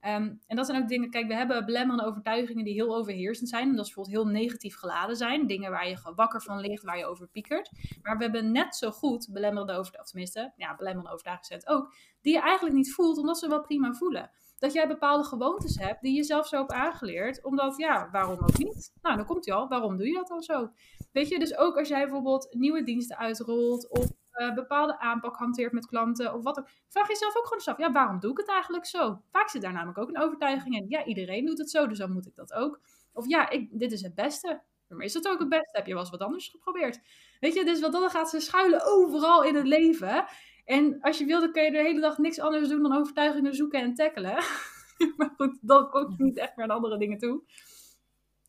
Um, 0.06 0.40
en 0.46 0.56
dat 0.56 0.66
zijn 0.66 0.82
ook 0.82 0.88
dingen, 0.88 1.10
kijk, 1.10 1.26
we 1.26 1.34
hebben 1.34 1.64
belemmerende 1.64 2.06
overtuigingen 2.06 2.64
die 2.64 2.74
heel 2.74 2.96
overheersend 2.96 3.48
zijn. 3.48 3.68
En 3.68 3.76
dat 3.76 3.86
is 3.86 3.94
bijvoorbeeld 3.94 4.24
heel 4.24 4.40
negatief 4.40 4.76
geladen 4.76 5.16
zijn. 5.16 5.46
Dingen 5.46 5.70
waar 5.70 5.88
je 5.88 6.12
wakker 6.14 6.42
van 6.42 6.60
ligt, 6.60 6.82
waar 6.82 6.98
je 6.98 7.06
over 7.06 7.28
piekert. 7.28 7.70
Maar 8.02 8.16
we 8.16 8.22
hebben 8.22 8.52
net 8.52 8.76
zo 8.76 8.90
goed 8.90 9.28
belemmerende 9.32 9.72
overtuigingen, 9.72 10.10
tenminste, 10.10 10.52
ja, 10.56 10.74
belemmerende 10.76 11.12
overtuigingen 11.12 11.68
ook, 11.68 11.94
die 12.20 12.32
je 12.32 12.40
eigenlijk 12.40 12.74
niet 12.74 12.94
voelt, 12.94 13.18
omdat 13.18 13.38
ze 13.38 13.48
wel 13.48 13.60
prima 13.60 13.92
voelen 13.92 14.30
dat 14.62 14.72
jij 14.72 14.88
bepaalde 14.88 15.24
gewoontes 15.24 15.76
hebt 15.78 16.02
die 16.02 16.16
je 16.16 16.22
zelf 16.22 16.46
zo 16.46 16.58
hebt 16.58 16.72
aangeleerd. 16.72 17.44
Omdat, 17.44 17.76
ja, 17.76 18.08
waarom 18.12 18.38
ook 18.38 18.58
niet? 18.58 18.92
Nou, 19.02 19.16
dan 19.16 19.26
komt 19.26 19.46
hij 19.46 19.54
al. 19.54 19.68
Waarom 19.68 19.96
doe 19.96 20.06
je 20.06 20.14
dat 20.14 20.28
dan 20.28 20.42
zo? 20.42 20.70
Weet 21.12 21.28
je, 21.28 21.38
dus 21.38 21.56
ook 21.56 21.76
als 21.76 21.88
jij 21.88 22.02
bijvoorbeeld 22.02 22.54
nieuwe 22.54 22.82
diensten 22.82 23.18
uitrolt 23.18 23.88
of 23.88 24.10
uh, 24.32 24.54
bepaalde 24.54 24.98
aanpak 24.98 25.36
hanteert 25.36 25.72
met 25.72 25.86
klanten 25.86 26.34
of 26.34 26.42
wat 26.42 26.58
ook. 26.58 26.68
Vraag 26.88 27.08
jezelf 27.08 27.36
ook 27.36 27.42
gewoon 27.42 27.58
eens 27.58 27.68
af, 27.68 27.78
ja, 27.78 27.92
waarom 27.92 28.20
doe 28.20 28.30
ik 28.30 28.36
het 28.36 28.48
eigenlijk 28.48 28.86
zo? 28.86 29.22
Vaak 29.28 29.48
zit 29.48 29.62
daar 29.62 29.72
namelijk 29.72 29.98
ook 29.98 30.08
een 30.08 30.22
overtuiging 30.22 30.74
in. 30.74 30.86
Ja, 30.88 31.04
iedereen 31.04 31.46
doet 31.46 31.58
het 31.58 31.70
zo, 31.70 31.86
dus 31.86 31.98
dan 31.98 32.12
moet 32.12 32.26
ik 32.26 32.34
dat 32.34 32.52
ook. 32.52 32.80
Of 33.12 33.28
ja, 33.28 33.50
ik, 33.50 33.68
dit 33.78 33.92
is 33.92 34.02
het 34.02 34.14
beste. 34.14 34.62
Maar 34.88 35.04
is 35.04 35.12
dat 35.12 35.28
ook 35.28 35.38
het 35.38 35.48
beste? 35.48 35.76
Heb 35.76 35.86
je 35.86 35.92
wel 35.92 36.02
eens 36.02 36.10
wat 36.10 36.20
anders 36.20 36.48
geprobeerd? 36.48 37.00
Weet 37.40 37.54
je, 37.54 37.64
dus 37.64 37.80
wat 37.80 37.92
dan 37.92 38.10
gaat 38.10 38.30
ze 38.30 38.40
schuilen 38.40 38.84
overal 38.84 39.44
in 39.44 39.54
het 39.54 39.66
leven. 39.66 40.24
En 40.64 41.00
als 41.00 41.18
je 41.18 41.24
wil, 41.24 41.40
dan 41.40 41.52
kun 41.52 41.62
je 41.62 41.70
de 41.70 41.78
hele 41.78 42.00
dag 42.00 42.18
niks 42.18 42.40
anders 42.40 42.68
doen 42.68 42.82
dan 42.82 42.96
overtuigingen 42.96 43.54
zoeken 43.54 43.80
en 43.80 43.94
tackelen. 43.94 44.34
maar 45.16 45.32
goed, 45.36 45.58
dan 45.60 45.90
komt 45.90 46.16
je 46.16 46.24
niet 46.24 46.38
echt 46.38 46.56
meer 46.56 46.64
aan 46.64 46.76
andere 46.76 46.98
dingen 46.98 47.18
toe. 47.18 47.42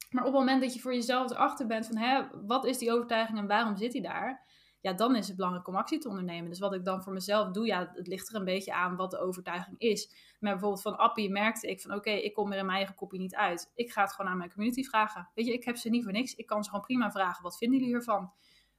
Maar 0.09 0.25
op 0.25 0.31
het 0.31 0.39
moment 0.39 0.61
dat 0.61 0.73
je 0.73 0.79
voor 0.79 0.93
jezelf 0.93 1.31
erachter 1.31 1.67
bent 1.67 1.85
van, 1.85 1.97
hè, 1.97 2.23
wat 2.45 2.65
is 2.65 2.77
die 2.77 2.91
overtuiging 2.91 3.37
en 3.37 3.47
waarom 3.47 3.77
zit 3.77 3.91
die 3.91 4.01
daar? 4.01 4.51
Ja, 4.81 4.93
dan 4.93 5.15
is 5.15 5.27
het 5.27 5.35
belangrijk 5.35 5.67
om 5.67 5.75
actie 5.75 5.99
te 5.99 6.09
ondernemen. 6.09 6.49
Dus 6.49 6.59
wat 6.59 6.73
ik 6.73 6.85
dan 6.85 7.03
voor 7.03 7.13
mezelf 7.13 7.51
doe, 7.51 7.65
ja, 7.65 7.91
het 7.93 8.07
ligt 8.07 8.29
er 8.29 8.35
een 8.35 8.43
beetje 8.43 8.73
aan 8.73 8.95
wat 8.95 9.11
de 9.11 9.19
overtuiging 9.19 9.79
is. 9.79 10.09
Maar 10.39 10.51
bijvoorbeeld 10.51 10.81
van 10.81 10.97
Appie 10.97 11.29
merkte 11.31 11.67
ik 11.67 11.81
van, 11.81 11.93
oké, 11.93 12.09
ik 12.09 12.33
kom 12.33 12.51
er 12.51 12.57
in 12.57 12.65
mijn 12.65 12.77
eigen 12.77 12.95
kopie 12.95 13.19
niet 13.19 13.35
uit. 13.35 13.71
Ik 13.75 13.91
ga 13.91 14.01
het 14.01 14.13
gewoon 14.13 14.31
aan 14.31 14.37
mijn 14.37 14.51
community 14.51 14.83
vragen. 14.83 15.29
Weet 15.33 15.45
je, 15.45 15.53
ik 15.53 15.63
heb 15.63 15.75
ze 15.75 15.89
niet 15.89 16.03
voor 16.03 16.11
niks. 16.11 16.35
Ik 16.35 16.45
kan 16.45 16.63
ze 16.63 16.69
gewoon 16.69 16.85
prima 16.85 17.11
vragen, 17.11 17.43
wat 17.43 17.57
vinden 17.57 17.77
jullie 17.77 17.93
hiervan? 17.93 18.31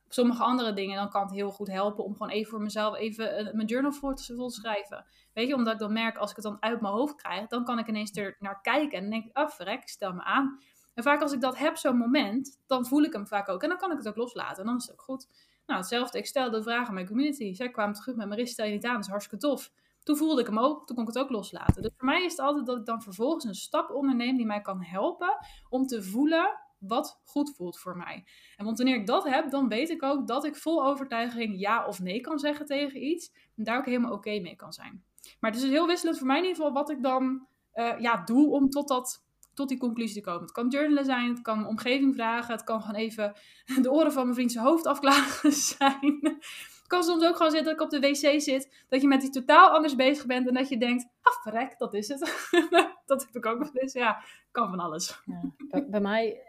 Sommige 0.08 0.42
andere 0.42 0.72
dingen, 0.72 0.96
dan 0.96 1.10
kan 1.10 1.22
het 1.22 1.30
heel 1.30 1.50
goed 1.50 1.68
helpen 1.68 2.04
om 2.04 2.12
gewoon 2.12 2.32
even 2.32 2.50
voor 2.50 2.62
mezelf 2.62 2.96
even 2.96 3.46
uh, 3.46 3.52
mijn 3.52 3.66
journal 3.66 3.92
voor 3.92 4.14
te, 4.14 4.44
schrijven. 4.46 5.06
Weet 5.32 5.48
je, 5.48 5.54
omdat 5.54 5.72
ik 5.72 5.78
dan 5.78 5.92
merk, 5.92 6.16
als 6.16 6.30
ik 6.30 6.36
het 6.36 6.44
dan 6.44 6.56
uit 6.60 6.80
mijn 6.80 6.94
hoofd 6.94 7.14
krijg, 7.14 7.46
dan 7.46 7.64
kan 7.64 7.78
ik 7.78 7.88
ineens 7.88 8.16
er 8.16 8.36
naar 8.38 8.60
kijken 8.60 8.98
en 8.98 9.10
denk 9.10 9.24
ik, 9.24 9.36
ah, 9.36 9.50
verrek, 9.50 9.82
ik 9.82 9.88
stel 9.88 10.12
me 10.12 10.22
aan. 10.22 10.58
En 10.94 11.02
vaak 11.02 11.20
als 11.20 11.32
ik 11.32 11.40
dat 11.40 11.58
heb, 11.58 11.76
zo'n 11.76 11.96
moment, 11.96 12.60
dan 12.66 12.86
voel 12.86 13.02
ik 13.02 13.12
hem 13.12 13.26
vaak 13.26 13.48
ook. 13.48 13.62
En 13.62 13.68
dan 13.68 13.78
kan 13.78 13.90
ik 13.90 13.96
het 13.96 14.08
ook 14.08 14.16
loslaten. 14.16 14.58
En 14.58 14.66
dan 14.66 14.76
is 14.76 14.82
het 14.82 14.92
ook 14.92 15.02
goed. 15.02 15.28
Nou, 15.66 15.80
hetzelfde. 15.80 16.18
Ik 16.18 16.26
stelde 16.26 16.56
de 16.56 16.62
vraag 16.62 16.88
aan 16.88 16.94
mijn 16.94 17.06
community. 17.06 17.54
Zij 17.54 17.70
kwamen 17.70 17.94
terug 17.94 18.16
met 18.16 18.28
Maris, 18.28 18.50
stel 18.50 18.66
je 18.66 18.72
niet 18.72 18.84
aan. 18.84 18.94
Dat 18.94 19.04
is 19.04 19.10
hartstikke 19.10 19.46
tof. 19.46 19.72
Toen 20.02 20.16
voelde 20.16 20.40
ik 20.40 20.46
hem 20.46 20.58
ook. 20.58 20.86
Toen 20.86 20.96
kon 20.96 21.08
ik 21.08 21.14
het 21.14 21.22
ook 21.22 21.30
loslaten. 21.30 21.82
Dus 21.82 21.90
voor 21.96 22.08
mij 22.08 22.24
is 22.24 22.30
het 22.30 22.40
altijd 22.40 22.66
dat 22.66 22.76
ik 22.76 22.84
dan 22.84 23.02
vervolgens 23.02 23.44
een 23.44 23.54
stap 23.54 23.90
onderneem 23.90 24.36
die 24.36 24.46
mij 24.46 24.60
kan 24.60 24.82
helpen 24.82 25.36
om 25.68 25.86
te 25.86 26.02
voelen 26.02 26.63
wat 26.86 27.20
goed 27.24 27.56
voelt 27.56 27.78
voor 27.78 27.96
mij. 27.96 28.24
En 28.56 28.64
want 28.64 28.76
wanneer 28.76 28.96
ik 28.96 29.06
dat 29.06 29.24
heb, 29.24 29.50
dan 29.50 29.68
weet 29.68 29.90
ik 29.90 30.02
ook 30.02 30.26
dat 30.26 30.44
ik 30.44 30.56
vol 30.56 30.84
overtuiging 30.84 31.60
ja 31.60 31.86
of 31.86 32.00
nee 32.00 32.20
kan 32.20 32.38
zeggen 32.38 32.66
tegen 32.66 33.04
iets. 33.04 33.32
En 33.56 33.64
daar 33.64 33.78
ook 33.78 33.86
helemaal 33.86 34.12
oké 34.12 34.40
mee 34.40 34.56
kan 34.56 34.72
zijn. 34.72 35.04
Maar 35.40 35.50
het 35.50 35.60
is 35.60 35.66
dus 35.66 35.76
heel 35.76 35.86
wisselend 35.86 36.18
voor 36.18 36.26
mij 36.26 36.36
in 36.38 36.42
ieder 36.42 36.56
geval 36.56 36.72
wat 36.72 36.90
ik 36.90 37.02
dan 37.02 37.46
uh, 37.74 38.00
ja, 38.00 38.24
doe 38.24 38.50
om 38.50 38.70
tot, 38.70 38.88
dat, 38.88 39.24
tot 39.54 39.68
die 39.68 39.78
conclusie 39.78 40.14
te 40.14 40.28
komen. 40.28 40.42
Het 40.42 40.52
kan 40.52 40.68
journalen 40.68 41.04
zijn, 41.04 41.28
het 41.28 41.42
kan 41.42 41.66
omgeving 41.66 42.14
vragen, 42.14 42.54
het 42.54 42.64
kan 42.64 42.80
gewoon 42.80 43.00
even 43.00 43.34
de 43.82 43.90
oren 43.90 44.12
van 44.12 44.22
mijn 44.22 44.34
vriend 44.34 44.52
zijn 44.52 44.64
hoofd 44.64 44.86
afklagen 44.86 45.52
zijn. 45.76 46.18
Het 46.84 46.86
kan 46.86 47.02
soms 47.02 47.24
ook 47.24 47.36
gewoon 47.36 47.52
zitten 47.52 47.76
dat 47.76 47.80
ik 47.80 47.92
op 47.92 48.02
de 48.02 48.08
wc 48.08 48.40
zit, 48.40 48.84
dat 48.88 49.00
je 49.00 49.08
met 49.08 49.22
iets 49.22 49.36
totaal 49.38 49.70
anders 49.70 49.96
bezig 49.96 50.26
bent 50.26 50.48
en 50.48 50.54
dat 50.54 50.68
je 50.68 50.78
denkt, 50.78 51.06
ah 51.22 51.42
verrek, 51.42 51.78
dat 51.78 51.94
is 51.94 52.08
het. 52.08 52.48
dat 53.06 53.22
heb 53.24 53.36
ik 53.36 53.46
ook 53.46 53.58
nog 53.58 53.74
eens. 53.74 53.92
Ja, 53.92 54.24
kan 54.50 54.68
van 54.68 54.80
alles. 54.80 55.22
Ja, 55.24 55.84
bij 55.88 56.00
mij 56.00 56.42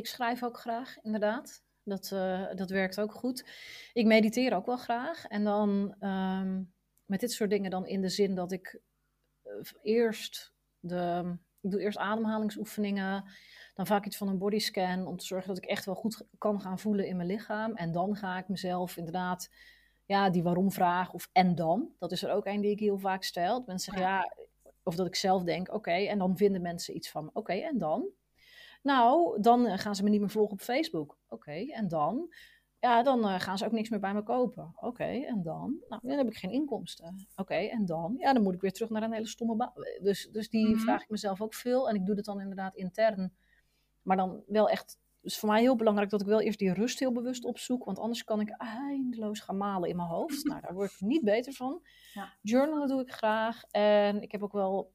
ik 0.00 0.06
schrijf 0.06 0.42
ook 0.42 0.58
graag, 0.58 0.96
inderdaad. 1.02 1.62
Dat, 1.82 2.10
uh, 2.14 2.54
dat 2.54 2.70
werkt 2.70 3.00
ook 3.00 3.14
goed. 3.14 3.44
Ik 3.92 4.06
mediteer 4.06 4.54
ook 4.54 4.66
wel 4.66 4.76
graag. 4.76 5.26
En 5.26 5.44
dan 5.44 5.94
um, 6.00 6.72
met 7.04 7.20
dit 7.20 7.32
soort 7.32 7.50
dingen 7.50 7.70
dan 7.70 7.86
in 7.86 8.00
de 8.00 8.08
zin 8.08 8.34
dat 8.34 8.52
ik 8.52 8.80
uh, 9.44 9.52
eerst 9.82 10.54
de... 10.78 11.36
Ik 11.60 11.70
doe 11.70 11.80
eerst 11.80 11.98
ademhalingsoefeningen. 11.98 13.24
Dan 13.74 13.86
vaak 13.86 14.06
iets 14.06 14.16
van 14.16 14.28
een 14.28 14.38
bodyscan 14.38 15.06
om 15.06 15.16
te 15.16 15.26
zorgen 15.26 15.48
dat 15.48 15.56
ik 15.56 15.70
echt 15.70 15.84
wel 15.84 15.94
goed 15.94 16.26
kan 16.38 16.60
gaan 16.60 16.78
voelen 16.78 17.06
in 17.06 17.16
mijn 17.16 17.28
lichaam. 17.28 17.74
En 17.74 17.92
dan 17.92 18.16
ga 18.16 18.38
ik 18.38 18.48
mezelf 18.48 18.96
inderdaad 18.96 19.50
ja, 20.06 20.30
die 20.30 20.42
waarom 20.42 20.72
vraag 20.72 21.12
of 21.12 21.28
en 21.32 21.54
dan. 21.54 21.94
Dat 21.98 22.12
is 22.12 22.22
er 22.22 22.32
ook 22.32 22.46
een 22.46 22.60
die 22.60 22.70
ik 22.70 22.80
heel 22.80 22.98
vaak 22.98 23.22
stel. 23.22 23.62
mensen 23.66 23.92
zeggen 23.92 24.12
ja, 24.12 24.32
of 24.82 24.94
dat 24.94 25.06
ik 25.06 25.14
zelf 25.14 25.42
denk 25.42 25.72
oké. 25.72 25.90
en 25.90 26.18
dan 26.18 26.36
vinden 26.36 26.62
mensen 26.62 26.96
iets 26.96 27.10
van 27.10 27.30
oké, 27.32 27.52
en 27.52 27.78
dan? 27.78 28.08
Nou, 28.82 29.40
dan 29.40 29.66
eh, 29.66 29.78
gaan 29.78 29.94
ze 29.94 30.02
me 30.02 30.10
niet 30.10 30.20
meer 30.20 30.30
volgen 30.30 30.52
op 30.52 30.60
Facebook. 30.60 31.18
Oké, 31.28 31.52
en 31.52 31.88
dan? 31.88 32.28
Ja, 32.80 33.02
dan 33.02 33.18
uh, 33.18 33.40
gaan 33.40 33.58
ze 33.58 33.64
ook 33.64 33.72
niks 33.72 33.88
meer 33.88 34.00
bij 34.00 34.14
me 34.14 34.22
kopen. 34.22 34.72
Oké, 34.76 35.04
en 35.04 35.42
dan? 35.42 35.76
Nou, 35.88 36.00
dan 36.04 36.16
heb 36.16 36.26
ik 36.26 36.36
geen 36.36 36.50
inkomsten. 36.50 37.26
Oké, 37.36 37.54
en 37.54 37.86
dan? 37.86 38.14
Ja, 38.18 38.32
dan 38.32 38.42
moet 38.42 38.54
ik 38.54 38.60
weer 38.60 38.72
terug 38.72 38.90
naar 38.90 39.02
een 39.02 39.12
hele 39.12 39.26
stomme 39.26 39.56
baan. 39.56 39.72
Dus, 40.02 40.28
dus 40.32 40.48
die 40.48 40.66
mm 40.66 40.72
-hmm. 40.72 40.80
vraag 40.80 41.02
ik 41.02 41.08
mezelf 41.08 41.40
ook 41.40 41.54
veel. 41.54 41.88
En 41.88 41.94
ik 41.94 42.06
doe 42.06 42.14
dat 42.14 42.24
dan 42.24 42.40
inderdaad 42.40 42.76
intern. 42.76 43.32
Maar 44.02 44.16
dan 44.16 44.42
wel 44.46 44.68
echt... 44.68 44.98
Dus 45.20 45.38
voor 45.38 45.48
mij 45.48 45.60
heel 45.60 45.76
belangrijk 45.76 46.10
dat 46.10 46.20
ik 46.20 46.26
wel 46.26 46.40
eerst 46.40 46.58
die 46.58 46.72
rust 46.72 46.98
heel 46.98 47.12
bewust 47.12 47.44
opzoek. 47.44 47.84
Want 47.84 47.98
anders 47.98 48.24
kan 48.24 48.40
ik 48.40 48.50
eindeloos 48.50 49.40
gaan 49.40 49.56
malen 49.56 49.88
in 49.88 49.96
mijn 49.96 50.08
hoofd. 50.08 50.44
nou, 50.48 50.60
daar 50.60 50.74
word 50.74 50.92
ik 50.92 51.00
niet 51.00 51.24
beter 51.24 51.52
van. 51.52 51.82
Ja. 52.14 52.32
Journalen 52.42 52.88
doe 52.88 53.00
ik 53.00 53.12
graag. 53.12 53.62
En 53.70 54.22
ik 54.22 54.32
heb 54.32 54.42
ook 54.42 54.52
wel 54.52 54.92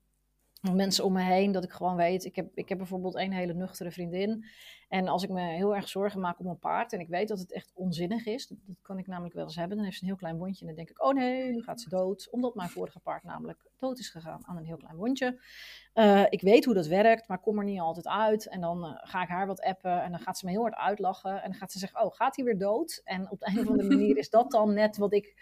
mensen 0.74 1.03
om 1.03 1.13
me 1.13 1.22
heen, 1.22 1.51
dat 1.51 1.63
ik 1.63 1.72
gewoon 1.72 1.95
weet. 1.95 2.26
Ik 2.26 2.36
heb, 2.36 2.51
ik 2.53 2.70
heb 2.70 2.78
bijvoorbeeld 2.78 3.16
een 3.16 3.34
hele 3.34 3.53
nuchtere 3.53 3.91
vriendin. 3.91 4.45
En 4.88 5.07
als 5.07 5.24
ik 5.24 5.30
me 5.30 5.41
heel 5.41 5.76
erg 5.76 5.89
zorgen 5.89 6.22
maak 6.22 6.39
om 6.39 6.47
een 6.47 6.59
paard 6.59 6.93
en 6.93 6.99
ik 6.99 7.07
weet 7.07 7.28
dat 7.28 7.39
het 7.39 7.51
echt 7.51 7.72
onzinnig 7.74 8.26
is, 8.26 8.47
dat, 8.47 8.57
kan 8.82 8.97
ik 8.97 9.07
namelijk 9.07 9.36
wel 9.36 9.43
eens 9.43 9.55
hebben. 9.55 9.76
Dan 9.76 9.86
heeft 9.86 9.97
ze 9.97 10.03
een 10.03 10.09
heel 10.09 10.20
klein 10.20 10.38
wondje 10.38 10.61
en 10.61 10.68
dan 10.68 10.76
denk 10.76 10.89
ik, 10.89 11.03
oh 11.03 11.13
nee, 11.13 11.51
nu 11.51 11.61
gaat 11.61 11.82
ze 11.82 11.89
dood. 11.89 12.28
Omdat 12.32 12.55
mijn 12.55 12.70
vorige 12.70 12.99
paard 12.99 13.24
namelijk 13.24 13.66
dood 13.80 13.99
is 13.99 14.09
gegaan 14.09 14.47
aan 14.47 14.57
een 14.57 14.66
heel 14.66 14.78
klein 14.78 14.95
wondje. 14.95 15.39
Uh, 15.93 16.26
ik 16.30 16.41
weet 16.41 16.66
hoe 16.66 16.74
dat 16.74 16.88
werkt, 16.88 17.28
maar 17.28 17.39
kom 17.39 17.57
er 17.57 17.63
niet 17.63 17.80
altijd 17.80 18.07
uit. 18.07 18.47
En 18.47 18.61
dan 18.61 18.86
uh, 18.86 18.91
ga 18.95 19.24
ik 19.24 19.30
haar 19.30 19.47
wat 19.47 19.61
appen 19.61 20.03
en 20.03 20.11
dan 20.11 20.20
gaat 20.20 20.38
ze 20.38 20.45
me 20.45 20.51
heel 20.51 20.61
hard 20.61 20.76
uitlachen. 20.76 21.41
En 21.41 21.49
dan 21.49 21.59
gaat 21.59 21.72
ze 21.72 21.80
zeggen, 21.80 22.03
oh, 22.03 22.13
gaat 22.13 22.36
hij 22.36 22.45
weer 22.45 22.57
dood? 22.57 23.01
En 23.03 23.32
op 23.32 23.39
de 23.39 23.47
een 23.47 23.59
of 23.59 23.68
andere 23.68 23.89
manier 23.89 24.18
is 24.18 24.30
dat 24.30 24.51
dan 24.51 24.74
net 24.74 24.97
wat 24.97 25.13
ik 25.13 25.36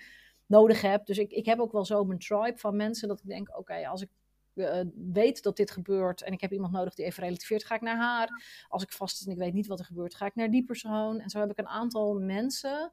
nodig 0.45 0.81
heb. 0.81 1.05
Dus 1.05 1.17
ik, 1.17 1.31
ik 1.31 1.45
heb 1.45 1.59
ook 1.59 1.71
wel 1.71 1.85
zo 1.85 2.03
mijn 2.03 2.19
tribe 2.19 2.57
van 2.57 2.75
mensen 2.75 3.07
dat 3.07 3.19
ik 3.19 3.27
denk, 3.27 3.57
oké, 3.57 3.87
als 3.87 4.01
ik 4.01 4.09
uh, 4.55 4.79
weet 4.95 5.43
dat 5.43 5.57
dit 5.57 5.71
gebeurt 5.71 6.21
en 6.21 6.33
ik 6.33 6.41
heb 6.41 6.51
iemand 6.51 6.73
nodig 6.73 6.93
die 6.93 7.05
even 7.05 7.23
relativeert, 7.23 7.65
ga 7.65 7.75
ik 7.75 7.81
naar 7.81 7.97
haar. 7.97 8.43
Als 8.67 8.83
ik 8.83 8.91
vast 8.91 9.19
is 9.19 9.25
en 9.25 9.31
ik 9.31 9.37
weet 9.37 9.53
niet 9.53 9.67
wat 9.67 9.79
er 9.79 9.85
gebeurt, 9.85 10.15
ga 10.15 10.25
ik 10.25 10.35
naar 10.35 10.51
die 10.51 10.65
persoon. 10.65 11.19
En 11.19 11.29
zo 11.29 11.39
heb 11.39 11.49
ik 11.49 11.57
een 11.57 11.67
aantal 11.67 12.13
mensen 12.13 12.91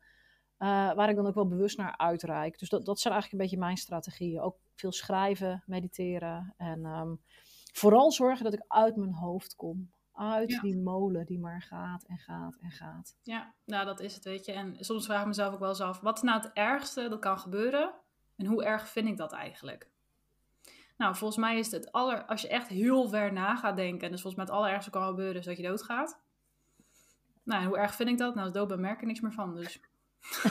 uh, 0.59 0.93
waar 0.93 1.09
ik 1.09 1.17
dan 1.17 1.27
ook 1.27 1.35
wel 1.35 1.49
bewust 1.49 1.77
naar 1.77 1.97
uitreik. 1.97 2.59
Dus 2.59 2.69
dat, 2.69 2.85
dat 2.85 3.01
zijn 3.01 3.15
eigenlijk 3.15 3.43
een 3.43 3.49
beetje 3.49 3.65
mijn 3.65 3.77
strategieën. 3.77 4.41
Ook 4.41 4.59
veel 4.75 4.93
schrijven, 4.93 5.63
mediteren 5.67 6.55
en 6.57 6.85
um, 6.85 7.21
vooral 7.73 8.13
zorgen 8.13 8.45
dat 8.45 8.53
ik 8.53 8.65
uit 8.69 8.97
mijn 8.97 9.13
hoofd 9.13 9.57
kom. 9.57 9.91
Uit 10.13 10.51
ja. 10.51 10.61
die 10.61 10.77
molen 10.77 11.27
die 11.27 11.39
maar 11.39 11.63
gaat 11.63 12.05
en 12.05 12.19
gaat 12.19 12.57
en 12.61 12.71
gaat. 12.71 13.17
Ja, 13.23 13.55
nou 13.65 13.85
dat 13.85 14.01
is 14.01 14.15
het, 14.15 14.25
weet 14.25 14.45
je. 14.45 14.53
En 14.53 14.77
soms 14.79 15.07
vraag 15.07 15.21
ik 15.21 15.27
mezelf 15.27 15.53
ook 15.53 15.61
wel 15.61 15.69
eens 15.69 15.81
af, 15.81 16.01
wat 16.01 16.17
is 16.17 16.23
nou 16.23 16.41
het 16.41 16.51
ergste 16.53 17.09
dat 17.09 17.21
kan 17.21 17.39
gebeuren? 17.39 17.95
En 18.37 18.47
hoe 18.47 18.65
erg 18.65 18.89
vind 18.89 19.09
ik 19.09 19.17
dat 19.17 19.33
eigenlijk? 19.33 19.91
Nou, 21.01 21.17
volgens 21.17 21.41
mij 21.41 21.59
is 21.59 21.71
het 21.71 21.93
aller, 21.93 22.25
als 22.25 22.43
je 22.43 22.49
echt 22.49 22.69
heel 22.69 23.09
ver 23.09 23.33
na 23.33 23.57
gaat 23.57 23.77
denken, 23.77 24.07
en 24.07 24.11
dus 24.11 24.23
volgens 24.23 24.35
mij 24.35 24.45
het 24.45 24.55
allerergste 24.55 24.91
kan 24.91 25.07
gebeuren 25.07 25.37
is 25.37 25.45
dat 25.45 25.57
je 25.57 25.63
doodgaat. 25.63 26.21
Nou, 27.45 27.67
hoe 27.67 27.79
erg 27.79 27.95
vind 27.95 28.09
ik 28.09 28.19
dat? 28.19 28.35
Nou, 28.35 28.47
als 28.47 28.57
dood 28.57 28.69
ben 28.69 28.81
merk 28.81 29.01
ik 29.01 29.07
niks 29.07 29.21
meer 29.21 29.33
van, 29.33 29.55
dus. 29.55 29.81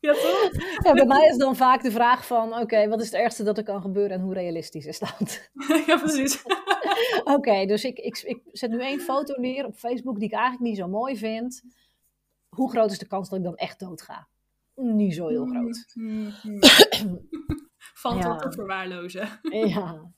Ja, 0.00 0.12
toch? 0.12 0.50
Ja, 0.84 0.92
bij 0.92 1.06
mij 1.06 1.28
is 1.28 1.36
dan 1.36 1.56
vaak 1.56 1.82
de 1.82 1.90
vraag 1.90 2.26
van, 2.26 2.58
oké, 2.58 2.88
wat 2.88 3.00
is 3.00 3.06
het 3.06 3.14
ergste 3.14 3.42
dat 3.42 3.58
er 3.58 3.64
kan 3.64 3.80
gebeuren 3.80 4.16
en 4.16 4.22
hoe 4.22 4.34
realistisch 4.34 4.86
is 4.86 4.98
dat? 4.98 5.50
ja, 5.86 5.98
precies. 5.98 6.42
oké, 7.36 7.66
dus 7.66 7.84
ik, 7.84 7.98
ik, 7.98 8.18
ik 8.18 8.40
zet 8.52 8.70
nu 8.70 8.80
één 8.80 9.00
foto 9.00 9.40
neer 9.40 9.66
op 9.66 9.74
Facebook 9.74 10.18
die 10.18 10.28
ik 10.28 10.34
eigenlijk 10.34 10.62
niet 10.62 10.76
zo 10.76 10.88
mooi 10.88 11.16
vind. 11.16 11.62
Hoe 12.48 12.70
groot 12.70 12.90
is 12.90 12.98
de 12.98 13.06
kans 13.06 13.28
dat 13.28 13.38
ik 13.38 13.44
dan 13.44 13.56
echt 13.56 13.78
dood 13.78 14.02
ga? 14.02 14.26
Niet 14.74 15.14
zo 15.14 15.28
heel 15.28 15.46
groot. 15.46 15.94
Valt 18.00 18.22
Ja. 18.22 18.28
wat 18.28 18.40
te 18.42 18.52
verwaarlozen. 18.52 19.40
Ja. 19.42 19.94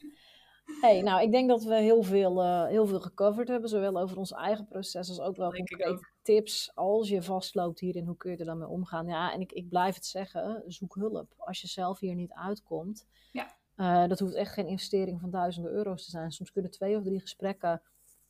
Hey, 0.81 1.01
nou, 1.03 1.23
ik 1.23 1.31
denk 1.31 1.49
dat 1.49 1.63
we 1.65 1.75
heel 1.75 2.03
veel, 2.03 2.43
eh, 2.43 2.67
heel 2.67 2.87
veel 2.87 3.01
gecoverd 3.01 3.49
hebben, 3.49 3.69
zowel 3.69 3.99
over 3.99 4.17
ons 4.19 4.33
eigen 4.33 4.67
proces 4.67 5.09
als 5.09 5.21
ook 5.21 5.37
wel 5.37 5.51
concrete 5.53 6.07
tips 6.23 6.71
als 6.75 7.09
je 7.09 7.23
vastloopt 7.23 7.81
hierin, 7.81 8.07
hoe 8.07 8.17
kun 8.17 8.31
je 8.31 8.37
er 8.37 8.45
dan 8.45 8.59
mee 8.59 8.69
omgaan? 8.69 9.07
Ja, 9.07 9.33
en 9.33 9.41
ik, 9.41 9.53
ik 9.53 9.69
blijf 9.69 9.95
het 9.95 10.07
zeggen, 10.07 10.63
zoek 10.67 10.95
hulp. 10.95 11.35
Als 11.37 11.61
je 11.61 11.67
zelf 11.69 11.99
hier 11.99 12.15
niet 12.15 12.33
uitkomt, 12.33 13.07
Ja. 13.33 13.57
eh, 13.75 14.09
dat 14.09 14.19
hoeft 14.19 14.35
echt 14.35 14.53
geen 14.53 14.67
investering 14.67 15.21
van 15.21 15.31
duizenden 15.31 15.73
euro's 15.73 16.05
te 16.05 16.11
zijn. 16.11 16.33
Soms 16.33 16.53
kunnen 16.53 16.71
twee 16.71 16.97
of 16.97 17.03
drie 17.03 17.21
gesprekken 17.21 17.83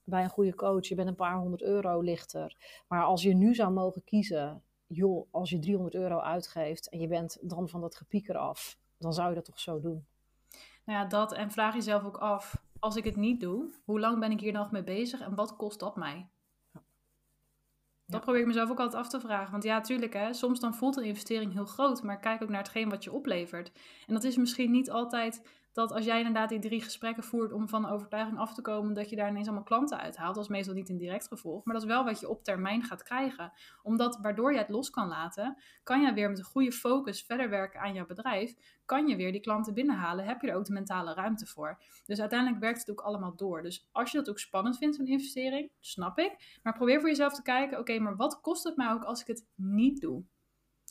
bij 0.05 0.23
een 0.23 0.31
goede 0.31 0.55
coach, 0.55 0.87
je 0.87 0.95
bent 0.95 1.09
een 1.09 1.15
paar 1.15 1.37
honderd 1.39 1.63
euro 1.63 2.01
lichter. 2.01 2.57
Maar 2.89 3.05
als 3.05 3.23
je 3.23 3.35
nu 3.35 3.55
zou 3.55 3.73
mogen 3.73 4.05
kiezen, 4.05 4.63
joh, 4.87 5.27
als 5.31 5.51
je 5.51 5.59
300 5.59 5.95
euro 5.95 6.19
uitgeeft 6.19 6.89
en 6.89 6.99
je 7.01 7.09
bent 7.09 7.39
dan 7.41 7.69
van 7.69 7.81
dat 7.81 7.95
gepieker 7.97 8.37
af, 8.37 8.79
dan 9.03 9.13
zou 9.13 9.29
je 9.29 9.35
dat 9.35 9.45
toch 9.45 9.61
zo 9.61 9.81
doen? 9.81 10.07
Nou 10.85 10.99
ja, 10.99 11.05
dat. 11.05 11.33
En 11.33 11.51
vraag 11.51 11.75
jezelf 11.75 12.05
ook 12.05 12.17
af, 12.17 12.57
als 12.79 12.97
ik 12.97 13.05
het 13.05 13.17
niet 13.17 13.41
doe, 13.41 13.75
hoe 13.85 14.01
lang 14.01 14.19
ben 14.19 14.31
ik 14.31 14.41
hier 14.41 14.53
nog 14.53 14.71
mee 14.71 14.85
bezig 14.85 15.21
en 15.21 15.35
wat 15.35 15.57
kost 15.57 15.81
dat 15.81 15.97
mij? 15.97 16.29
Dat 18.07 18.21
probeer 18.21 18.41
ik 18.41 18.47
mezelf 18.47 18.71
ook 18.71 18.81
altijd 18.81 19.03
af 19.03 19.09
te 19.09 19.21
vragen. 19.21 19.51
Want 19.51 19.63
ja, 19.63 19.81
tuurlijk, 19.81 20.13
hè, 20.13 20.33
soms 20.33 20.61
dan 20.61 20.75
voelt 20.75 20.97
een 20.97 21.05
investering 21.05 21.53
heel 21.53 21.65
groot, 21.65 22.03
maar 22.03 22.19
kijk 22.19 22.43
ook 22.43 22.49
naar 22.49 22.59
hetgeen 22.59 22.89
wat 22.89 23.05
je 23.05 23.13
oplevert. 23.13 23.73
En 24.07 24.15
dat 24.15 24.25
is 24.25 24.37
misschien 24.37 24.71
niet 24.71 24.91
altijd 24.91 25.43
dat 25.73 25.93
als 25.93 26.05
jij 26.05 26.19
inderdaad 26.19 26.49
die 26.49 26.59
drie 26.59 26.83
gesprekken 26.83 27.23
voert 27.25 27.53
om 27.53 27.69
van 27.69 27.89
overtuiging 27.89 28.39
af 28.39 28.55
te 28.55 28.63
komen, 28.63 28.95
dat 28.95 29.11
je 29.11 29.17
daar 29.17 29.29
ineens 29.29 29.47
allemaal 29.47 29.65
klanten 29.65 29.99
uithaalt. 29.99 30.35
Dat 30.35 30.45
is 30.45 30.51
meestal 30.51 30.75
niet 30.75 30.89
een 30.89 30.97
direct 30.99 31.29
gevolg, 31.29 31.65
maar 31.65 31.75
dat 31.75 31.83
is 31.83 31.89
wel 31.89 32.05
wat 32.05 32.21
je 32.21 32.29
op 32.29 32.45
termijn 32.45 32.83
gaat 32.83 33.03
krijgen. 33.03 33.53
Omdat 33.83 34.19
waardoor 34.23 34.53
jij 34.53 34.61
het 34.61 34.71
los 34.71 34.91
kan 34.91 35.09
laten, 35.09 35.63
kan 35.83 36.01
jij 36.03 36.15
weer 36.15 36.29
met 36.29 36.39
een 36.39 36.45
goede 36.45 36.73
focus 36.73 37.23
verder 37.23 37.51
werken 37.51 37.81
aan 37.81 37.95
jouw 37.95 38.07
bedrijf. 38.07 38.55
Kan 38.85 39.07
je 39.07 39.17
weer 39.17 39.33
die 39.33 39.41
klanten 39.41 39.75
binnenhalen, 39.75 40.25
heb 40.25 40.41
je 40.41 40.49
er 40.51 40.57
ook 40.57 40.65
de 40.65 40.73
mentale 40.73 41.15
ruimte 41.15 41.47
voor. 41.47 41.79
Dus 42.05 42.21
uiteindelijk 42.21 42.61
werkt 42.61 42.81
het 42.81 42.91
ook 42.91 43.01
allemaal 43.01 43.37
door. 43.37 43.63
Dus 43.63 43.89
als 43.93 44.11
je 44.11 44.19
dat 44.19 44.29
ook 44.31 44.39
spannend 44.39 44.79
vindt, 44.79 44.97
zo'n 44.97 45.07
investering, 45.07 45.71
snap 45.81 46.19
ik. 46.19 46.59
Maar 46.63 46.73
probeer 46.73 47.01
voor 47.01 47.09
jezelf 47.09 47.35
te 47.35 47.43
kijken, 47.43 47.79
oké, 47.79 47.99
maar 47.99 48.17
wat 48.17 48.41
kost 48.41 48.65
het 48.65 48.77
mij 48.77 48.91
ook 48.91 49.05
als 49.05 49.21
ik 49.21 49.27
het 49.27 49.47
niet 49.55 50.01
doe? 50.01 50.25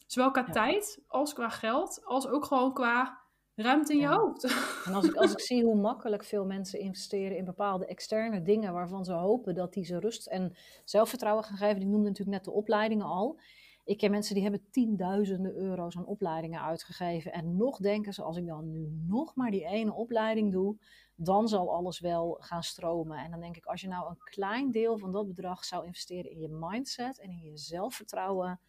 Zowel 0.07 0.31
qua 0.31 0.43
Ja. 0.45 0.51
tijd, 0.51 1.03
als 1.07 1.33
qua 1.33 1.49
geld, 1.49 2.05
als 2.05 2.27
ook 2.27 2.45
gewoon 2.45 2.73
qua 2.73 3.20
ruimte 3.61 3.93
in 3.93 3.99
je 3.99 4.07
hoofd. 4.07 4.43
En 4.85 4.93
als 4.93 5.05
ik, 5.05 5.15
als 5.15 5.31
ik 5.31 5.39
zie 5.39 5.63
hoe 5.63 5.75
makkelijk 5.75 6.23
veel 6.23 6.45
mensen 6.45 6.79
investeren 6.79 7.37
in 7.37 7.45
bepaalde 7.45 7.85
externe 7.85 8.41
dingen 8.41 8.73
waarvan 8.73 9.05
ze 9.05 9.13
hopen 9.13 9.55
dat 9.55 9.73
die 9.73 9.85
ze 9.85 9.99
rust 9.99 10.27
en 10.27 10.55
zelfvertrouwen 10.85 11.43
gaan 11.43 11.57
geven. 11.57 11.79
Die 11.79 11.89
noemde 11.89 12.07
natuurlijk 12.07 12.37
net 12.37 12.45
de 12.45 12.51
opleidingen 12.51 13.05
al. 13.05 13.39
Ik 13.83 13.97
ken 13.97 14.11
mensen 14.11 14.33
die 14.33 14.43
hebben 14.43 14.65
tienduizenden 14.71 15.55
euro's 15.55 15.97
aan 15.97 16.05
opleidingen 16.05 16.61
uitgegeven. 16.61 17.31
En 17.31 17.57
nog 17.57 17.77
denken 17.77 18.13
ze, 18.13 18.23
als 18.23 18.37
ik 18.37 18.47
dan 18.47 18.71
nu 18.71 18.89
nog 19.07 19.35
maar 19.35 19.51
die 19.51 19.65
ene 19.65 19.93
opleiding 19.93 20.51
doe, 20.51 20.77
dan 21.15 21.47
zal 21.47 21.73
alles 21.73 21.99
wel 21.99 22.37
gaan 22.39 22.63
stromen. 22.63 23.17
En 23.17 23.31
dan 23.31 23.39
denk 23.39 23.57
ik, 23.57 23.65
als 23.65 23.81
je 23.81 23.87
nou 23.87 24.09
een 24.09 24.23
klein 24.23 24.71
deel 24.71 24.97
van 24.97 25.11
dat 25.11 25.27
bedrag 25.27 25.65
zou 25.65 25.85
investeren 25.85 26.31
in 26.31 26.39
je 26.39 26.49
mindset 26.49 27.19
en 27.19 27.29
in 27.29 27.41
je 27.41 27.57
zelfvertrouwen. 27.57 28.59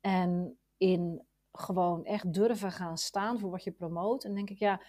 En 0.00 0.58
in 0.76 1.22
gewoon 1.58 2.04
echt 2.04 2.32
durven 2.34 2.72
gaan 2.72 2.98
staan 2.98 3.38
voor 3.38 3.50
wat 3.50 3.64
je 3.64 3.70
promoot. 3.70 4.24
En 4.24 4.34
denk 4.34 4.50
ik, 4.50 4.58
ja, 4.58 4.80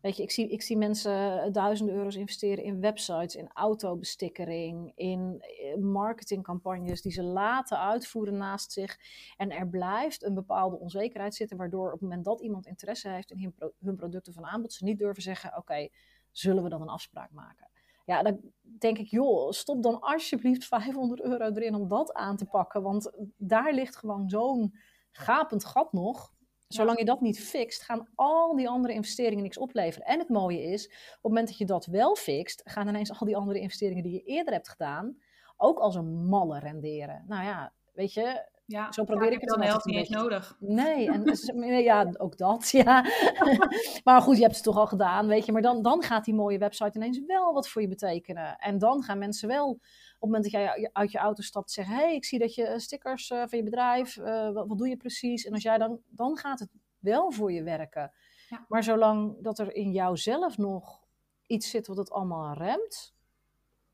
weet 0.00 0.16
je, 0.16 0.22
ik 0.22 0.30
zie, 0.30 0.48
ik 0.48 0.62
zie 0.62 0.76
mensen 0.76 1.42
eh, 1.42 1.52
duizenden 1.52 1.94
euro's 1.94 2.16
investeren 2.16 2.64
in 2.64 2.80
websites, 2.80 3.36
in 3.36 3.50
autobestikkering, 3.52 4.92
in 4.94 5.36
eh, 5.40 5.76
marketingcampagnes 5.76 7.02
die 7.02 7.12
ze 7.12 7.22
laten 7.22 7.78
uitvoeren 7.78 8.36
naast 8.36 8.72
zich. 8.72 8.98
En 9.36 9.50
er 9.50 9.68
blijft 9.68 10.24
een 10.24 10.34
bepaalde 10.34 10.78
onzekerheid 10.78 11.34
zitten, 11.34 11.56
waardoor 11.56 11.86
op 11.86 11.92
het 11.92 12.00
moment 12.00 12.24
dat 12.24 12.40
iemand 12.40 12.66
interesse 12.66 13.08
heeft 13.08 13.30
in 13.30 13.40
hun, 13.40 13.52
pro- 13.52 13.72
hun 13.78 13.96
producten 13.96 14.32
van 14.32 14.46
aanbod, 14.46 14.72
ze 14.72 14.84
niet 14.84 14.98
durven 14.98 15.22
zeggen, 15.22 15.56
oké, 15.56 15.88
zullen 16.30 16.62
we 16.62 16.68
dan 16.68 16.82
een 16.82 16.88
afspraak 16.88 17.30
maken? 17.30 17.68
Ja, 18.04 18.22
dan 18.22 18.40
denk 18.62 18.98
ik, 18.98 19.06
joh, 19.06 19.50
stop 19.50 19.82
dan 19.82 20.00
alsjeblieft 20.00 20.64
500 20.64 21.22
euro 21.22 21.44
erin 21.44 21.74
om 21.74 21.88
dat 21.88 22.12
aan 22.12 22.36
te 22.36 22.44
pakken. 22.46 22.82
Want 22.82 23.12
daar 23.36 23.72
ligt 23.72 23.96
gewoon 23.96 24.28
zo'n 24.28 24.74
gapend 25.12 25.64
gat 25.64 25.92
nog. 25.92 26.32
Zolang 26.68 26.98
je 26.98 27.04
dat 27.04 27.20
niet 27.20 27.40
fixt, 27.40 27.82
gaan 27.82 28.08
al 28.14 28.56
die 28.56 28.68
andere 28.68 28.94
investeringen 28.94 29.42
niks 29.42 29.58
opleveren. 29.58 30.06
En 30.06 30.18
het 30.18 30.28
mooie 30.28 30.62
is, 30.62 30.86
op 30.86 30.92
het 30.92 31.22
moment 31.22 31.48
dat 31.48 31.58
je 31.58 31.64
dat 31.64 31.86
wel 31.86 32.14
fixt, 32.14 32.60
gaan 32.64 32.88
ineens 32.88 33.20
al 33.20 33.26
die 33.26 33.36
andere 33.36 33.60
investeringen 33.60 34.02
die 34.02 34.12
je 34.12 34.22
eerder 34.22 34.52
hebt 34.52 34.68
gedaan, 34.68 35.16
ook 35.56 35.78
als 35.78 35.94
een 35.94 36.26
malle 36.26 36.58
renderen. 36.58 37.24
Nou 37.26 37.44
ja, 37.44 37.72
weet 37.92 38.12
je, 38.12 38.46
Ja, 38.64 38.92
Zo 38.92 39.04
probeer 39.04 39.32
ik 39.32 39.40
het 39.40 39.48
dan 39.48 39.62
helft 39.62 39.84
niet 39.84 39.96
eens 39.96 40.08
nodig. 40.08 40.56
Nee, 40.60 41.10
en 41.10 41.24
dus, 41.24 41.52
ja, 41.82 42.12
ook 42.16 42.36
dat, 42.36 42.70
ja. 42.70 43.04
maar 44.04 44.22
goed, 44.22 44.36
je 44.36 44.42
hebt 44.42 44.54
het 44.54 44.64
toch 44.64 44.76
al 44.76 44.86
gedaan, 44.86 45.26
weet 45.26 45.46
je. 45.46 45.52
Maar 45.52 45.62
dan, 45.62 45.82
dan 45.82 46.02
gaat 46.02 46.24
die 46.24 46.34
mooie 46.34 46.58
website 46.58 46.98
ineens 46.98 47.20
wel 47.26 47.52
wat 47.52 47.68
voor 47.68 47.82
je 47.82 47.88
betekenen. 47.88 48.56
En 48.58 48.78
dan 48.78 49.02
gaan 49.02 49.18
mensen 49.18 49.48
wel, 49.48 49.80
op 50.18 50.28
het 50.28 50.30
moment 50.30 50.42
dat 50.42 50.52
jij 50.52 50.90
uit 50.92 51.12
je 51.12 51.18
auto 51.18 51.42
stapt, 51.42 51.70
zeggen... 51.70 51.94
hey, 51.94 52.14
ik 52.14 52.24
zie 52.24 52.38
dat 52.38 52.54
je 52.54 52.66
eh, 52.66 52.78
stickers 52.78 53.30
eh, 53.30 53.42
van 53.46 53.58
je 53.58 53.64
bedrijf, 53.64 54.16
eh, 54.16 54.50
wat, 54.52 54.66
wat 54.68 54.78
doe 54.78 54.88
je 54.88 54.96
precies? 54.96 55.44
En 55.44 55.52
als 55.52 55.62
jij 55.62 55.78
dan, 55.78 56.00
dan 56.08 56.36
gaat 56.36 56.58
het 56.58 56.70
wel 56.98 57.30
voor 57.30 57.52
je 57.52 57.62
werken. 57.62 58.12
Ja. 58.48 58.64
Maar 58.68 58.82
zolang 58.82 59.36
dat 59.40 59.58
er 59.58 59.74
in 59.74 59.92
jouzelf 59.92 60.58
nog 60.58 61.06
iets 61.46 61.70
zit 61.70 61.86
wat 61.86 61.96
het 61.96 62.10
allemaal 62.10 62.54
remt... 62.54 63.14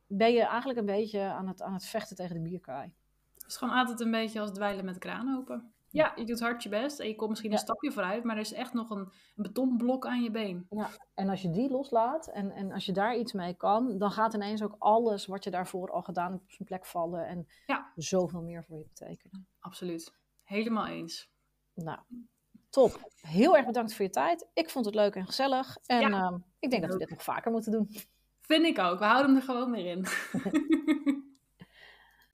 ben 0.07 0.33
je 0.33 0.43
eigenlijk 0.43 0.79
een 0.79 0.87
beetje 0.87 1.21
aan 1.21 1.49
het, 1.49 1.63
aan 1.63 1.73
het 1.73 1.87
vechten 1.87 2.17
tegen 2.17 2.35
de 2.35 2.49
bierkaai. 2.49 2.93
Het 3.35 3.47
is 3.47 3.57
gewoon 3.57 3.75
altijd 3.75 4.01
een 4.01 4.11
beetje 4.11 4.41
als 4.41 4.53
dweilen 4.53 4.85
met 4.85 4.95
de 4.95 5.01
kraan 5.01 5.37
open. 5.37 5.73
Ja, 5.95 6.13
je 6.17 6.25
doet 6.25 6.41
hard 6.41 6.63
je 6.63 6.69
best 6.69 7.01
en 7.01 7.09
je 7.09 7.15
komt 7.15 7.29
misschien 7.31 7.51
een 7.51 7.57
Ja. 7.57 7.63
stapje 7.63 7.93
vooruit, 7.93 8.25
maar 8.25 8.35
er 8.35 8.41
is 8.41 8.53
echt 8.53 8.73
nog 8.73 8.91
een, 8.91 8.99
een 8.99 9.43
betonblok 9.43 10.07
aan 10.07 10.23
je 10.23 10.31
been. 10.31 10.69
En 11.15 11.29
als 11.29 11.43
je 11.43 11.51
die 11.51 11.71
loslaat 11.71 12.27
en, 12.29 12.51
en 12.51 12.73
als 12.73 12.87
je 12.87 12.93
daar 12.93 13.17
iets 13.17 13.33
mee 13.33 13.55
kan, 13.55 13.99
dan 13.99 14.11
gaat 14.11 14.35
ineens 14.35 14.63
ook 14.63 14.77
alles 14.79 15.27
wat 15.27 15.45
je 15.45 15.51
daarvoor 15.51 15.91
al 15.91 16.03
gedaan 16.03 16.31
hebt 16.31 16.43
op 16.43 16.51
zijn 16.51 16.69
plek 16.69 16.87
vallen 16.87 17.27
en 17.27 17.47
Ja. 17.67 17.93
zoveel 17.97 18.43
meer 18.43 18.65
voor 18.65 18.79
je 18.79 18.85
betekenen. 18.85 19.47
Absoluut. 19.61 20.13
Helemaal 20.43 20.87
eens. 20.87 21.31
Nou, 21.75 21.99
top. 22.71 23.11
Heel 23.21 23.57
erg 23.57 23.67
bedankt 23.67 23.95
voor 23.95 24.05
je 24.05 24.11
tijd. 24.11 24.47
Ik 24.55 24.71
vond 24.71 24.85
het 24.85 24.95
leuk 24.95 25.15
en 25.15 25.27
gezellig. 25.27 25.77
En 25.87 26.01
Ja. 26.01 26.11
ehm, 26.11 26.39
ik 26.59 26.71
denk 26.71 26.83
dat 26.83 26.93
we 26.93 26.99
dit 26.99 27.11
nog 27.11 27.23
vaker 27.23 27.51
moeten 27.53 27.73
doen. 27.73 27.91
Vind 28.41 28.65
ik 28.67 28.79
ook. 28.79 28.99
We 28.99 29.05
houden 29.05 29.27
hem 29.27 29.37
er 29.37 29.43
gewoon 29.43 29.71
weer 29.71 29.87
in. 29.87 30.05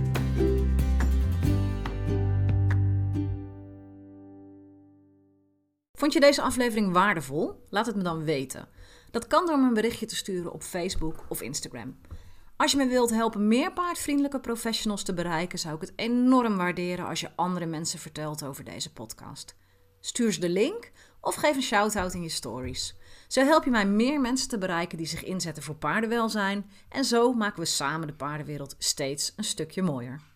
Vond 6.00 6.12
je 6.12 6.20
deze 6.20 6.42
aflevering 6.42 6.92
waardevol? 6.92 7.64
Laat 7.70 7.86
het 7.86 7.96
me 7.96 8.02
dan 8.02 8.24
weten. 8.24 8.68
Dat 9.10 9.26
kan 9.26 9.46
door 9.46 9.58
me 9.58 9.66
een 9.66 9.74
berichtje 9.74 10.06
te 10.06 10.16
sturen 10.16 10.52
op 10.52 10.62
Facebook 10.62 11.24
of 11.28 11.42
Instagram. 11.42 12.00
Als 12.56 12.70
je 12.70 12.76
me 12.76 12.86
wilt 12.86 13.10
helpen 13.10 13.48
meer 13.48 13.72
paardvriendelijke 13.72 14.40
professionals 14.40 15.02
te 15.02 15.14
bereiken, 15.14 15.58
zou 15.58 15.74
ik 15.74 15.80
het 15.80 15.92
enorm 15.96 16.56
waarderen 16.56 17.06
als 17.06 17.20
je 17.20 17.30
andere 17.36 17.66
mensen 17.66 17.98
vertelt 17.98 18.44
over 18.44 18.64
deze 18.64 18.92
podcast. 18.92 19.56
Stuur 20.00 20.32
ze 20.32 20.40
de 20.40 20.48
link 20.48 20.92
of 21.20 21.34
geef 21.34 21.56
een 21.56 21.62
shout-out 21.62 22.14
in 22.14 22.22
je 22.22 22.28
stories. 22.28 22.96
Zo 23.28 23.44
help 23.44 23.64
je 23.64 23.70
mij 23.70 23.86
meer 23.86 24.20
mensen 24.20 24.48
te 24.48 24.58
bereiken 24.58 24.98
die 24.98 25.06
zich 25.06 25.24
inzetten 25.24 25.62
voor 25.62 25.76
paardenwelzijn 25.76 26.70
en 26.88 27.04
zo 27.04 27.32
maken 27.32 27.60
we 27.60 27.66
samen 27.66 28.06
de 28.06 28.14
paardenwereld 28.14 28.74
steeds 28.78 29.32
een 29.36 29.44
stukje 29.44 29.82
mooier. 29.82 30.20